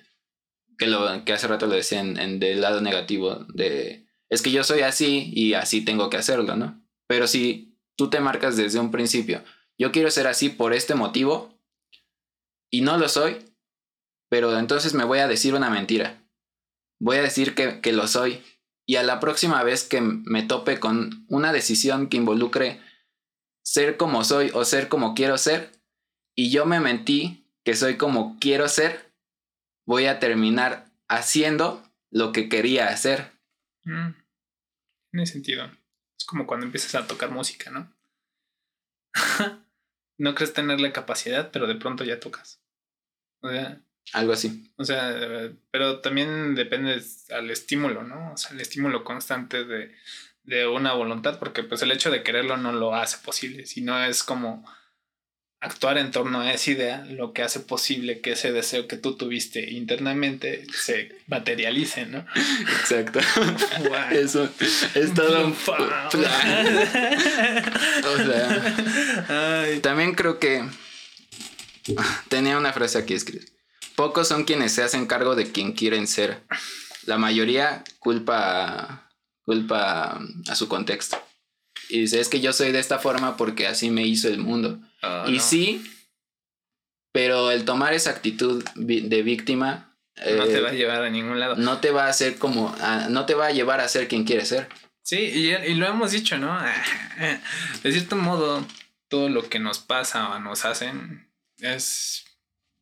Que, 0.77 0.87
lo, 0.87 1.23
que 1.23 1.33
hace 1.33 1.47
rato 1.47 1.67
lo 1.67 1.75
decía 1.75 2.01
en, 2.01 2.19
en 2.19 2.39
del 2.39 2.61
lado 2.61 2.81
negativo 2.81 3.45
de... 3.53 4.05
Es 4.29 4.41
que 4.41 4.51
yo 4.51 4.63
soy 4.63 4.81
así 4.81 5.31
y 5.33 5.53
así 5.53 5.85
tengo 5.85 6.09
que 6.09 6.17
hacerlo, 6.17 6.55
¿no? 6.55 6.81
Pero 7.07 7.27
si 7.27 7.77
tú 7.95 8.09
te 8.09 8.19
marcas 8.19 8.57
desde 8.57 8.79
un 8.79 8.91
principio, 8.91 9.43
yo 9.77 9.91
quiero 9.91 10.11
ser 10.11 10.27
así 10.27 10.49
por 10.49 10.73
este 10.73 10.95
motivo 10.95 11.53
y 12.71 12.81
no 12.81 12.97
lo 12.97 13.09
soy, 13.09 13.37
pero 14.29 14.57
entonces 14.57 14.93
me 14.93 15.03
voy 15.03 15.19
a 15.19 15.27
decir 15.27 15.53
una 15.53 15.69
mentira. 15.69 16.21
Voy 16.99 17.17
a 17.17 17.21
decir 17.21 17.55
que, 17.55 17.81
que 17.81 17.91
lo 17.93 18.07
soy 18.07 18.43
y 18.87 18.97
a 18.97 19.03
la 19.03 19.19
próxima 19.19 19.63
vez 19.63 19.83
que 19.83 20.01
me 20.01 20.43
tope 20.43 20.79
con 20.79 21.25
una 21.27 21.51
decisión 21.51 22.07
que 22.07 22.17
involucre 22.17 22.79
ser 23.63 23.97
como 23.97 24.23
soy 24.23 24.51
o 24.53 24.63
ser 24.63 24.87
como 24.89 25.15
quiero 25.15 25.37
ser, 25.37 25.71
y 26.35 26.51
yo 26.51 26.65
me 26.65 26.79
mentí 26.79 27.49
que 27.63 27.75
soy 27.75 27.97
como 27.97 28.37
quiero 28.39 28.67
ser, 28.67 29.11
voy 29.87 30.05
a 30.05 30.19
terminar 30.19 30.91
haciendo 31.07 31.83
lo 32.11 32.31
que 32.31 32.47
quería 32.47 32.89
hacer. 32.89 33.31
Mm. 33.85 34.11
Tiene 35.11 35.25
sentido. 35.25 35.65
Es 36.17 36.25
como 36.25 36.45
cuando 36.45 36.65
empiezas 36.65 36.93
a 36.95 37.07
tocar 37.07 37.31
música, 37.31 37.71
¿no? 37.71 37.91
no 40.17 40.35
crees 40.35 40.53
tener 40.53 40.79
la 40.81 40.93
capacidad, 40.93 41.51
pero 41.51 41.67
de 41.67 41.75
pronto 41.75 42.03
ya 42.03 42.19
tocas. 42.19 42.61
O 43.41 43.49
sea, 43.49 43.81
Algo 44.13 44.33
así. 44.33 44.71
o 44.77 44.83
sea, 44.83 45.51
pero 45.71 45.99
también 46.01 46.55
depende 46.55 47.01
al 47.31 47.49
estímulo, 47.51 48.03
¿no? 48.03 48.33
O 48.33 48.37
sea, 48.37 48.51
el 48.51 48.61
estímulo 48.61 49.03
constante 49.03 49.65
de, 49.65 49.95
de 50.43 50.67
una 50.67 50.93
voluntad, 50.93 51.39
porque 51.39 51.63
pues 51.63 51.81
el 51.81 51.91
hecho 51.91 52.11
de 52.11 52.23
quererlo 52.23 52.57
no 52.57 52.71
lo 52.71 52.95
hace 52.95 53.17
posible, 53.23 53.65
sino 53.65 54.03
es 54.03 54.23
como 54.23 54.65
actuar 55.65 55.97
en 55.97 56.11
torno 56.11 56.41
a 56.41 56.53
esa 56.53 56.71
idea 56.71 57.05
lo 57.09 57.33
que 57.33 57.41
hace 57.41 57.59
posible 57.59 58.21
que 58.21 58.33
ese 58.33 58.51
deseo 58.51 58.87
que 58.87 58.97
tú 58.97 59.15
tuviste 59.15 59.71
internamente 59.71 60.65
se 60.73 61.17
materialice, 61.27 62.05
¿no? 62.05 62.25
Exacto. 62.79 63.19
Eso 64.11 64.49
es 64.95 65.13
todo 65.13 65.47
un 65.47 65.53
plan. 65.53 66.09
O 68.05 68.17
sea, 68.17 69.63
Ay, 69.63 69.79
también 69.79 70.13
creo 70.13 70.39
que 70.39 70.63
tenía 72.29 72.57
una 72.57 72.73
frase 72.73 72.97
aquí 72.97 73.13
escrita. 73.13 73.51
Pocos 73.95 74.27
son 74.27 74.43
quienes 74.43 74.71
se 74.73 74.83
hacen 74.83 75.07
cargo 75.07 75.35
de 75.35 75.51
quien 75.51 75.73
quieren 75.73 76.07
ser. 76.07 76.43
La 77.05 77.17
mayoría 77.17 77.83
culpa 77.99 79.09
culpa 79.45 80.19
a 80.49 80.55
su 80.55 80.67
contexto. 80.67 81.17
Y 81.89 82.01
dice, 82.01 82.19
es 82.19 82.29
que 82.29 82.41
yo 82.41 82.51
soy 82.51 82.71
de 82.71 82.79
esta 82.79 82.99
forma 82.99 83.37
porque 83.37 83.67
así 83.67 83.91
me 83.91 84.05
hizo 84.05 84.27
el 84.27 84.39
mundo. 84.39 84.79
Oh, 85.07 85.29
y 85.29 85.37
no. 85.37 85.41
sí, 85.41 85.91
pero 87.11 87.51
el 87.51 87.65
tomar 87.65 87.93
esa 87.93 88.09
actitud 88.11 88.63
de 88.75 89.21
víctima 89.23 89.95
no 90.17 90.45
te 90.45 90.57
eh, 90.57 90.61
va 90.61 90.69
a 90.69 90.73
llevar 90.73 91.03
a 91.03 91.09
ningún 91.09 91.39
lado. 91.39 91.55
no 91.55 91.79
te 91.79 91.91
va 91.91 92.05
a 92.05 92.09
hacer 92.09 92.37
como, 92.37 92.75
a- 92.81 93.07
no 93.09 93.25
te 93.25 93.33
va 93.35 93.47
a 93.47 93.51
llevar 93.51 93.79
a 93.81 93.87
ser 93.87 94.07
quien 94.07 94.23
quieres 94.23 94.49
ser. 94.49 94.67
Sí, 95.03 95.17
y, 95.17 95.53
y 95.53 95.75
lo 95.75 95.85
hemos 95.87 96.11
dicho, 96.11 96.37
¿no? 96.37 96.57
De 97.83 97.91
cierto 97.91 98.15
modo, 98.15 98.65
todo 99.07 99.29
lo 99.29 99.47
que 99.49 99.59
nos 99.59 99.79
pasa 99.79 100.29
o 100.29 100.39
nos 100.39 100.65
hacen 100.65 101.29
es. 101.59 102.23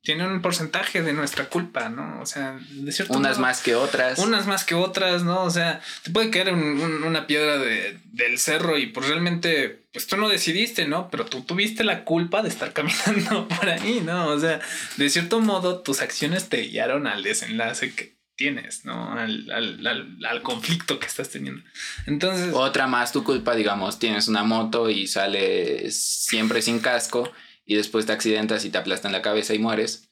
Tiene 0.06 0.28
un 0.28 0.42
porcentaje 0.42 1.02
de 1.02 1.14
nuestra 1.14 1.46
culpa, 1.50 1.88
¿no? 1.90 2.20
O 2.22 2.26
sea, 2.26 2.60
de 2.70 2.92
cierto 2.92 3.14
Unas 3.18 3.38
modo, 3.38 3.42
más 3.48 3.62
que 3.62 3.76
otras. 3.76 4.20
Unas 4.20 4.48
más 4.48 4.66
que 4.66 4.76
otras, 4.76 5.24
¿no? 5.24 5.44
O 5.44 5.50
sea, 5.50 5.82
te 6.04 6.12
puede 6.12 6.30
caer 6.30 6.54
un- 6.54 6.80
un- 6.82 7.04
una 7.04 7.26
piedra 7.26 7.58
de- 7.58 7.98
del 8.06 8.38
cerro 8.38 8.78
y 8.78 8.88
pues 8.88 9.08
realmente, 9.08 9.83
pues 9.94 10.08
tú 10.08 10.18
no 10.18 10.28
decidiste, 10.28 10.88
¿no? 10.88 11.10
Pero 11.10 11.26
tú 11.26 11.42
tuviste 11.42 11.84
la 11.84 12.04
culpa 12.04 12.42
de 12.42 12.50
estar 12.50 12.74
caminando 12.74 13.48
por 13.48 13.70
ahí, 13.70 14.02
¿no? 14.04 14.28
O 14.28 14.40
sea, 14.40 14.60
de 14.98 15.10
cierto 15.10 15.40
modo, 15.40 15.82
tus 15.82 16.02
acciones 16.02 16.50
te 16.50 16.62
guiaron 16.64 17.08
al 17.08 17.24
desenlace 17.24 17.94
que 17.94 18.18
tienes, 18.36 18.84
¿no? 18.84 19.14
Al, 19.14 19.52
al, 19.52 19.86
al, 19.86 20.26
al 20.26 20.42
conflicto 20.42 21.00
que 21.00 21.06
estás 21.06 21.30
teniendo. 21.30 21.64
Entonces, 22.08 22.52
Otra 22.54 22.88
más 22.88 23.12
tu 23.12 23.24
culpa, 23.24 23.56
digamos, 23.56 24.00
tienes 24.00 24.28
una 24.28 24.44
moto 24.44 24.90
y 24.90 25.06
sales 25.06 25.96
siempre 25.96 26.64
sin 26.64 26.80
casco 26.80 27.32
y 27.66 27.76
después 27.76 28.08
te 28.08 28.12
accidentas 28.12 28.66
y 28.66 28.72
te 28.72 28.80
aplastan 28.80 29.12
la 29.12 29.22
cabeza 29.22 29.54
y 29.54 29.60
mueres. 29.60 30.10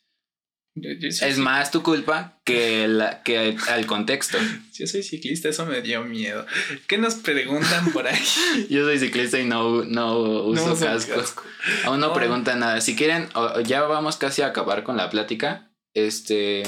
Yo, 0.75 0.89
yo 0.99 1.11
sí- 1.11 1.25
Es 1.25 1.37
más 1.37 1.71
tu 1.71 1.83
culpa 1.83 2.39
que, 2.45 2.87
la, 2.87 3.23
que 3.23 3.57
al 3.69 3.85
contexto. 3.85 4.37
yo 4.73 4.87
soy 4.87 5.03
ciclista, 5.03 5.49
eso 5.49 5.65
me 5.65 5.81
dio 5.81 6.03
miedo. 6.03 6.45
¿Qué 6.87 6.97
nos 6.97 7.15
preguntan 7.15 7.91
por 7.91 8.07
ahí? 8.07 8.19
Yo 8.69 8.83
soy 8.85 8.99
ciclista 8.99 9.39
y 9.39 9.45
no, 9.45 9.83
no 9.83 10.17
uso 10.19 10.67
No 10.67 10.73
uso 10.73 10.85
casco. 10.85 11.15
casco. 11.15 11.43
Aún 11.85 11.99
no 11.99 12.07
No. 12.07 12.13
preguntan 12.13 12.59
nada. 12.59 12.79
Si 12.81 12.95
quieren, 12.95 13.29
ya 13.65 13.81
vamos 13.83 14.17
casi 14.17 14.41
a 14.41 14.47
acabar 14.47 14.83
con 14.83 14.97
la 14.97 15.09
plática. 15.09 15.71
Este, 15.93 16.63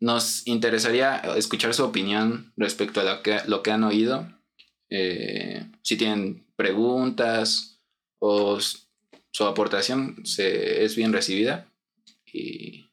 nos 0.00 0.46
interesaría 0.46 1.16
escuchar 1.36 1.74
su 1.74 1.84
opinión 1.84 2.52
respecto 2.56 3.00
a 3.00 3.04
lo 3.04 3.22
que, 3.22 3.40
lo 3.46 3.62
que 3.62 3.70
han 3.72 3.84
oído. 3.84 4.26
Eh, 4.90 5.66
si 5.82 5.96
tienen 5.96 6.46
preguntas 6.56 7.82
o 8.20 8.58
su 8.60 9.44
aportación 9.44 10.24
se, 10.24 10.84
es 10.84 10.96
bien 10.96 11.12
recibida. 11.12 11.70
Y, 12.32 12.87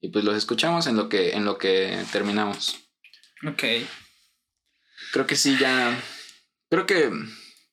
y 0.00 0.10
pues 0.10 0.24
los 0.24 0.36
escuchamos 0.36 0.86
en 0.86 0.96
lo 0.96 1.08
que, 1.08 1.32
en 1.32 1.44
lo 1.44 1.58
que 1.58 2.02
terminamos. 2.12 2.78
Ok. 3.46 3.62
Creo 5.12 5.26
que 5.26 5.36
sí, 5.36 5.56
ya. 5.58 6.00
Creo 6.70 6.86
que 6.86 7.10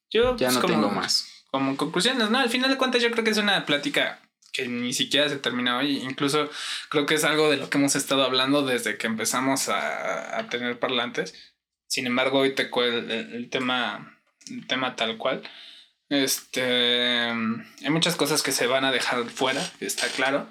Yo 0.10 0.36
ya 0.38 0.48
pues, 0.48 0.56
no 0.56 0.62
como- 0.62 0.74
tengo 0.74 0.90
más. 0.90 1.46
como 1.52 1.78
conclusiones, 1.78 2.30
no, 2.30 2.40
al 2.40 2.50
final 2.50 2.70
de 2.70 2.78
cuentas 2.78 3.02
yo 3.02 3.12
creo 3.12 3.24
que 3.24 3.30
es 3.32 3.38
una 3.38 3.66
plática 3.66 4.22
que 4.54 4.68
ni 4.68 4.92
siquiera 4.94 5.30
se 5.30 5.38
termina 5.38 5.78
hoy, 5.78 5.98
incluso 5.98 6.50
creo 6.90 7.06
que 7.06 7.14
es 7.16 7.24
algo 7.24 7.50
de 7.52 7.58
lo 7.58 7.70
que 7.70 7.78
hemos 7.78 7.96
estado 7.96 8.24
hablando 8.24 8.66
desde 8.66 8.98
que 8.98 9.06
empezamos 9.08 9.70
a, 9.70 10.38
a 10.40 10.50
tener 10.50 10.80
parlantes. 10.80 11.36
Sin 11.88 12.08
embargo, 12.08 12.40
hoy 12.40 12.56
te 12.56 12.70
el, 12.74 13.12
el, 13.12 13.50
tema 13.50 14.20
el 14.50 14.66
tema 14.68 14.96
tal 14.96 15.18
cual. 15.18 15.44
Este 16.10 17.30
hay 17.30 17.90
muchas 17.90 18.16
cosas 18.16 18.42
que 18.42 18.52
se 18.52 18.66
van 18.68 18.86
a 18.86 18.92
dejar 18.92 19.26
fuera, 19.30 19.62
está 19.80 20.08
claro. 20.08 20.48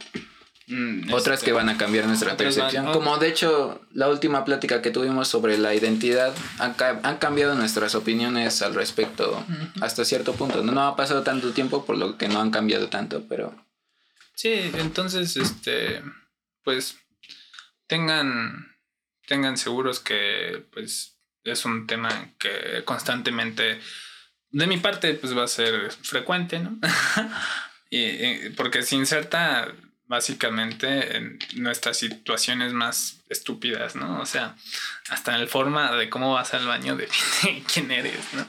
Mm, 0.68 1.12
Otras 1.12 1.34
este, 1.38 1.46
que 1.46 1.52
van 1.52 1.68
a 1.68 1.78
cambiar 1.78 2.06
nuestra 2.06 2.30
van- 2.30 2.36
percepción. 2.38 2.88
oh. 2.88 2.92
Como 2.92 3.18
de 3.18 3.28
hecho 3.28 3.80
la 3.92 4.08
última 4.08 4.44
plática 4.44 4.82
que 4.82 4.90
tuvimos 4.90 5.28
sobre 5.28 5.58
la 5.58 5.74
identidad 5.74 6.34
han, 6.58 6.74
ca- 6.74 6.98
han 7.04 7.18
cambiado 7.18 7.54
nuestras 7.54 7.94
opiniones 7.94 8.62
al 8.62 8.74
respecto 8.74 9.44
hasta 9.80 10.04
cierto 10.04 10.34
punto. 10.34 10.62
No, 10.64 10.72
no 10.72 10.82
ha 10.82 10.96
pasado 10.96 11.22
tanto 11.22 11.52
tiempo 11.52 11.84
por 11.86 11.96
lo 11.96 12.18
que 12.18 12.26
no 12.28 12.40
han 12.40 12.50
cambiado 12.50 12.88
tanto, 12.88 13.24
pero 13.28 13.54
Sí, 14.34 14.52
entonces, 14.74 15.36
este, 15.36 16.02
pues, 16.62 16.98
tengan, 17.86 18.74
tengan 19.26 19.56
seguros 19.56 20.00
que, 20.00 20.64
pues, 20.72 21.16
es 21.44 21.64
un 21.64 21.86
tema 21.86 22.32
que 22.38 22.82
constantemente, 22.84 23.80
de 24.50 24.66
mi 24.66 24.76
parte, 24.78 25.14
pues, 25.14 25.36
va 25.36 25.44
a 25.44 25.48
ser 25.48 25.90
frecuente, 26.02 26.58
¿no? 26.58 26.78
y, 27.90 27.98
y- 28.00 28.50
porque 28.56 28.82
se 28.82 28.96
inserta 28.96 29.68
básicamente 30.06 31.16
en 31.16 31.38
nuestras 31.56 31.98
situaciones 31.98 32.72
más 32.72 33.20
estúpidas, 33.28 33.96
¿no? 33.96 34.20
O 34.20 34.26
sea, 34.26 34.56
hasta 35.08 35.34
en 35.34 35.42
la 35.42 35.46
forma 35.46 35.92
de 35.92 36.08
cómo 36.08 36.34
vas 36.34 36.54
al 36.54 36.66
baño 36.66 36.96
define 36.96 37.64
quién 37.72 37.90
eres, 37.90 38.24
¿no? 38.32 38.46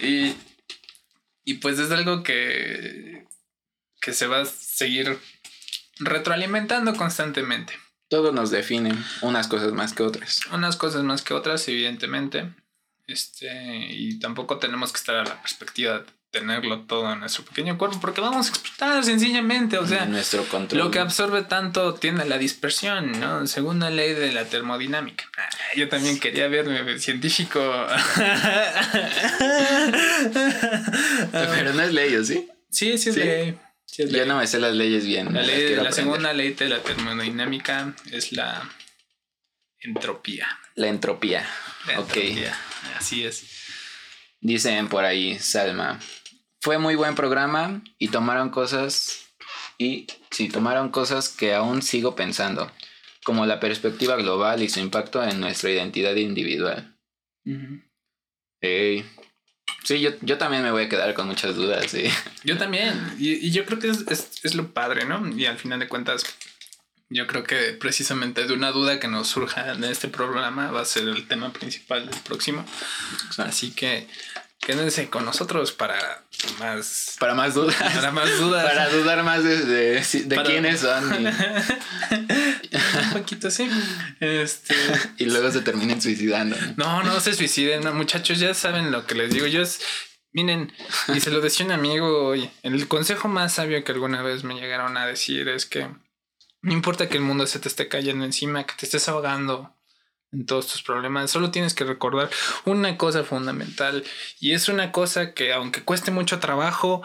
y, 0.06 0.36
y 1.44 1.54
pues 1.54 1.78
es 1.78 1.90
algo 1.90 2.22
que, 2.22 3.26
que 4.00 4.12
se 4.12 4.26
va 4.26 4.42
a 4.42 4.46
seguir 4.46 5.18
retroalimentando 5.98 6.94
constantemente. 6.94 7.74
todo 8.08 8.32
nos 8.32 8.50
define 8.50 8.94
unas 9.22 9.48
cosas 9.48 9.72
más 9.72 9.92
que 9.92 10.02
otras. 10.02 10.40
Unas 10.52 10.76
cosas 10.76 11.02
más 11.04 11.22
que 11.22 11.34
otras, 11.34 11.66
evidentemente. 11.68 12.54
Este, 13.06 13.86
y 13.90 14.18
tampoco 14.18 14.58
tenemos 14.58 14.92
que 14.92 14.98
estar 14.98 15.16
a 15.16 15.24
la 15.24 15.40
perspectiva 15.40 16.00
de 16.00 16.17
tenerlo 16.30 16.80
todo 16.82 17.10
en 17.12 17.20
nuestro 17.20 17.42
pequeño 17.44 17.78
cuerpo, 17.78 17.98
porque 18.00 18.20
vamos 18.20 18.46
a 18.46 18.50
explotar 18.50 19.02
sencillamente. 19.04 19.78
O 19.78 19.86
sea, 19.86 20.04
nuestro 20.06 20.44
control. 20.44 20.82
lo 20.84 20.90
que 20.90 20.98
absorbe 20.98 21.42
tanto 21.42 21.94
tiende 21.94 22.22
a 22.22 22.26
la 22.26 22.36
dispersión, 22.38 23.18
¿no? 23.18 23.46
Según 23.46 23.80
la 23.80 23.90
ley 23.90 24.12
de 24.14 24.32
la 24.32 24.44
termodinámica. 24.44 25.24
Ah, 25.38 25.48
Yo 25.76 25.88
también 25.88 26.18
quería 26.20 26.48
verme 26.48 26.98
científico. 26.98 27.60
Pero 31.32 31.72
no 31.72 31.82
es 31.82 31.92
ley, 31.92 32.14
¿o 32.16 32.24
sí? 32.24 32.48
sí, 32.70 32.98
sí 32.98 33.08
es 33.10 33.14
Sí. 33.14 33.20
ley. 33.22 33.58
Sí 33.86 34.02
es 34.02 34.10
Yo 34.10 34.18
ley. 34.18 34.26
no 34.28 34.36
me 34.36 34.46
sé 34.46 34.58
las 34.58 34.74
leyes 34.74 35.06
bien. 35.06 35.32
La, 35.32 35.42
ley, 35.42 35.74
la 35.76 35.92
segunda 35.92 36.32
ley 36.34 36.52
de 36.52 36.68
la 36.68 36.80
termodinámica 36.80 37.94
es 38.12 38.32
la 38.32 38.68
entropía. 39.80 40.46
La 40.74 40.88
entropía. 40.88 41.46
La 41.86 42.00
Ok. 42.00 42.16
entropía. 42.16 42.54
Así 42.98 43.24
es. 43.24 43.44
Dicen 44.40 44.88
por 44.88 45.04
ahí, 45.04 45.38
Salma. 45.38 45.98
Fue 46.60 46.78
muy 46.78 46.94
buen 46.94 47.14
programa 47.14 47.82
y 47.98 48.08
tomaron 48.08 48.50
cosas. 48.50 49.26
Y 49.78 50.06
sí, 50.30 50.48
tomaron 50.48 50.90
cosas 50.90 51.28
que 51.28 51.54
aún 51.54 51.82
sigo 51.82 52.16
pensando, 52.16 52.70
como 53.24 53.46
la 53.46 53.60
perspectiva 53.60 54.16
global 54.16 54.62
y 54.62 54.68
su 54.68 54.80
impacto 54.80 55.22
en 55.22 55.40
nuestra 55.40 55.70
identidad 55.70 56.16
individual. 56.16 56.96
Ey. 58.60 59.04
Sí, 59.84 60.00
yo, 60.00 60.10
yo 60.22 60.36
también 60.38 60.62
me 60.62 60.70
voy 60.72 60.84
a 60.84 60.88
quedar 60.88 61.14
con 61.14 61.28
muchas 61.28 61.54
dudas. 61.54 61.90
sí. 61.90 62.04
Yo 62.44 62.58
también. 62.58 63.14
Y, 63.18 63.34
y 63.46 63.50
yo 63.52 63.64
creo 63.64 63.78
que 63.78 63.88
es, 63.88 64.04
es- 64.08 64.40
es 64.44 64.54
lo 64.54 64.72
padre, 64.72 65.04
¿no? 65.04 65.26
Y 65.36 65.46
al 65.46 65.58
final 65.58 65.78
de 65.78 65.88
cuentas, 65.88 66.24
yo 67.10 67.26
creo 67.26 67.44
que 67.44 67.72
precisamente 67.72 68.46
de 68.46 68.52
una 68.52 68.70
duda 68.70 69.00
que 69.00 69.08
nos 69.08 69.28
surja 69.28 69.72
en 69.72 69.84
este 69.84 70.08
programa 70.08 70.70
va 70.70 70.82
a 70.82 70.84
ser 70.84 71.04
el 71.08 71.26
tema 71.26 71.52
principal 71.52 72.08
del 72.10 72.20
próximo. 72.20 72.64
Así 73.38 73.70
que 73.70 74.06
quédense 74.60 75.08
con 75.08 75.24
nosotros 75.24 75.72
para 75.72 76.24
más, 76.58 77.16
Para 77.18 77.34
más 77.34 77.54
dudas. 77.54 77.76
para 77.76 78.10
más 78.10 78.38
dudas. 78.38 78.64
Para 78.66 78.88
dudar 78.90 79.22
más 79.22 79.42
de, 79.44 79.56
de, 79.64 80.00
de 80.24 80.36
Para- 80.36 80.48
quiénes 80.50 80.80
son. 80.80 81.14
Y, 81.24 81.26
Un 83.06 83.12
poquito 83.12 83.48
así. 83.48 83.68
Este. 84.20 84.74
y 85.18 85.24
luego 85.26 85.50
se 85.50 85.62
terminen 85.62 86.02
suicidando. 86.02 86.56
¿no? 86.76 87.02
No, 87.02 87.04
no 87.04 87.20
se 87.20 87.34
suiciden, 87.34 87.82
no, 87.84 87.92
muchachos, 87.94 88.38
ya 88.38 88.52
saben 88.54 88.90
lo 88.90 89.06
que 89.06 89.14
les 89.14 89.32
digo. 89.32 89.46
Yo 89.46 89.62
es, 89.62 89.80
miren, 90.32 90.72
y 91.14 91.20
se 91.20 91.30
lo 91.30 91.40
decía 91.40 91.64
un 91.66 91.72
amigo 91.72 92.26
hoy, 92.28 92.50
el 92.62 92.86
consejo 92.88 93.28
más 93.28 93.54
sabio 93.54 93.82
que 93.84 93.92
alguna 93.92 94.22
vez 94.22 94.44
me 94.44 94.54
llegaron 94.54 94.96
a 94.96 95.06
decir 95.06 95.48
es 95.48 95.64
que 95.66 95.88
no 96.62 96.72
importa 96.72 97.08
que 97.08 97.16
el 97.16 97.22
mundo 97.22 97.46
se 97.46 97.58
te 97.58 97.68
esté 97.68 97.88
cayendo 97.88 98.24
encima, 98.24 98.66
que 98.66 98.74
te 98.74 98.86
estés 98.86 99.08
ahogando 99.08 99.74
en 100.32 100.44
todos 100.44 100.66
tus 100.66 100.82
problemas, 100.82 101.30
solo 101.30 101.50
tienes 101.50 101.74
que 101.74 101.84
recordar 101.84 102.28
una 102.64 102.98
cosa 102.98 103.24
fundamental 103.24 104.04
y 104.40 104.52
es 104.52 104.68
una 104.68 104.92
cosa 104.92 105.32
que 105.32 105.52
aunque 105.52 105.84
cueste 105.84 106.10
mucho 106.10 106.38
trabajo, 106.38 107.02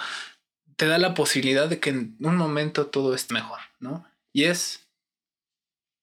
te 0.75 0.87
da 0.87 0.97
la 0.97 1.13
posibilidad 1.13 1.67
de 1.69 1.79
que 1.79 1.91
en 1.91 2.17
un 2.19 2.35
momento 2.35 2.87
todo 2.87 3.15
esté 3.15 3.35
mejor, 3.35 3.59
¿no? 3.79 4.05
Y 4.33 4.45
es 4.45 4.83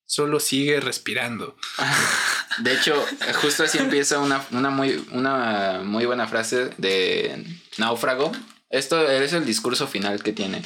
solo 0.06 0.40
sigue 0.40 0.80
respirando. 0.80 1.56
De 2.58 2.74
hecho, 2.74 3.00
justo 3.40 3.62
así 3.62 3.78
empieza 3.78 4.18
una, 4.18 4.44
una, 4.50 4.70
muy, 4.70 5.06
una 5.12 5.82
muy 5.84 6.04
buena 6.04 6.26
frase 6.26 6.70
de 6.78 7.44
Náufrago. 7.78 8.32
Esto 8.70 9.08
es 9.08 9.32
el 9.32 9.46
discurso 9.46 9.86
final 9.86 10.20
que 10.22 10.32
tiene. 10.32 10.62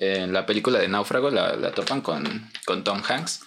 En 0.00 0.32
la 0.32 0.46
película 0.46 0.78
de 0.78 0.86
Náufrago 0.88 1.28
la, 1.30 1.56
la 1.56 1.72
topan 1.72 2.00
con, 2.02 2.48
con 2.64 2.84
Tom 2.84 3.02
Hanks. 3.06 3.40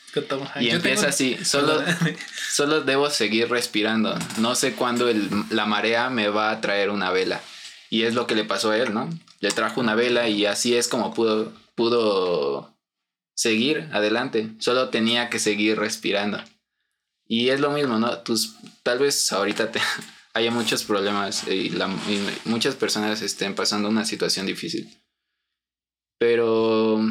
Y 0.60 0.68
Yo 0.68 0.76
empieza 0.76 1.04
tengo- 1.04 1.10
así, 1.10 1.38
solo, 1.46 1.82
solo 2.52 2.82
debo 2.82 3.10
seguir 3.10 3.50
respirando. 3.50 4.18
No 4.38 4.56
sé 4.56 4.74
cuándo 4.74 5.08
el- 5.10 5.30
la 5.50 5.66
marea 5.66 6.10
me 6.10 6.28
va 6.28 6.52
a 6.52 6.60
traer 6.62 6.90
una 6.90 7.10
vela. 7.12 7.42
Y 7.90 8.04
es 8.04 8.14
lo 8.14 8.28
que 8.28 8.36
le 8.36 8.44
pasó 8.44 8.72
a 8.72 8.78
él, 8.78 8.94
¿no? 8.94 9.10
Le 9.40 9.50
trajo 9.52 9.80
una 9.80 9.96
vela 9.96 10.28
y 10.28 10.46
así 10.46 10.76
es 10.76 10.88
como 10.90 11.14
pudo, 11.14 11.54
pudo 11.76 12.78
seguir 13.36 13.90
adelante. 13.94 14.50
Solo 14.60 14.90
tenía 14.90 15.30
que 15.30 15.40
seguir 15.40 15.80
respirando. 15.80 16.44
Y 17.28 17.50
es 17.50 17.62
lo 17.62 17.72
mismo, 17.72 17.98
¿no? 17.98 18.18
Tus, 18.20 18.56
tal 18.84 19.00
vez 19.00 19.32
ahorita 19.32 19.72
te, 19.72 19.80
haya 20.34 20.52
muchos 20.52 20.84
problemas 20.84 21.48
y, 21.48 21.70
la- 21.70 21.88
y 22.10 22.28
muchas 22.44 22.76
personas 22.76 23.22
estén 23.22 23.56
pasando 23.56 23.88
una 23.88 24.04
situación 24.06 24.46
difícil. 24.46 24.98
Pero 26.22 27.04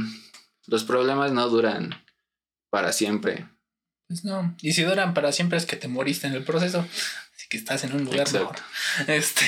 los 0.69 0.85
problemas 0.85 1.33
no 1.33 1.49
duran 1.49 2.01
para 2.71 2.93
siempre. 2.93 3.45
Pues 4.07 4.25
no. 4.25 4.55
Y 4.63 4.73
si 4.73 4.85
duran 4.85 5.15
para 5.15 5.33
siempre 5.33 5.59
es 5.59 5.67
que 5.67 5.75
te 5.75 5.89
moriste 5.89 6.29
en 6.29 6.35
el 6.35 6.45
proceso. 6.45 6.87
Así 7.35 7.49
que 7.49 7.57
estás 7.57 7.83
en 7.83 7.93
un 7.93 8.05
lugar 8.05 8.33
mejor. 8.33 8.55
Este. 9.09 9.45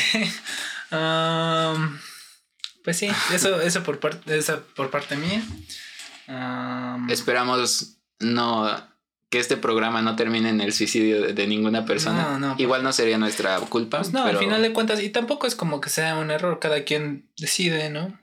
pues 2.82 2.97
sí, 2.97 3.09
eso, 3.32 3.60
eso 3.60 3.84
por 3.84 4.01
parte, 4.01 4.36
esa 4.36 4.62
por 4.74 4.90
parte 4.90 5.14
mía. 5.14 5.44
Esperamos 7.09 7.98
no 8.18 8.68
que 9.30 9.39
este 9.39 9.56
programa 9.56 10.02
no 10.02 10.16
termine 10.16 10.48
en 10.48 10.60
el 10.60 10.72
suicidio 10.72 11.32
de, 11.32 11.47
ninguna 11.47 11.84
persona. 11.86 12.56
Igual 12.59 12.82
no 12.82 12.93
sería 12.93 13.16
nuestra 13.16 13.60
culpa. 13.60 13.98
Pues 13.98 14.12
no, 14.12 14.24
al 14.24 14.39
final 14.39 14.60
de 14.60 14.72
cuentas, 14.72 15.01
y 15.01 15.10
tampoco 15.10 15.47
es 15.47 15.55
como 15.55 15.80
que 15.80 15.89
sea 15.89 16.16
un 16.16 16.32
error, 16.32 16.59
cada 16.59 16.82
quien 16.82 17.30
decide, 17.36 17.90
¿no? 17.90 18.20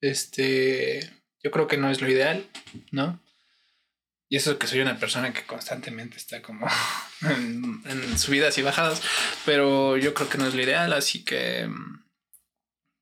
Este, 0.00 1.12
yo 1.42 1.50
creo 1.50 1.66
que 1.66 1.76
no 1.76 1.90
es 1.90 2.00
lo 2.00 2.08
ideal, 2.08 2.46
¿no? 2.90 3.20
Y 4.28 4.36
eso 4.36 4.58
que 4.58 4.66
soy 4.66 4.80
una 4.80 4.98
persona 4.98 5.32
que 5.32 5.44
constantemente 5.44 6.16
está 6.16 6.40
como 6.40 6.68
en, 7.22 8.18
subidas 8.18 8.56
y 8.58 8.62
bajadas, 8.62 9.02
pero 9.44 9.96
yo 9.96 10.14
creo 10.14 10.28
que 10.28 10.38
no 10.38 10.46
es 10.46 10.54
lo 10.54 10.62
ideal, 10.62 10.92
así 10.92 11.24
que 11.24 11.68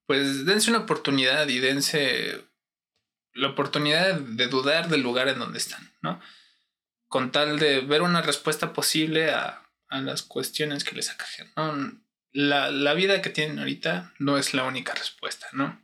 pues 0.07 0.47
dense 0.47 0.71
una 0.71 0.81
oportunidad 0.81 1.49
y 1.49 1.59
dense 1.59 2.43
la 3.35 3.49
oportunidad 3.49 4.15
de 4.15 4.47
dudar 4.47 4.89
del 4.89 5.03
lugar 5.03 5.29
en 5.29 5.39
donde 5.39 5.59
están, 5.59 5.93
¿no? 6.01 6.19
con 7.09 7.33
tal 7.33 7.59
de 7.59 7.81
ver 7.81 8.03
una 8.03 8.23
respuesta 8.23 8.73
posible 8.73 9.31
a, 9.31 9.65
las 9.91 10.23
cuestiones 10.23 10.85
que 10.85 10.95
les 10.95 11.11
aquejan. 11.11 12.05
La, 12.33 12.93
vida 12.93 13.23
que 13.23 13.31
tienen 13.31 13.59
ahorita 13.59 14.13
no 14.19 14.37
es 14.37 14.53
la 14.53 14.65
única 14.65 14.95
respuesta, 14.95 15.47
¿no? 15.53 15.81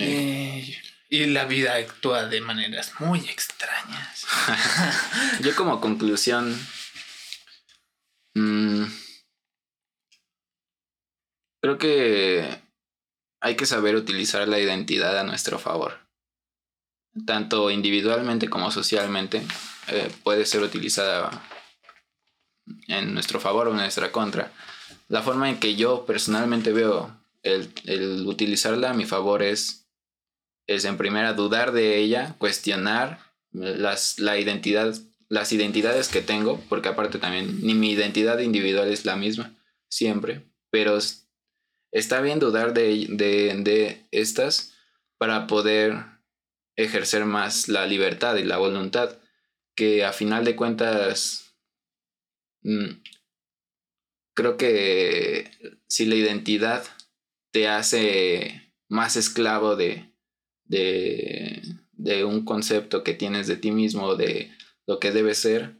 Y 0.00 1.26
la 1.26 1.44
vida 1.44 1.74
actúa 1.74 2.26
de 2.26 2.40
maneras 2.40 2.92
muy 3.00 3.20
extrañas. 3.20 4.26
Yo 5.40 5.54
como 5.56 5.80
conclusión... 5.80 6.56
Mm, 8.34 8.84
creo 11.60 11.78
que 11.78 12.62
hay 13.40 13.56
que 13.56 13.66
saber 13.66 13.96
utilizar 13.96 14.46
la 14.46 14.60
identidad 14.60 15.18
a 15.18 15.24
nuestro 15.24 15.58
favor 15.58 16.10
tanto 17.26 17.70
individualmente 17.70 18.48
como 18.48 18.70
socialmente, 18.70 19.42
eh, 19.88 20.10
puede 20.22 20.46
ser 20.46 20.62
utilizada 20.62 21.42
en 22.88 23.14
nuestro 23.14 23.40
favor 23.40 23.68
o 23.68 23.70
en 23.72 23.78
nuestra 23.78 24.12
contra. 24.12 24.52
La 25.08 25.22
forma 25.22 25.48
en 25.48 25.58
que 25.58 25.74
yo 25.74 26.06
personalmente 26.06 26.72
veo 26.72 27.16
el, 27.42 27.72
utilizarla 28.26 28.90
a 28.90 28.94
mi 28.94 29.06
favor 29.06 29.42
es, 29.42 29.79
es 30.66 30.84
en 30.84 30.96
primera 30.96 31.32
dudar 31.32 31.72
de 31.72 31.98
ella, 31.98 32.34
cuestionar 32.38 33.18
las, 33.52 34.18
la 34.18 34.38
identidad, 34.38 34.94
las 35.28 35.52
identidades 35.52 36.08
que 36.08 36.22
tengo, 36.22 36.62
porque 36.68 36.88
aparte 36.88 37.18
también 37.18 37.60
ni 37.62 37.74
mi 37.74 37.92
identidad 37.92 38.38
individual 38.38 38.88
es 38.88 39.04
la 39.04 39.16
misma, 39.16 39.54
siempre, 39.88 40.46
pero 40.70 40.98
está 41.92 42.20
bien 42.20 42.38
dudar 42.38 42.74
de, 42.74 43.06
de, 43.10 43.54
de 43.62 44.06
estas 44.10 44.74
para 45.18 45.46
poder 45.46 46.04
ejercer 46.76 47.24
más 47.24 47.68
la 47.68 47.86
libertad 47.86 48.36
y 48.36 48.44
la 48.44 48.58
voluntad, 48.58 49.18
que 49.74 50.04
a 50.04 50.12
final 50.12 50.44
de 50.44 50.56
cuentas 50.56 51.54
mm, 52.62 53.02
creo 54.34 54.56
que 54.56 55.50
si 55.88 56.06
la 56.06 56.14
identidad 56.14 56.84
te 57.52 57.68
hace 57.68 58.74
más 58.88 59.16
esclavo 59.16 59.76
de, 59.76 60.09
de, 60.70 61.60
de 61.92 62.24
un 62.24 62.44
concepto 62.44 63.02
que 63.02 63.14
tienes 63.14 63.48
de 63.48 63.56
ti 63.56 63.72
mismo, 63.72 64.14
de 64.14 64.52
lo 64.86 65.00
que 65.00 65.10
debe 65.10 65.34
ser, 65.34 65.76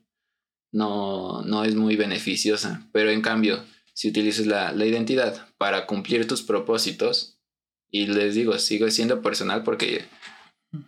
no, 0.73 1.43
no 1.43 1.65
es 1.65 1.77
muy 1.77 1.97
beneficiosa. 1.97 2.89
Pero 2.93 3.11
en 3.11 3.23
cambio, 3.23 3.65
si 3.95 4.09
utilizas 4.09 4.47
la, 4.47 4.73
la 4.73 4.85
identidad 4.85 5.49
para 5.59 5.87
cumplir 5.87 6.27
tus 6.27 6.43
propósitos, 6.43 7.39
y 7.89 8.07
les 8.07 8.35
digo, 8.35 8.59
sigo 8.59 8.91
siendo 8.91 9.23
personal 9.23 9.63
porque 9.65 10.05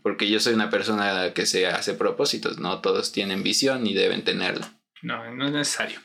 porque 0.05 0.31
yo 0.31 0.39
soy 0.39 0.55
una 0.55 0.71
persona 0.71 1.33
que 1.35 1.45
se 1.45 1.67
hace 1.67 1.95
propósitos, 1.95 2.59
no 2.59 2.81
todos 2.81 3.11
tienen 3.11 3.43
visión 3.43 3.85
y 3.87 3.95
deben 3.95 4.23
tenerla. 4.23 4.81
No, 5.03 5.35
no 5.35 5.47
es 5.47 5.53
necesario. 5.53 6.01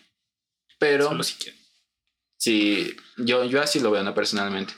Pero 0.80 1.10
Solo 1.10 1.24
si 1.24 1.36
quieren. 1.36 1.62
Sí, 2.38 2.96
yo, 3.18 3.46
yo 3.46 3.62
así 3.62 3.80
lo 3.80 3.92
veo, 3.92 4.04
¿no? 4.04 4.16
Personalmente. 4.16 4.74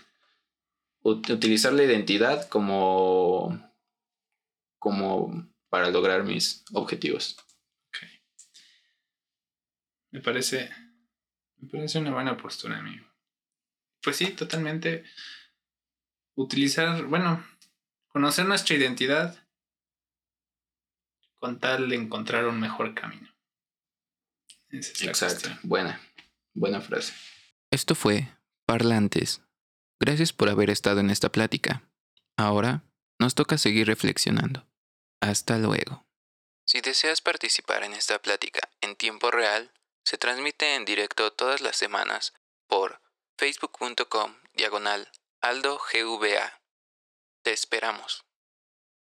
Utilizar 1.02 1.74
la 1.74 1.84
identidad 1.84 2.48
como, 2.50 3.60
como 4.78 5.50
para 5.70 5.90
lograr 5.90 6.24
mis 6.24 6.64
objetivos. 6.74 7.38
Me 10.12 10.22
parece, 10.22 10.70
me 11.58 11.70
parece 11.70 12.00
una 12.00 12.12
buena 12.12 12.36
postura, 12.36 12.80
amigo. 12.80 13.06
Pues 14.02 14.18
sí, 14.18 14.32
totalmente. 14.32 15.04
Utilizar, 16.36 17.04
bueno, 17.06 17.46
conocer 18.08 18.46
nuestra 18.46 18.76
identidad 18.76 19.38
con 21.38 21.60
tal 21.60 21.90
de 21.90 21.96
encontrar 21.96 22.46
un 22.46 22.60
mejor 22.60 22.94
camino. 22.96 23.30
Exacto, 24.72 25.50
buena, 25.64 26.00
buena 26.54 26.82
frase. 26.82 27.14
Esto 27.72 27.96
fue 27.96 28.28
Parlantes. 28.66 29.42
Gracias 30.00 30.32
por 30.32 30.50
haber 30.50 30.70
estado 30.70 31.02
en 31.02 31.10
esta 31.10 31.30
plática. 31.30 31.84
Ahora 32.38 32.84
nos 33.20 33.36
toca 33.36 33.58
seguir 33.58 33.88
reflexionando. 33.88 34.66
Hasta 35.22 35.58
luego. 35.58 36.06
Si 36.66 36.80
deseas 36.82 37.22
participar 37.22 37.84
en 37.84 37.94
esta 37.94 38.20
plática 38.20 38.70
en 38.82 38.96
tiempo 38.96 39.32
real, 39.32 39.72
se 40.06 40.18
transmite 40.18 40.76
en 40.76 40.86
directo 40.86 41.34
todas 41.34 41.62
las 41.62 41.76
semanas 41.76 42.34
por 42.68 43.02
facebook.com 43.38 44.36
diagonal 44.54 45.10
aldogva. 45.42 46.62
Te 47.44 47.52
esperamos. 47.52 48.24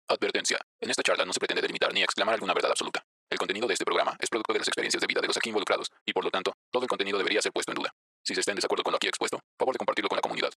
Advertencia. 0.07 0.57
En 0.79 0.89
esta 0.89 1.03
charla 1.03 1.25
no 1.25 1.33
se 1.33 1.39
pretende 1.39 1.61
delimitar 1.61 1.93
ni 1.93 2.01
exclamar 2.01 2.33
alguna 2.33 2.53
verdad 2.53 2.71
absoluta. 2.71 3.05
El 3.29 3.37
contenido 3.37 3.67
de 3.67 3.73
este 3.73 3.85
programa 3.85 4.15
es 4.19 4.29
producto 4.29 4.53
de 4.53 4.59
las 4.59 4.67
experiencias 4.67 5.01
de 5.01 5.07
vida 5.07 5.21
de 5.21 5.27
los 5.27 5.37
aquí 5.37 5.49
involucrados 5.49 5.91
y 6.05 6.13
por 6.13 6.23
lo 6.23 6.31
tanto, 6.31 6.53
todo 6.71 6.83
el 6.83 6.89
contenido 6.89 7.17
debería 7.17 7.41
ser 7.41 7.51
puesto 7.51 7.71
en 7.71 7.75
duda. 7.75 7.93
Si 8.23 8.33
se 8.33 8.39
está 8.39 8.51
en 8.51 8.55
desacuerdo 8.55 8.83
con 8.83 8.91
lo 8.93 8.97
aquí 8.97 9.07
expuesto, 9.07 9.39
favor 9.59 9.73
de 9.73 9.79
compartirlo 9.79 10.09
con 10.09 10.15
la 10.15 10.21
comunidad. 10.21 10.51